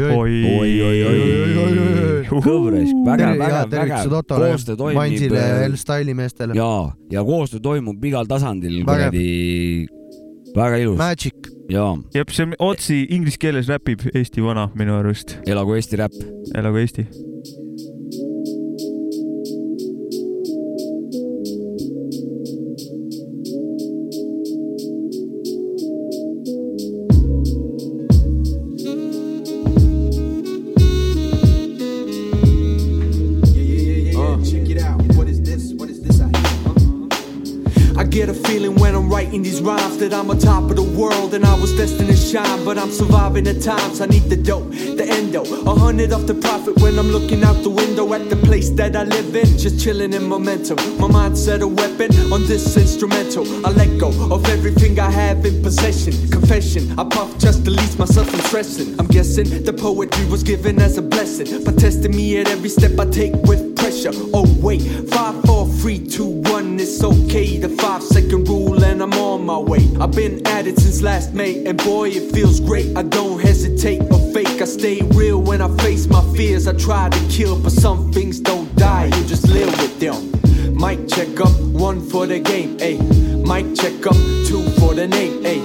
koostöö, 4.29 4.75
toimib 4.79 5.35
L-Style'i 5.67 6.13
meestele. 6.15 6.55
ja, 6.55 6.69
ja 7.11 7.23
koostöö 7.23 7.59
toimub 7.59 8.03
igal 8.05 8.25
tasandil 8.29 8.79
kuradi, 8.87 9.87
väga 10.55 10.79
ilus 10.85 10.97
Magic. 10.97 11.51
Ja 11.69 11.97
jep, 12.13 12.29
see 12.29 12.45
on 12.45 12.53
Otsi 12.59 13.05
inglise 13.09 13.37
keeles 13.39 13.69
räpib 13.69 13.99
Eesti 14.13 14.43
vana 14.43 14.69
minu 14.75 14.97
arust. 14.99 15.37
elagu 15.47 15.73
Eesti 15.73 15.95
räpp. 15.95 16.13
elagu 16.55 16.77
Eesti 16.77 17.07
uh.. 34.15 34.37
Check 34.43 34.69
it 34.69 34.81
out. 34.83 35.01
What 35.15 35.27
is 35.27 35.41
this? 35.41 35.73
What 35.73 35.89
is 35.89 36.01
this? 36.01 36.21
I 36.21 36.29
I 37.97 38.03
get 38.03 38.29
a 38.29 38.33
feeling 38.33 38.75
when 38.75 38.93
I'm 38.93 39.09
writing 39.09 39.41
these 39.41 39.61
rhymes 39.61 39.97
that 39.97 40.13
I'm 40.13 40.29
on 40.29 40.37
top 40.37 40.69
of 40.69 40.75
the 40.75 40.84
and 41.35 41.45
I 41.45 41.53
was 41.59 41.75
destined 41.75 42.07
to 42.07 42.15
shine. 42.15 42.63
But 42.65 42.77
I'm 42.77 42.89
surviving 42.89 43.43
the 43.43 43.59
times. 43.59 44.01
I 44.01 44.07
need 44.07 44.23
the 44.23 44.37
dope, 44.37 44.71
the 44.71 45.05
endo, 45.07 45.43
a 45.43 45.75
hundred 45.75 46.13
off 46.13 46.25
the 46.25 46.33
profit 46.33 46.77
when 46.81 46.97
I'm 46.97 47.09
looking 47.09 47.43
out 47.43 47.61
the 47.61 47.69
window 47.69 48.13
at 48.13 48.29
the 48.29 48.37
place 48.37 48.69
that 48.71 48.95
I 48.95 49.03
live 49.03 49.35
in. 49.35 49.45
Just 49.57 49.79
chilling 49.83 50.13
in 50.13 50.23
momentum. 50.27 50.77
My 50.97 51.07
mindset 51.07 51.61
a 51.61 51.67
weapon 51.67 52.11
on 52.31 52.47
this 52.47 52.77
instrumental. 52.77 53.45
I 53.65 53.71
let 53.71 53.99
go 53.99 54.09
of 54.33 54.47
everything 54.49 54.99
I 54.99 55.11
have 55.11 55.45
in 55.45 55.61
possession. 55.61 56.13
Confession, 56.29 56.97
I 56.97 57.03
puff 57.03 57.37
just 57.37 57.65
to 57.65 57.71
release 57.71 57.97
myself 57.99 58.29
from 58.29 58.39
stressing. 58.41 58.99
I'm 58.99 59.07
guessing 59.07 59.63
the 59.63 59.73
poetry 59.73 60.25
was 60.25 60.43
given 60.43 60.81
as 60.81 60.97
a 60.97 61.01
blessing, 61.01 61.63
but 61.63 61.77
testing 61.77 62.15
me 62.15 62.37
at 62.37 62.47
every 62.47 62.69
step 62.69 62.97
I 62.99 63.05
take 63.05 63.33
with 63.43 63.75
pressure. 63.75 64.11
Oh 64.33 64.47
wait, 64.61 64.81
five, 65.09 65.35
four, 65.43 65.67
three, 65.67 65.99
two, 65.99 66.41
It's 66.79 67.03
okay. 67.03 67.57
The 67.57 67.69
five 67.69 68.03
second 68.03 68.47
rule, 68.47 68.83
and 68.83 69.01
I'm 69.01 69.13
on 69.13 69.45
my 69.45 69.57
way. 69.57 69.87
I've 69.99 70.11
been 70.11 70.45
at 70.47 70.67
it 70.67 70.79
since 70.79 71.01
last 71.01 71.33
May, 71.33 71.65
and 71.65 71.77
boy, 71.83 72.09
it 72.09 72.33
feels 72.33 72.59
great. 72.59 72.95
I 72.97 73.03
don't 73.03 73.39
hesitate 73.39 74.01
or 74.11 74.19
fake. 74.33 74.61
I 74.61 74.65
stay 74.65 75.01
real 75.13 75.41
when 75.41 75.61
I 75.61 75.69
face 75.77 76.07
my 76.07 76.21
fears. 76.35 76.67
I 76.67 76.73
try 76.73 77.09
to 77.09 77.27
kill, 77.29 77.59
but 77.59 77.71
some 77.71 78.11
things 78.11 78.39
don't 78.39 78.73
die. 78.75 79.05
You 79.05 79.25
just 79.25 79.47
live 79.47 79.71
with 79.81 79.99
them. 79.99 80.31
Mic 80.75 81.07
check 81.07 81.39
up, 81.39 81.55
one 81.71 82.01
for 82.09 82.27
the 82.27 82.39
game, 82.39 82.77
ayy. 82.79 82.99
Mic 83.47 83.75
check 83.75 84.05
up, 84.05 84.17
two 84.47 84.63
for 84.79 84.93
the 84.93 85.07
name, 85.07 85.43
ayy. 85.43 85.63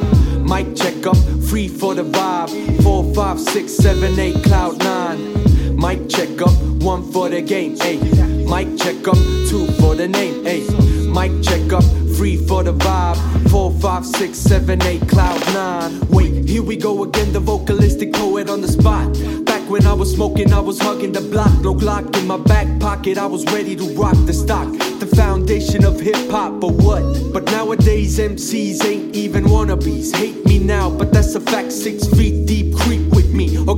Mic 0.49 0.77
check 0.77 1.07
up, 1.07 1.16
three 1.49 1.68
for 1.68 1.94
the 1.94 2.05
vibe, 2.05 2.83
four, 2.83 3.12
five, 3.14 3.40
six, 3.40 3.73
seven, 3.75 4.18
eight, 4.18 4.42
cloud 4.44 4.79
nine. 4.79 5.39
Mic 5.81 6.11
check 6.11 6.43
up, 6.43 6.53
one 6.83 7.11
for 7.11 7.31
the 7.31 7.40
game, 7.40 7.75
ayy. 7.77 8.01
Mic 8.47 8.79
check 8.79 9.09
up, 9.09 9.16
two 9.49 9.66
for 9.81 9.95
the 9.95 10.07
name, 10.07 10.45
ayy. 10.45 10.69
Mic 11.11 11.43
check 11.43 11.73
up, 11.73 11.83
three 12.16 12.37
for 12.37 12.62
the 12.62 12.75
vibe, 12.75 13.16
four, 13.49 13.73
five, 13.81 14.05
six, 14.05 14.37
seven, 14.37 14.83
eight, 14.83 15.01
cloud 15.09 15.40
nine. 15.55 15.99
Wait, 16.11 16.47
here 16.47 16.62
we 16.62 16.77
go 16.77 17.03
again, 17.05 17.33
the 17.33 17.40
vocalistic 17.40 18.12
poet 18.12 18.51
on 18.51 18.61
the 18.61 18.69
spot. 18.69 19.11
Back 19.47 19.62
when 19.71 19.87
I 19.87 19.95
was 19.95 20.12
smoking, 20.12 20.53
I 20.53 20.61
was 20.61 20.79
hugging 20.79 21.12
the 21.12 21.23
block, 21.23 21.51
no 21.62 21.75
Glock 21.75 22.14
in 22.14 22.27
my 22.27 22.37
back 22.37 22.69
pocket. 22.79 23.16
I 23.16 23.25
was 23.25 23.47
ready 23.47 23.75
to 23.77 23.85
rock 23.95 24.16
the 24.27 24.35
stock, 24.35 24.69
the 25.01 25.07
foundation 25.16 25.87
of 25.87 25.99
hip 25.99 26.31
hop, 26.31 26.61
but 26.61 26.73
what? 26.73 27.33
But 27.33 27.47
nowadays 27.47 28.19
MCs 28.19 28.85
ain't 28.85 29.16
even 29.16 29.45
wannabes. 29.45 30.14
Hate 30.14 30.45
me 30.45 30.59
now, 30.59 30.90
but 30.90 31.11
that's 31.11 31.35
a 31.37 31.40
fact. 31.40 31.73
Six 31.73 32.07
feet 32.09 32.47
deep, 32.47 32.69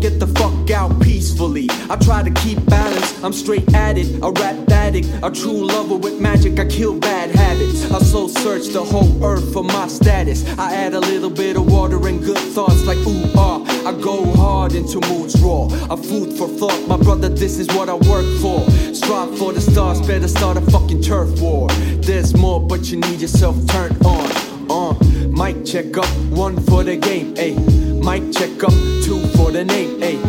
get 0.03 0.19
the 0.19 0.27
fuck 0.27 0.69
out 0.73 1.01
peacefully. 1.01 1.69
I 1.89 1.95
try 1.95 2.25
to 2.25 2.31
keep 2.43 2.59
balance, 2.67 3.23
I'm 3.23 3.33
straight 3.33 3.73
at 3.73 3.97
it. 3.97 4.09
A 4.21 4.33
rap 4.33 4.69
addict, 4.69 5.09
a 5.23 5.31
true 5.31 5.65
lover 5.65 5.95
with 5.95 6.21
magic. 6.21 6.59
I 6.59 6.67
kill 6.67 6.99
bad 6.99 7.31
habits. 7.31 7.89
I 7.93 8.01
soul 8.01 8.29
search 8.29 8.67
the 8.69 8.83
whole 8.83 9.25
earth 9.25 9.53
for 9.53 9.63
my 9.63 9.87
status. 9.87 10.43
I 10.59 10.75
add 10.75 10.95
a 10.95 10.99
little 10.99 11.31
bit 11.31 11.57
of 11.57 11.71
water 11.71 12.05
and 12.09 12.21
good 12.21 12.45
thoughts 12.55 12.83
like 12.85 12.99
ooh 12.99 13.31
ah. 13.37 13.63
I 13.89 13.93
go 13.93 14.25
hard 14.33 14.75
into 14.75 14.99
moods 15.09 15.41
raw. 15.41 15.67
A 15.89 15.97
food 15.97 16.37
for 16.37 16.49
thought, 16.49 16.81
my 16.89 16.97
brother. 16.97 17.29
This 17.29 17.61
is 17.61 17.69
what 17.69 17.89
I 17.89 17.95
work 17.95 18.27
for. 18.43 18.59
Strive 18.93 19.39
for 19.39 19.53
the 19.53 19.61
stars, 19.61 20.01
better 20.01 20.27
start 20.27 20.57
a 20.57 20.63
fucking 20.73 21.03
turf 21.03 21.41
war. 21.41 21.69
There's 22.09 22.35
more, 22.37 22.61
but 22.61 22.91
you 22.91 22.97
need 22.99 23.21
yourself 23.21 23.55
turned 23.69 24.05
on. 24.05 24.27
Uh, 24.69 24.95
mic 25.29 25.65
check 25.65 25.97
up, 25.97 26.09
one 26.31 26.61
for 26.67 26.83
the 26.83 26.97
game, 26.97 27.35
ayy. 27.37 27.57
Mic 28.03 28.33
check 28.33 28.65
up, 28.65 28.75
two 29.05 29.22
for 29.43 29.51
the 29.51 29.65
name, 29.65 30.01
ayy. 30.01 30.21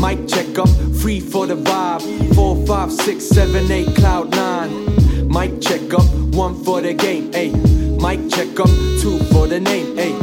Mic 0.00 0.26
check 0.26 0.58
up, 0.58 0.68
three 1.00 1.20
for 1.20 1.46
the 1.46 1.56
vibe, 1.56 2.34
four, 2.34 2.66
five, 2.66 2.90
six, 2.90 3.24
seven, 3.24 3.70
eight, 3.70 3.94
cloud 3.94 4.30
nine. 4.30 4.70
Mic 5.28 5.60
check 5.60 5.92
up, 5.92 6.06
one 6.34 6.54
for 6.64 6.80
the 6.80 6.94
game, 6.94 7.30
ayy. 7.32 7.52
Mic 8.00 8.30
check 8.30 8.58
up, 8.58 8.70
two 9.00 9.18
for 9.30 9.46
the 9.46 9.60
name, 9.60 9.96
ayy. 9.96 10.16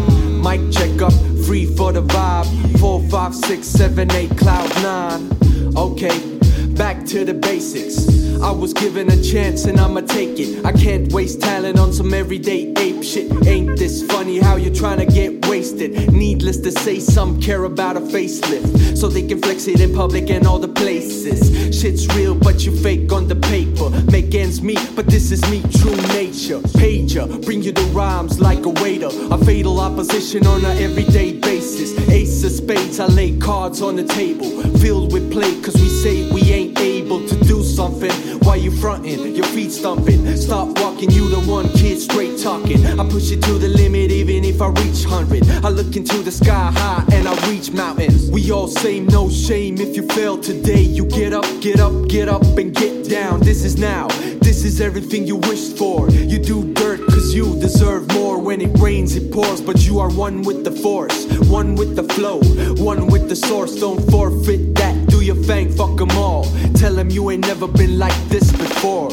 Mic 0.43 0.61
check 0.71 1.01
up, 1.01 1.13
three 1.45 1.65
for 1.77 1.91
the 1.91 2.01
vibe, 2.01 2.79
four, 2.79 3.01
five, 3.09 3.35
six, 3.35 3.67
seven, 3.67 4.11
eight, 4.13 4.35
cloud 4.37 4.69
nine. 4.81 5.29
Okay, 5.77 6.38
back 6.79 7.05
to 7.05 7.25
the 7.25 7.33
basics. 7.33 8.07
I 8.41 8.51
was 8.51 8.73
given 8.73 9.11
a 9.11 9.21
chance 9.21 9.65
and 9.65 9.77
I'ma 9.81 9.99
take 9.99 10.39
it. 10.39 10.65
I 10.65 10.71
can't 10.71 11.11
waste 11.11 11.41
talent 11.41 11.77
on 11.77 11.91
some 11.91 12.13
everyday 12.13 12.73
ape 12.77 13.03
shit. 13.03 13.29
Ain't 13.45 13.77
this 13.77 14.01
funny 14.07 14.39
how 14.39 14.55
you're 14.55 14.73
trying 14.73 14.99
to 14.99 15.05
get 15.05 15.45
wasted? 15.47 16.13
Needless 16.13 16.59
to 16.59 16.71
say, 16.71 17.01
some 17.01 17.41
care 17.41 17.65
about 17.65 17.97
a 17.97 17.99
facelift. 17.99 18.97
So 18.97 19.09
they 19.09 19.27
can 19.27 19.41
flex 19.41 19.67
it 19.67 19.81
in 19.81 19.93
public 19.93 20.29
and 20.29 20.47
all 20.47 20.57
the 20.57 20.69
places. 20.69 21.39
Shit's 21.77 22.07
real, 22.15 22.33
but 22.33 22.65
you 22.65 22.73
fake 22.77 23.11
on 23.11 23.27
the 23.27 23.35
paper. 23.35 23.89
Make 24.09 24.33
ends 24.33 24.61
meet, 24.61 24.81
but 24.95 25.05
this 25.07 25.31
is 25.31 25.41
me, 25.51 25.61
true 25.79 25.97
nature. 26.13 26.59
Pager, 26.79 27.43
bring 27.43 27.61
you 27.61 27.73
the 27.73 27.83
rhymes 27.91 28.39
like 28.39 28.65
a 28.65 28.69
waiter. 28.69 29.09
A 29.31 29.37
fatal 29.43 29.81
opposition 29.81 30.47
on 30.47 30.63
an 30.63 30.77
everyday 30.77 31.33
basis. 31.33 31.91
Ace 32.09 32.41
of 32.45 32.51
spades, 32.51 33.01
I 33.01 33.07
lay 33.07 33.37
cards 33.37 33.81
on 33.81 33.97
the 33.97 34.05
table. 34.05 34.49
Filled 34.79 35.11
with 35.11 35.29
play, 35.29 35.59
cause 35.61 35.75
we 35.75 35.89
say 35.89 36.31
we 36.31 36.41
ain't 36.53 36.68
able 36.77 37.27
to 37.27 37.35
do 37.45 37.63
something. 37.63 38.11
Why 38.45 38.55
you 38.55 38.71
frontin'? 38.71 39.35
Your 39.35 39.45
feet 39.47 39.71
stumping. 39.71 40.35
Stop 40.35 40.79
walking, 40.79 41.11
you 41.11 41.29
the 41.29 41.41
one 41.41 41.69
kid 41.69 41.99
straight 41.99 42.39
talking. 42.39 42.85
I 42.85 43.07
push 43.09 43.31
it 43.31 43.41
to 43.43 43.53
the 43.53 43.69
limit 43.69 44.11
even 44.11 44.43
if 44.43 44.61
I 44.61 44.67
reach 44.67 45.05
100. 45.05 45.65
I 45.65 45.69
look 45.69 45.95
into 45.95 46.17
the 46.23 46.31
sky 46.31 46.71
high 46.71 47.03
and 47.11 47.27
I 47.27 47.33
reach 47.49 47.71
mountains. 47.71 48.29
We 48.31 48.51
all 48.51 48.67
say 48.67 48.99
no 48.99 49.29
shame 49.29 49.79
if 49.79 49.95
you 49.95 50.07
fail 50.07 50.37
today. 50.37 50.81
You 50.81 51.05
get 51.05 51.33
up, 51.33 51.45
get 51.61 51.79
up, 51.79 52.07
get 52.07 52.27
up 52.27 52.43
and 52.57 52.73
get 52.75 53.09
down. 53.09 53.39
This 53.41 53.63
is 53.63 53.77
now. 53.77 54.07
This 54.41 54.63
is 54.63 54.81
everything 54.81 55.25
you 55.25 55.37
wished 55.37 55.77
for. 55.77 56.09
You 56.09 56.39
do 56.39 56.73
dirt 56.73 57.05
cause 57.07 57.33
you 57.33 57.59
deserve 57.59 58.11
more. 58.13 58.39
When 58.39 58.61
it 58.61 58.77
rains, 58.79 59.15
it 59.15 59.31
pours, 59.31 59.61
but 59.61 59.85
you 59.85 59.99
are 59.99 60.09
one 60.11 60.41
with 60.41 60.63
the 60.63 60.71
force, 60.71 61.25
one 61.47 61.75
with 61.75 61.95
the 61.95 62.03
flow, 62.03 62.39
one 62.83 63.07
with 63.07 63.29
the 63.29 63.35
source. 63.35 63.79
Don't 63.79 64.01
forfeit 64.09 64.75
that. 64.75 64.98
Do 65.29 65.35
your 65.35 65.43
thing, 65.43 65.69
fuck 65.69 66.01
'em 66.01 66.09
all. 66.17 66.43
Tell 66.73 66.97
'em 66.97 67.11
you 67.11 67.29
ain't 67.29 67.45
never 67.45 67.67
been 67.67 67.99
like 67.99 68.19
this 68.29 68.51
before. 68.51 69.09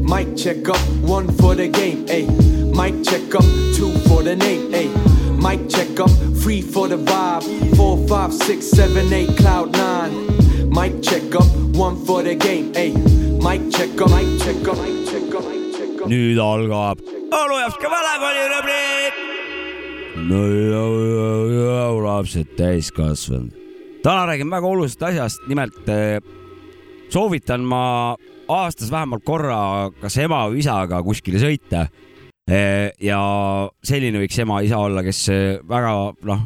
Mic 0.00 0.34
check 0.34 0.66
up, 0.70 0.80
one 1.16 1.28
for 1.38 1.54
the 1.54 1.68
game, 1.68 2.06
ayy. 2.06 2.28
Mic 2.78 2.94
check 3.04 3.34
up, 3.34 3.44
two 3.76 3.92
for 4.08 4.22
the 4.22 4.36
name, 4.36 4.72
ayy. 4.72 4.90
Mic 5.36 5.68
check 5.68 6.00
up, 6.00 6.10
three 6.42 6.62
for 6.62 6.88
the 6.88 6.96
vibe. 6.96 7.44
Four, 7.76 7.98
five, 8.08 8.32
six, 8.32 8.70
seven, 8.70 9.12
eight, 9.12 9.36
cloud 9.36 9.70
nine. 9.72 10.12
Mic 10.70 11.02
check 11.02 11.34
up, 11.34 11.50
one 11.76 11.96
for 12.06 12.22
the 12.22 12.34
game, 12.34 12.72
ayy. 12.72 12.94
Mic 13.46 13.60
check 13.76 14.00
up, 14.00 14.08
mic 14.16 14.28
check 14.42 14.66
up, 14.66 14.78
mic 14.82 14.96
check 15.10 15.34
up, 15.36 15.44
mic 15.50 15.76
check 15.76 16.00
up. 16.00 16.08
nüüd 16.08 16.38
algab 16.38 16.98
Olujapska 17.42 17.86
valekoli 17.96 18.44
rubriik. 18.54 19.14
no 20.30 20.42
ja, 20.72 20.84
ja, 21.14 21.30
ja 21.60 22.04
lapsed 22.06 22.56
täiskasvanud. 22.56 23.59
Täna 24.02 24.26
räägime 24.26 24.56
väga 24.56 24.66
olulisest 24.66 25.02
asjast, 25.02 25.42
nimelt 25.48 25.88
eh, 25.88 26.20
soovitan 27.12 27.64
ma 27.66 27.82
aastas 28.48 28.90
vähemalt 28.90 29.24
korra 29.24 29.90
kas 30.00 30.16
ema 30.22 30.46
või 30.50 30.62
isaga 30.64 31.02
kuskile 31.06 31.42
sõita. 31.42 31.88
ja 33.00 33.18
selline 33.84 34.18
võiks 34.18 34.38
ema-isa 34.42 34.78
olla, 34.78 35.04
kes 35.06 35.28
eh, 35.30 35.60
väga 35.68 35.92
noh, 36.26 36.40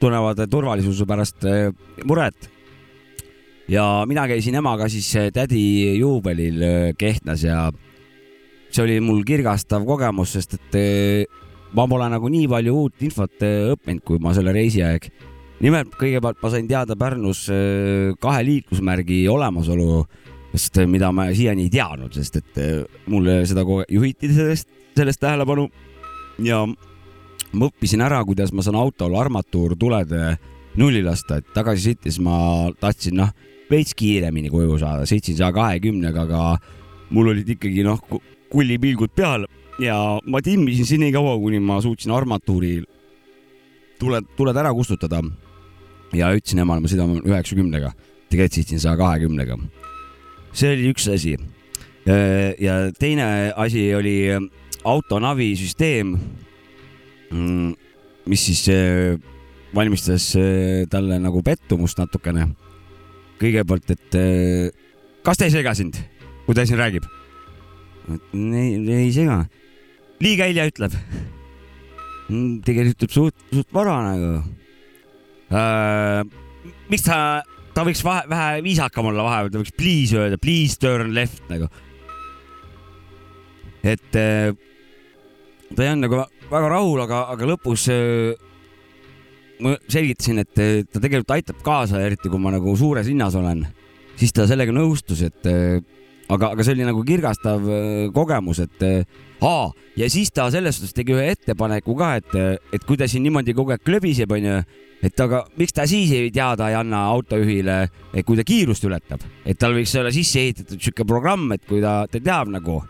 tunnevad 0.00 0.40
turvalisuse 0.48 1.04
pärast 1.06 1.44
eh, 1.44 1.68
muret 2.04 2.48
ja 3.70 4.04
mina 4.08 4.26
käisin 4.28 4.56
emaga 4.58 4.88
siis 4.88 5.08
eh, 5.16 5.30
tädi 5.32 5.98
juubelil 5.98 6.62
eh, 6.62 6.94
Kehtnas 6.98 7.44
ja 7.44 7.68
see 8.70 8.84
oli 8.84 8.98
mul 9.02 9.22
kirgastav 9.26 9.84
kogemus, 9.86 10.34
sest 10.36 10.56
et 10.58 10.78
eh, 10.78 11.40
ma 11.76 11.86
pole 11.90 12.08
nagu 12.10 12.30
nii 12.30 12.48
palju 12.50 12.76
uut 12.84 13.04
infot 13.06 13.46
eh, 13.46 13.70
õppinud, 13.74 14.04
kui 14.06 14.22
ma 14.22 14.34
selle 14.36 14.54
reisi 14.54 14.82
aeg. 14.86 15.10
Nimelt 15.64 15.94
kõigepealt 16.00 16.40
ma 16.42 16.50
sain 16.52 16.68
teada 16.68 16.96
Pärnus 16.98 17.44
eh, 17.52 18.12
kahe 18.20 18.44
liiklusmärgi 18.46 19.22
olemasolu, 19.30 20.04
sest 20.54 20.80
eh, 20.82 20.88
mida 20.90 21.12
ma 21.14 21.28
siiani 21.36 21.66
ei 21.68 21.72
teadnud, 21.72 22.14
sest 22.16 22.40
et 22.40 22.60
eh, 22.60 22.78
mulle 23.10 23.42
seda 23.48 23.64
kogu 23.66 23.84
aeg 23.84 23.94
juhiti 23.98 24.32
sellest, 24.32 24.70
sellest 24.98 25.20
tähelepanu. 25.22 25.68
Ja 26.44 26.62
ma 26.64 27.68
õppisin 27.68 28.02
ära, 28.04 28.22
kuidas 28.24 28.54
ma 28.56 28.64
saan 28.64 28.78
autol 28.80 29.16
armatuurtulede 29.20 30.34
nulli 30.80 31.02
lasta, 31.04 31.40
et 31.40 31.48
tagasi 31.54 31.90
sõites 31.90 32.20
ma 32.22 32.36
tahtsin 32.80 33.18
noh, 33.20 33.32
veits 33.70 33.94
kiiremini 33.98 34.50
koju 34.50 34.78
saada, 34.80 35.06
sõitsin 35.06 35.36
saja 35.38 35.52
kahekümnega, 35.54 36.26
aga 36.26 37.10
mul 37.14 37.32
olid 37.34 37.48
ikkagi 37.56 37.84
noh, 37.86 38.00
kullipilgud 38.50 39.12
peal. 39.14 39.46
Ja 39.80 39.96
ma 40.28 40.42
timmisin 40.44 40.86
siin 40.88 41.00
nii 41.04 41.12
kaua, 41.14 41.36
kuni 41.40 41.60
ma 41.64 41.78
suutsin 41.80 42.12
armatuuri 42.12 42.80
tuled, 44.00 44.26
tuled 44.36 44.56
ära 44.56 44.72
kustutada. 44.76 45.22
Ja 46.16 46.30
ütlesin 46.34 46.62
emale, 46.62 46.82
ma 46.82 46.90
sõidan 46.90 47.18
üheksakümnega, 47.20 47.92
tegelikult 48.30 48.58
sõitsin 48.58 48.82
saja 48.82 48.96
kahekümnega. 48.98 49.58
see 50.52 50.72
oli 50.74 50.90
üks 50.90 51.08
asi. 51.08 51.36
ja 52.58 52.76
teine 52.98 53.52
asi 53.56 53.94
oli 53.94 54.16
autonavisüsteem, 54.84 56.16
mis 58.26 58.46
siis 58.46 58.68
eh, 58.68 59.18
valmistas 59.74 60.32
talle 60.90 61.20
nagu 61.20 61.42
pettumust 61.42 61.98
natukene. 61.98 62.48
kõigepealt, 63.40 63.90
et 63.90 64.16
kas 65.24 65.38
ta 65.38 65.46
ei 65.46 65.54
sega 65.54 65.74
sind, 65.74 65.96
kui 66.46 66.54
ta 66.54 66.66
siin 66.66 66.80
räägib? 66.80 67.04
ei, 68.34 69.04
ei 69.04 69.12
sega. 69.12 69.44
liiga 70.20 70.48
hilja 70.50 70.66
ütleb. 70.66 70.96
tegelikult 72.64 72.96
ütleb 72.96 73.14
suht, 73.14 73.36
suht 73.52 73.70
vara 73.74 74.00
nagu 74.10 74.40
äh,. 74.40 74.59
Miks 75.50 77.06
ta, 77.06 77.20
ta 77.74 77.84
võiks 77.86 78.02
vahe, 78.06 78.26
vähe 78.30 78.60
viisakam 78.66 79.10
olla 79.10 79.24
vahepeal, 79.26 79.52
ta 79.54 79.62
võiks 79.62 79.76
please 79.76 80.18
öelda, 80.18 80.38
please 80.42 80.78
turn 80.80 81.14
left 81.16 81.46
nagu. 81.50 81.70
et 83.82 84.18
äh, 84.18 84.52
ta 85.74 85.82
ei 85.82 85.92
olnud 85.92 86.06
nagu 86.06 86.22
väga 86.50 86.70
rahul, 86.74 87.00
aga, 87.04 87.24
aga 87.34 87.48
lõpus 87.48 87.86
äh, 87.92 88.34
ma 89.64 89.76
selgitasin, 89.88 90.42
et 90.42 90.60
äh, 90.60 90.82
ta 90.88 91.00
tegelikult 91.02 91.36
aitab 91.36 91.62
kaasa, 91.64 92.00
eriti 92.04 92.30
kui 92.32 92.40
ma 92.42 92.52
nagu 92.54 92.74
suures 92.78 93.08
linnas 93.08 93.36
olen, 93.38 93.64
siis 94.20 94.34
ta 94.36 94.46
sellega 94.50 94.74
nõustus, 94.74 95.22
et 95.26 95.48
äh, 95.48 95.80
aga, 96.30 96.52
aga 96.54 96.64
see 96.64 96.76
oli 96.76 96.86
nagu 96.86 97.02
kirgastav 97.06 97.66
äh, 97.66 98.04
kogemus, 98.14 98.62
et 98.64 98.84
äh, 98.86 99.18
aa, 99.46 99.70
ja 99.98 100.08
siis 100.12 100.30
ta 100.34 100.48
selles 100.52 100.78
suhtes 100.78 100.94
tegi 100.96 101.16
ühe 101.16 101.26
ettepaneku 101.32 101.96
ka, 101.98 102.12
et, 102.20 102.62
et 102.74 102.86
kui 102.86 103.00
ta 103.00 103.08
siin 103.10 103.24
niimoodi 103.26 103.56
kogu 103.56 103.74
aeg 103.74 103.84
klöbiseb, 103.86 104.30
onju, 104.36 104.60
et 105.06 105.24
aga 105.24 105.42
miks 105.58 105.74
ta 105.76 105.86
siis 105.90 106.12
ei 106.16 106.30
teada 106.34 106.68
ei 106.70 106.78
anna 106.78 107.06
autojuhile, 107.14 107.82
kui 108.26 108.38
ta 108.38 108.46
kiirust 108.46 108.86
ületab, 108.88 109.24
et 109.44 109.58
tal 109.60 109.74
võiks 109.76 109.96
olla 109.98 110.12
sisse 110.14 110.42
ehitatud 110.44 110.80
sihuke 110.80 111.08
programm, 111.08 111.50
et 111.56 111.64
kui 111.68 111.82
ta, 111.84 112.02
ta 112.10 112.20
teab 112.20 112.52
nagu, 112.52 112.80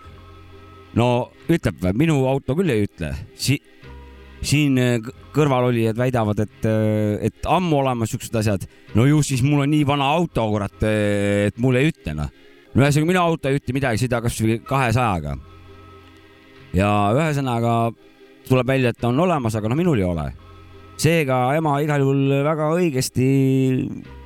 no 0.99 1.11
ütleb 1.49 1.83
või, 1.85 1.97
minu 2.05 2.23
auto 2.29 2.59
küll 2.59 2.75
ei 2.75 2.89
ütle 2.89 3.15
si 3.39 3.61
siin 4.41 4.79
äh, 4.81 5.11
kõrvalolijad 5.37 5.99
väidavad, 5.99 6.39
et, 6.43 6.69
et 7.29 7.49
ammu 7.49 7.83
olemas 7.83 8.11
siuksed 8.13 8.37
asjad. 8.41 8.65
no 8.97 9.05
ju 9.07 9.21
siis 9.23 9.43
mul 9.45 9.67
on 9.67 9.71
nii 9.71 9.85
vana 9.87 10.09
auto, 10.17 10.47
kurat, 10.51 10.83
et 10.83 11.59
mul 11.61 11.79
ei 11.79 11.93
ütle 11.93 12.17
noh. 12.17 12.31
Ühesõnaga 12.77 13.09
minu 13.09 13.21
auto 13.23 13.51
ei 13.51 13.59
ütle 13.59 13.75
midagi, 13.75 13.99
sõida 14.05 14.21
kasvõi 14.23 14.61
kahesajaga. 14.67 15.37
ja 16.75 16.91
ühesõnaga 17.17 17.75
tuleb 18.49 18.67
välja, 18.67 18.91
et 18.91 19.01
ta 19.01 19.09
on 19.09 19.19
olemas, 19.21 19.55
aga 19.55 19.69
noh, 19.69 19.79
minul 19.79 19.99
ei 19.99 20.07
ole. 20.07 20.31
seega 21.01 21.55
ema 21.57 21.79
igal 21.81 22.03
juhul 22.05 22.43
väga 22.45 22.71
õigesti 22.77 23.29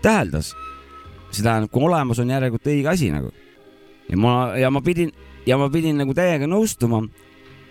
täheldas. 0.03 0.55
see 1.31 1.43
tähendab, 1.43 1.71
kui 1.71 1.83
olemas 1.83 2.19
on 2.19 2.31
järelikult 2.31 2.67
õige 2.67 2.89
asi 2.89 3.11
nagu. 3.11 3.33
ja 4.09 4.17
ma, 4.17 4.57
ja 4.59 4.71
ma 4.71 4.81
pidin, 4.81 5.13
ja 5.47 5.59
ma 5.59 5.71
pidin 5.71 5.97
nagu 5.97 6.15
täiega 6.15 6.47
nõustuma 6.47 7.07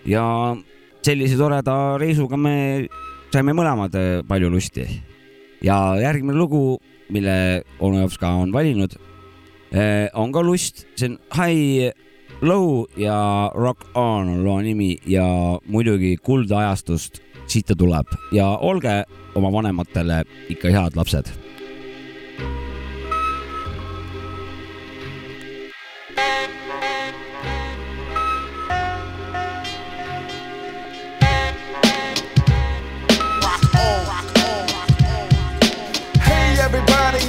ja 0.04 0.56
sellise 1.04 1.36
toreda 1.36 1.96
reisuga 2.00 2.36
me 2.36 2.88
saime 3.32 3.54
mõlemad 3.56 3.94
eh, 3.98 4.22
palju 4.26 4.50
lusti. 4.50 4.86
ja 5.62 5.96
järgmine 6.00 6.36
lugu, 6.36 6.78
mille 7.10 7.62
onu 7.78 8.02
Jops 8.02 8.18
ka 8.18 8.34
on 8.42 8.52
valinud, 8.52 8.98
on 10.14 10.32
ka 10.32 10.42
lust, 10.42 10.86
see 10.96 11.08
on 11.08 11.18
High 11.34 11.92
Low 12.40 12.86
ja 12.96 13.50
Rock 13.54 13.86
On 13.94 14.28
on 14.28 14.44
loo 14.44 14.60
nimi 14.60 14.98
ja 15.06 15.24
muidugi 15.66 16.16
kuldajastust 16.16 17.22
siit 17.46 17.66
ta 17.66 17.74
tuleb. 17.74 18.06
Ja 18.32 18.48
olge 18.60 19.04
oma 19.34 19.52
vanematele 19.52 20.24
ikka 20.48 20.70
head 20.70 20.96
lapsed. 20.96 21.32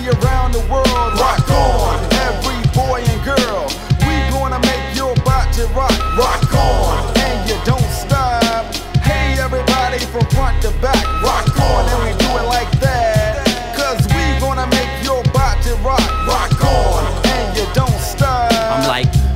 Around 0.05 0.53
the 0.53 0.59
world, 0.69 0.84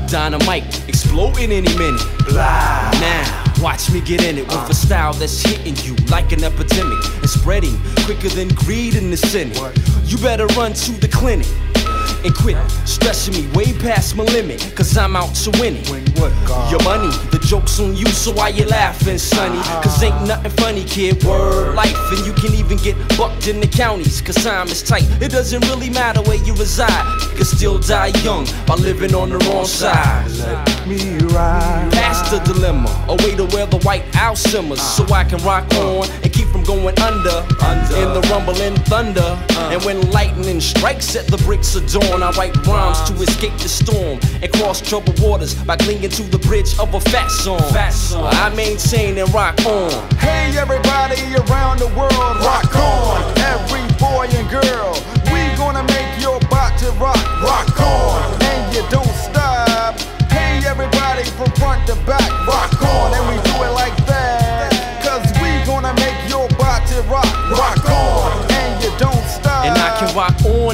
dynamite 0.10 0.88
exploding 0.90 1.52
any 1.52 1.70
minute. 1.78 2.02
Blah. 2.28 2.90
Now, 3.00 3.44
watch 3.62 3.92
me 3.92 4.02
get 4.02 4.24
in 4.24 4.38
it 4.38 4.48
with 4.48 4.70
a 4.70 4.74
style 4.74 5.14
that's 5.14 5.42
hitting 5.42 5.76
you 5.86 5.96
like 6.08 6.32
an 6.32 6.44
epidemic 6.44 6.98
and 7.18 7.30
spreading 7.30 7.80
quicker 8.06 8.30
than 8.30 8.48
greed 8.50 8.96
in 8.96 9.12
the 9.12 9.18
Senate. 9.18 9.58
You 10.06 10.18
better 10.18 10.48
run 10.48 10.74
to 10.74 10.92
the 10.94 11.08
clinic 11.08 11.48
and 12.24 12.36
quit 12.36 12.58
stressing 12.86 13.34
me 13.34 13.48
way 13.54 13.74
past 13.80 14.16
my 14.16 14.24
limit, 14.24 14.60
cause 14.76 14.98
I'm 14.98 15.16
out 15.16 15.34
to 15.36 15.52
win 15.60 15.78
it. 15.78 15.90
Your 16.70 16.84
money, 16.84 17.10
the 17.32 17.40
joke's 17.46 17.80
on 17.80 17.96
you, 17.96 18.08
so 18.08 18.34
why 18.34 18.50
you 18.50 18.66
laughing, 18.66 19.18
sonny? 19.18 19.60
Ah. 19.60 19.82
Cause 19.84 20.04
ain't 20.04 20.28
nothing 20.28 20.52
funny, 20.52 20.84
kid. 20.84 21.24
Word 21.24 21.76
life, 21.76 21.96
and 22.12 22.26
you 22.26 22.34
can 22.34 22.54
even 22.54 22.78
get 22.78 22.96
bucked 23.18 23.48
in 23.48 23.60
the 23.60 23.68
counties, 23.68 24.22
cause 24.22 24.36
time 24.36 24.68
is 24.68 24.84
tight. 24.84 25.08
It 25.22 25.32
doesn't 25.32 25.62
really 25.68 25.90
matter 25.90 26.22
where 26.24 26.44
you 26.44 26.54
reside, 26.56 27.06
you 27.24 27.38
can 27.38 27.46
still 27.46 27.80
die 27.80 28.12
young 28.24 28.46
by 28.68 28.76
living 28.76 29.16
on 29.16 29.30
the 29.30 29.38
wrong 29.50 29.66
side. 29.66 30.30
Let 30.32 30.88
me 30.88 31.18
ride. 31.28 31.92
Past 31.92 32.32
the 32.32 32.40
dilemma, 32.40 32.90
a 33.08 33.16
way 33.24 33.36
to 33.36 33.46
where 33.46 33.66
the 33.66 33.80
white 33.80 34.04
owl 34.16 34.36
simmers, 34.36 34.82
so 34.82 35.06
I 35.14 35.24
can 35.24 35.42
rock 35.44 35.72
on 35.76 36.10
and 36.24 36.34
keep 36.34 36.49
going 36.70 37.00
under, 37.02 37.42
in 37.98 38.14
the 38.14 38.22
rumbling 38.30 38.76
thunder. 38.86 39.34
Uh. 39.58 39.74
And 39.74 39.84
when 39.84 40.12
lightning 40.12 40.62
strikes 40.62 41.16
at 41.16 41.26
the 41.26 41.38
bricks 41.38 41.74
of 41.74 41.90
dawn, 41.92 42.22
I 42.22 42.30
write 42.38 42.56
rhymes 42.68 43.02
to 43.10 43.14
uh. 43.16 43.26
escape 43.26 43.58
the 43.58 43.68
storm 43.68 44.20
and 44.44 44.54
cross 44.54 44.80
troubled 44.80 45.20
waters 45.20 45.56
by 45.56 45.78
clinging 45.78 46.12
to 46.12 46.24
the 46.24 46.38
bridge 46.38 46.78
of 46.78 46.94
a 46.94 47.02
fat 47.02 47.30
song. 47.32 47.60
I 47.66 48.54
maintain 48.56 49.18
and 49.18 49.34
rock 49.34 49.58
on. 49.66 49.90
Hey 50.18 50.54
everybody 50.58 51.18
around 51.42 51.80
the 51.80 51.90
world, 51.98 52.38
rock 52.46 52.76
on. 52.76 53.18
Every 53.50 53.82
boy 53.98 54.30
and 54.30 54.48
girl, 54.54 54.94
we 55.34 55.42
gonna 55.58 55.84
make 55.98 56.22
your 56.22 56.40
body 56.54 56.86
rock, 57.02 57.18
rock 57.42 57.82
on. 57.82 58.44
And 58.44 58.76
you 58.76 58.84
don't 58.92 59.16
stop. 59.18 59.98
Hey 60.30 60.62
everybody 60.68 61.24
from 61.34 61.50
front 61.58 61.88
to 61.88 61.96
back, 62.06 62.30
rock 62.46 62.78
on. 62.84 63.14
And 63.18 63.26
we 63.34 63.49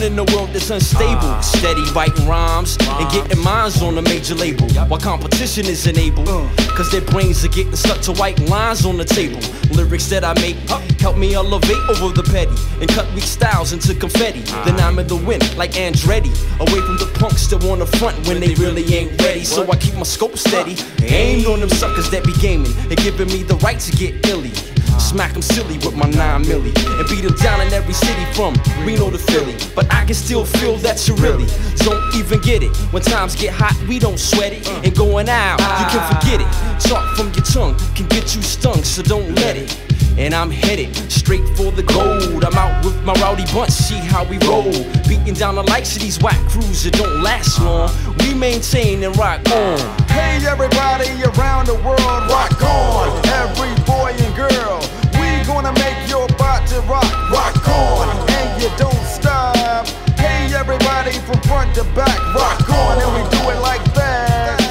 in 0.03 0.15
the 0.15 0.23
world 0.35 0.49
that's 0.49 0.69
unstable. 0.69 1.29
Ah. 1.29 1.41
Steady 1.41 1.83
writing 1.93 2.27
rhymes 2.27 2.77
and 2.77 3.05
ah. 3.05 3.11
getting 3.13 3.41
minds 3.43 3.81
on 3.81 3.97
a 3.97 4.01
major 4.01 4.35
label. 4.35 4.67
While 4.87 4.99
competition 4.99 5.65
is 5.65 5.87
enabled. 5.87 6.27
Uh. 6.29 6.49
Cause 6.75 6.91
their 6.91 7.01
brains 7.01 7.45
are 7.45 7.49
getting 7.49 7.75
stuck 7.75 8.01
to 8.01 8.13
white 8.13 8.39
lines 8.49 8.85
on 8.85 8.97
the 8.97 9.05
table. 9.05 9.39
Lyrics 9.71 10.07
that 10.09 10.23
I 10.25 10.33
make 10.41 10.57
help 10.99 11.17
me 11.17 11.33
elevate 11.33 11.83
over 11.89 12.13
the 12.13 12.23
petty 12.23 12.55
and 12.81 12.89
cut 12.89 13.07
weak 13.13 13.23
styles 13.23 13.73
into 13.73 13.93
confetti. 13.95 14.43
Ah. 14.47 14.63
Then 14.65 14.79
I'm 14.79 14.99
in 14.99 15.07
the 15.07 15.15
wind 15.15 15.55
like 15.55 15.71
Andretti. 15.71 16.33
Away 16.59 16.81
from 16.81 16.97
the 16.97 17.09
punks 17.19 17.47
that 17.47 17.63
wanna 17.63 17.85
front 17.85 18.15
when 18.27 18.39
they 18.39 18.53
really 18.55 18.83
ain't 18.93 19.21
ready. 19.21 19.45
So 19.45 19.69
I 19.71 19.77
keep 19.77 19.95
my 19.95 20.03
scope 20.03 20.37
steady. 20.37 20.75
Aimed 21.03 21.45
on 21.45 21.59
them 21.59 21.69
suckers 21.69 22.09
that 22.11 22.23
be 22.25 22.33
gaming 22.41 22.73
and 22.89 22.97
giving 22.97 23.27
me 23.27 23.43
the 23.43 23.55
right 23.57 23.79
to 23.79 23.91
get 23.95 24.27
illy. 24.27 24.51
Smack 24.97 25.35
'em 25.35 25.41
silly 25.41 25.77
with 25.79 25.95
my 25.95 26.09
9 26.09 26.43
milli 26.45 26.73
and 26.99 27.07
beat 27.09 27.23
'em 27.25 27.35
down 27.43 27.61
in 27.61 27.73
every 27.73 27.93
city 27.93 28.25
from 28.33 28.53
Reno 28.85 29.09
to 29.09 29.17
Philly. 29.17 29.55
But 29.75 29.85
I 29.93 30.05
can 30.05 30.15
still 30.15 30.45
feel 30.45 30.77
that 30.77 31.07
you 31.07 31.15
really 31.15 31.47
don't 31.77 32.03
even 32.15 32.39
get 32.39 32.63
it. 32.63 32.71
When 32.91 33.03
times 33.03 33.35
get 33.35 33.53
hot, 33.53 33.75
we 33.87 33.99
don't 33.99 34.19
sweat 34.19 34.53
it. 34.53 34.67
And 34.83 34.95
going 34.95 35.29
out, 35.29 35.59
you 35.79 35.85
can 35.93 36.03
forget 36.11 36.41
it. 36.41 36.47
Talk 36.89 37.15
from 37.15 37.31
your 37.33 37.45
tongue 37.45 37.75
can 37.95 38.07
get 38.07 38.35
you 38.35 38.41
stung, 38.41 38.83
so 38.83 39.01
don't 39.01 39.35
let 39.35 39.55
it. 39.55 39.75
And 40.17 40.33
I'm 40.33 40.49
headed 40.49 40.95
straight 41.11 41.45
for 41.57 41.71
the 41.71 41.83
gold. 41.83 42.45
I'm 42.45 42.53
out 42.55 42.85
with 42.85 43.03
my 43.03 43.13
rowdy 43.15 43.43
bunch, 43.53 43.71
see 43.71 43.97
how 43.97 44.23
we 44.23 44.37
roll. 44.47 44.71
Beating 45.07 45.33
down 45.33 45.55
the 45.55 45.63
likes 45.63 45.95
of 45.95 46.01
these 46.01 46.17
whack 46.21 46.39
crews 46.49 46.83
that 46.83 46.93
don't 46.93 47.21
last 47.21 47.59
uh-huh. 47.59 47.91
long. 47.91 48.17
We 48.19 48.33
maintain 48.33 49.03
and 49.03 49.15
rock 49.17 49.41
on. 49.51 49.79
Hey 50.07 50.39
everybody 50.47 51.09
around 51.35 51.67
the 51.67 51.75
world, 51.83 51.99
rock 52.31 52.61
on. 52.63 53.11
Every 53.43 53.75
boy 53.83 54.15
and 54.15 54.35
girl, 54.35 54.79
we 55.19 55.43
gonna 55.43 55.73
make 55.83 56.07
your 56.07 56.27
body 56.39 56.79
rock, 56.87 57.11
rock 57.29 57.67
on. 57.67 58.07
And 58.31 58.61
you 58.61 58.69
don't 58.77 59.03
stop. 59.03 59.85
Hey 60.17 60.53
everybody 60.55 61.11
from 61.27 61.41
front 61.41 61.75
to 61.75 61.83
back, 61.91 62.19
rock 62.33 62.69
on. 62.69 63.01
And 63.03 63.11
we 63.19 63.37
do 63.37 63.49
it 63.51 63.59
like 63.59 63.83
that. 63.95 64.64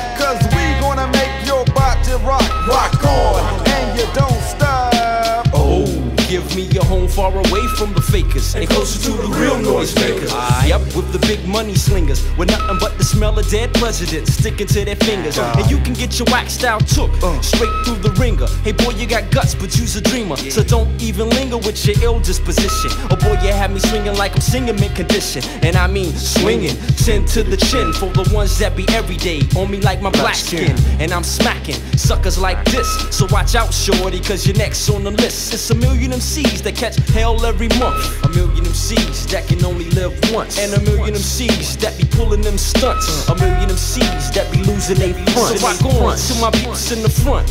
Home 6.95 7.09
far 7.09 7.33
away 7.33 7.65
from 7.77 7.93
the 7.93 8.01
fakers 8.01 8.55
and 8.55 8.69
closer 8.69 8.99
to 9.07 9.13
the 9.23 9.29
real 9.41 9.59
noisemakers. 9.59 10.31
Yep, 10.69 10.81
with 10.95 11.11
the 11.13 11.19
big 11.27 11.41
money 11.47 11.75
slingers, 11.75 12.21
with 12.39 12.51
nothing 12.51 12.79
but 12.79 12.97
the 12.99 13.05
smell 13.05 13.37
of 13.39 13.47
dead 13.49 13.75
presidents 13.75 14.35
sticking 14.35 14.69
to 14.69 14.85
their 14.85 14.97
fingers. 14.97 15.37
And 15.39 15.69
you 15.71 15.79
can 15.79 15.95
get 15.95 16.19
your 16.19 16.27
wax 16.31 16.53
style 16.53 16.81
took 16.81 17.11
uh. 17.23 17.41
straight 17.41 17.75
through 17.85 18.01
the 18.07 18.13
ringer. 18.23 18.47
Hey 18.63 18.73
boy, 18.73 18.93
you 19.01 19.07
got 19.07 19.31
guts, 19.33 19.55
but 19.55 19.77
you's 19.77 19.97
a 19.97 20.01
dreamer, 20.01 20.37
so 20.37 20.63
don't 20.63 20.91
even 21.03 21.29
linger 21.31 21.59
with 21.59 21.79
your 21.87 21.97
ill 22.03 22.21
disposition. 22.21 22.91
Oh 23.11 23.17
boy, 23.17 23.37
you 23.43 23.53
have 23.53 23.73
me 23.73 23.81
swinging 23.81 24.17
like 24.17 24.33
I'm 24.35 24.41
singing 24.41 24.77
mid 24.77 24.95
condition, 24.95 25.43
and 25.67 25.75
I 25.77 25.87
mean 25.89 26.13
swinging 26.13 26.77
chin 27.03 27.25
to 27.35 27.43
the 27.43 27.57
chin 27.57 27.93
for 27.93 28.09
the 28.11 28.25
ones 28.33 28.57
that 28.59 28.77
be 28.77 28.85
everyday 28.91 29.41
on 29.57 29.71
me 29.71 29.81
like 29.81 30.01
my 30.01 30.11
black 30.11 30.37
skin. 30.37 30.77
And 31.01 31.11
I'm 31.13 31.25
smacking 31.25 31.79
suckers 31.97 32.39
like 32.39 32.65
this, 32.67 32.89
so 33.11 33.27
watch 33.31 33.55
out, 33.57 33.75
shorty, 33.75 34.21
cause 34.21 34.47
you're 34.47 34.57
next 34.57 34.89
on 34.91 35.03
the 35.03 35.11
list. 35.11 35.53
It's 35.55 35.71
a 35.71 35.75
million 35.75 36.13
MCs 36.13 36.63
that 36.63 36.77
catch 36.85 37.09
hell 37.17 37.47
every 37.47 37.69
month, 37.81 37.97
a 38.25 38.29
million 38.29 38.65
MCs 38.65 39.31
that 39.31 39.49
can 39.49 39.65
only 39.65 39.89
live 39.91 40.13
once, 40.35 40.59
and 40.59 40.75
a 40.75 40.81
million 40.83 41.15
MCs 41.15 41.81
that 41.81 41.97
be 41.97 42.05
pulling 42.05 42.43
them 42.43 42.59
stunts, 42.59 43.27
a 43.29 43.35
million 43.37 43.71
MCs 43.71 44.35
that 44.35 44.53
be 44.53 44.59
losing 44.65 44.99
they 44.99 45.15
front. 45.33 45.59
So 45.59 45.67
rock 45.67 45.81
on 45.81 46.17
to 46.19 46.35
my 46.45 46.51
peeps 46.51 46.93
in 46.93 47.01
the 47.03 47.09
front, 47.09 47.49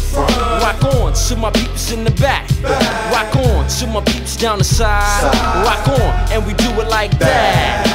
rock 0.62 0.84
on 0.84 1.14
to 1.14 1.36
my 1.36 1.50
peeps 1.50 1.92
in 1.92 2.04
the 2.04 2.12
back, 2.22 2.48
rock 3.10 3.36
on 3.36 3.68
to 3.68 3.88
my 3.88 4.02
peeps 4.02 4.38
down 4.38 4.60
the 4.60 4.64
side, 4.64 5.24
rock 5.66 5.88
on, 5.88 6.14
and 6.32 6.46
we 6.46 6.54
do 6.54 6.70
it 6.82 6.88
like 6.88 7.18
that. 7.18 7.90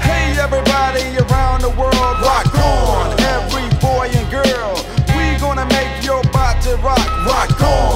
Hey 0.00 0.40
everybody 0.40 1.04
around 1.28 1.60
the 1.68 1.72
world, 1.76 2.16
rock 2.24 2.48
on. 2.64 3.12
Every 3.36 3.68
boy 3.76 4.08
and 4.08 4.30
girl, 4.32 4.72
we 5.12 5.36
gonna 5.36 5.66
make 5.66 6.02
your 6.02 6.22
body 6.32 6.72
rock, 6.80 7.04
rock 7.28 7.60
on. 7.60 7.87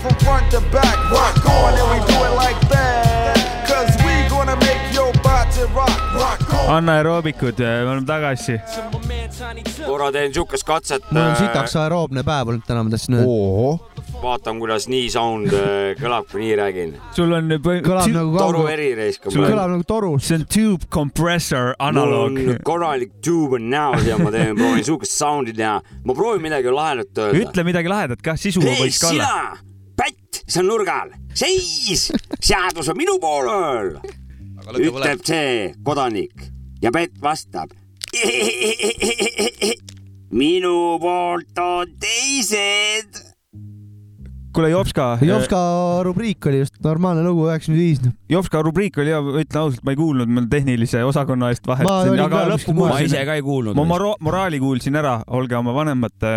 From 0.00 0.14
front 0.24 0.50
to 0.50 0.60
back, 0.72 0.96
rock 1.10 1.44
on. 1.46 1.72
And 1.78 1.88
we 1.92 1.98
do 2.12 2.18
it 2.24 2.34
like 2.44 2.60
that. 2.72 3.36
Cause 3.68 3.92
we 4.04 4.14
gonna 4.28 4.56
make 4.56 4.82
your 4.94 5.12
body 5.22 5.64
rock, 5.74 6.00
rock 6.14 6.54
on. 6.54 6.70
anaeroobikud, 6.76 7.58
me 7.58 7.90
oleme 7.92 8.06
tagasi. 8.06 8.56
korra 9.86 10.10
teen 10.12 10.34
siukest 10.34 10.64
katset. 10.64 11.04
mul 11.10 11.22
on 11.22 11.36
sitaks 11.36 11.76
aeroobne 11.76 12.24
päev 12.26 12.50
olnud 12.52 12.66
täna, 12.66 12.82
ma 12.84 12.90
tahtsin 12.90 13.20
öelda. 13.20 14.02
vaatan, 14.22 14.58
kuidas 14.60 14.88
nii 14.90 15.06
sound 15.12 15.54
äh, 15.54 15.94
kõlab, 16.00 16.28
kui 16.32 16.42
nii 16.44 16.58
räägin. 16.60 16.92
sul 17.16 17.32
on. 17.36 17.54
kõlab 17.60 18.12
nagu 18.16 18.36
toru 18.36 18.64
kaugel, 18.64 18.74
eri 18.74 18.90
raiskab. 18.98 19.32
sul 19.36 19.46
kõlab 19.46 19.74
nagu 19.76 19.88
torus. 19.88 20.26
see 20.28 20.40
on 20.40 20.46
tube 20.56 20.90
compressor 20.98 21.74
analoog. 21.78 22.36
mul 22.36 22.54
on 22.56 22.62
korralik 22.72 23.16
tube 23.24 23.60
on 23.60 23.70
näos 23.72 24.06
ja 24.08 24.18
ma 24.20 24.32
teen, 24.34 24.54
proovin 24.58 24.86
siukest 24.92 25.16
sound'i 25.16 25.56
teha. 25.56 25.80
ma 26.04 26.14
proovin 26.14 26.48
midagi 26.48 26.72
lahedat 26.74 27.26
öelda. 27.26 27.42
ütle 27.44 27.66
midagi 27.72 27.92
lahedat 27.92 28.22
kah, 28.24 28.40
sisu 28.40 28.64
võiks 28.64 29.02
ka 29.04 29.14
olla. 29.14 29.68
sina, 30.50 30.50
pätt, 30.50 30.52
seal 30.52 30.66
nurgal, 30.66 31.10
seis, 31.34 32.10
seadus 32.42 32.88
on 32.90 32.96
minu 32.98 33.18
poolel, 33.22 34.00
ütleb 34.78 35.22
see 35.24 35.72
kodanik 35.84 36.50
ja 36.82 36.90
pätt 36.90 37.20
vastab. 37.22 37.70
minu 40.40 40.98
poolt 41.00 41.58
on 41.58 41.86
teised. 42.00 43.29
kuule, 44.52 44.70
Jopska. 44.70 45.18
Jopska 45.22 45.58
rubriik 46.02 46.46
oli 46.46 46.58
just 46.58 46.74
normaalne 46.84 47.22
lugu, 47.24 47.46
üheksakümmend 47.48 47.82
viis. 47.82 48.00
Jopska 48.30 48.62
rubriik 48.62 48.98
oli 48.98 49.12
hea, 49.12 49.20
ütlen 49.20 49.60
ausalt, 49.60 49.84
ma 49.86 49.94
ei 49.94 49.98
kuulnud, 49.98 50.30
ma 50.30 50.42
tehnilise 50.50 51.02
osakonna 51.06 51.50
eest 51.52 51.64
kuskil 51.66 52.74
ma 52.80 52.98
ise. 53.04 53.24
ka 53.26 53.36
ei 53.38 53.44
kuulnud. 53.46 53.76
ma 53.78 53.86
mora-, 53.88 54.16
moraali 54.20 54.60
kuulsin 54.62 54.98
ära, 55.00 55.20
olge 55.26 55.56
oma 55.58 55.74
vanemate 55.76 56.32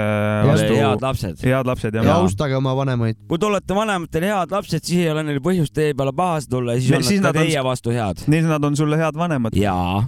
vastu 0.47 0.78
head 0.78 1.05
lapsed. 1.05 1.43
head 1.43 1.70
lapsed 1.70 1.97
ja 1.99 2.05
ja 2.05 2.18
austage 2.22 2.55
oma 2.57 2.76
vanemaid. 2.78 3.20
kui 3.28 3.39
te 3.39 3.49
olete 3.49 3.78
vanematel 3.78 4.28
head 4.30 4.55
lapsed, 4.55 4.84
siis 4.86 5.05
ei 5.05 5.11
ole 5.11 5.24
neil 5.28 5.41
põhjust 5.43 5.74
teie 5.76 5.93
peale 5.97 6.14
pahased 6.16 6.53
olla 6.53 6.78
ja 6.78 6.82
siis 6.84 6.97
on 6.97 7.07
siis 7.09 7.22
nad 7.22 7.34
nad 7.34 7.41
on- 7.41 7.47
teie 7.51 7.64
vastu 7.64 7.95
head. 7.95 8.26
siis 8.26 8.49
nad 8.49 8.64
on 8.64 8.78
sulle 8.78 8.97
head 8.97 9.18
vanemad. 9.18 9.55
jaa. 9.57 10.03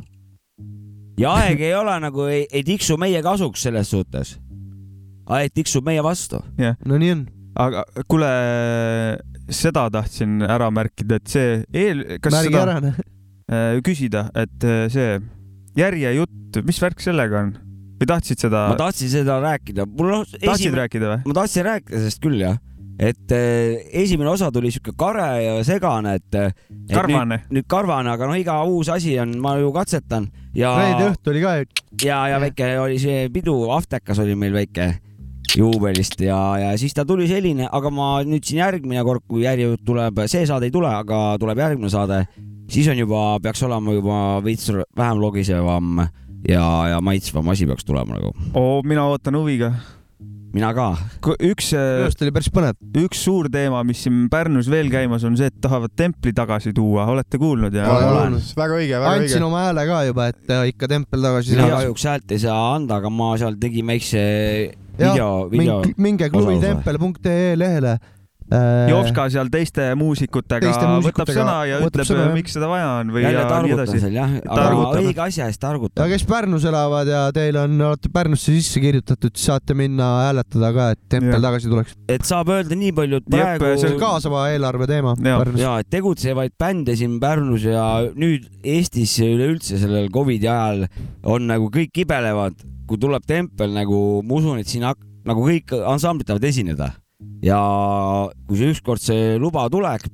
ja 1.20 1.38
aeg 1.42 1.62
ei 1.62 1.76
ole 1.76 2.00
nagu, 2.00 2.28
ei, 2.30 2.46
ei 2.52 2.64
tiksu 2.64 2.98
meie 2.98 3.22
kasuks 3.24 3.66
selles 3.68 3.90
suhtes. 3.90 4.38
aeg 5.26 5.54
tiksub 5.54 5.86
meie 5.86 6.04
vastu. 6.04 6.44
no 6.86 6.98
nii 6.98 7.12
on. 7.12 7.26
Aga 7.56 7.84
kuule, 8.12 8.32
seda 9.54 9.88
tahtsin 9.94 10.44
ära 10.46 10.70
märkida, 10.74 11.20
et 11.22 11.32
see 11.32 11.62
eel, 11.76 12.04
kas 12.24 12.36
märgi 12.36 12.52
seda 12.52 12.66
ära. 12.66 12.94
äh, 13.50 13.80
küsida, 13.86 14.28
et 14.36 14.68
äh, 14.68 14.86
see 14.92 15.20
järjejutt, 15.80 16.62
mis 16.68 16.82
värk 16.84 17.04
sellega 17.04 17.46
on? 17.46 17.56
või 17.96 18.08
tahtsid 18.12 18.42
seda 18.44 18.68
ma, 18.74 18.78
tahtsin 18.80 19.08
seda 19.08 19.40
rääkida, 19.44 19.86
tahtsid 20.44 20.76
rääkida 20.76 21.12
või? 21.14 21.20
ma 21.30 21.36
tahtsin 21.38 21.64
rääkida 21.68 22.02
sellest 22.02 22.24
küll 22.24 22.42
jah, 22.42 22.58
et 23.00 23.36
äh, 23.36 23.86
esimene 24.04 24.34
osa 24.34 24.52
tuli 24.52 24.74
siuke 24.76 24.92
kare 25.00 25.30
ja 25.44 25.56
segane, 25.68 26.18
et, 26.20 26.40
Karvane. 26.92 27.40
nüüd, 27.50 27.68
karvane, 27.72 28.12
aga 28.12 28.28
noh, 28.30 28.36
iga 28.40 28.60
uus 28.68 28.92
asi 28.94 29.16
on, 29.24 29.38
ma 29.42 29.56
ju 29.62 29.72
katsetan 29.76 30.28
ja, 30.56 30.76
reede 30.76 31.14
õhtu 31.14 31.32
oli 31.32 31.46
ka 31.46 31.56
ja, 32.04 32.20
ja 32.34 32.44
väike 32.44 32.76
oli 32.84 33.00
see 33.02 33.26
pidu, 33.34 33.58
Aftekas 33.74 34.20
oli 34.24 34.36
meil 34.40 34.54
väike 34.56 34.92
juubelist 35.58 36.20
ja, 36.24 36.40
ja 36.62 36.74
siis 36.80 36.96
ta 36.96 37.06
tuli 37.08 37.28
selline, 37.30 37.70
aga 37.72 37.92
ma 37.94 38.10
nüüd 38.26 38.46
siin 38.46 38.64
järgmine 38.64 39.04
kord, 39.08 39.26
kui 39.30 39.46
järjekord 39.46 39.86
tuleb, 39.88 40.26
see 40.32 40.46
saade 40.50 40.70
ei 40.70 40.74
tule, 40.74 40.92
aga 40.92 41.24
tuleb 41.42 41.62
järgmine 41.64 41.92
saade, 41.94 42.24
siis 42.72 42.90
on 42.92 43.00
juba, 43.00 43.26
peaks 43.44 43.64
olema 43.68 43.96
juba 43.96 44.22
veits 44.46 44.72
vähem 44.74 45.22
logisevam 45.22 46.06
ja, 46.50 46.64
ja 46.96 47.02
maitsvam 47.04 47.54
asi 47.54 47.68
peaks 47.70 47.86
tulema 47.86 48.18
nagu. 48.18 48.32
oo, 48.54 48.82
mina 48.88 49.06
ootan 49.10 49.38
huviga. 49.38 49.74
mina 50.56 50.72
ka. 50.74 50.88
üks, 51.36 51.74
minu 51.76 52.06
arust 52.06 52.24
oli 52.24 52.34
päris 52.36 52.52
põnev. 52.54 52.78
üks 53.04 53.26
suur 53.28 53.50
teema, 53.52 53.84
mis 53.88 54.06
siin 54.06 54.26
Pärnus 54.32 54.70
veel 54.72 54.90
käimas 54.94 55.26
on 55.28 55.38
see, 55.40 55.50
et 55.52 55.60
tahavad 55.62 55.94
templi 55.98 56.34
tagasi 56.36 56.74
tuua, 56.76 57.08
olete 57.12 57.42
kuulnud 57.42 57.76
ja? 57.76 57.90
väga 57.90 58.80
õige, 58.80 58.96
väga 59.02 59.14
andsin 59.20 59.42
õige. 59.42 59.50
oma 59.50 59.68
hääle 59.68 59.86
ka 59.90 60.02
juba, 60.10 60.32
et 60.34 60.56
äh, 60.56 60.66
ikka 60.74 60.90
tempel 60.92 61.30
tagasi 61.30 61.56
mina 61.58 61.70
kahjuks 61.76 62.10
häält 62.12 62.36
ei 62.36 62.44
saa 62.48 62.66
anda, 62.76 63.02
aga 63.02 63.14
ma 63.14 63.36
seal 63.42 63.60
tegin 63.62 63.94
väikse 63.94 64.26
video, 64.98 65.50
video. 65.50 65.84
minge 65.98 66.30
klubitempel.ee 66.30 67.56
lehele. 67.56 68.00
Äh, 68.54 68.90
Jopska 68.92 69.26
seal 69.34 69.50
teiste 69.54 69.88
muusikutega 69.98 70.66
Teiste 70.66 70.84
võtab 70.84 71.00
muusikutega 71.00 71.38
sõna 71.38 71.56
ja 71.70 71.80
võtab 71.82 72.04
ütleb 72.06 72.34
miks 72.36 72.56
seda 72.56 72.70
vaja 72.70 72.90
on 73.00 73.14
või 73.16 73.24
jälle 73.26 73.42
ja 73.42 73.46
targutan 73.50 73.92
seal. 73.94 74.16
jah, 74.16 74.36
aga 74.44 74.90
õige 75.02 75.24
asja 75.26 75.48
eest 75.50 75.62
ja 75.62 75.68
targutan. 75.68 76.12
kes 76.12 76.26
Pärnus 76.30 76.68
elavad 76.70 77.10
ja 77.10 77.22
teil 77.36 77.60
on, 77.62 77.78
olete 77.90 78.12
Pärnusse 78.14 78.56
sisse 78.56 78.84
kirjutatud, 78.84 79.34
siis 79.36 79.50
saate 79.52 79.78
minna 79.78 80.10
hääletada 80.26 80.72
ka, 80.76 80.90
et 80.96 81.02
tempel 81.16 81.38
Jah. 81.38 81.46
tagasi 81.48 81.72
tuleks. 81.72 81.96
et 82.18 82.28
saab 82.28 82.52
öelda 82.56 82.80
nii 82.80 82.92
palju, 83.00 83.22
et 83.24 83.32
praegu 83.38 83.72
see 83.82 83.94
on 83.94 83.98
kaasava 84.02 84.46
eelarve 84.54 84.90
teema 84.92 85.16
Jaa. 85.16 85.40
Pärnus. 85.42 85.64
ja 85.64 85.78
et 85.82 85.90
tegutsevaid 85.94 86.58
bände 86.60 86.98
siin 87.00 87.18
Pärnus 87.24 87.66
ja 87.70 87.88
nüüd 88.14 88.50
Eestis 88.66 89.18
üleüldse 89.26 89.80
sellel 89.82 90.12
Covidi 90.14 90.50
ajal 90.52 90.86
on 91.24 91.48
nagu 91.50 91.72
kõik 91.74 91.94
kibelevad, 91.96 92.58
kui 92.86 93.02
tuleb 93.02 93.26
tempel 93.26 93.74
nagu, 93.74 94.22
ma 94.26 94.38
usun, 94.38 94.62
et 94.62 94.70
siin 94.70 94.86
nagu 94.86 95.42
kõik 95.48 95.74
ansamblid 95.86 96.30
tahavad 96.30 96.48
esineda 96.52 96.92
ja 97.46 97.60
kui 98.48 98.60
see 98.60 98.76
ükskord 98.76 99.04
see 99.04 99.36
luba 99.42 99.66
tuleb, 99.72 100.06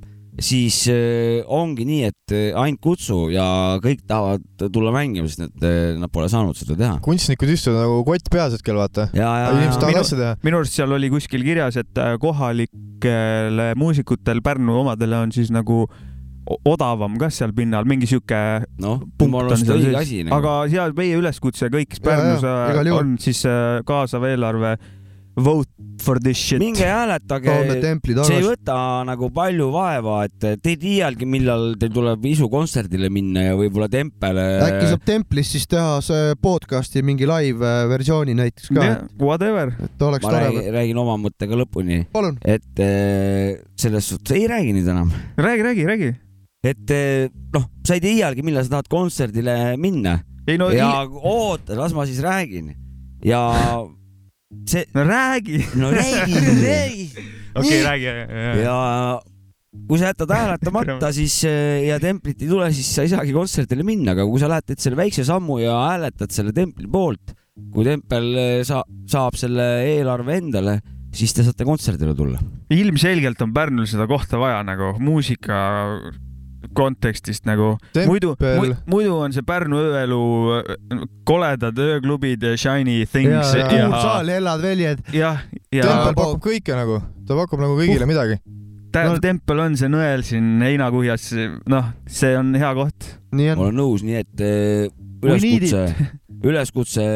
siis 0.41 0.84
äh, 0.89 1.41
ongi 1.52 1.86
nii, 1.88 2.10
et 2.10 2.36
äh, 2.36 2.45
ainult 2.58 2.82
kutsu 2.84 3.18
ja 3.34 3.45
kõik 3.84 4.06
tahavad 4.10 4.70
tulla 4.74 4.93
mängima, 4.95 5.30
sest 5.30 5.43
nad, 5.43 5.66
nad 6.02 6.14
pole 6.14 6.30
saanud 6.32 6.58
seda 6.58 6.78
teha. 6.80 6.99
kunstnikud 7.04 7.52
istuvad 7.52 7.84
nagu 7.84 7.99
kott 8.08 8.32
peas 8.32 8.56
hetkel, 8.56 8.80
vaata. 8.80 9.10
ja, 9.18 9.32
ja, 9.43 9.49
inimesed 9.58 9.76
ja 9.76 9.82
tahavad 9.86 10.06
asja 10.06 10.22
teha. 10.22 10.38
minu 10.45 10.62
arust 10.62 10.78
seal 10.78 10.95
oli 10.97 11.12
kuskil 11.14 11.43
kirjas, 11.45 11.78
et 11.82 12.02
äh, 12.02 12.16
kohalikele 12.22 13.74
muusikutel, 13.80 14.41
Pärnu 14.45 14.80
omadele 14.86 15.20
on 15.26 15.36
siis 15.36 15.52
nagu 15.54 15.86
odavam 16.66 17.18
ka 17.22 17.30
seal 17.34 17.54
pinnal, 17.56 17.86
mingi 17.89 18.10
sihuke 18.10 18.39
noh, 18.82 19.04
nagu. 20.26 20.39
aga 20.39 20.56
seal 20.72 20.95
meie 20.97 21.20
üleskutse 21.20 21.70
kõik, 21.74 21.99
Pärnus 22.04 22.45
äh, 22.45 22.64
igal 22.74 22.89
juhul. 22.89 23.04
on 23.04 23.14
siis 23.22 23.43
äh, 23.49 23.82
kaasav 23.88 24.26
eelarve, 24.30 24.76
vote 25.36 25.69
for 26.01 26.19
this 26.19 26.38
shit. 26.38 26.59
minge 26.59 26.84
hääletage 26.86 27.53
see 28.25 28.39
ei 28.39 28.45
võta 28.45 28.75
nagu 29.07 29.29
palju 29.34 29.69
vaeva, 29.73 30.21
et 30.27 30.38
te 30.41 30.73
ei 30.73 30.79
teagi, 30.82 31.27
millal 31.29 31.75
teil 31.79 31.93
tuleb 31.93 32.25
isu 32.32 32.49
kontserdile 32.51 33.11
minna 33.13 33.45
ja 33.49 33.57
võib-olla 33.59 33.88
tempel. 33.91 34.39
äkki 34.41 34.89
saab 34.89 35.05
templis 35.07 35.53
siis 35.55 35.67
teha 35.71 35.99
see 36.05 36.34
podcast'i 36.41 37.03
mingi 37.05 37.29
live 37.29 37.65
äh, 37.65 37.84
versiooni 37.91 38.36
näiteks 38.38 38.71
ka, 38.73 38.89
Whatever. 39.21 39.75
et 39.86 40.07
oleks 40.07 40.25
ma 40.25 40.34
tore 40.34 40.49
räägin,. 40.49 40.73
räägin 40.77 41.03
oma 41.03 41.19
mõttega 41.21 41.61
lõpuni, 41.61 42.01
palun. 42.11 42.41
et 42.41 42.84
eh, 42.84 43.61
selles 43.79 44.11
suhtes 44.11 44.36
ei 44.38 44.49
räägi 44.51 44.75
nüüd 44.75 44.89
enam, 44.91 45.13
räägi, 45.38 45.67
räägi, 45.69 45.88
räägi. 45.93 46.11
et 46.73 46.97
eh, 46.97 47.29
noh, 47.55 47.69
sa 47.88 47.95
ei 47.95 48.03
tea 48.03 48.19
iialgi, 48.19 48.45
millal 48.45 48.67
sa 48.67 48.77
tahad 48.77 48.91
kontserdile 48.91 49.57
minna 49.82 50.19
ei 50.49 50.57
no 50.57 50.71
ja 50.73 50.91
il... 51.05 51.17
oota, 51.21 51.77
las 51.77 51.93
ma 51.95 52.07
siis 52.09 52.21
räägin 52.25 52.73
ja 53.25 53.41
see, 54.68 54.86
no 54.95 55.04
räägi. 55.08 55.60
no 55.80 55.91
räägi, 55.97 56.39
räägi 56.64 57.06
okei, 57.56 57.84
räägi. 57.84 58.06
ja 58.64 59.20
kui 59.88 59.99
sa 59.99 60.12
jätad 60.12 60.32
hääletamata, 60.36 61.12
siis 61.20 61.41
eh, 61.47 61.88
ja 61.88 61.99
templit 62.04 62.41
ei 62.43 62.49
tule, 62.49 62.70
siis 62.76 62.89
sa 62.95 63.06
ei 63.06 63.12
saagi 63.14 63.36
kontserdile 63.36 63.86
minna, 63.88 64.16
aga 64.16 64.26
kui 64.28 64.41
sa 64.41 64.49
lähed, 64.52 64.68
teed 64.68 64.84
selle 64.84 64.99
väikse 64.99 65.26
sammu 65.28 65.62
ja 65.64 65.76
hääletad 65.88 66.34
selle 66.36 66.56
templi 66.56 66.89
poolt, 66.91 67.36
kui 67.72 67.88
tempel 67.88 68.32
eh, 68.36 68.58
sa, 68.68 68.82
saab 69.12 69.39
selle 69.39 69.70
eelarve 69.88 70.39
endale, 70.41 70.80
siis 71.16 71.36
te 71.36 71.45
saate 71.47 71.68
kontserdile 71.68 72.16
tulla. 72.16 72.39
ilmselgelt 72.72 73.41
on 73.43 73.56
Pärnul 73.56 73.88
seda 73.89 74.08
kohta 74.12 74.39
vaja 74.39 74.62
nagu 74.68 74.93
muusika 75.04 75.58
kontekstist 76.78 77.45
nagu. 77.49 77.74
muidu 78.07 78.36
Tempel., 78.39 78.76
muidu 78.89 79.17
on 79.22 79.34
see 79.36 79.45
Pärnu 79.45 79.80
ööelu 79.82 80.22
äh, 80.59 81.03
koledad 81.28 81.78
ööklubid 81.80 82.43
ja 82.45 82.55
shiny 82.59 83.05
things 83.05 83.53
ja 83.55 83.65
ja, 83.65 83.67
kuul 83.69 83.97
saal, 83.97 84.32
hellad 84.36 84.63
väljad. 84.63 85.03
jah, 85.15 85.43
ja 85.74 85.88
tempel 85.88 86.17
pakub 86.17 86.41
kõike 86.47 86.78
nagu, 86.78 87.01
ta 87.28 87.38
pakub 87.39 87.61
nagu 87.63 87.78
kõigile 87.80 88.07
midagi. 88.09 88.39
tä- 88.91 89.05
tempel 89.24 89.65
on 89.65 89.78
see 89.80 89.91
nõel 89.91 90.26
siin 90.28 90.57
heinakuhjas, 90.63 91.32
noh, 91.72 91.91
see 92.07 92.34
on 92.38 92.55
hea 92.55 92.74
koht. 92.78 93.13
nii 93.32 93.53
on. 93.55 93.67
olen 93.67 93.80
nõus, 93.84 94.05
nii 94.07 94.19
et 94.24 94.32
need 94.41 94.97
üleskutse, 95.22 96.09
üleskutse, 96.43 97.07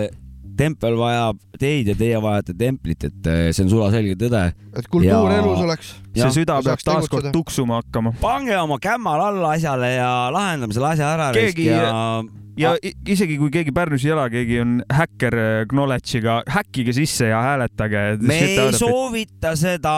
tempel 0.57 0.95
vajab 0.99 1.39
teid 1.59 1.87
ja 1.91 1.95
teie 1.95 2.21
vajate 2.21 2.53
templit, 2.57 3.03
et 3.09 3.27
eh, 3.27 3.51
see 3.55 3.63
on 3.65 3.69
sulaselge 3.69 4.15
tõde. 4.19 4.41
et 4.75 4.87
kultuur 4.91 5.29
Ja- 5.31 5.37
elus 5.41 5.59
oleks. 5.63 5.93
See 6.15 6.31
süda 6.41 6.61
peab 6.63 6.79
taaskord 6.83 7.31
tuksuma 7.35 7.81
hakkama. 7.81 8.13
pange 8.21 8.57
oma 8.57 8.77
kämmal 8.79 9.21
alla 9.29 9.51
asjale 9.55 9.93
ja 9.95 10.29
lahendame 10.31 10.73
selle 10.73 10.87
asja 10.93 11.13
ära. 11.13 11.31
Keegi- 11.35 11.65
ja 11.69 12.23
ja 12.57 12.73
i- 12.83 12.93
isegi 13.11 13.35
kui 13.39 13.49
keegi 13.51 13.71
Pärnus 13.75 14.05
ei 14.05 14.11
ela, 14.13 14.25
keegi 14.31 14.59
on 14.63 14.75
häkker 14.93 15.35
äh, 15.41 15.65
knowledge'iga, 15.71 16.37
häkkige 16.55 16.93
sisse 16.95 17.27
ja 17.31 17.41
hääletage. 17.43 18.03
me 18.21 18.37
ei 18.39 18.55
soovita 18.79 19.55
seda 19.59 19.95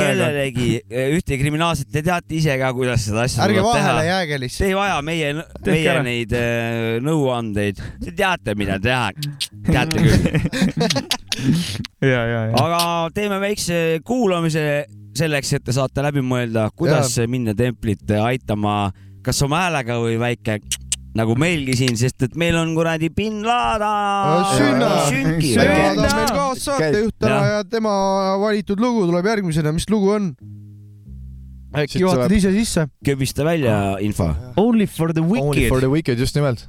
kellelegi 0.00 0.70
ühtegi 1.18 1.40
kriminaalset, 1.42 1.90
te 1.92 2.02
teate 2.06 2.34
ise 2.38 2.56
ka, 2.60 2.72
kuidas 2.76 3.04
seda 3.08 3.26
asja 3.28 3.44
ärge 3.48 3.62
vahele 3.66 4.04
jääge 4.08 4.38
lihtsalt. 4.44 4.64
Te 4.64 4.70
ei 4.70 4.76
vaja 4.78 5.00
meie, 5.02 5.32
meie 5.66 5.90
ära. 5.94 6.02
neid 6.06 6.32
äh, 6.36 7.00
nõuandeid, 7.04 7.82
te 8.04 8.14
teate, 8.16 8.54
mida 8.58 8.78
teha, 8.82 9.10
teate 9.70 10.00
küll. 10.04 11.10
ja, 12.00 12.22
ja, 12.24 12.40
ja. 12.50 12.54
aga 12.56 12.80
teeme 13.14 13.40
väikse 13.42 14.00
kuulamise 14.06 14.64
selleks, 15.16 15.52
et 15.58 15.64
te 15.66 15.74
saate 15.74 16.02
läbi 16.04 16.22
mõelda, 16.24 16.68
kuidas 16.76 17.16
minna 17.28 17.52
templit 17.58 18.08
aitama, 18.22 18.92
kas 19.26 19.40
oma 19.44 19.64
häälega 19.66 19.98
või 20.00 20.16
väike 20.20 20.60
nagu 21.20 21.36
meilgi 21.38 21.76
siin, 21.78 21.96
sest 22.00 22.22
et 22.26 22.34
meil 22.40 22.56
on 22.60 22.72
kuradi 22.76 23.10
bin 23.14 23.42
Laden. 23.46 24.46
Sünna, 24.56 24.90
sünki. 25.10 25.52
Sünna 25.56 25.90
on 25.92 26.00
meil 26.16 26.32
kaassaatejuht 26.36 27.16
täna 27.20 27.36
Jah. 27.36 27.50
ja 27.58 27.64
tema 27.68 27.92
valitud 28.42 28.80
lugu 28.82 29.06
tuleb 29.10 29.28
järgmisena, 29.34 29.72
mis 29.76 29.88
lugu 29.92 30.14
on? 30.16 30.32
äkki 31.70 32.00
juhatad 32.02 32.32
ise 32.34 32.50
sisse? 32.56 32.88
köbista 33.06 33.44
välja 33.46 33.76
info. 34.02 34.32
Only 34.58 34.86
for 34.90 35.12
the 35.14 35.22
Only 35.22 35.40
for 35.40 35.54
wicked. 35.54 35.80
the 35.86 35.90
wicked, 35.92 36.18
just 36.18 36.34
nimelt. 36.36 36.66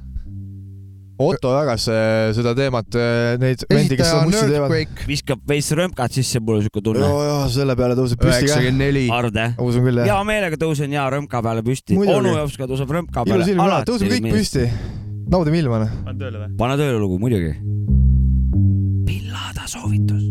Otto 1.22 1.52
jagas 1.54 1.86
äh, 1.92 2.30
seda 2.36 2.54
teemat, 2.58 2.98
neid 3.42 3.64
vendi, 3.70 3.98
kes 3.98 4.08
seda 4.08 4.20
on 4.20 4.30
mussi 4.30 4.44
teevad. 4.46 4.72
Earthquake, 4.72 5.06
viskab 5.08 5.44
veits 5.48 5.70
römkat 5.78 6.18
sisse, 6.18 6.42
mul 6.42 6.60
on 6.60 6.66
siuke 6.66 6.82
tunne. 6.84 7.04
joo, 7.06 7.20
joo, 7.28 7.38
selle 7.52 7.76
peale 7.78 7.96
tõuseb 7.98 8.20
püsti 8.22 8.32
ka. 8.32 8.48
üheksakümmend 8.48 8.84
neli. 8.86 9.04
Arde. 9.12 9.46
usun 9.62 9.86
küll, 9.86 10.02
jah. 10.02 10.10
hea 10.10 10.26
meelega 10.28 10.58
tõusen 10.60 10.96
ja 10.96 11.06
rõmka 11.12 11.42
peale 11.44 11.64
püsti. 11.66 11.98
Onu 11.98 12.34
Jops 12.36 12.58
ka 12.60 12.68
tõuseb 12.70 12.96
rõmka 12.98 13.26
peale 13.28 13.42
ilus 13.42 13.52
ilm 13.54 13.64
ka, 13.64 13.82
tõuseme 13.88 14.18
kõik. 14.18 14.28
püsti. 14.32 14.66
naudime 15.32 15.62
ilma, 15.62 15.86
on 16.06 16.18
tööle 16.18 16.44
või? 16.44 16.52
pane 16.58 16.78
tööle 16.80 16.98
lugu, 17.02 17.18
muidugi. 17.22 17.56
Pillada 19.06 19.68
soovitus. 19.70 20.30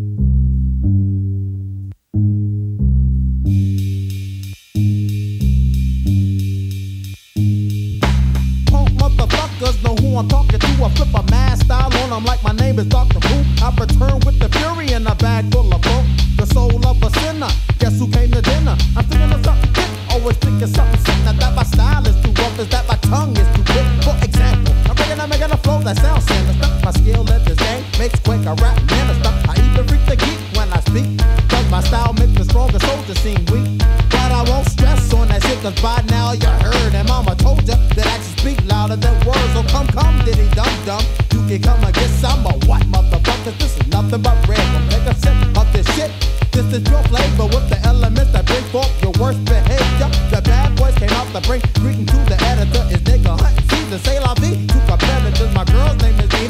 Motherfuckers 9.01 9.83
know 9.83 9.95
who 9.95 10.17
I'm 10.17 10.27
talking 10.27 10.59
to. 10.59 10.70
I 10.83 10.89
flip 10.95 11.13
a 11.13 11.21
mad 11.29 11.59
style 11.59 11.93
on 12.01 12.09
them 12.09 12.25
like 12.25 12.41
my 12.43 12.53
name 12.53 12.79
is 12.79 12.87
Dr. 12.87 13.19
Who. 13.27 13.45
I 13.63 13.69
return 13.69 14.19
with 14.25 14.39
the 14.39 14.49
fury 14.57 14.91
in 14.91 15.05
a 15.05 15.13
bag 15.13 15.51
full 15.51 15.71
of 15.71 15.83
funk. 15.83 16.07
The 16.37 16.45
soul 16.47 16.83
of 16.87 16.97
a 17.03 17.09
sinner. 17.19 17.49
Guess 17.77 17.99
who 17.99 18.09
came 18.09 18.31
to 18.31 18.41
dinner? 18.41 18.75
I'm 18.97 19.05
something 19.43 19.73
thick. 19.73 19.89
Always 20.09 20.37
thinking 20.37 20.67
something 20.67 20.99
sick. 21.05 21.23
Not 21.23 21.37
that 21.37 21.53
my 21.55 21.63
style 21.63 22.07
is 22.07 22.15
too 22.23 22.33
rough, 22.33 22.57
is 22.57 22.67
that 22.69 22.87
my 22.87 22.95
tongue 22.97 23.37
is 23.37 23.47
too 23.53 23.63
quick. 23.63 23.85
For 24.01 24.17
example, 24.25 24.73
Bringing, 25.21 25.33
I'm 25.33 25.39
making 25.39 25.53
a 25.53 25.57
flow 25.61 25.79
that 25.81 25.97
sounds 25.97 26.25
sinister. 26.25 26.69
My 26.83 26.91
skill 26.91 27.29
at 27.29 27.45
this 27.45 27.57
game 27.57 27.83
makes 27.99 28.19
quick 28.21 28.41
a 28.45 28.53
rap 28.57 28.77
minister. 28.89 29.29
I 29.49 29.53
even 29.61 29.85
freak 29.87 30.05
the 30.05 30.15
geek 30.17 30.39
when 30.57 30.69
I 30.73 30.79
speak. 30.81 31.05
Cause 31.49 31.69
my 31.69 31.81
style 31.81 32.13
makes 32.13 32.33
the 32.33 32.45
strongest 32.45 32.85
soldier 32.85 33.15
seem 33.15 33.45
weak. 33.53 33.67
But 34.09 34.31
I 34.31 34.43
won't 34.49 34.67
stress 34.67 35.13
on 35.13 35.27
that 35.29 35.43
shit, 35.43 35.61
cause 35.61 35.77
by 35.81 36.01
now 36.09 36.33
you 36.33 36.49
heard. 36.65 36.93
And 36.95 37.07
mama 37.07 37.35
told 37.35 37.61
ya 37.67 37.75
that 37.95 38.07
actions 38.07 38.33
speak 38.41 38.57
louder 38.65 38.95
than 38.95 39.13
words. 39.25 39.51
So 39.53 39.63
come, 39.69 39.87
come, 39.87 40.17
diddy 40.25 40.49
dum 40.55 40.73
dum. 40.85 41.03
You 41.33 41.45
can 41.45 41.61
come 41.61 41.83
and 41.83 41.93
get 41.93 42.09
some 42.17 42.45
of 42.47 42.57
what, 42.67 42.81
motherfuckers? 42.89 43.57
This 43.59 43.77
is 43.77 43.87
nothing 43.87 44.21
but 44.21 44.37
red. 44.47 44.65
Take 44.89 45.05
a 45.05 45.15
sip 45.15 45.37
of 45.57 45.67
this 45.73 45.87
shit. 45.93 46.09
This 46.51 46.65
is 46.73 46.81
your 46.89 47.03
flavor 47.09 47.45
with 47.45 47.69
the 47.69 47.79
elements 47.85 48.31
that 48.33 48.45
bring 48.45 48.65
forth 48.73 48.89
your 49.01 49.13
worst 49.21 49.43
behavior. 49.45 50.09
The 50.33 50.41
bad 50.41 50.75
boys 50.75 50.95
came 50.95 51.13
out 51.13 51.29
the 51.33 51.41
bring 51.41 51.61
greeting 51.77 52.05
to 52.07 52.17
the 52.25 52.37
editor. 52.41 52.83
Is 52.89 53.01
nigga 53.05 53.37
hunting 53.39 53.69
season? 53.69 53.99
Say 53.99 54.19
la 54.19 54.33
vie 54.35 54.70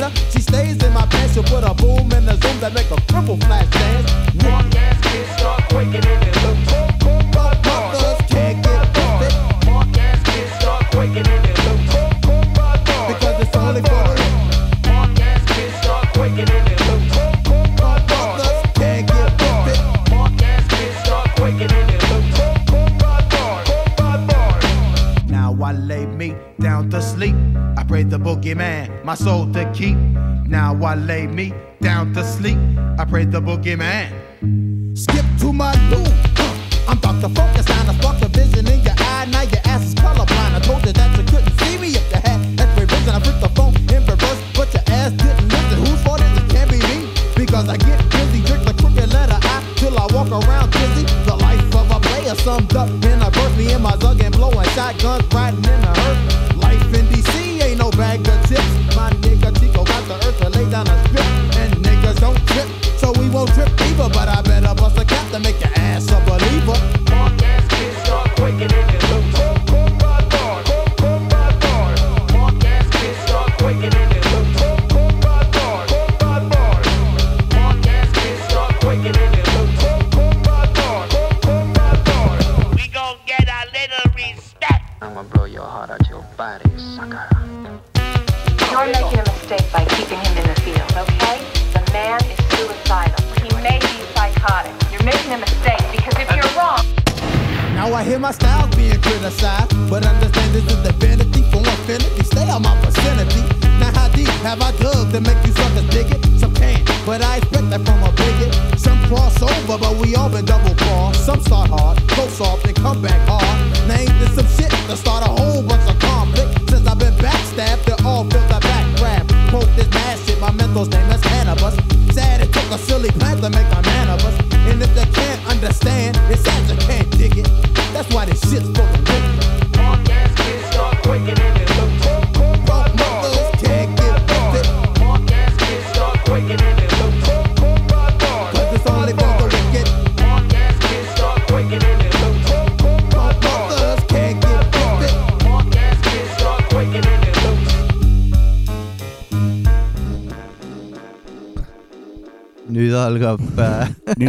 Nita. 0.02 0.32
She 0.32 0.41
stays 0.41 0.84
in 0.84 0.93
my 0.93 1.06
pants. 1.06 1.34
She'll 1.34 1.43
put 1.43 1.64
a 1.64 1.74
boom 1.74 2.12
in 2.12 2.26
the 2.26 2.36
zoom 2.41 2.60
that 2.60 2.74
make 2.74 2.89
a 2.91 2.95
cripple 3.12 3.39
flash 3.45 3.70
dance. 3.70 4.12
Walk 4.43 4.76
ass 4.76 5.02
kids 5.02 5.30
start 5.38 5.64
quaking 5.70 5.95
in 5.95 6.02
their 6.02 6.81
the 28.42 28.56
boogeyman, 28.56 29.04
my 29.04 29.16
soul 29.16 29.52
to 29.54 29.72
keep. 29.74 29.98
Now 30.48 30.74
I 30.84 30.96
lay 30.96 31.28
me 31.28 31.54
down 31.82 32.14
to 32.14 32.24
sleep. 32.24 32.58
I 33.00 33.06
pray 33.06 33.26
the 33.26 33.42
boogeyman. 33.42 34.98
Skip 34.98 35.26
to 35.39 35.54
my 35.54 35.74
loop. 35.89 36.08
Uh, 36.38 36.89
I'm 36.89 36.98
Dr. 37.00 37.30
Focus, 37.30 37.70
and 37.70 37.89
I 37.89 37.94
spark 37.96 38.20
the 38.20 38.28
vision 38.28 38.68
in 38.68 38.82
your 38.82 38.94
eye. 38.98 39.28
Now 39.32 39.44
your 39.44 39.62
ass 39.66 39.84
is 39.84 39.96
colorblind. 39.96 40.56
I 40.56 40.60
told 40.60 40.86
you 40.86 40.94
that 40.94 41.18
you 41.18 41.24
couldn't 41.26 41.58
see 41.62 41.78
me 41.78 41.89
if 41.89 42.12
you 42.12 42.22
had 42.22 42.60
X-ray 42.60 42.86
vision. 42.86 43.10
I 43.10 43.20
put 43.20 43.39
the 43.42 43.50
phone 43.50 43.76
in 43.94 44.06
reverse, 44.06 44.42
but 44.56 44.74
your 44.74 44.84
ass 44.88 45.12
didn't 45.12 45.48
listen. 45.48 45.86
Whose 45.86 46.02
fault 46.04 46.22
is 46.22 46.38
it? 46.38 46.50
Can't 46.50 46.70
be 46.70 46.80
me. 46.89 47.08
Because 47.36 47.70
I 47.70 47.78
get 47.78 48.00
busy, 48.10 48.42
drink 48.46 48.66
the 48.66 48.74
crooked 48.74 49.10
letter 49.14 49.39
I 49.42 49.64
till 49.76 49.98
I 49.98 50.06
walk 50.14 50.32
around 50.32 50.72
dizzy. 50.72 51.06
The 51.26 51.36
life 51.36 51.76
of 51.76 51.92
a 51.92 52.00
player 52.00 52.36
summed 52.36 52.76
up 52.76 52.89
in 52.89 53.22
a 53.22 53.30
verse. 53.30 53.56
Me 53.58 53.72
and 53.74 53.84
my 53.84 53.96
zug 53.98 54.22
and 54.22 54.34
blowing 54.34 54.68
shotguns, 54.74 55.26
riding 55.34 55.64
in 55.64 55.82
the 55.82 56.01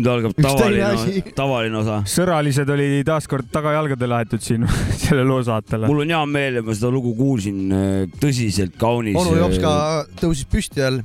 nüüd 0.03 0.11
algab 0.11 0.37
tavaline 0.37 1.23
tavaline 1.39 1.81
osa. 1.81 2.03
sõralised 2.11 2.71
oli 2.75 3.03
taaskord 3.07 3.51
tagajalgadele 3.55 4.21
aetud 4.21 4.45
siin 4.45 4.67
selle 5.03 5.25
loo 5.29 5.43
saatele. 5.47 5.91
mul 5.91 6.05
on 6.05 6.15
hea 6.17 6.23
meel, 6.31 6.61
et 6.61 6.67
ma 6.67 6.77
seda 6.77 6.93
lugu 6.93 7.15
kuulsin, 7.19 7.61
tõsiselt 8.23 8.79
kaunis. 8.81 9.19
onu 9.19 9.39
Jops 9.39 9.61
ka 9.63 9.75
tõusis 10.21 10.49
püsti 10.51 10.83
jälle. 10.83 11.05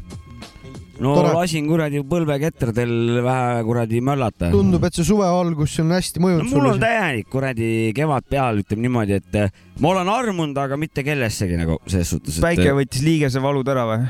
no 1.04 1.14
tore. 1.14 1.34
lasin 1.38 1.68
kuradi 1.70 2.02
põlveketradel 2.10 2.94
vähe 3.26 3.66
kuradi 3.68 4.02
möllata. 4.10 4.52
tundub, 4.54 4.88
et 4.90 4.98
see 4.98 5.08
suve 5.08 5.28
algus 5.30 5.78
on 5.84 5.94
hästi 5.94 6.22
no 6.22 6.28
mõjunud 6.28 6.56
mul 6.56 6.72
on 6.74 6.82
täielik 6.82 7.30
kuradi 7.34 7.74
kevad 7.98 8.26
peal, 8.30 8.64
ütleme 8.64 8.88
niimoodi, 8.88 9.22
et 9.22 9.44
eh, 9.44 9.60
ma 9.84 9.94
olen 9.94 10.10
armunud, 10.14 10.58
aga 10.64 10.80
mitte 10.80 11.06
kellessegi 11.06 11.60
nagu 11.60 11.78
selles 11.86 12.16
suhtes. 12.16 12.42
päike 12.44 12.74
võttis 12.78 13.06
liigese 13.06 13.44
valud 13.44 13.76
ära 13.76 13.86
või? 13.92 14.10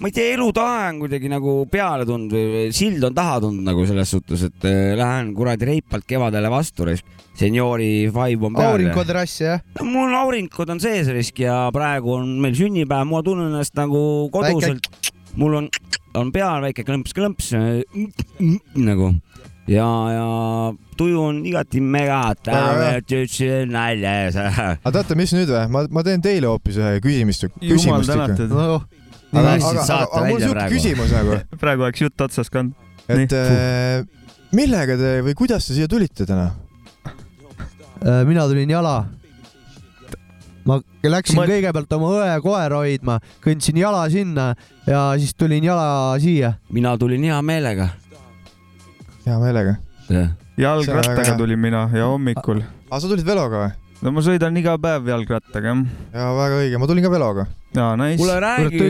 Ma 0.00 0.08
ei 0.08 0.14
tea, 0.14 0.32
elutahe 0.34 0.88
on 0.90 1.00
kuidagi 1.02 1.30
nagu 1.30 1.54
peale 1.70 2.06
tulnud 2.08 2.32
või 2.32 2.68
sild 2.74 3.04
on 3.06 3.14
taha 3.16 3.38
tulnud 3.44 3.66
nagu 3.66 3.84
selles 3.88 4.14
suhtes, 4.14 4.46
et 4.48 4.66
eh, 4.68 4.94
lähen 4.98 5.32
kuradi 5.36 5.68
reipalt 5.68 6.06
kevadele 6.08 6.50
vastu, 6.52 6.88
seniori 7.38 8.08
vibe 8.12 8.48
on 8.48 8.56
peal. 8.56 8.74
aurinkoterrass 8.74 9.40
jah? 9.44 9.62
no 9.78 9.88
mul 9.88 10.14
auringud 10.16 10.74
on 10.74 10.82
sees 10.82 11.10
risk 11.14 11.42
ja 11.44 11.64
praegu 11.74 12.16
on 12.18 12.36
meil 12.42 12.56
sünnipäev, 12.58 13.08
ma 13.08 13.22
tunnen 13.26 13.52
ennast 13.52 13.76
nagu 13.78 14.28
koduselt. 14.34 14.88
mul 15.40 15.60
on, 15.62 15.68
on 16.18 16.32
peal 16.34 16.64
väike 16.66 16.84
klõmps-klõmps 16.88 17.52
nagu 18.82 19.12
ja, 19.70 19.86
ja 20.12 20.26
tuju 20.98 21.20
on 21.22 21.38
igati 21.46 21.80
mega, 21.80 22.34
nalja 23.70 24.16
ees. 24.24 24.40
aga 24.40 24.96
teate, 24.98 25.18
mis 25.18 25.34
nüüd 25.36 25.52
või? 25.52 25.68
ma, 25.72 25.84
ma 25.90 26.04
teen 26.06 26.24
teile 26.24 26.50
hoopis 26.50 26.80
ühe 26.82 26.98
küsimist. 27.04 27.46
jumal 27.62 28.04
tänatud. 28.06 28.50
no 28.50 28.82
aga, 29.32 29.42
Nii, 29.42 29.62
aga, 29.64 29.70
siis 29.70 29.86
saate 29.88 30.16
aga 30.18 30.26
mul 30.28 30.40
siuke 30.42 30.54
praegu. 30.56 30.74
küsimus 30.76 31.12
nagu, 31.16 31.38
praegu 31.62 31.86
oleks 31.86 32.02
jutt 32.04 32.20
otsas 32.26 32.50
ka 32.52 32.60
olnud. 32.62 32.74
et 33.08 33.32
äh, 33.38 34.04
millega 34.52 34.96
te 35.00 35.14
või 35.26 35.34
kuidas 35.38 35.66
te 35.66 35.74
siia 35.76 35.88
tulite 35.88 36.26
täna? 36.28 36.50
Äh, 38.02 38.22
mina 38.28 38.44
tulin 38.50 38.70
jala. 38.70 38.94
ma 40.66 40.78
läksin 41.02 41.36
Ma- 41.40 41.46
kõigepealt 41.50 41.92
oma 41.96 42.10
õe 42.20 42.36
koera 42.44 42.76
hoidma, 42.82 43.18
kõndsin 43.42 43.78
jala 43.80 44.04
sinna 44.10 44.52
ja 44.86 45.08
siis 45.18 45.34
tulin 45.34 45.64
jala 45.64 46.14
siia. 46.22 46.54
mina 46.70 46.96
tulin 46.98 47.22
hea 47.24 47.40
meelega. 47.42 47.88
hea 49.26 49.38
meelega. 49.38 49.76
Jalgrattaga 50.58 51.36
tulin 51.38 51.58
mina 51.58 51.88
ja 51.94 52.06
hommikul. 52.10 52.60
aga 52.90 53.00
sa 53.00 53.08
tulid 53.08 53.26
veloga 53.26 53.64
või? 53.66 53.72
No 54.02 54.12
ma 54.14 54.22
sõidan 54.24 54.56
iga 54.58 54.74
päev 54.82 55.10
jalgrattaga 55.12 55.72
jah. 55.72 55.82
ja 56.14 56.30
väga 56.36 56.62
õige, 56.62 56.80
ma 56.82 56.88
tulin 56.90 57.04
ka 57.04 57.10
veloga. 57.12 57.46
jaa, 57.76 57.92
nice. 58.00 58.18
kuule 58.20 58.38
räägi 58.42 58.80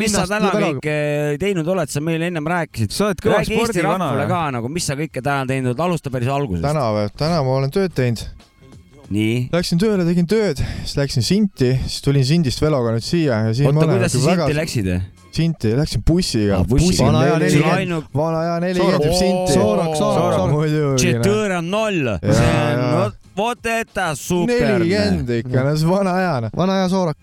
mis 0.00 0.16
sa 0.16 0.26
täna 0.28 0.52
kõike 0.54 0.96
teinud 1.40 1.70
oled, 1.74 1.92
sa 1.92 2.02
meile 2.04 2.28
ennem 2.28 2.50
rääkisid. 2.52 2.92
sa 2.94 3.08
oled 3.08 3.22
kõva 3.24 3.38
räägi 3.38 3.56
Eesti 3.56 3.80
spordivana 3.80 4.26
ka 4.30 4.42
nagu, 4.58 4.72
mis 4.72 4.88
sa 4.90 4.98
kõike 4.98 5.24
täna 5.24 5.48
teinud 5.48 5.72
oled, 5.72 5.84
alusta 5.86 6.12
päris 6.12 6.32
algusest. 6.32 6.66
täna 6.66 6.90
või? 6.96 7.06
täna 7.16 7.40
ma 7.46 7.56
olen 7.60 7.72
tööd 7.74 7.94
teinud. 7.96 8.26
nii, 9.10 9.38
Läksin 9.54 9.80
tööle, 9.80 10.04
tegin 10.08 10.28
tööd, 10.30 10.60
siis 10.82 10.98
läksin 11.00 11.24
Sinti, 11.26 11.72
siis 11.86 12.04
tulin 12.04 12.26
Sindist 12.26 12.60
veloga 12.62 12.92
nüüd 12.96 13.06
siia 13.06 13.40
ja 13.48 13.56
siin 13.56 13.72
oota, 13.72 13.88
kuidas 13.88 14.14
sa 14.18 14.20
nagu 14.28 14.50
Sinti 14.50 14.60
läksid? 14.60 14.92
Sinti, 15.30 15.72
läksin 15.78 16.02
bussiga 16.02 16.60
bussiga. 16.66 17.06
Vana 17.06 17.20
aja 17.22 17.38
nelikümmend. 17.38 18.10
vana 18.14 18.40
aja 18.44 18.60
nelikümmend 18.66 19.14
Sinti. 19.14 19.54
Soorok, 19.54 19.94
Soorok, 19.94 20.34
Soorok. 20.34 20.54
muidugi. 20.56 21.04
Tšetõõr 21.04 21.54
on 23.40 23.48
noll, 23.48 23.48
Jaa, 23.48 23.48
see 23.48 23.48
on 23.48 23.48
jaa. 23.48 23.48
vot, 23.48 23.58
vot 23.64 23.74
eta 23.74 24.14
super. 24.18 24.62
nelikümmend 24.76 25.34
ikka, 25.40 25.66
no 25.66 25.76
see 25.76 25.90
vana 25.90 26.16
aja 26.20 26.32
noh. 26.46 26.56
vana 26.56 26.80
aja 26.80 26.88
soorak. 26.92 27.18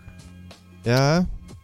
ja, 0.85 1.01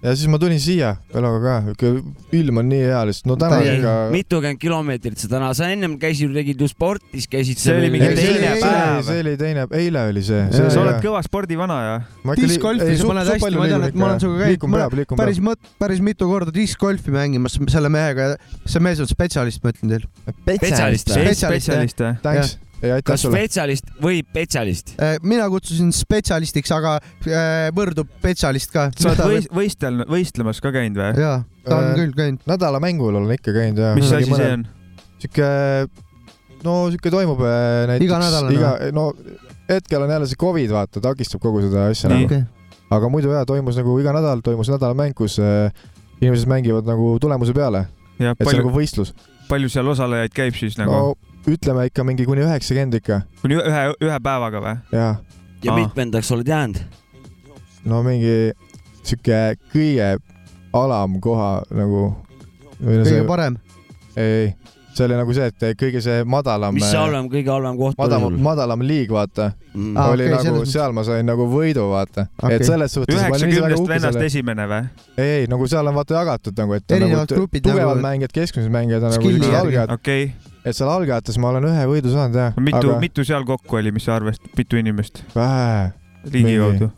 ja 0.04 0.14
siis 0.18 0.30
ma 0.32 0.40
tulin 0.42 0.60
siia 0.62 0.94
eluga 1.16 1.56
ka, 1.80 1.92
ilm 2.36 2.60
on 2.62 2.70
nii 2.72 2.82
hea 2.84 3.02
lihtsalt, 3.10 3.30
no 3.32 3.38
täna 3.40 3.60
ikka. 3.66 3.94
mitukümmend 4.14 4.62
kilomeetrit 4.62 5.22
sa 5.24 5.30
täna, 5.32 5.52
sa 5.58 5.70
ennem 5.74 5.96
käisid, 6.02 6.34
tegid 6.36 6.64
ju 6.64 6.68
spordis, 6.72 7.28
käisid. 7.32 7.62
See 7.62 7.76
oli 7.78 7.92
mingi 7.94 8.10
teine 8.18 8.56
päev. 8.62 9.00
see 9.08 9.24
oli 9.24 9.36
teine, 9.40 9.68
eile 9.80 10.08
oli 10.12 10.26
see. 10.26 10.44
sa 10.60 10.84
oled 10.84 11.00
kõva 11.06 11.24
spordivana 11.26 11.80
ja? 11.86 11.96
discgolfi 12.40 12.98
sa 13.00 13.10
paned 13.10 13.32
hästi, 13.34 13.54
ma 13.60 13.70
tean, 13.72 13.88
et 13.90 13.98
ma 13.98 14.12
olen 14.12 14.26
sinuga 14.26 14.50
käinud 14.50 15.00
liikuma 15.00 15.24
päris 15.24 15.42
mõt-, 15.44 15.72
päris 15.82 16.04
mitu 16.04 16.30
korda 16.30 16.54
discgolfi 16.56 17.16
mängimas 17.16 17.58
selle 17.74 17.92
mehega 17.94 18.34
ja 18.34 18.38
see 18.66 18.84
mees 18.84 19.02
on 19.04 19.10
spetsialist, 19.10 19.64
ma 19.64 19.74
ütlen 19.74 19.96
teile. 19.96 20.14
Spetsialist 20.44 21.16
või? 21.16 21.34
spetsialist 21.40 22.06
või? 22.06 22.54
Kas 23.06 23.24
sulle. 23.24 23.40
spetsialist 23.40 23.92
või 24.04 24.22
spetsialist? 24.26 24.94
Äh, 25.00 25.16
mina 25.24 25.46
kutsusin 25.52 25.94
spetsialistiks, 25.96 26.72
aga 26.76 26.98
äh, 27.00 27.70
võrdub 27.76 28.10
spetsialist 28.20 28.74
ka. 28.74 28.90
sa 28.98 29.14
oled 29.14 29.24
võis-, 29.32 29.50
võistelnud, 29.56 30.10
võistlemas 30.12 30.60
ka 30.64 30.74
käinud 30.76 31.00
või? 31.00 31.24
jaa, 31.24 31.38
ta 31.64 31.78
on 31.78 31.90
Äh, 31.92 31.96
küll 32.02 32.16
käinud. 32.18 32.44
nädalamängul 32.50 33.16
olen 33.22 33.36
ikka 33.38 33.56
käinud 33.56 33.80
ja. 33.80 33.94
mis 33.96 34.12
asi 34.12 34.36
see 34.36 34.52
on? 34.58 34.68
sihuke, 35.24 35.50
no 36.66 36.78
sihuke 36.92 37.14
toimub 37.14 37.44
äh, 37.48 37.88
näiteks. 37.94 38.10
Iganädalane 38.10 38.58
iga, 38.58 38.76
no 38.96 39.10
hetkel 39.72 40.04
on 40.04 40.16
jälle 40.18 40.30
see 40.30 40.44
Covid, 40.44 40.76
vaata, 40.76 41.04
takistab 41.04 41.44
kogu 41.44 41.64
seda 41.64 41.88
asja 41.94 42.12
nagu. 42.12 42.44
aga 42.94 43.12
muidu 43.12 43.32
jaa, 43.32 43.46
toimus 43.48 43.80
nagu 43.80 43.96
iga 44.04 44.16
nädal 44.16 44.44
toimus 44.44 44.72
nädalamäng, 44.74 45.16
kus 45.18 45.40
inimesed 46.20 46.52
mängivad 46.52 46.88
nagu 46.88 47.16
tulemuse 47.24 47.56
peale, 47.56 47.88
ja 48.20 48.36
et 48.36 48.44
see 48.44 48.44
on 48.44 48.50
palju 48.52 48.66
nagu, 48.66 48.76
võistlus. 48.76 49.16
palju 49.48 49.72
seal 49.72 49.88
osalejaid 49.96 50.36
käib 50.36 50.60
siis 50.60 50.76
nagu 50.80 50.92
no 50.92 51.33
ütleme 51.48 51.86
ikka 51.90 52.04
mingi 52.08 52.26
kuni 52.28 52.44
üheksakümmend 52.46 53.00
ikka, 53.02 53.22
kuni 53.42 53.58
ühe, 53.60 53.82
ühe 54.02 54.20
päevaga 54.24 54.62
või? 54.64 54.76
ja 54.96 55.10
Aa. 55.72 55.76
mitmendaks 55.80 56.32
oled 56.32 56.48
jäänud? 56.48 56.80
no 57.86 58.04
mingi 58.06 58.52
sihuke 59.04 59.56
kõige 59.74 60.14
alamkoha 60.74 61.52
nagu. 61.76 62.04
kõige 62.84 63.26
parem. 63.28 63.58
ei, 64.16 64.54
see 64.94 65.06
oli 65.08 65.18
nagu 65.18 65.34
see, 65.36 65.50
et 65.52 65.66
kõige 65.80 66.02
see 66.06 66.24
madalam. 66.24 66.76
mis 66.78 66.86
see 66.88 67.00
halvem, 67.02 67.28
kõige 67.32 67.52
halvem 67.52 67.78
koht 67.80 67.98
oli 67.98 68.04
madalam, 68.06 68.30
sul? 68.30 68.40
madalam 68.50 68.88
liig, 68.88 69.12
vaata 69.12 69.52
Mm. 69.74 69.96
Aa, 69.98 70.12
oli 70.14 70.28
okei, 70.30 70.52
nagu 70.52 70.66
seal 70.70 70.92
ma 70.94 71.02
sain 71.02 71.26
nagu 71.26 71.48
võidu, 71.50 71.88
vaata 71.90 72.28
Okei. 72.44 72.60
et 72.60 72.66
selles 72.68 72.94
suhtes 72.94 73.16
üheksakümnest 73.18 73.88
vennast 73.90 74.14
selle, 74.20 74.28
esimene 74.30 74.68
või? 74.70 74.84
ei, 75.18 75.32
ei 75.40 75.48
nagu 75.50 75.66
seal 75.66 75.90
on 75.90 75.96
vaata 75.98 76.14
jagatud 76.20 76.62
nagu, 76.62 76.76
et 76.78 76.86
on 76.92 76.98
Erinevad 77.00 77.24
nagu 77.26 77.40
grupid 77.40 77.64
tugevad 77.66 77.96
nagu- 77.98 78.04
mängijad, 78.06 78.36
keskmised 78.38 78.70
mängijad 78.70 79.08
on 79.10 79.16
nagu 79.18 79.32
siuksed 79.34 79.56
algajad, 79.64 79.96
okei 79.98 80.28
et 80.64 80.78
seal 80.78 80.90
algajates 80.92 81.40
ma 81.42 81.52
olen 81.54 81.70
ühe 81.72 81.86
võidu 81.90 82.12
saanud 82.14 82.40
jah, 82.40 82.58
mitu, 82.60 82.82
aga 82.82 83.00
mitu 83.04 83.28
seal 83.28 83.46
kokku 83.48 83.80
oli, 83.80 83.94
mis 83.96 84.08
sa 84.08 84.18
arvestad, 84.18 84.52
mitu 84.58 84.80
inimest 84.80 85.24
vähe 85.36 85.92
ligikaudu? 86.32 86.92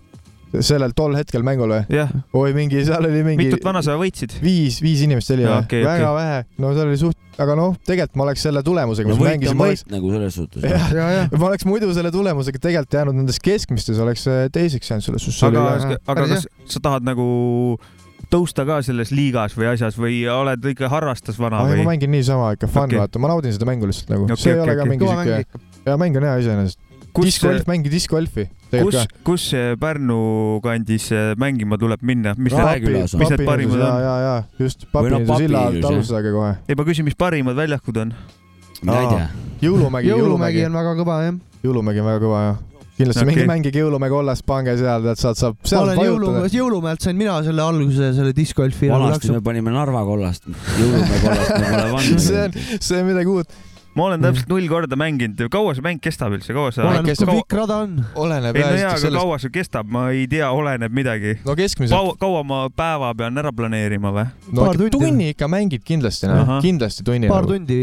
sellel 0.63 0.93
tol 0.95 1.16
hetkel 1.18 1.43
mängul 1.45 1.74
või? 1.74 1.82
jah, 1.91 2.11
oi, 2.38 2.53
mingi, 2.55 2.84
seal 2.88 3.07
oli 3.07 3.24
mingi 3.26 3.47
mitut 3.47 3.66
vana 3.66 3.82
sa 3.86 3.97
võitsid? 3.99 4.38
viis, 4.43 4.78
viis 4.84 5.01
inimest 5.07 5.34
oli 5.36 5.47
või 5.47 5.57
okei, 5.57 5.82
väga 5.86 6.11
okei. 6.11 6.20
vähe, 6.22 6.38
no 6.61 6.72
seal 6.78 6.91
oli 6.91 7.01
suht, 7.01 7.20
aga 7.41 7.57
noh, 7.59 7.76
tegelikult 7.88 8.22
ma 8.22 8.28
oleks 8.28 8.45
selle 8.47 8.63
tulemusega, 8.66 9.09
no 9.09 9.18
mis 9.18 9.26
mängisin, 9.26 9.59
võit 9.59 9.74
oleks, 9.74 9.84
nagu 9.91 10.13
selles 10.13 10.39
suhtes. 10.39 10.70
jah, 10.70 10.88
ja, 10.95 11.09
ja. 11.18 11.26
ma 11.34 11.49
oleks 11.49 11.68
muidu 11.68 11.91
selle 11.97 12.13
tulemusega 12.16 12.61
tegelikult 12.68 12.99
jäänud 12.99 13.20
nendes 13.20 13.41
keskmistes, 13.43 13.99
oleks 14.05 14.28
äh, 14.32 14.45
teiseks 14.53 14.93
jäänud 14.93 15.09
selles 15.09 15.28
suhtes. 15.28 15.43
aga 15.49 15.68
aga 15.74 15.99
päris 16.13 16.38
kas 16.38 16.78
sa 16.78 16.84
tahad 16.88 17.07
nagu 17.07 17.28
tõusta 18.36 18.65
ka 18.67 18.81
selles 18.86 19.13
liigas 19.15 19.55
või 19.57 19.69
asjas 19.71 19.97
või 19.99 20.23
oled 20.31 20.67
ikka 20.73 20.89
harrastas 20.91 21.39
vana 21.39 21.61
aga 21.63 21.71
või 21.71 21.83
ma? 21.83 21.93
mängin 21.93 22.11
niisama 22.11 22.51
ikka 22.57 22.69
fun 22.71 22.89
okay., 22.89 22.99
vaata, 22.99 23.21
ma 23.23 23.31
naudin 23.31 23.55
seda 23.55 23.67
mängu 23.69 23.88
lihtsalt 23.89 24.11
nagu 24.11 24.27
okay,, 24.27 24.41
see 24.41 24.51
ei 24.51 24.59
okei, 24.59 24.65
ole 24.65 24.75
ka 24.75 24.83
okei. 24.83 24.91
mingi 24.91 25.09
siuke, 25.11 25.71
ja 25.86 25.97
mäng 26.01 26.19
on 26.19 26.27
hea 26.27 26.36
iseenesest. 26.43 26.79
kus, 27.15 27.29
discgolf, 27.29 27.65
mängi 27.69 27.91
discgolfi. 27.93 28.47
kus, 28.75 28.99
kus 29.27 29.47
see 29.53 29.75
Pärnu 29.79 30.19
kandis 30.65 31.07
äh, 31.15 31.31
mängima 31.39 31.79
tuleb 31.81 32.03
minna, 32.03 32.36
mis 32.38 32.55
need, 32.55 32.67
Raekülas 32.67 33.15
on. 33.15 33.23
mis 33.23 33.33
need 33.36 33.45
parimad 33.47 33.79
ja, 33.79 33.91
on? 33.91 34.05
ja, 34.07 34.15
ja 34.25 34.36
just 34.65 34.88
Või 34.89 35.13
noh, 35.13 35.23
Papiniidu 35.23 35.41
silla 35.43 35.65
alt 35.71 35.89
alustage 35.91 36.36
kohe. 36.36 36.53
ei, 36.67 36.75
ma 36.79 36.88
küsin, 36.91 37.07
mis 37.07 37.17
parimad 37.19 37.57
väljakud 37.57 38.03
on? 38.03 38.15
mina 38.81 39.01
ei 39.01 39.11
tea. 39.13 39.27
jõulumägi 39.69 40.11
jõulumägi, 40.11 40.65
on 40.67 40.79
väga 40.81 40.95
kõva 40.99 41.19
jah. 41.29 41.43
jõulumägi 41.63 42.03
on 42.03 42.11
väga 42.11 42.25
kõva 42.27 42.47
jah. 42.49 42.63
Kindlasti 42.95 43.23
okay. 43.23 43.31
minge 43.31 43.45
mängige 43.49 43.83
jõulumäge 43.83 44.15
olles, 44.15 44.41
pange 44.47 44.75
seal, 44.79 45.03
tead, 45.03 45.19
saad, 45.19 45.39
saab 45.39 45.59
ma 45.59 45.69
seal 45.71 45.83
olen 45.83 46.01
jõulu, 46.01 46.31
vajutada. 46.31 46.55
jõulumäelt 46.55 47.05
sain 47.05 47.19
mina 47.19 47.37
selle 47.45 47.63
alguse, 47.65 48.11
selle 48.15 48.33
discgolfi. 48.35 48.89
vanasti 48.93 49.35
me 49.35 49.43
panime 49.43 49.75
Narva 49.75 50.05
kollast, 50.07 50.47
jõulumäe 50.79 51.21
kollast 51.23 51.55
me 51.59 51.71
pole 51.71 52.03
see 52.27 52.43
on 52.43 52.51
pannud., 52.55 52.83
see 52.87 52.99
on 53.01 53.09
midagi 53.09 53.33
uut. 53.33 53.57
ma 53.95 54.07
olen 54.09 54.23
täpselt 54.23 54.49
null 54.51 54.69
korda 54.71 54.99
mänginud, 54.99 55.43
kaua 55.51 55.75
see 55.75 55.83
mäng 55.83 55.99
kestab 56.03 56.37
üldse, 56.37 56.55
kaua 56.55 56.71
sa? 56.75 56.87
oleneb, 56.87 57.19
kui 57.19 57.37
pikk 57.41 57.59
rada 57.59 57.81
on. 57.83 57.99
oleneb 58.23 58.59
ei 58.59 58.63
no 58.63 58.71
jah 58.71 58.81
jaa, 58.85 58.95
aga 58.95 59.03
sellest, 59.03 59.21
kaua 59.21 59.43
see 59.43 59.55
kestab, 59.59 59.91
ma 59.91 60.07
ei 60.15 60.27
tea, 60.31 60.47
oleneb 60.55 60.95
midagi. 60.95 61.37
no 61.43 61.55
keskmiselt 61.59 61.95
kaua, 61.99 62.19
kaua 62.21 62.43
ma 62.47 62.65
päeva 62.71 63.11
pean 63.19 63.43
ära 63.43 63.51
planeerima 63.55 64.15
või? 64.15 64.29
no 64.51 64.69
paar 64.69 64.79
tundi. 64.79 64.95
tunni 64.95 65.33
ikka 65.35 65.51
mängid 65.51 65.83
kindlasti, 65.87 66.31
noh 66.31 66.59
kindlasti 66.63 67.07
tunni. 67.07 67.31
paar 67.31 67.47
tundi, 67.51 67.79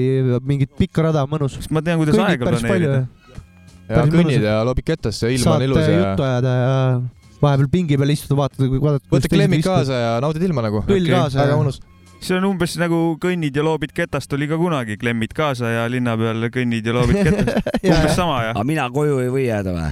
mingit 0.49 0.73
pikka 0.81 1.11
rada, 1.11 1.29
mõnus. 1.29 1.61
sest 1.61 1.73
ma 1.73 1.85
tean, 1.85 2.01
kuidas 2.01 2.17
kõnnid 2.17 2.39
aega 2.39 2.49
planeerida. 2.49 3.03
Kõnnid 4.13 4.45
ja 4.47 4.61
loobid 4.67 4.87
ketasse, 4.87 5.31
ilm 5.35 5.51
on 5.55 5.65
ilus 5.69 5.87
ja 5.87 5.97
juttu 5.97 6.27
ajada 6.27 6.55
ja 6.59 6.77
vahepeal 7.43 7.71
pingi 7.73 7.99
peal 7.99 8.15
istuda, 8.15 8.39
vaatad, 8.39 8.69
vaatad. 8.77 9.09
võta 9.13 9.33
klemmid 9.33 9.65
kaasa 9.67 9.99
ja 9.99 10.13
naudid 10.23 10.47
ilma 10.47 10.65
nagu. 10.69 10.85
Kõll 10.87 11.11
kaasa 11.11 11.43
väga 11.43 11.59
mõnus. 11.61 11.81
see 12.23 12.37
on 12.39 12.47
umbes 12.53 12.77
nagu 12.79 13.01
kõnnid 13.23 13.57
ja 13.59 13.65
loobid 13.67 13.91
ketast 13.97 14.33
oli 14.37 14.47
ka 14.51 14.59
kunagi, 14.61 14.97
klemmid 15.01 15.35
kaasa 15.35 15.73
ja 15.75 15.89
linna 15.91 16.15
peal 16.21 16.49
kõnnid 16.55 16.87
ja 16.87 16.95
loobid 16.95 17.19
ketast. 17.27 17.71
umbes 17.83 18.17
sama 18.17 18.43
jah? 18.47 18.57
aga 18.57 18.67
mina 18.69 18.89
koju 18.95 19.19
ei 19.25 19.33
või 19.35 19.49
jääda 19.49 19.75
või? 19.75 19.91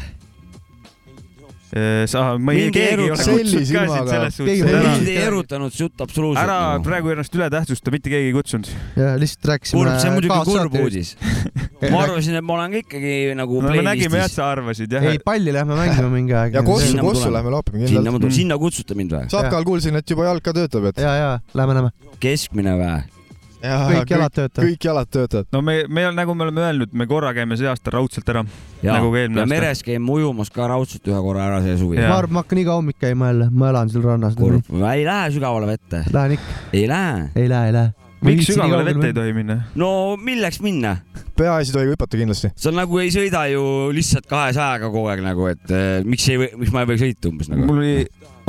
sa, 2.10 2.22
ma 2.42 2.54
ei, 2.56 2.70
keegi 2.74 3.04
ei 3.04 3.10
ole 3.12 3.18
kutsunud 3.20 3.68
ka 3.70 3.84
sind 3.86 4.10
selles 4.10 4.38
suhtes. 4.40 4.62
mind 4.66 5.10
ei 5.10 5.18
erutanud 5.22 5.74
see 5.74 5.84
jutt 5.84 6.02
absoluutselt. 6.02 6.42
ära 6.42 6.80
praegu 6.82 7.12
ennast 7.14 7.36
üle 7.38 7.46
tähtsusta, 7.52 7.92
mitte 7.94 8.10
keegi 8.10 8.30
ei 8.32 8.34
kutsunud. 8.34 8.70
ja 8.98 9.12
lihtsalt 9.20 9.52
rääkisime. 9.52 9.78
kurb, 9.78 10.00
see 10.02 10.10
on 10.10 10.16
muidugi 10.18 10.40
kurb. 10.50 10.78
uudis. 10.82 11.12
ma 11.92 12.02
arvasin, 12.06 12.40
et 12.40 12.46
ma 12.46 12.56
olen 12.56 12.74
ka 12.74 12.82
ikkagi 12.84 13.14
nagu 13.38 13.62
no 13.62 13.76
me 13.76 13.86
nägime 13.86 14.20
jah, 14.22 14.32
et 14.32 14.34
sa 14.34 14.50
arvasid 14.56 14.98
jah 14.98 15.06
ei,. 15.12 15.22
palli 15.22 15.54
lähme 15.54 15.78
mängima 15.78 16.10
mingi 16.18 16.36
aeg. 16.42 16.58
ja 16.58 16.64
Kossu, 16.66 16.90
Sinna 16.90 17.06
Kossu 17.06 17.30
lähme 17.30 17.54
loopime 17.54 17.84
sinna 17.84 17.92
kindlalt. 17.92 18.16
ma 18.16 18.24
tulen, 18.24 18.36
sinna 18.40 18.58
kutsute 18.60 18.98
mind 18.98 19.16
või? 19.16 19.30
Sapkal 19.30 19.68
kuulsin, 19.68 19.96
et 20.00 20.10
juba 20.16 20.26
jalg 20.26 20.44
ka 20.44 20.56
töötab, 20.56 20.90
et. 20.90 21.00
ja, 21.06 21.14
ja 21.20 21.32
lähme, 21.54 21.78
lähme. 21.78 21.94
keskmine 22.22 22.76
või? 22.80 23.19
Kõik 23.60 24.12
jalad 24.14 24.34
töötavad. 24.34 24.66
kõik 24.66 24.86
jalad 24.88 25.10
töötavad. 25.12 25.48
no 25.52 25.62
me, 25.62 25.76
me 25.88 26.06
nagu 26.16 26.34
me 26.34 26.46
oleme 26.46 26.64
öelnud, 26.64 26.92
me 26.92 27.06
korra 27.10 27.32
käime 27.36 27.58
see 27.60 27.68
aasta 27.70 27.94
raudselt 27.94 28.28
ära. 28.32 28.44
Nagu 28.82 29.12
ka 29.12 29.22
eelmine 29.22 29.42
ja 29.42 29.46
aasta. 29.46 29.54
meres 29.54 29.82
käime 29.86 30.12
ujumas 30.16 30.52
ka 30.54 30.68
raudselt 30.70 31.08
ühe 31.10 31.22
korra 31.24 31.46
ära 31.50 31.62
see 31.64 31.76
suvi. 31.80 32.00
Ma 32.00 32.16
arvan, 32.16 32.38
ma 32.38 32.44
hakkan 32.44 32.62
iga 32.62 32.76
hommik 32.78 33.00
käima 33.00 33.32
jälle, 33.32 33.50
ma 33.52 33.72
elan 33.72 33.92
seal 33.92 34.06
rannas. 34.06 34.36
ei 34.40 35.04
lähe 35.08 35.32
sügavale 35.36 35.66
vette. 35.74 36.04
Lähen 36.12 36.38
ikka, 36.38 36.60
ei 36.72 36.86
lähe. 36.88 37.26
ei 37.36 37.48
lähe, 37.48 37.66
ei 37.66 37.76
lähe. 37.78 37.92
miks 38.24 38.50
sügavale 38.52 38.84
vette 38.88 39.12
ei 39.12 39.16
tohi 39.16 39.32
minna? 39.36 39.62
no 39.74 40.16
milleks 40.16 40.60
minna? 40.64 40.96
peaasi 41.40 41.72
tohi 41.72 41.88
hüpata 41.92 42.18
kindlasti. 42.20 42.52
sa 42.56 42.72
nagu 42.74 42.98
ei 43.00 43.12
sõida 43.14 43.46
ju 43.52 43.62
lihtsalt 43.96 44.28
kahesajaga 44.30 44.90
kogu 44.92 45.08
aeg 45.12 45.24
nagu, 45.24 45.46
et 45.52 45.72
eh, 45.72 46.02
miks 46.04 46.28
ei 46.28 46.40
või, 46.40 46.50
miks 46.60 46.74
ma 46.74 46.84
ei 46.84 46.90
või 46.92 47.00
sõita 47.00 47.32
umbes 47.32 47.48
nagu. 47.52 47.64
mul 47.68 47.80
oli, 47.80 47.94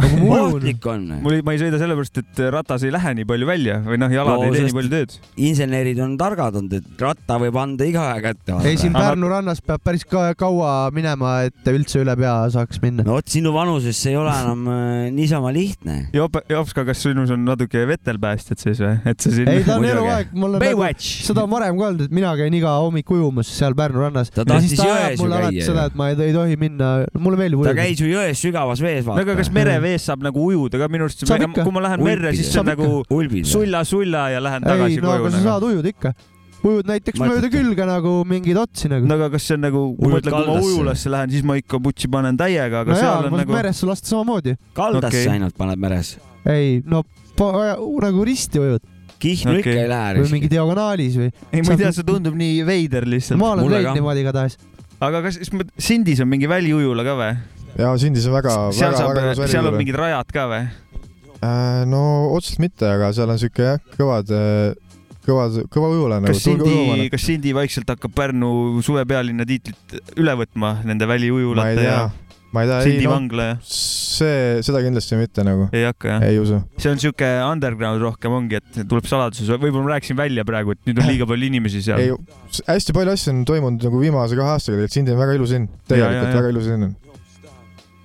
ohtlik 0.01 0.85
on. 0.89 1.05
mul 1.23 1.41
ma 1.45 1.55
ei 1.55 1.61
sõida 1.61 1.79
sellepärast, 1.81 2.21
et 2.21 2.41
ratas 2.53 2.85
ei 2.85 2.93
lähe 2.93 3.13
nii 3.19 3.27
palju 3.29 3.47
välja 3.49 3.79
või 3.85 3.99
noh, 4.01 4.11
jalad 4.13 4.41
No 4.41 4.47
ei 4.47 4.55
tee 4.55 4.65
nii 4.67 4.75
palju 4.77 4.91
tööd. 4.91 5.15
insenerid 5.49 5.99
on 6.03 6.15
targad 6.19 6.57
olnud, 6.59 6.75
et 6.79 7.03
ratta 7.05 7.37
võib 7.41 7.57
anda 7.61 7.87
igaühe 7.87 8.21
kätte. 8.25 8.57
ei, 8.67 8.77
siin 8.81 8.95
Pärnu 8.95 9.29
rannas 9.31 9.61
peab 9.65 9.83
päris 9.85 10.05
ka 10.07 10.31
kaua 10.39 10.73
minema, 10.95 11.33
et 11.47 11.71
üldse 11.71 12.01
üle 12.03 12.15
pea 12.19 12.35
saaks 12.53 12.81
minna. 12.83 13.05
no 13.07 13.17
vot, 13.19 13.27
sinu 13.31 13.53
vanuses 13.55 13.97
see 13.97 14.13
ei 14.15 14.19
ole 14.19 14.33
enam 14.33 14.67
äh, 14.71 15.09
niisama 15.13 15.53
lihtne. 15.55 15.97
Jop-, 16.17 16.41
Jopska, 16.49 16.85
kas 16.87 17.03
sinus 17.05 17.33
on 17.33 17.45
natuke 17.47 17.85
vetelpäästjad 17.89 18.61
sees 18.61 18.81
või, 18.83 18.95
et 19.11 19.23
sa 19.23 19.33
siin 19.33 19.51
ei, 19.51 19.65
ta 19.67 19.77
on 19.77 19.87
eluaeg, 19.87 20.33
mul 20.35 20.55
on 20.55 20.57
nagu, 20.57 20.65
Baywatch. 20.65 21.25
seda 21.27 21.45
on 21.45 21.53
varem 21.53 21.77
ka 21.79 21.89
olnud, 21.91 22.05
et 22.07 22.15
mina 22.15 22.33
käin 22.39 22.57
iga 22.57 22.75
hommik 22.81 23.11
ujumas 23.13 23.51
seal 23.51 23.75
Pärnu 23.77 24.05
rannas. 24.05 24.31
Ta 24.33 24.45
siis 24.45 24.75
tahtis 24.75 24.79
ta 24.79 24.89
jões 24.89 25.21
ju 25.21 25.31
käia 25.31 25.67
seda, 25.67 25.87
et 25.91 25.97
ma 25.99 26.11
ei, 26.11 26.19
ei 26.27 26.35
tohi 26.35 26.57
minna, 26.59 26.91
mulle 27.19 27.39
meeldib 27.39 27.61
ta 27.61 27.71
ujuda. 27.71 27.77
käis 27.81 28.01
ju 28.01 28.09
jões 28.11 28.41
sügavas 28.41 28.83
vees, 28.83 29.05
no 29.05 29.15
aga 29.15 29.25
vaata. 29.31 29.39
kas 29.41 29.51
merevees 29.55 29.90
saab 29.99 30.23
nagu 30.23 30.43
ujuda 30.47 30.79
ka 30.81 30.87
minu 30.91 31.07
arust, 31.07 31.23
kui 31.25 31.73
ma 31.75 31.83
lähen 31.87 32.03
merre, 32.05 32.33
siis 32.37 32.51
see 32.51 32.61
on 32.61 32.69
Saab 32.69 32.77
nagu 32.77 33.45
sulla-sulla 33.51 34.29
ja 34.35 34.43
lähen 34.43 34.63
ei, 34.63 34.69
tagasi 34.69 35.01
no 35.01 35.09
koju 35.09 35.25
aga 35.25 35.31
sa 35.31 35.37
nagu. 35.37 35.47
saad 35.49 35.65
ujuda 35.71 35.91
ikka. 35.91 36.13
ujud 36.61 36.89
näiteks 36.91 37.19
mööda 37.23 37.49
külge 37.49 37.87
nagu 37.89 38.13
mingeid 38.29 38.59
otsi 38.61 38.91
nagu. 38.91 39.07
no 39.09 39.17
aga 39.17 39.31
kas 39.33 39.49
see 39.49 39.57
on 39.57 39.65
nagu, 39.65 39.83
kui 39.97 40.13
ma 40.13 40.21
ütlen, 40.21 40.35
kui 40.37 40.47
ma 40.47 40.57
ujulasse 40.61 41.11
lähen, 41.13 41.33
siis 41.35 41.43
ma 41.47 41.57
ikka 41.59 41.81
putsi 41.83 42.09
panen 42.11 42.37
täiega, 42.39 42.85
aga 42.85 42.93
no 42.93 42.97
jaa, 42.99 43.03
seal 43.03 43.29
on 43.29 43.35
ma 43.35 43.43
nagu, 43.43 43.55
meresse 43.57 43.89
lasta 43.89 44.13
samamoodi. 44.13 44.55
kaldasse 44.77 45.23
Okei. 45.25 45.35
ainult 45.35 45.57
paned 45.57 45.81
meres. 45.81 46.15
ei, 46.45 46.81
no 46.85 47.03
po- 47.37 47.53
nagu 48.01 48.25
risti 48.27 48.61
ujud 48.61 48.85
Kihnu 49.21 49.53
Okei. 49.53 49.61
ikka 49.61 49.77
ei 49.77 49.89
lähe 49.89 50.13
või 50.17 50.29
mingi 50.33 50.47
risti. 50.47 50.55
diagonaalis 50.55 51.17
või. 51.19 51.31
ei 51.53 51.61
ma 51.61 51.75
ei 51.75 51.81
tea, 51.83 51.91
see 51.93 52.05
tundub 52.07 52.37
nii 52.37 52.61
veider 52.65 53.05
lihtsalt. 53.09 53.41
ma 53.41 53.51
olen 53.55 53.67
mulle 53.67 53.81
teinud 53.81 53.99
niimoodi 53.99 54.23
igatahes. 54.25 54.57
aga 55.01 55.21
kas, 55.27 55.37
kas 55.41 55.73
Sindis 55.77 56.21
on 56.23 56.29
mingi 56.31 56.49
väliujula 56.49 57.05
ka 57.05 57.17
või? 57.19 57.35
Ja 57.79 57.91
Sindis 58.01 58.27
on 58.29 58.35
väga, 58.35 58.55
väga, 58.75 59.03
väga, 59.15 59.35
ilus 59.37 59.51
seal 59.51 59.69
on 59.69 59.77
mingid 59.79 59.99
rajad 59.99 60.31
ka 60.35 60.47
või? 60.51 60.63
no 61.89 62.01
otseselt 62.35 62.63
mitte, 62.63 62.87
aga 62.87 63.11
seal 63.15 63.31
on 63.33 63.39
siuke 63.41 63.65
jah, 63.65 63.83
kõvad, 63.97 64.33
kõvad, 65.25 65.61
kõva 65.73 65.93
ujula 65.93 66.19
nagu. 66.21 66.33
kas 66.33 66.43
Sindi, 66.45 67.07
kas 67.13 67.27
Sindi 67.27 67.55
vaikselt 67.57 67.89
hakkab 67.93 68.13
Pärnu 68.17 68.81
suvepealinna 68.85 69.47
tiitlit 69.49 70.01
üle 70.19 70.35
võtma 70.43 70.79
nende 70.87 71.09
väliujulate 71.09 71.87
ja,? 71.87 72.03
ma 72.51 72.65
ei 72.65 72.67
tea, 72.67 72.79
ei 72.83 73.05
noh, 73.07 73.27
ja 73.39 73.51
see, 73.63 74.59
seda 74.65 74.81
kindlasti 74.83 75.17
mitte 75.19 75.43
nagu, 75.47 75.69
ei 75.75 75.85
hakka 75.87 76.09
jah? 76.17 76.25
ei 76.27 76.39
usu. 76.41 76.59
see 76.81 76.91
on 76.91 76.99
siuke 77.01 77.29
underground 77.47 78.03
rohkem 78.03 78.35
ongi, 78.35 78.59
et 78.59 78.81
tuleb 78.91 79.07
saladuses, 79.09 79.49
võib-olla 79.55 79.87
ma 79.87 79.93
rääkisin 79.95 80.19
välja 80.19 80.45
praegu, 80.47 80.75
et 80.75 80.89
nüüd 80.89 80.99
on 80.99 81.07
liiga 81.09 81.27
palju 81.29 81.47
inimesi 81.47 81.83
seal 81.85 82.03
ei, 82.03 82.11
hästi 82.67 82.97
palju 82.97 83.15
asju 83.15 83.33
on 83.33 83.45
toimunud 83.47 83.87
nagu 83.87 84.03
viimase 84.03 84.37
kahe 84.39 84.57
aastaga, 84.57 84.81
tegelikult 84.81 84.97
Sindi 84.99 85.15
on 85.15 85.23
väga 85.23 85.39
ilus 85.39 85.55
linn, 85.55 85.71
Ja, 85.71 85.95
ja, 85.95 86.03
tegelikult 86.03 86.27
ja. 86.27 86.41
väga 86.41 86.53
ilus 86.55 86.69
linn 86.73 86.89
on. 86.89 86.97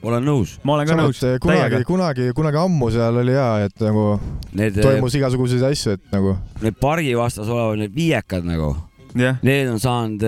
Olen 0.06 0.26
nõus. 0.26 0.56
ma 0.66 0.76
olen 0.76 0.88
ka 0.88 0.96
nõus, 0.98 1.20
kunagi 1.42 1.62
täiega., 1.62 1.80
kunagi, 1.88 2.28
kunagi 2.36 2.60
ammu 2.60 2.90
seal 2.94 3.20
oli 3.22 3.34
hea, 3.36 3.68
et 3.68 3.84
nagu 3.84 4.06
Need, 4.56 4.78
toimus 4.80 5.16
igasuguseid 5.18 5.64
asju, 5.68 5.96
et 5.96 6.14
nagu 6.14 6.36
need 6.62 6.78
pargi 6.80 7.14
vastas 7.18 7.50
olevad 7.52 7.82
need 7.82 7.94
viiekad 7.96 8.46
nagu, 8.46 8.72
jah, 9.18 9.38
need 9.46 9.70
on 9.72 9.82
saanud, 9.82 10.26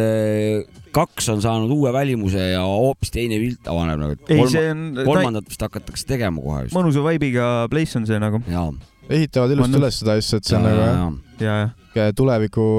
kaks 0.94 1.30
on 1.34 1.42
saanud 1.44 1.72
uue 1.74 1.92
välimuse 1.94 2.50
ja 2.52 2.62
hoopis 2.66 3.12
teine 3.14 3.40
pilt 3.42 3.70
avaneb 3.70 4.04
nagu. 4.04 4.20
ei, 4.28 4.46
see 4.52 4.70
on 4.74 4.86
kolmandat 5.02 5.50
vist 5.50 5.66
hakatakse 5.66 6.08
tegema 6.08 6.44
kohe 6.44 6.66
vist. 6.66 6.76
mõnusa 6.76 7.04
vibe'iga 7.06 7.50
place 7.72 7.98
on 8.00 8.08
see 8.08 8.20
nagu. 8.22 8.42
ehitavad 9.08 9.56
ilusti 9.56 9.82
üles 9.82 10.00
seda 10.02 10.18
asja, 10.20 10.40
et 10.40 10.48
see 10.48 10.58
on 10.58 10.66
ja, 10.66 10.72
nagu 10.72 10.88
ja, 10.88 11.50
jah, 11.50 11.76
ja, 11.94 12.08
ja 12.08 12.16
tuleviku 12.16 12.70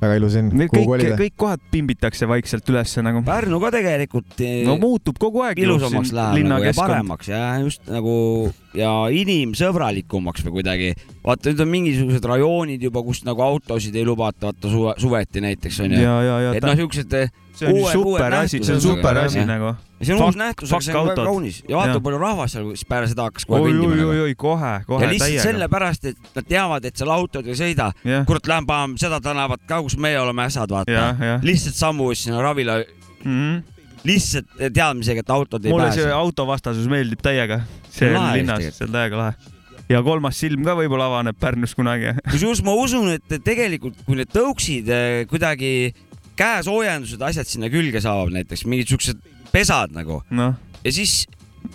väga 0.00 0.18
ilus 0.18 0.36
linn, 0.36 0.68
kõik, 0.72 1.04
kõik 1.16 1.36
kohad 1.40 1.62
pimbitakse 1.72 2.28
vaikselt 2.28 2.68
ülesse 2.72 3.04
nagu. 3.04 3.22
Pärnu 3.26 3.60
ka 3.62 3.70
tegelikult 3.74 4.42
no 4.66 4.76
muutub 4.80 5.18
kogu 5.20 5.44
aeg. 5.46 5.60
ilusamaks 5.64 6.12
läheb 6.16 6.36
nagu 6.36 6.36
ja 6.36 6.42
linnakeskkond. 6.42 6.92
paremaks 6.92 7.30
ja 7.32 7.42
just 7.64 7.88
nagu 7.90 8.16
ja 8.76 8.92
inimsõbralikumaks 9.22 10.44
või 10.46 10.58
kuidagi. 10.58 10.92
vaata, 11.24 11.50
nüüd 11.50 11.64
on 11.64 11.72
mingisugused 11.72 12.30
rajoonid 12.32 12.86
juba, 12.88 13.02
kus 13.06 13.24
nagu 13.28 13.44
autosid 13.46 13.96
ei 13.96 14.04
lubata, 14.06 14.50
vaata 14.50 14.72
suve, 14.72 14.94
suveti 15.00 15.44
näiteks 15.44 15.82
onju. 15.86 16.14
et 16.52 16.68
noh, 16.68 16.78
siuksed 16.82 17.18
see 17.56 17.72
on 17.72 17.92
super 17.92 18.40
asi, 18.42 18.62
see 18.64 18.76
on 18.76 18.84
super 18.84 19.24
asi 19.24 19.44
nagu. 19.48 19.74
See 20.00 20.12
on 20.14 20.20
uus 20.20 20.34
Fuck- 20.34 20.40
nähtus, 20.40 20.72
aga 20.72 20.84
see 20.84 20.96
on 20.96 21.08
väga 21.08 21.24
kaunis 21.24 21.62
ja 21.64 21.78
vaata 21.78 21.94
Jah., 21.94 22.02
palju 22.04 22.18
rahvast 22.20 22.56
seal 22.56 22.88
peale 22.90 23.08
seda 23.08 23.28
hakkas 23.30 23.46
kohe 23.48 23.62
oi, 23.62 23.70
kõndima 23.70 23.88
oi, 23.88 23.96
nagu. 24.00 24.10
oi, 24.10 24.20
oi, 24.26 24.34
kohe, 24.42 24.72
ja 24.74 24.84
kohe 24.88 25.08
lihtsalt 25.12 25.46
sellepärast, 25.46 26.08
et 26.12 26.36
nad 26.36 26.48
teavad, 26.50 26.88
et 26.88 27.00
seal 27.00 27.12
autod 27.14 27.48
ei 27.48 27.56
sõida. 27.58 27.88
kurat, 28.28 28.50
lähme 28.52 28.68
paneme 28.68 29.00
seda 29.00 29.20
tänavat 29.24 29.64
ka, 29.68 29.80
kus 29.86 29.96
meie 30.00 30.20
oleme 30.20 30.44
ässad, 30.44 30.72
vaata. 30.72 31.40
lihtsalt 31.46 31.78
sammu 31.80 32.10
sinna 32.14 32.44
ravile, 32.44 32.82
lihtsalt 34.06 34.52
teadmisega, 34.60 35.24
et 35.24 35.34
autod 35.34 35.64
ei 35.64 35.72
mulle 35.74 35.90
see 35.94 36.04
pääse. 36.04 36.16
autovastasus 36.20 36.88
meeldib 36.92 37.22
täiega. 37.24 37.62
see 37.90 38.12
on 38.12 38.32
linnas, 38.36 38.68
see 38.76 38.88
on 38.88 38.92
täiega 38.92 39.22
lahe. 39.22 39.54
ja 39.88 40.02
kolmas 40.04 40.36
silm 40.42 40.66
ka 40.66 40.76
võib-olla 40.76 41.08
avaneb 41.08 41.38
Pärnus 41.40 41.72
kunagi. 41.78 42.12
kusjuures 42.34 42.60
ma 42.66 42.76
usun, 42.76 43.14
et 43.16 43.38
tegelikult 43.44 44.04
kui 44.04 44.20
need 44.20 44.28
tõuksid 44.34 44.92
eh, 44.92 45.22
kuidagi 45.30 45.94
käesoojendused, 46.36 47.22
asjad 47.24 47.48
sinna 47.48 47.72
külge 47.72 48.02
saavad 48.04 48.34
näiteks, 48.34 48.66
mingid 48.68 48.92
siuksed 48.92 49.24
pesad 49.52 49.94
nagu 49.96 50.20
noh, 50.30 50.54
ja 50.84 50.92
siis 50.94 51.24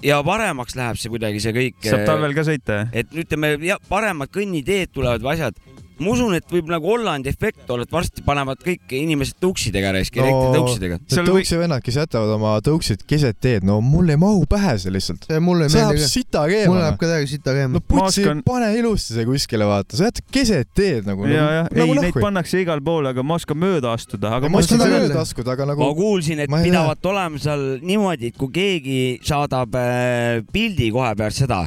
ja 0.06 0.22
paremaks 0.26 0.76
läheb 0.80 1.00
see 1.00 1.12
kuidagi 1.12 1.42
see 1.44 1.54
kõik. 1.56 1.78
saab 1.84 2.06
talvel 2.08 2.36
ka 2.38 2.46
sõita, 2.48 2.80
jah? 2.82 2.94
et 3.04 3.12
ütleme, 3.24 3.54
paremad 3.90 4.32
kõnniteed 4.34 4.94
tulevad 4.96 5.24
või 5.24 5.36
asjad. 5.36 5.60
Ma 6.02 6.14
usun, 6.16 6.36
et 6.38 6.48
võib 6.52 6.70
nagu 6.72 6.92
Hollandi 6.92 7.32
efekt 7.32 7.70
olla, 7.72 7.86
et 7.88 7.94
varsti 7.94 8.24
panevad 8.26 8.62
kõik 8.64 8.96
inimesed 8.98 9.40
tõuksidega 9.44 9.94
raisk, 9.96 10.18
elektritõuksidega. 10.22 11.00
Need 11.02 11.30
tõuksi 11.32 11.60
vennad, 11.60 11.84
kes 11.86 12.00
jätavad 12.02 12.36
oma 12.38 12.56
tõuksid 12.66 13.06
keset 13.10 13.40
teed, 13.44 13.66
no 13.68 13.80
mul 13.86 14.12
ei 14.14 14.20
mahu 14.22 14.46
pähe 14.50 14.78
see 14.82 14.94
lihtsalt. 14.94 15.28
meeldi 15.32 15.70
läheb 15.76 16.02
sita 16.06 16.46
mul 16.46 16.54
keema 16.56 16.80
läheb. 16.80 17.00
ka 17.02 17.12
täiega 17.12 17.32
sita 17.32 17.56
käima 17.58 17.76
no. 17.76 17.84
putsi 17.86 18.26
oskan-, 18.26 18.44
pane 18.46 18.72
ilusti 18.80 19.18
see 19.18 19.28
kuskile, 19.28 19.68
vaata, 19.70 19.98
sa 20.00 20.10
jätad 20.10 20.32
keset 20.34 20.72
teed 20.78 21.10
nagu. 21.10 21.28
ja, 21.30 21.48
ja, 21.58 21.66
ei 21.72 21.84
nagu 21.84 21.98
neid 22.00 22.20
pannakse 22.22 22.64
igal 22.64 22.84
pool, 22.86 23.10
aga 23.12 23.26
ma 23.26 23.38
oskan 23.42 23.60
mööda 23.62 23.94
astuda, 23.98 24.36
aga 24.38 24.52
ma 24.52 24.62
ma 24.62 24.66
oskan 24.66 24.82
mööda 24.82 25.22
askuda, 25.22 25.56
aga 25.56 25.68
nagu 25.72 25.86
ma 25.86 25.92
kuulsin, 25.98 26.44
et 26.46 26.52
pidavat 26.52 27.12
olema 27.12 27.42
seal 27.42 27.66
niimoodi, 27.86 28.32
et 28.32 28.40
kui 28.40 28.52
keegi 28.56 29.02
saadab 29.28 29.76
äh, 29.80 30.42
pildi 30.54 30.92
kohe 30.94 31.14
pärast 31.18 31.44
seda, 31.44 31.64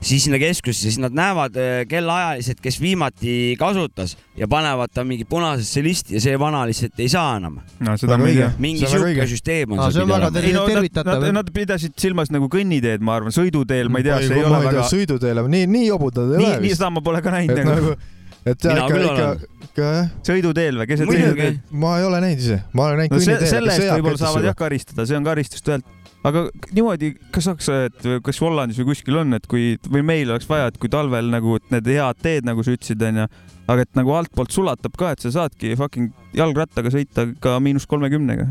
siis 0.00 0.26
sinna 0.26 0.38
keskusesse, 0.42 0.90
siis 0.90 1.00
nad 1.02 1.14
näevad 1.16 1.58
äh, 1.60 1.82
kellaajaliselt, 1.88 2.60
kes 2.64 2.80
viimati 2.82 3.54
kasutas 3.60 4.16
ja 4.36 4.48
panevad 4.50 4.92
ta 4.94 5.04
mingi 5.04 5.26
punasesse 5.28 5.82
listi 5.84 6.18
ja 6.18 6.24
see 6.24 6.38
vana 6.40 6.64
lihtsalt 6.68 7.00
ei 7.00 7.08
saa 7.12 7.36
enam. 7.38 7.60
no 7.84 7.96
seda 8.00 8.18
ma 8.20 8.28
ei 8.30 8.40
tea 8.40 8.50
mingi 8.58 8.88
õige. 8.88 9.28
süsteem 9.30 9.76
on 9.76 9.84
see 9.84 9.98
seal 9.98 10.08
pidi 10.08 10.18
olema. 10.18 10.32
ter- 10.34 10.48
ei 10.50 10.56
no 10.56 10.64
nad, 10.64 10.74
tervitatav. 10.74 11.20
nad, 11.20 11.38
nad 11.40 11.54
pidasid 11.54 11.94
silmas 12.00 12.32
nagu 12.34 12.50
kõnniteed, 12.52 13.04
ma 13.04 13.18
arvan, 13.20 13.34
sõiduteel, 13.34 13.92
ma 13.92 14.02
ei 14.02 14.08
tea, 14.10 14.20
see 14.24 14.40
ei 14.40 14.44
ma 14.48 14.58
ole 14.58 14.66
väga, 14.70 14.88
sõiduteele, 14.90 15.46
nii, 15.56 15.70
nii 15.78 15.86
jobudad 15.88 16.34
ei 16.34 16.42
nii, 16.42 16.50
ole 16.50 16.60
nii 16.60 16.68
vist. 16.68 16.80
seda 16.80 16.92
ma 16.94 17.04
pole 17.04 17.22
ka 17.24 17.34
näinud 17.34 17.58
et 17.58 17.68
nagu 17.68 17.84
nagu, 17.84 17.96
et 18.44 18.66
Mina 18.68 18.84
ikka, 18.84 18.88
küll 18.92 19.06
ikka 19.06 19.24
olen., 19.24 19.44
ikka 19.64 19.90
jah, 19.90 20.08
sõiduteel 20.28 20.80
või 20.80 20.88
keset 20.90 21.08
Muidugi. 21.08 21.40
teed? 21.40 21.60
ma 21.84 21.92
ei 21.98 22.08
ole 22.08 22.22
näinud 22.24 22.44
ise, 22.44 22.58
ma 22.72 22.88
olen 22.88 23.02
näinud 23.02 23.14
no 23.14 23.20
kõnniteel. 23.20 23.50
selle 23.50 23.76
eest 23.76 23.92
võib-olla 23.94 24.20
saavad 24.20 24.48
jah 24.50 24.58
karistada, 24.58 25.06
see 25.08 25.18
on 25.18 25.28
karistus 25.28 25.64
tõelt. 25.64 25.86
Aga 26.24 26.44
niimoodi, 26.72 27.12
kas 27.34 27.48
saaks, 27.48 27.70
et 27.88 28.06
kas 28.24 28.40
Hollandis 28.42 28.80
või 28.80 28.92
kuskil 28.92 29.18
on, 29.20 29.36
et 29.36 29.48
kui 29.50 29.74
või 29.90 30.04
meil 30.06 30.32
oleks 30.32 30.48
vaja, 30.48 30.70
et 30.70 30.78
kui 30.80 30.92
talvel 30.92 31.28
nagu 31.32 31.58
need 31.72 31.90
head 31.92 32.22
teed, 32.24 32.48
nagu 32.48 32.64
sa 32.64 32.74
ütlesid, 32.74 33.02
onju, 33.10 33.26
aga 33.70 33.84
et 33.84 33.98
nagu 33.98 34.14
altpoolt 34.16 34.54
sulatab 34.54 34.96
ka, 35.00 35.14
et 35.14 35.24
sa 35.24 35.32
saadki 35.34 35.74
fucking 35.78 36.12
jalgrattaga 36.36 36.92
sõita 36.94 37.28
ka 37.44 37.58
miinus 37.64 37.88
kolmekümnega. 37.90 38.48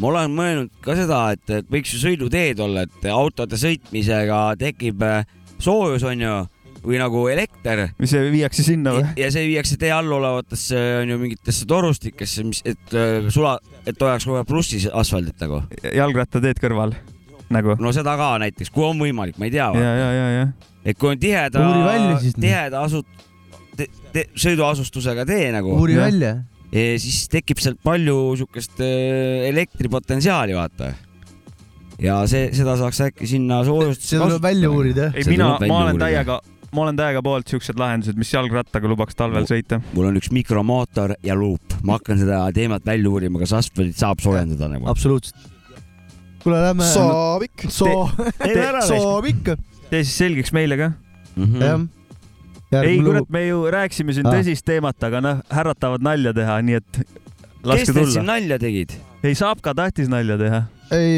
ma 0.00 0.10
olen 0.12 0.36
mõelnud 0.36 0.74
ka 0.84 0.96
seda, 0.98 1.22
et 1.34 1.56
et 1.62 1.70
võiks 1.72 1.94
ju 1.94 2.02
sõiduteed 2.02 2.60
olla, 2.62 2.84
et 2.86 3.08
autode 3.10 3.58
sõitmisega 3.58 4.42
tekib 4.60 5.02
äh, 5.02 5.24
soojus, 5.58 6.04
onju, 6.06 6.34
või 6.86 7.00
nagu 7.00 7.24
elekter 7.32 7.88
või 7.96 8.10
see 8.10 8.30
viiakse 8.30 8.62
sinna 8.62 8.92
või? 8.94 9.08
ja 9.18 9.32
see 9.34 9.48
viiakse 9.48 9.78
tee 9.80 9.90
all 9.90 10.12
olevatesse 10.12 10.78
onju 11.02 11.18
mingitesse 11.24 11.66
torustikesse, 11.66 12.46
mis, 12.46 12.62
et 12.68 12.94
äh, 12.94 13.26
sula, 13.34 13.56
et 13.82 13.98
hoiaks 13.98 14.28
kogu 14.28 14.38
aeg 14.38 14.48
plussis 14.50 14.86
asfaldit 14.92 15.42
nagu. 15.42 15.64
jalgrattateed 15.82 16.62
kõrval 16.62 16.94
nagu. 17.54 17.76
no 17.80 17.92
seda 17.94 18.16
ka 18.18 18.32
näiteks, 18.42 18.72
kui 18.74 18.86
on 18.86 18.98
võimalik, 19.00 19.38
ma 19.38 19.48
ei 19.48 19.54
tea. 19.54 19.68
ja, 19.74 19.94
ja, 20.00 20.10
ja, 20.12 20.26
ja. 20.34 20.48
et 20.84 20.98
kui 20.98 21.12
on 21.12 21.20
tiheda 21.22 21.62
Uuri 21.62 21.86
välja 21.86 22.18
siis,, 22.24 22.36
tiheda 22.40 22.82
asut-, 22.86 23.26
sõiduasustusega 24.36 25.26
tee 25.28 25.50
nagu, 25.54 25.74
uuri 25.76 25.96
Jah. 25.96 26.08
välja. 26.08 26.36
siis 27.00 27.26
tekib 27.32 27.60
sealt 27.62 27.80
palju 27.84 28.18
siukest 28.40 28.80
äh, 28.84 29.46
elektripotentsiaali, 29.50 30.56
vaata. 30.56 30.92
ja 32.02 32.20
see, 32.30 32.50
seda 32.56 32.76
saaks 32.80 33.00
äkki 33.10 33.28
sinna 33.30 33.62
soojustust 33.66 34.12
see 34.14 34.20
tuleb 34.20 34.42
välja. 34.42 34.70
uurida, 34.70 35.10
jah. 35.10 35.16
ei, 35.16 35.30
mina 35.30 35.54
ma 35.68 35.80
olen 35.84 36.00
täiega, 36.00 36.38
ma 36.72 36.86
olen 36.86 37.00
täiega 37.00 37.24
poolt 37.24 37.52
siuksed 37.52 37.80
lahendused, 37.80 38.18
mis 38.20 38.32
jalgrattaga 38.32 38.90
lubaks 38.90 39.18
talvel 39.18 39.48
sõita. 39.48 39.80
mul 39.94 40.10
on 40.10 40.20
üks 40.20 40.32
mikromootor 40.34 41.16
ja 41.26 41.36
luup, 41.38 41.76
ma 41.82 42.00
hakkan 42.00 42.20
seda 42.22 42.44
teemat 42.56 42.86
välja 42.86 43.12
uurima, 43.12 43.42
kas 43.42 43.56
asfaldit 43.62 44.00
saab 44.00 44.24
soojendada 44.24 44.72
nagu. 44.72 44.88
absoluutselt. 44.92 45.52
kuule, 46.42 46.60
lähme. 46.62 46.84
saab 46.92 47.42
ikka. 47.46 47.70
soo, 47.70 48.08
ikka, 49.32 49.56
tee 49.90 50.02
siis 50.04 50.16
selgeks 50.18 50.52
meile 50.56 50.76
ka. 50.80 50.90
Mhm. 51.36 51.62
jah. 51.62 52.82
ei, 52.82 52.98
kurat 53.02 53.28
me 53.30 53.46
ju 53.46 53.64
rääkisime 53.72 54.12
siin 54.16 54.26
Ah. 54.26 54.34
tõsist 54.38 54.64
teemat, 54.66 54.96
aga 55.06 55.20
noh, 55.22 55.36
härrad 55.52 55.78
tahavad 55.80 56.02
nalja 56.02 56.32
teha, 56.36 56.56
nii 56.62 56.74
et 56.80 56.92
kes 56.96 57.04
laske 57.64 57.92
need 57.92 57.94
siin 57.94 58.20
tulla. 58.20 58.26
nalja 58.32 58.58
tegid? 58.62 58.90
ei, 59.26 59.34
Saapka 59.34 59.74
tahtis 59.74 60.08
nalja 60.12 60.36
teha. 60.38 60.60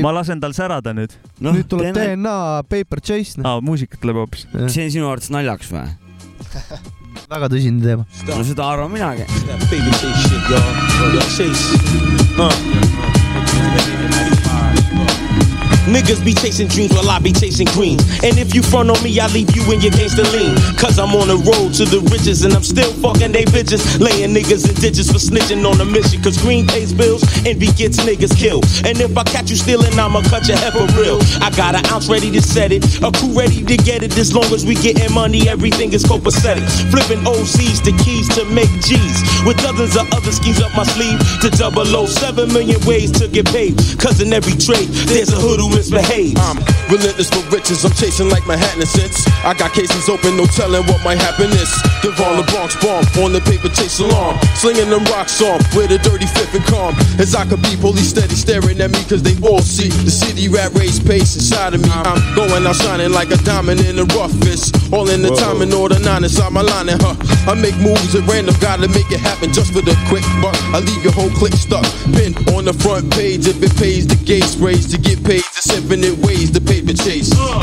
ma 0.02 0.12
lasen 0.16 0.40
tal 0.40 0.52
särada 0.56 0.92
nüüd. 0.96 1.12
noh, 1.40 1.52
nüüd 1.56 1.68
tuleb 1.68 1.94
DNA 1.96 2.62
Paper 2.68 3.00
Chase, 3.00 3.40
aa, 3.44 3.60
muusikat 3.60 4.00
tuleb 4.00 4.16
hoopis. 4.22 4.46
see 4.68 4.84
on 4.84 4.90
sinu 4.94 5.08
arvates 5.10 5.30
naljakas 5.34 5.72
või? 5.72 5.88
väga 7.32 7.48
tõsine 7.52 7.82
teema. 7.84 8.04
no 8.28 8.44
seda 8.44 8.64
arvan 8.72 8.90
minagi. 8.92 9.24
Baby 9.68 9.90
chase 10.00 10.20
shit, 10.28 10.44
y'all. 10.48 10.72
Chase. 11.36 11.66
Niggas 15.88 16.20
be 16.22 16.34
chasing 16.34 16.68
dreams 16.68 16.92
while 16.92 17.08
I 17.08 17.18
be 17.18 17.32
chasing 17.32 17.66
greens. 17.72 18.04
And 18.20 18.36
if 18.36 18.54
you 18.54 18.62
front 18.62 18.90
on 18.90 19.00
me, 19.02 19.08
I 19.18 19.26
leave 19.32 19.48
you 19.56 19.64
in 19.72 19.80
your 19.80 19.92
gangster 19.92 20.24
lean. 20.36 20.52
Cause 20.76 20.98
I'm 20.98 21.16
on 21.16 21.28
the 21.32 21.40
road 21.40 21.72
to 21.80 21.88
the 21.88 22.04
riches 22.12 22.44
and 22.44 22.52
I'm 22.52 22.62
still 22.62 22.92
fucking 23.00 23.32
they 23.32 23.44
bitches. 23.48 23.80
Laying 23.96 24.36
niggas 24.36 24.68
in 24.68 24.76
ditches 24.76 25.08
for 25.08 25.16
snitching 25.16 25.64
on 25.64 25.80
a 25.80 25.88
mission. 25.88 26.20
Cause 26.20 26.36
green 26.44 26.66
pays 26.66 26.92
bills, 26.92 27.24
envy 27.48 27.72
gets 27.72 28.04
niggas 28.04 28.36
killed. 28.36 28.68
And 28.84 29.00
if 29.00 29.16
I 29.16 29.24
catch 29.24 29.48
you 29.48 29.56
stealing, 29.56 29.96
I'ma 29.98 30.20
cut 30.28 30.46
your 30.46 30.58
head 30.58 30.76
for 30.76 30.84
real. 31.00 31.16
I 31.40 31.48
got 31.56 31.72
an 31.74 31.86
ounce 31.88 32.08
ready 32.08 32.30
to 32.36 32.42
set 32.42 32.70
it, 32.70 32.84
a 33.00 33.08
crew 33.08 33.32
ready 33.32 33.64
to 33.64 33.76
get 33.80 34.02
it. 34.02 34.12
As 34.18 34.34
long 34.34 34.52
as 34.52 34.66
we 34.68 34.74
getting 34.76 35.08
money, 35.14 35.48
everything 35.48 35.92
is 35.96 36.04
copacetic. 36.04 36.68
Flipping 36.92 37.24
OCs 37.24 37.80
to 37.88 37.92
keys 38.04 38.28
to 38.36 38.44
make 38.52 38.68
G's. 38.84 39.24
With 39.48 39.56
dozens 39.64 39.96
of 39.96 40.04
other 40.12 40.32
schemes 40.32 40.60
up 40.60 40.76
my 40.76 40.84
sleeve 40.84 41.16
to 41.40 41.48
double 41.56 41.88
O. 41.96 42.04
Seven 42.04 42.52
million 42.52 42.76
ways 42.84 43.10
to 43.20 43.28
get 43.28 43.46
paid. 43.48 43.80
Cause 43.96 44.20
in 44.20 44.36
every 44.36 44.52
trade, 44.60 44.88
there's 45.08 45.32
a 45.32 45.40
hood 45.40 45.60
who 45.78 45.94
misbehaves. 45.94 46.40
I'm 46.40 46.58
relentless 46.90 47.30
for 47.30 47.42
riches, 47.54 47.84
I'm 47.84 47.92
chasing 47.92 48.28
like 48.28 48.46
Manhattan 48.46 48.86
since 48.86 49.26
I 49.44 49.54
got 49.54 49.72
cases 49.72 50.08
open, 50.08 50.36
no 50.36 50.46
telling 50.46 50.82
what 50.86 51.02
might 51.04 51.18
happen 51.18 51.50
this. 51.50 51.70
Devon 52.02 52.36
the 52.38 52.46
Bronx 52.50 52.74
bomb 52.82 53.04
on 53.22 53.32
the 53.32 53.40
paper 53.42 53.68
chase 53.68 54.00
alarm. 54.00 54.38
Slinging 54.54 54.90
them 54.90 55.04
rocks 55.14 55.40
on 55.42 55.58
with 55.74 55.90
a 55.90 55.98
dirty 55.98 56.26
fifth 56.26 56.54
and 56.54 56.64
calm. 56.64 56.94
As 57.18 57.34
I 57.34 57.44
could 57.46 57.62
be, 57.62 57.76
police 57.76 58.10
steady 58.10 58.34
staring 58.34 58.80
at 58.80 58.90
me 58.90 59.02
cause 59.06 59.22
they 59.22 59.36
all 59.46 59.60
see 59.60 59.88
the 60.02 60.10
city 60.10 60.48
rat 60.48 60.74
race 60.74 60.98
pace 60.98 61.34
inside 61.36 61.74
of 61.74 61.82
me. 61.82 61.90
I'm 61.90 62.18
going 62.34 62.66
out 62.66 62.76
shining 62.76 63.12
like 63.12 63.30
a 63.30 63.38
diamond 63.42 63.80
in 63.80 63.96
the 63.96 64.06
roughest. 64.16 64.74
All 64.92 65.08
in 65.10 65.22
the 65.22 65.34
time 65.34 65.62
and 65.62 65.72
order 65.74 65.98
nine 66.00 66.24
inside 66.24 66.52
my 66.52 66.62
line 66.62 66.88
and 66.88 67.00
huh. 67.02 67.14
I 67.50 67.54
make 67.54 67.76
moves 67.78 68.14
at 68.14 68.26
random, 68.26 68.54
gotta 68.60 68.88
make 68.88 69.10
it 69.10 69.20
happen 69.20 69.52
just 69.52 69.72
for 69.72 69.82
the 69.82 69.94
quick 70.08 70.24
buck. 70.42 70.56
I 70.74 70.80
leave 70.80 71.02
your 71.04 71.12
whole 71.12 71.30
clique 71.30 71.58
stuck. 71.58 71.84
Pin 72.14 72.34
on 72.54 72.64
the 72.64 72.72
front 72.72 73.10
page 73.12 73.46
if 73.46 73.62
it 73.62 73.74
pays 73.76 74.06
the 74.06 74.16
gate 74.24 74.44
sprays 74.44 74.86
to 74.90 74.98
get 74.98 75.22
paid. 75.24 75.44
There's 75.54 75.67
infinite 75.70 76.18
ways 76.18 76.50
to 76.50 76.60
paper 76.60 76.92
chase. 76.92 77.30
Just 77.30 77.58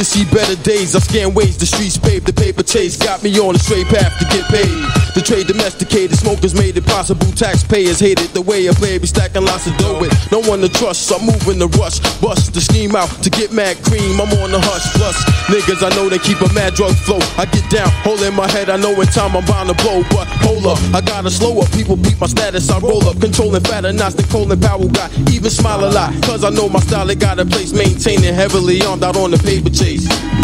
to 0.00 0.04
see 0.04 0.24
better 0.32 0.56
days, 0.62 0.96
I 0.96 1.00
scan 1.00 1.34
ways 1.34 1.58
the 1.58 1.66
streets 1.66 1.98
paved, 1.98 2.24
the 2.24 2.32
paper 2.32 2.62
chase 2.62 2.96
got 2.96 3.22
me 3.22 3.36
on 3.36 3.54
a 3.54 3.58
straight 3.58 3.84
path 3.84 4.16
to 4.16 4.24
get 4.32 4.48
paid. 4.48 4.80
The 5.12 5.20
trade 5.20 5.46
domesticated, 5.46 6.16
smokers 6.16 6.54
made 6.54 6.78
it 6.78 6.86
possible. 6.86 7.28
Taxpayers 7.36 8.00
hated 8.00 8.32
the 8.32 8.40
way 8.40 8.64
I 8.64 8.72
play, 8.72 8.96
be 8.96 9.06
stacking 9.06 9.44
lots 9.44 9.66
of 9.66 9.76
dough 9.76 10.00
with 10.00 10.14
no 10.32 10.40
one 10.48 10.64
to 10.64 10.70
trust. 10.72 11.12
I'm 11.12 11.26
moving 11.26 11.58
the 11.60 11.68
rush, 11.76 12.00
bust 12.24 12.54
the 12.54 12.62
scheme 12.62 12.96
out 12.96 13.10
to 13.20 13.28
get 13.28 13.52
mad 13.52 13.76
cream. 13.84 14.16
I'm 14.16 14.32
on 14.40 14.56
the 14.56 14.62
hush, 14.62 14.88
plus 14.96 15.20
niggas 15.52 15.84
I 15.84 15.92
know 15.92 16.08
they 16.08 16.16
keep 16.16 16.40
a 16.40 16.48
mad 16.54 16.72
drug 16.72 16.96
flow. 17.04 17.20
I 17.36 17.44
get 17.44 17.68
down, 17.68 17.90
hole 18.00 18.22
in 18.24 18.32
my 18.32 18.48
head, 18.48 18.70
I 18.70 18.80
know 18.80 18.96
in 18.96 19.08
time 19.12 19.36
I'm 19.36 19.44
bound 19.44 19.68
to 19.68 19.76
blow, 19.84 20.00
but 20.08 20.24
hold 20.40 20.64
up, 20.64 20.80
I 20.96 21.04
gotta 21.04 21.28
slow 21.28 21.60
up. 21.60 21.68
People 21.76 22.00
beat 22.00 22.16
my 22.16 22.30
status, 22.30 22.70
I 22.70 22.78
roll 22.78 23.04
up, 23.04 23.20
controlling 23.20 23.64
fatter 23.68 23.92
knots 23.92 24.14
than 24.14 24.24
Colin 24.32 24.56
Powell 24.56 24.88
got. 24.88 25.12
Even 25.28 25.50
smile 25.50 25.84
a 25.84 25.92
lot, 25.92 26.16
cause 26.24 26.40
I 26.40 26.48
know 26.48 26.70
my 26.70 26.80
style, 26.80 27.10
it 27.10 27.20
got 27.20 27.36
a 27.38 27.44
place, 27.44 27.74
maintaining 27.74 28.32
heavily 28.32 28.80
armed 28.80 29.04
out 29.04 29.18
on 29.18 29.32
the 29.32 29.38
paper 29.44 29.68
chase. 29.68 29.89
Face. 29.90 30.39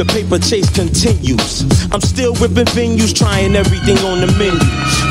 The 0.00 0.06
paper 0.06 0.38
chase 0.38 0.72
continues. 0.72 1.68
I'm 1.92 2.00
still 2.00 2.32
ripping 2.40 2.64
venues, 2.72 3.12
trying 3.12 3.52
everything 3.52 3.98
on 4.08 4.24
the 4.24 4.32
menu. 4.40 4.56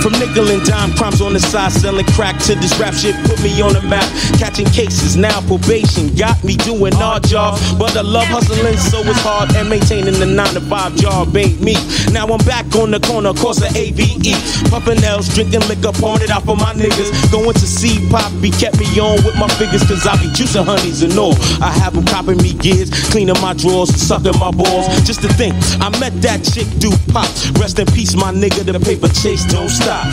From 0.02 0.18
nickel 0.18 0.50
and 0.50 0.66
dime 0.66 0.98
crimes 0.98 1.22
on 1.22 1.34
the 1.34 1.40
side, 1.40 1.72
selling 1.72 2.10
crack 2.18 2.42
to 2.50 2.56
this 2.56 2.74
rap 2.82 2.96
shit 2.98 3.14
put 3.30 3.38
me 3.44 3.54
on 3.62 3.78
the 3.78 3.86
map. 3.86 4.08
Catching 4.42 4.66
cases, 4.66 5.16
now 5.16 5.46
probation 5.46 6.10
got 6.16 6.42
me 6.44 6.58
doing 6.66 6.96
odd 6.98 7.22
jobs. 7.22 7.62
But 7.78 7.94
I 7.96 8.02
love 8.02 8.26
hustling, 8.34 8.82
so 8.82 9.06
it's 9.06 9.22
hard 9.22 9.54
and 9.54 9.70
maintaining 9.70 10.18
the 10.18 10.26
9 10.26 10.58
to 10.58 10.62
5 10.62 10.96
job 10.96 11.38
ain't 11.38 11.62
me. 11.62 11.78
Now 12.10 12.26
I'm 12.26 12.42
back 12.50 12.66
on 12.74 12.90
the 12.90 13.00
corner, 13.00 13.38
course 13.38 13.62
of 13.62 13.70
AVE. 13.78 14.34
Puffin' 14.74 15.04
L's, 15.04 15.30
drinking 15.30 15.70
liquor, 15.70 15.94
pouring 16.02 16.34
out 16.34 16.50
for 16.50 16.58
my 16.58 16.74
niggas. 16.74 17.14
Going 17.30 17.54
to 17.54 17.68
see 17.70 18.02
Poppy, 18.10 18.50
kept 18.58 18.82
me 18.82 18.90
on 18.98 19.22
with 19.22 19.38
my 19.38 19.50
figures, 19.62 19.86
cause 19.86 20.08
I 20.08 20.18
be 20.18 20.34
juicing 20.34 20.66
honeys 20.66 21.04
and 21.04 21.14
all. 21.14 21.38
I 21.62 21.70
have 21.78 21.94
them 21.94 22.10
copping 22.10 22.42
me 22.42 22.58
gears, 22.58 22.90
cleaning 23.14 23.38
my 23.38 23.54
drawers, 23.54 23.94
sucking 23.94 24.34
my 24.40 24.50
balls. 24.50 24.79
Just 25.06 25.22
to 25.22 25.28
think, 25.34 25.54
I 25.82 25.90
met 26.00 26.14
that 26.22 26.44
chick, 26.44 26.68
do 26.80 26.92
pop. 27.12 27.28
Rest 27.60 27.80
in 27.80 27.86
peace, 27.88 28.16
my 28.16 28.32
nigga, 28.32 28.64
the 28.64 28.80
paper 28.80 29.10
chase 29.10 29.44
don't 29.46 29.70
stop. 29.70 30.06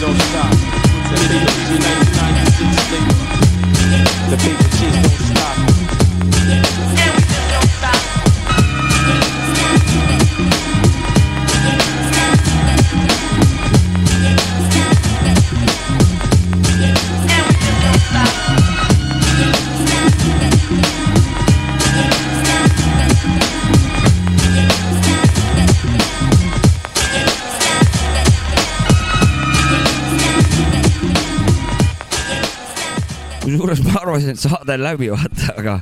Don't 0.00 0.18
stop. 0.20 0.50
The 1.08 1.16
paper 1.16 1.40
chase 1.40 1.80
1996 1.80 4.30
The 4.30 4.36
paper 4.36 4.68
chase 4.76 5.00
don't 5.00 5.36
stop. 5.36 5.69
Kusjuures 33.70 33.84
ma 33.86 34.00
arvasin, 34.02 34.30
et 34.34 34.40
saade 34.42 34.74
on 34.74 34.82
läbi, 34.82 35.08
vaata, 35.12 35.52
aga, 35.58 35.74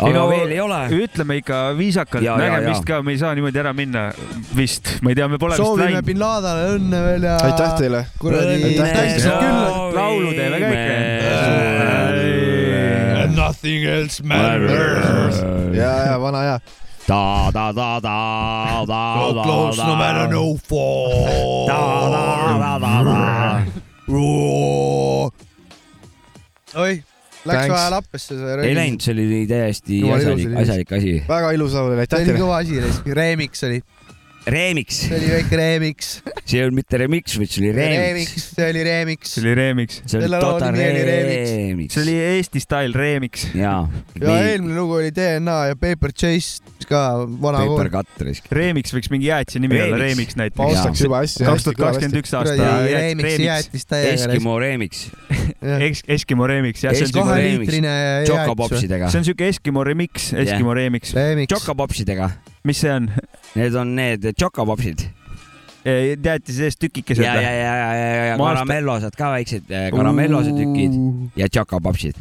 aga 0.00 0.10
no, 0.16 0.24
veel 0.30 0.50
ei 0.54 0.60
ole. 0.62 0.78
ütleme 1.04 1.36
ikka 1.40 1.60
viisakalt 1.78 2.26
nägemist 2.40 2.84
ka, 2.88 2.94
me 3.06 3.14
ei 3.14 3.20
saa 3.20 3.34
niimoodi 3.38 3.60
ära 3.62 3.72
minna 3.76 4.02
vist, 4.56 4.96
ma 5.04 5.12
ei 5.12 5.18
tea, 5.18 5.28
me 5.30 5.38
pole 5.38 5.54
vist 5.54 5.64
soovime 5.64 5.90
läinud. 5.90 6.08
bin 6.08 6.18
Ladale 6.22 6.62
õnne 6.76 6.98
veel 7.06 7.22
ja. 7.28 7.36
Aitäh 7.46 7.72
teile. 7.78 8.00
kuradi 8.18 8.74
täiskasvanud 8.74 9.40
külla. 9.44 9.66
laulu 10.00 10.30
teeme 10.34 10.56
ka 10.58 10.66
ikka. 10.74 10.98
Nothing 13.30 13.86
else 13.88 14.22
matters. 14.26 15.36
ja, 15.76 15.92
ja 16.10 16.16
vana 16.20 16.40
hea. 16.46 16.58
ta, 17.06 17.50
ta, 17.54 17.72
ta, 17.74 17.90
ta, 18.02 18.18
ta, 18.86 19.02
So 19.20 19.42
close 19.42 19.78
no 19.78 19.94
matter 19.96 20.26
no 20.30 20.56
fall. 20.56 21.66
ta, 21.70 21.78
ta, 22.10 22.22
ta, 22.58 22.72
ta, 22.80 22.92
ta. 23.06 23.20
oih, 26.80 27.02
läks 27.48 27.72
vaja 27.72 27.88
lappesse 27.94 28.36
see. 28.36 28.58
ei 28.66 28.76
läinud, 28.76 29.04
see 29.04 29.16
oli 29.16 29.44
täiesti 29.48 30.02
ilus 30.02 30.18
asjalik, 30.18 30.46
oli. 30.50 30.60
asjalik 30.64 30.92
asi. 30.98 31.16
väga 31.28 31.54
ilus 31.56 31.78
laul 31.78 31.94
oli, 31.94 31.96
see 31.96 32.06
aitäh 32.06 32.20
oli 32.20 32.30
teile. 32.30 32.44
kõva 32.44 32.60
asi, 32.60 33.14
remix 33.20 33.68
oli, 33.68 33.82
Remix, 34.50 35.02
see 35.04 35.16
oli 35.18 35.26
väike 35.28 35.56
remix. 35.58 36.06
see 36.48 36.56
ei 36.56 36.62
olnud 36.64 36.78
mitte 36.80 36.98
remix, 36.98 37.34
vaid 37.36 37.50
see 37.52 37.60
oli 37.60 37.72
remix. 37.76 38.46
see 38.54 38.68
oli 38.72 38.84
remix 38.86 39.34
see. 39.34 39.42
oli 39.42 39.52
remix. 39.58 39.98
see 40.00 40.16
oli 40.16 40.24
Selle 40.24 40.40
loo 40.40 40.54
total 40.54 40.72
nimi 40.78 40.86
oli 40.88 41.02
remix. 41.04 41.92
see 41.92 42.04
oli 42.06 42.14
Eesti 42.24 42.62
style 42.64 42.96
remix. 42.96 43.44
jaa. 43.54 43.82
ja 44.16 44.38
eelmine 44.48 44.78
lugu 44.80 44.96
oli 45.02 45.12
DNA 45.12 45.58
ja 45.70 45.76
Paper 45.76 46.16
Chase 46.16 46.64
ka 46.90 47.00
vana 47.42 47.62
Paper 47.64 47.90
kool. 47.92 48.00
Cut 48.00 48.24
risk. 48.26 48.48
Remix 48.54 48.94
võiks 48.94 49.10
mingi 49.12 49.28
jäätise 49.30 49.62
nimi 49.62 49.78
olla, 49.78 49.98
Remix. 50.00 50.34
Remix 50.34 50.36
ma 50.36 50.42
näiteks. 50.44 50.80
ostaks 50.80 51.04
juba 51.04 51.20
hästi. 51.22 51.46
kaks 51.46 51.66
tuhat 51.66 51.80
kakskümmend 51.80 52.20
üks 52.20 52.34
aasta 52.38 52.68
Remix. 52.86 53.38
jäätis 53.44 53.86
täiega. 53.90 54.16
Eskimo 54.16 54.56
remix. 54.62 55.06
Eskimo 56.16 56.48
remix, 56.50 56.84
jah, 56.84 56.96
see 56.96 57.06
on 57.06 57.10
Eskimo 57.10 57.24
siuke, 57.24 57.38
remix. 57.38 57.70
kaheliitrine 57.70 57.94
jäätis. 57.94 58.32
Chocopopsidega 58.32 59.10
see. 59.10 59.22
on 59.22 59.28
siuke 59.30 59.48
Eskimo 59.54 59.84
remix, 59.86 60.28
Eskimo 60.44 60.74
remix. 60.74 61.14
Chocopopsidega. 61.48 62.30
mis 62.64 62.82
see 62.84 62.92
on? 62.92 63.10
Need 63.54 63.74
on 63.74 63.96
need 63.96 64.30
Chocopopsid. 64.38 65.08
jäätis 65.84 66.56
sees 66.56 66.76
tükikesed 66.76 67.24
ja, 67.24 67.34
ja, 67.40 67.50
ja, 67.56 67.74
ja, 67.74 67.92
ja, 67.96 68.24
ja 68.32 68.36
karamellosed 68.36 69.14
ka 69.16 69.30
väiksed 69.32 69.70
eh, 69.72 69.86
karamellose 69.94 70.52
tükid 70.52 70.98
ja 71.40 71.48
Chocopopsid. 71.48 72.18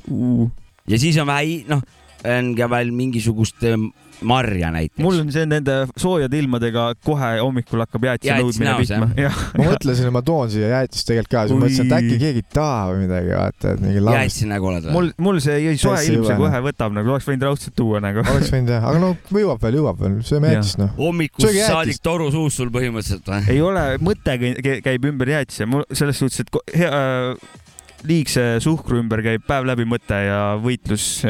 ja 0.88 1.00
siis 1.00 1.18
on 1.20 1.28
vähe, 1.28 1.64
noh, 1.68 1.84
on 2.28 2.54
ka 2.58 2.68
veel 2.72 2.92
mingisugust 2.96 3.64
eh, 3.64 3.78
marja 4.22 4.68
näiteks. 4.76 5.00
mul 5.04 5.22
on 5.22 5.30
see 5.32 5.46
nende 5.48 5.76
soojade 6.00 6.36
ilmadega 6.42 6.90
kohe 7.06 7.30
hommikul 7.40 7.80
hakkab 7.86 8.04
jäätise 8.10 8.34
Jäätis 8.34 8.58
nõudmine 8.60 8.74
pihta. 8.82 9.30
ma 9.56 9.68
mõtlesin, 9.70 10.10
et 10.10 10.16
ma 10.18 10.22
toon 10.28 10.50
siia 10.52 10.72
jäätist 10.74 11.08
tegelikult 11.08 11.32
ka, 11.32 11.44
siis 11.48 11.56
Ui. 11.56 11.62
mõtlesin, 11.64 11.88
et 11.88 11.96
äkki 12.00 12.18
keegi 12.26 12.44
ei 12.44 12.48
taha 12.58 12.82
või 12.92 12.98
midagi, 13.06 13.32
vaata, 13.40 13.74
et 13.78 13.84
mingi 13.86 14.04
laul. 14.04 14.18
jäätise 14.20 14.50
nägu 14.52 14.70
oled 14.74 14.90
või? 14.90 14.96
mul, 14.98 15.10
mul 15.30 15.40
see 15.46 15.56
jõi 15.64 15.78
soe 15.80 16.02
ilm, 16.10 16.28
see 16.28 16.38
kohe 16.42 16.62
võtab 16.68 16.98
nagu, 17.00 17.14
oleks 17.16 17.30
võinud 17.32 17.48
raudselt 17.48 17.78
tuua 17.80 18.04
nagu. 18.04 18.26
oleks 18.26 18.52
võinud 18.56 18.76
jah, 18.76 18.90
aga 18.92 19.04
no 19.06 19.14
jõuab 19.40 19.64
veel, 19.64 19.80
jõuab 19.80 20.04
veel, 20.04 20.20
sööme 20.28 20.52
jäätist 20.58 20.82
noh. 20.84 20.92
hommikust 21.00 21.62
saadik 21.64 22.04
toru 22.04 22.28
suus 22.36 22.60
sul 22.60 22.74
põhimõtteliselt 22.76 23.32
või? 23.32 23.48
ei 23.56 23.64
ole, 23.64 23.88
mõte 24.04 24.36
käi- 24.44 24.82
käib 24.84 25.10
ümber 25.14 25.32
jäätise, 25.38 25.70
mul 25.70 25.88
selles 25.94 26.20
suhtes, 26.20 26.44
et 26.44 26.52
ko- 26.52 26.66
hea 26.76 26.92
äh, 26.92 27.68
liigse 28.08 28.44
suhkru 28.64 29.00
ümber 29.02 29.22
käib 29.26 29.44
päev 29.48 29.68
läbi 29.68 29.86
mõte 29.90 30.18
ja 30.24 30.40
võitlus 30.62 31.24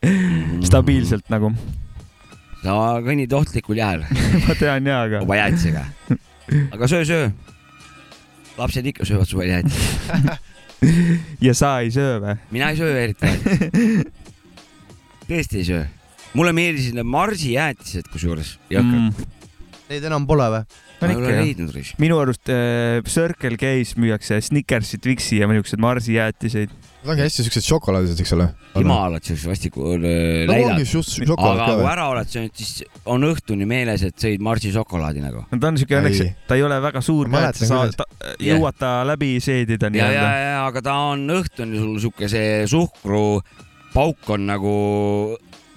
stabiilselt 0.68 1.30
nagu. 1.32 1.52
sa 2.60 2.74
kõnnid 3.04 3.32
ohtlikul 3.32 3.80
jääl 3.80 4.04
ma 4.46 4.56
tean 4.58 4.86
jaa, 4.86 5.04
aga 5.08 5.22
oma 5.24 5.38
jäätisega. 5.40 5.84
aga 6.74 6.90
söö, 6.90 7.04
söö. 7.08 7.30
lapsed 8.58 8.86
ikka 8.92 9.08
söövad 9.08 9.30
suvel 9.30 9.54
jäätist. 9.54 10.10
ja 11.46 11.54
sa 11.56 11.78
ei 11.80 11.92
söö 11.94 12.20
või? 12.20 12.36
mina 12.50 12.72
ei 12.72 12.80
söö 12.80 13.00
eriti 13.00 13.26
tõesti 15.30 15.62
ei 15.62 15.66
söö. 15.68 15.84
mulle 16.34 16.52
meeldisid 16.56 16.96
need 16.98 17.08
marsijäätised 17.08 18.10
kusjuures. 18.12 18.56
Mm. 18.70 19.12
Neid 19.90 20.06
enam 20.06 20.26
pole 20.28 20.48
või? 20.52 20.64
Ma 21.00 21.08
ei 21.10 21.16
ole 21.16 21.34
leidnud 21.40 21.72
risk. 21.74 21.98
minu 22.02 22.18
arust 22.20 22.50
äh, 22.52 23.00
Circle 23.08 23.56
K-s 23.60 23.96
müüakse 24.00 24.40
Snickersit, 24.44 25.06
Vixi 25.06 25.40
ja 25.40 25.48
niisuguseid 25.50 25.82
marsijäätiseid. 25.82 26.72
Need 27.00 27.12
ongi 27.14 27.24
hästi 27.24 27.44
siuksed 27.46 27.64
šokolaadised, 27.64 28.20
eks 28.20 28.34
ole. 28.36 28.46
Himalad 28.74 29.24
siukse 29.24 29.48
vastiku 29.48 29.94
just 30.84 31.16
šokolaad 31.16 31.62
aga 31.64 31.78
kui 31.78 31.88
ära 31.88 32.08
oled 32.12 32.30
söönud, 32.30 32.54
siis 32.60 32.84
on 33.08 33.24
õhtuni 33.30 33.68
meeles, 33.68 34.04
et 34.06 34.20
sõid 34.20 34.44
marsišokolaadi 34.44 35.24
nagu. 35.24 35.44
no 35.48 35.60
ta 35.60 35.72
on 35.72 35.80
siuke 35.80 35.96
Ei. 35.96 36.02
õnneks, 36.02 36.36
ta 36.48 36.58
ei 36.60 36.64
ole 36.66 36.80
väga 36.84 37.02
suur 37.04 37.30
ka, 37.32 37.46
et 37.48 37.60
sa 37.62 37.70
saad, 37.70 38.04
jõuad 38.50 38.78
ta 38.80 38.92
läbi 39.08 39.32
seedida 39.42 39.88
ja, 39.88 39.90
ja, 39.90 39.94
nii-öelda. 39.96 40.30
ja 40.44 40.64
aga 40.66 40.84
ta 40.84 40.98
on 41.14 41.24
õhtuni 41.40 41.80
sul 41.80 41.96
siuke 42.04 42.28
see 42.30 42.66
suhkrupauk 42.70 44.34
on 44.36 44.50
nagu 44.52 44.74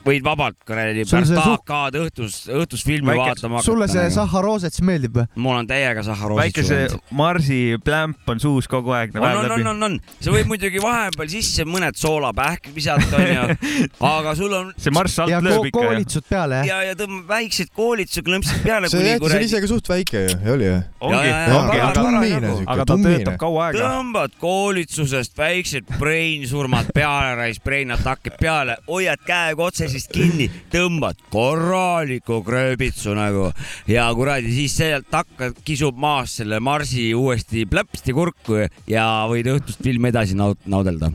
võid 0.03 0.23
vabalt 0.25 0.57
kuradi 0.67 1.05
see 1.07 1.39
AK-d 1.39 1.99
õhtus, 2.01 2.37
õhtus 2.51 2.83
filmi 2.85 3.13
Väike- 3.13 3.23
vaatama 3.23 3.59
hakata. 3.59 3.65
sulle 3.69 3.87
see 3.91 4.09
Sahharoosets 4.13 4.81
meeldib 4.85 5.17
või? 5.17 5.25
mul 5.45 5.59
on 5.61 5.69
täiega 5.69 6.03
sahharoosid. 6.05 6.41
väike 6.43 6.65
see 6.67 6.99
Marsi 7.15 7.59
plämp 7.83 8.29
on 8.29 8.41
suus 8.43 8.67
kogu 8.71 8.93
aeg. 8.95 9.15
on, 9.15 9.23
on, 9.23 9.51
on, 9.55 9.67
on, 9.73 9.83
on, 9.87 9.97
sa 10.19 10.33
võid 10.33 10.49
muidugi 10.49 10.81
vahepeal 10.83 11.31
sisse 11.31 11.65
mõned 11.67 11.97
soolapähkmed 11.99 12.75
visata, 12.75 13.19
onju, 13.19 13.57
aga 14.13 14.35
sul 14.39 14.57
on 14.59 14.73
see 14.77 14.93
Marss 14.95 15.19
alt 15.23 15.31
ja 15.31 15.39
lööb 15.43 15.69
ikka 15.71 15.85
koolitsud 15.85 16.27
peale, 16.29 16.61
jah? 16.61 16.71
ja, 16.73 16.91
ja 16.91 16.99
tõmbab 16.99 17.31
väiksed 17.37 17.71
koolitused 17.75 18.27
klõmpsid 18.27 18.63
peale 18.65 18.91
see 18.91 18.99
kuni 18.99 19.13
jäeti 19.13 19.23
seal 19.23 19.29
kuradi 19.29 19.49
ise 19.51 19.63
ka 19.63 19.71
suht 19.71 19.91
väike 19.93 20.25
ju, 20.27 20.37
ei 20.43 20.53
oli 20.57 20.69
ju? 20.69 20.79
ongi, 21.03 21.33
aga 21.33 21.91
tummine 21.97 22.53
siuke, 22.53 22.67
aga 22.75 22.87
ta 22.91 22.99
töötab. 23.07 23.39
kaua 23.39 23.65
aega. 23.69 23.87
tõmbad 23.87 24.37
koolitsusest 24.43 25.37
väiksed 25.39 25.95
brain-surmad 25.99 26.91
peale, 26.95 27.35
rais 27.39 27.59
brain-attack'id 27.63 28.37
peale, 28.41 28.77
hoiad 28.87 29.23
käega 29.27 29.67
otsesest 29.93 30.13
kinni, 30.13 30.47
tõmbad 30.73 31.19
korraliku 31.33 32.39
krööbitsu 32.45 33.13
nagu 33.17 33.49
ja 33.89 34.07
kuradi 34.17 34.53
siis 34.53 34.73
sealt 34.79 35.11
hakkad, 35.13 35.59
kisub 35.65 35.97
maas 35.99 36.37
selle 36.39 36.59
marsi 36.63 37.11
uuesti 37.17 37.67
plõpsti 37.69 38.15
kurku 38.15 38.63
ja 38.89 39.05
võid 39.29 39.51
õhtust 39.53 39.83
filmi 39.85 40.09
edasi 40.09 40.37
naud-, 40.39 40.61
naudelda. 40.65 41.11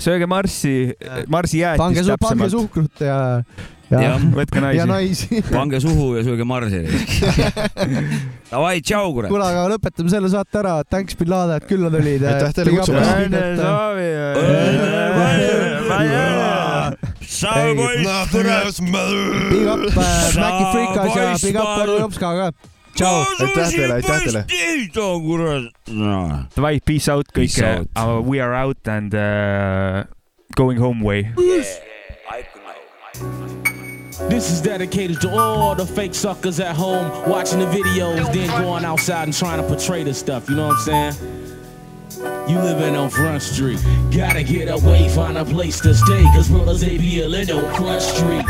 sööge 0.00 0.26
Marssi, 0.30 0.94
Marsi 1.28 1.60
pange 1.76 2.00
su, 2.00 2.08
pange 2.08 2.16
täpsemalt. 2.16 2.50
suhkrut 2.54 3.04
ja, 3.04 3.18
ja 3.90 4.00
Jah,, 4.06 4.24
võtke 4.32 4.62
ja 4.72 4.86
naisi. 4.88 5.28
naisi. 5.36 5.42
pange 5.52 5.80
suhu 5.84 6.14
ja 6.16 6.24
sööge 6.24 6.44
marsi. 6.48 6.80
Davai, 8.50 8.80
tšau, 8.80 9.12
kurat. 9.14 9.28
kuule, 9.30 9.44
aga 9.44 9.68
lõpetame 9.74 10.10
selle 10.10 10.30
saate 10.32 10.62
ära. 10.62 10.80
Thanks, 10.88 11.14
bin 11.20 11.28
Laden, 11.30 11.60
et 11.60 11.66
külla 11.68 11.92
tulid. 11.92 12.24
Aitäh 12.24 12.52
teile 12.56 12.70
kutsumast. 12.80 13.10
Big 19.50 19.66
up 19.66 19.80
äh, 19.80 20.40
Maci 20.40 20.64
Freekas 20.72 21.16
ja 21.16 21.36
big 21.42 21.56
up 21.56 21.78
Oru 21.82 21.98
Jopska 21.98 22.32
ka. 22.36 22.52
tšau. 22.94 23.24
aitäh 23.40 23.70
teile, 23.70 23.94
aitäh 23.94 24.18
teile. 24.24 24.44
kurat. 25.24 25.62
Davai, 26.56 26.80
peace 26.84 27.08
out 27.08 27.26
kõik 27.32 27.48
Peace 27.54 27.62
out. 27.62 27.88
uh,. 27.96 28.20
We 28.20 28.40
are 28.40 28.54
out 28.54 28.86
and 28.88 29.14
uh, 29.14 30.04
going 30.56 30.78
home 30.78 31.00
way. 31.04 31.32
This 34.28 34.50
is 34.52 34.60
dedicated 34.60 35.20
to 35.22 35.30
all 35.30 35.74
the 35.74 35.86
fake 35.86 36.14
suckers 36.14 36.60
at 36.60 36.76
home 36.76 37.08
watching 37.28 37.58
the 37.58 37.66
videos, 37.66 38.30
then 38.32 38.48
going 38.62 38.84
outside 38.84 39.24
and 39.24 39.34
trying 39.34 39.60
to 39.62 39.66
portray 39.66 40.04
this 40.04 40.18
stuff. 40.18 40.48
You 40.48 40.56
know 40.56 40.68
what 40.68 40.76
I'm 40.76 41.12
saying? 41.14 41.49
You 42.20 42.58
living 42.58 42.96
on 42.96 43.08
Front 43.08 43.42
Street. 43.42 43.78
Gotta 44.10 44.42
get 44.42 44.68
away, 44.68 45.08
find 45.08 45.38
a 45.38 45.44
place 45.44 45.80
to 45.80 45.94
stay. 45.94 46.22
Cause 46.34 46.48
brothers, 46.48 46.80
they 46.80 46.98
be 46.98 47.24
living 47.24 47.54
on 47.54 47.74
Front 47.74 48.02
Street. 48.02 48.44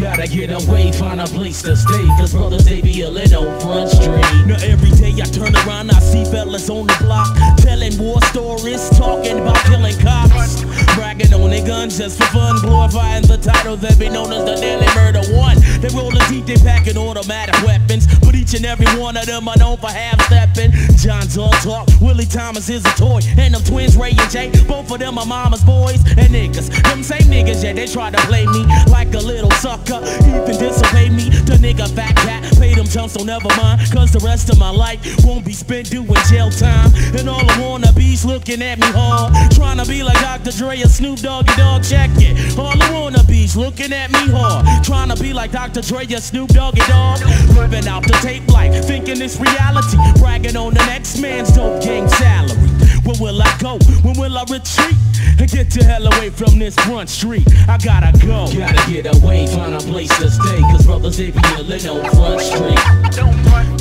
Gotta 0.00 0.26
get 0.26 0.50
away, 0.50 0.90
find 0.92 1.20
a 1.20 1.26
place 1.26 1.60
to 1.62 1.76
stay. 1.76 2.06
Cause 2.18 2.32
brothers, 2.32 2.64
they 2.64 2.80
be 2.80 3.06
living 3.06 3.34
on 3.34 3.60
Front 3.60 3.90
Street. 3.90 4.46
Now 4.46 4.56
every 4.62 4.90
day 4.90 5.12
I 5.20 5.26
turn 5.26 5.54
around, 5.54 5.90
I 5.90 5.98
see 6.00 6.24
fellas 6.24 6.70
on 6.70 6.86
the 6.86 6.96
block. 7.00 7.36
Telling 7.58 7.98
war 7.98 8.22
stories, 8.22 8.88
talking 8.96 9.40
about 9.40 9.62
killing 9.64 9.98
cops. 9.98 10.62
Bragging 10.94 11.32
on 11.32 11.50
their 11.50 11.66
guns 11.66 11.98
just 11.98 12.18
for 12.18 12.26
fun, 12.26 12.60
glorifying 12.60 13.22
the 13.22 13.38
title 13.38 13.76
that 13.76 13.98
be 13.98 14.08
known 14.08 14.32
as 14.32 14.44
the 14.44 14.54
Daily 14.60 14.86
Murder 14.94 15.22
One. 15.32 15.56
They 15.80 15.88
rolling 15.88 16.20
deep, 16.28 16.46
they 16.46 16.56
packing 16.56 16.96
automatic 16.98 17.56
weapons, 17.64 18.06
but 18.20 18.34
each 18.34 18.54
and 18.54 18.66
every 18.66 18.86
one 19.00 19.16
of 19.16 19.26
them 19.26 19.48
are 19.48 19.56
known 19.56 19.78
for 19.78 19.88
half 19.88 20.20
stepping. 20.26 20.70
John's 20.96 21.38
all 21.38 21.50
talk, 21.64 21.88
Willie 22.00 22.26
Thomas 22.26 22.68
is 22.68 22.84
a 22.84 22.94
toy, 22.94 23.20
and 23.38 23.54
them 23.54 23.64
twins 23.64 23.96
Ray 23.96 24.10
and 24.10 24.30
Jay, 24.30 24.50
both 24.68 24.90
of 24.92 24.98
them 24.98 25.18
are 25.18 25.26
mama's 25.26 25.64
boys 25.64 26.00
and 26.18 26.28
niggas. 26.28 26.68
Them 26.84 27.02
same 27.02 27.26
niggas, 27.32 27.64
yeah, 27.64 27.72
they 27.72 27.86
try 27.86 28.10
to 28.10 28.20
play 28.28 28.46
me 28.46 28.66
like 28.90 29.14
a 29.14 29.20
little 29.20 29.50
sucker, 29.52 30.00
even 30.28 30.58
disobey 30.58 31.08
me. 31.08 31.30
The 31.48 31.56
nigga 31.56 31.88
fat 31.96 32.16
cat 32.16 32.44
paid 32.58 32.76
them 32.76 32.86
chunks, 32.86 33.14
so 33.14 33.24
never 33.24 33.48
mind, 33.56 33.80
cause 33.92 34.12
the 34.12 34.20
rest 34.20 34.50
of 34.50 34.58
my 34.58 34.70
life 34.70 35.00
won't 35.24 35.44
be 35.44 35.52
spent 35.52 35.90
doing 35.90 36.12
jail 36.28 36.50
time. 36.50 36.92
And 37.16 37.28
all 37.28 37.40
the 37.40 37.56
wannabes 37.64 38.24
looking 38.24 38.60
at 38.62 38.78
me 38.78 38.86
hard, 38.92 39.32
trying 39.52 39.78
to 39.78 39.86
be 39.86 40.02
like 40.02 40.20
Dr. 40.20 40.52
Dre 40.52 40.81
or 40.82 40.88
Snoop 40.88 41.18
Doggy 41.20 41.54
Dog, 41.56 41.82
check 41.84 42.10
it. 42.16 42.58
All 42.58 42.72
the 42.72 42.84
wannabes 42.92 43.56
looking 43.56 43.92
at 43.92 44.10
me 44.10 44.28
hard, 44.30 44.84
trying 44.84 45.14
to 45.14 45.22
be 45.22 45.32
like 45.32 45.52
Dr. 45.52 45.80
Dre 45.82 46.06
or 46.06 46.20
Snoop 46.20 46.50
Doggy 46.50 46.82
Dog, 46.88 47.20
living 47.54 47.86
out 47.86 48.02
the 48.02 48.18
tape 48.22 48.46
like 48.48 48.72
thinking 48.84 49.20
it's 49.20 49.38
reality, 49.38 49.98
bragging 50.18 50.56
on 50.56 50.74
the 50.74 50.84
next 50.86 51.18
man's 51.18 51.52
dope 51.52 51.82
game 51.82 52.08
salary. 52.08 52.56
Where 53.04 53.16
will 53.20 53.42
I 53.42 53.56
go? 53.58 53.78
When 54.02 54.18
will 54.18 54.38
I 54.38 54.42
retreat? 54.42 54.96
And 55.38 55.50
get 55.50 55.70
the 55.70 55.84
hell 55.84 56.06
away 56.06 56.30
from 56.30 56.58
this 56.58 56.74
front 56.76 57.08
street. 57.08 57.46
I 57.68 57.78
gotta 57.78 58.12
go. 58.24 58.46
Gotta 58.52 58.90
get 58.90 59.06
away, 59.06 59.46
find 59.46 59.74
a 59.74 59.78
place 59.78 60.16
to 60.18 60.30
stay. 60.30 60.60
Cause 60.60 60.86
brothers, 60.86 61.16
they 61.16 61.30
be 61.30 61.40
living 61.62 61.90
on 61.90 62.08
front 62.14 62.40
street. 62.40 62.78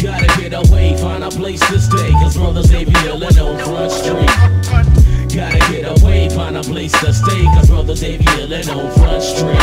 Gotta 0.02 0.42
get 0.42 0.54
away, 0.54 0.98
find 0.98 1.24
a 1.24 1.30
place 1.30 1.60
to 1.70 1.80
stay. 1.80 2.12
Cause 2.12 2.38
brothers, 2.38 2.70
they 2.70 2.86
be 2.86 2.94
living 2.94 3.40
on 3.40 3.58
front 3.60 3.92
street. 3.92 4.91
Gotta 5.34 5.60
get 5.72 5.86
away, 5.86 6.28
find 6.28 6.58
a 6.58 6.62
place 6.62 6.92
to 7.00 7.14
stay. 7.14 7.46
Cause 7.46 7.70
brothers, 7.70 8.02
they 8.02 8.18
be 8.18 8.26
living 8.36 8.70
on 8.70 8.92
front 8.92 9.24
street. 9.24 9.58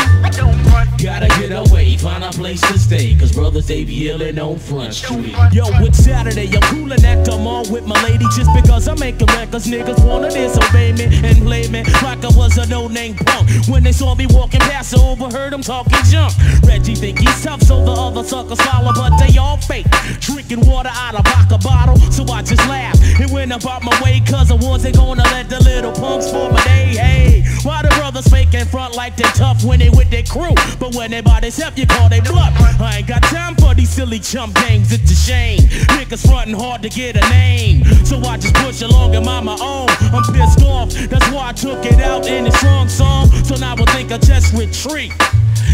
Gotta 0.99 1.29
get 1.39 1.53
away, 1.53 1.97
find 1.99 2.25
a 2.25 2.31
place 2.31 2.63
to 2.63 2.79
stay. 2.79 3.15
Cause 3.15 3.33
brothers, 3.33 3.67
they 3.67 3.85
be 3.85 4.11
living 4.13 4.39
on 4.39 4.59
front 4.59 4.95
street. 4.95 5.35
Yo, 5.53 5.65
it's 5.85 5.99
Saturday, 6.03 6.49
I'm 6.57 6.63
coolin' 6.63 7.05
at 7.05 7.23
the 7.25 7.37
mall 7.37 7.71
with 7.71 7.87
my 7.87 8.03
lady. 8.03 8.25
Just 8.35 8.51
because 8.55 8.89
I'm 8.89 8.99
making 8.99 9.27
records, 9.29 9.67
niggas 9.67 10.03
wanna 10.05 10.31
disobey 10.31 10.93
me 10.93 11.05
and 11.23 11.41
blame 11.41 11.71
me 11.71 11.85
like 12.03 12.25
I 12.25 12.31
was 12.35 12.57
a 12.57 12.67
no 12.67 12.89
name 12.89 13.15
punk. 13.15 13.51
When 13.69 13.83
they 13.85 13.93
saw 13.93 14.15
me 14.15 14.27
walking 14.31 14.61
past, 14.61 14.97
I 14.97 15.03
overheard 15.07 15.53
them 15.53 15.63
talking 15.63 16.03
junk. 16.11 16.33
Reggie 16.65 16.95
think 16.95 17.19
he's 17.19 17.45
tough, 17.45 17.63
so 17.63 17.85
the 17.85 17.93
other 17.93 18.25
suckers 18.25 18.61
follow, 18.63 18.93
but 18.95 19.19
they 19.19 19.37
all 19.37 19.59
fake. 19.59 19.87
Drinking 20.21 20.67
water 20.67 20.91
out 20.93 21.15
of 21.15 21.25
vodka 21.27 21.59
bottle, 21.59 21.99
so 22.11 22.25
I 22.33 22.41
just 22.41 22.67
laugh. 22.69 22.97
It 23.21 23.31
went 23.31 23.53
about 23.53 23.85
my 23.85 23.95
way, 24.03 24.23
cause 24.27 24.51
I 24.51 24.55
wasn't 24.55 24.97
gonna 24.97 25.25
let 25.25 25.51
the 25.51 25.58
little 25.61 25.93
punks 25.93 26.31
for 26.31 26.51
my 26.51 26.63
day. 26.65 26.95
Hey, 26.97 27.45
why 27.63 27.83
the 27.83 27.89
brothers 27.89 28.27
fake 28.29 28.55
in 28.55 28.67
front 28.67 28.95
like 28.95 29.17
they 29.17 29.29
tough 29.35 29.65
when 29.65 29.79
they 29.79 29.91
with 29.91 30.11
their 30.11 30.23
crew? 30.23 30.55
But 30.79 30.95
when 30.95 31.11
they 31.11 31.21
by 31.21 31.41
themselves, 31.41 31.79
you 31.79 31.87
call 31.87 32.09
they 32.09 32.21
bluff. 32.21 32.55
I 32.81 32.99
ain't 32.99 33.07
got 33.07 33.23
time 33.25 33.55
for 33.57 33.75
these 33.75 33.91
silly 33.91 34.19
chump 34.19 34.55
games, 34.57 34.93
it's 34.93 35.11
a 35.11 35.15
shame. 35.15 35.61
Niggas 35.97 36.27
frontin' 36.27 36.55
hard 36.55 36.83
to 36.83 36.89
get 36.89 37.17
a 37.17 37.29
name. 37.31 37.85
So 38.05 38.19
I 38.21 38.37
just 38.37 38.55
push 38.55 38.83
along 38.83 39.15
and 39.15 39.25
mind 39.25 39.47
my 39.47 39.59
own. 39.61 39.89
I'm 40.13 40.25
pissed 40.33 40.63
off, 40.63 40.91
that's 40.91 41.29
why 41.31 41.49
I 41.49 41.53
took 41.53 41.85
it 41.85 42.01
out 42.01 42.27
in 42.27 42.47
a 42.47 42.53
strong 42.53 42.89
song. 42.89 43.29
So 43.45 43.57
now 43.57 43.75
I 43.75 43.85
think 43.93 44.13
I 44.13 44.19
just 44.19 44.53
retreat 44.55 45.13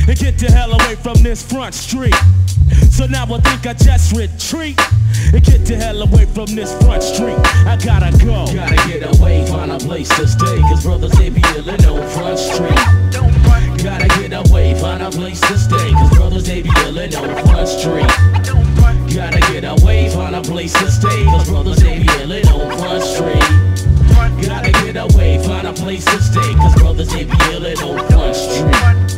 and 0.07 0.19
get 0.19 0.39
the 0.39 0.51
hell 0.51 0.73
away 0.73 0.95
from 0.97 1.23
this 1.23 1.43
front 1.43 1.75
street. 1.75 2.15
So 2.95 3.07
now 3.07 3.25
I 3.25 3.41
think 3.41 3.67
I 3.67 3.73
just 3.75 4.15
retreat 4.15 4.79
and 5.35 5.43
get 5.43 5.67
the 5.67 5.75
hell 5.75 6.01
away 6.01 6.27
from 6.27 6.47
this 6.55 6.71
front 6.81 7.03
street. 7.03 7.35
I 7.67 7.77
gotta 7.77 8.17
go. 8.25 8.47
Gotta 8.55 8.77
get 8.87 9.03
away, 9.19 9.45
find 9.47 9.73
a 9.73 9.79
place 9.79 10.09
to 10.11 10.29
stay. 10.29 10.61
Cause 10.63 10.85
brothers, 10.85 11.11
they 11.19 11.29
be 11.29 11.41
illin' 11.59 11.83
on 11.91 12.09
front 12.11 12.39
street. 12.39 12.79
Gotta 13.83 14.07
get 14.21 14.33
away, 14.33 14.79
find 14.79 15.03
a 15.03 15.11
place 15.11 15.41
to 15.41 15.59
stay. 15.59 15.91
Cause 15.91 16.17
brothers, 16.17 16.45
they 16.47 16.63
be 16.63 16.71
illin' 16.87 17.19
on 17.19 17.35
front 17.45 17.69
street. 17.69 18.07
Gotta 19.13 19.41
get 19.51 19.65
away, 19.65 20.09
find 20.11 20.37
a 20.37 20.43
place 20.43 20.73
to 20.75 20.89
stay. 20.89 21.25
Cause 21.25 21.51
brothers, 21.51 21.79
they 21.79 21.99
be 21.99 22.07
illin' 22.23 22.47
on 22.47 22.79
front 22.79 23.03
street. 23.03 24.47
Gotta 24.47 24.71
get 24.71 24.95
away, 24.95 25.43
find 25.43 25.67
a 25.67 25.73
place 25.73 26.05
to 26.05 26.23
stay. 26.23 26.55
Cause 26.55 26.77
brothers, 26.77 27.09
they 27.09 27.25
be 27.25 27.37
illin' 27.51 27.83
on 27.83 28.07
front 28.07 28.37
street. 28.37 29.15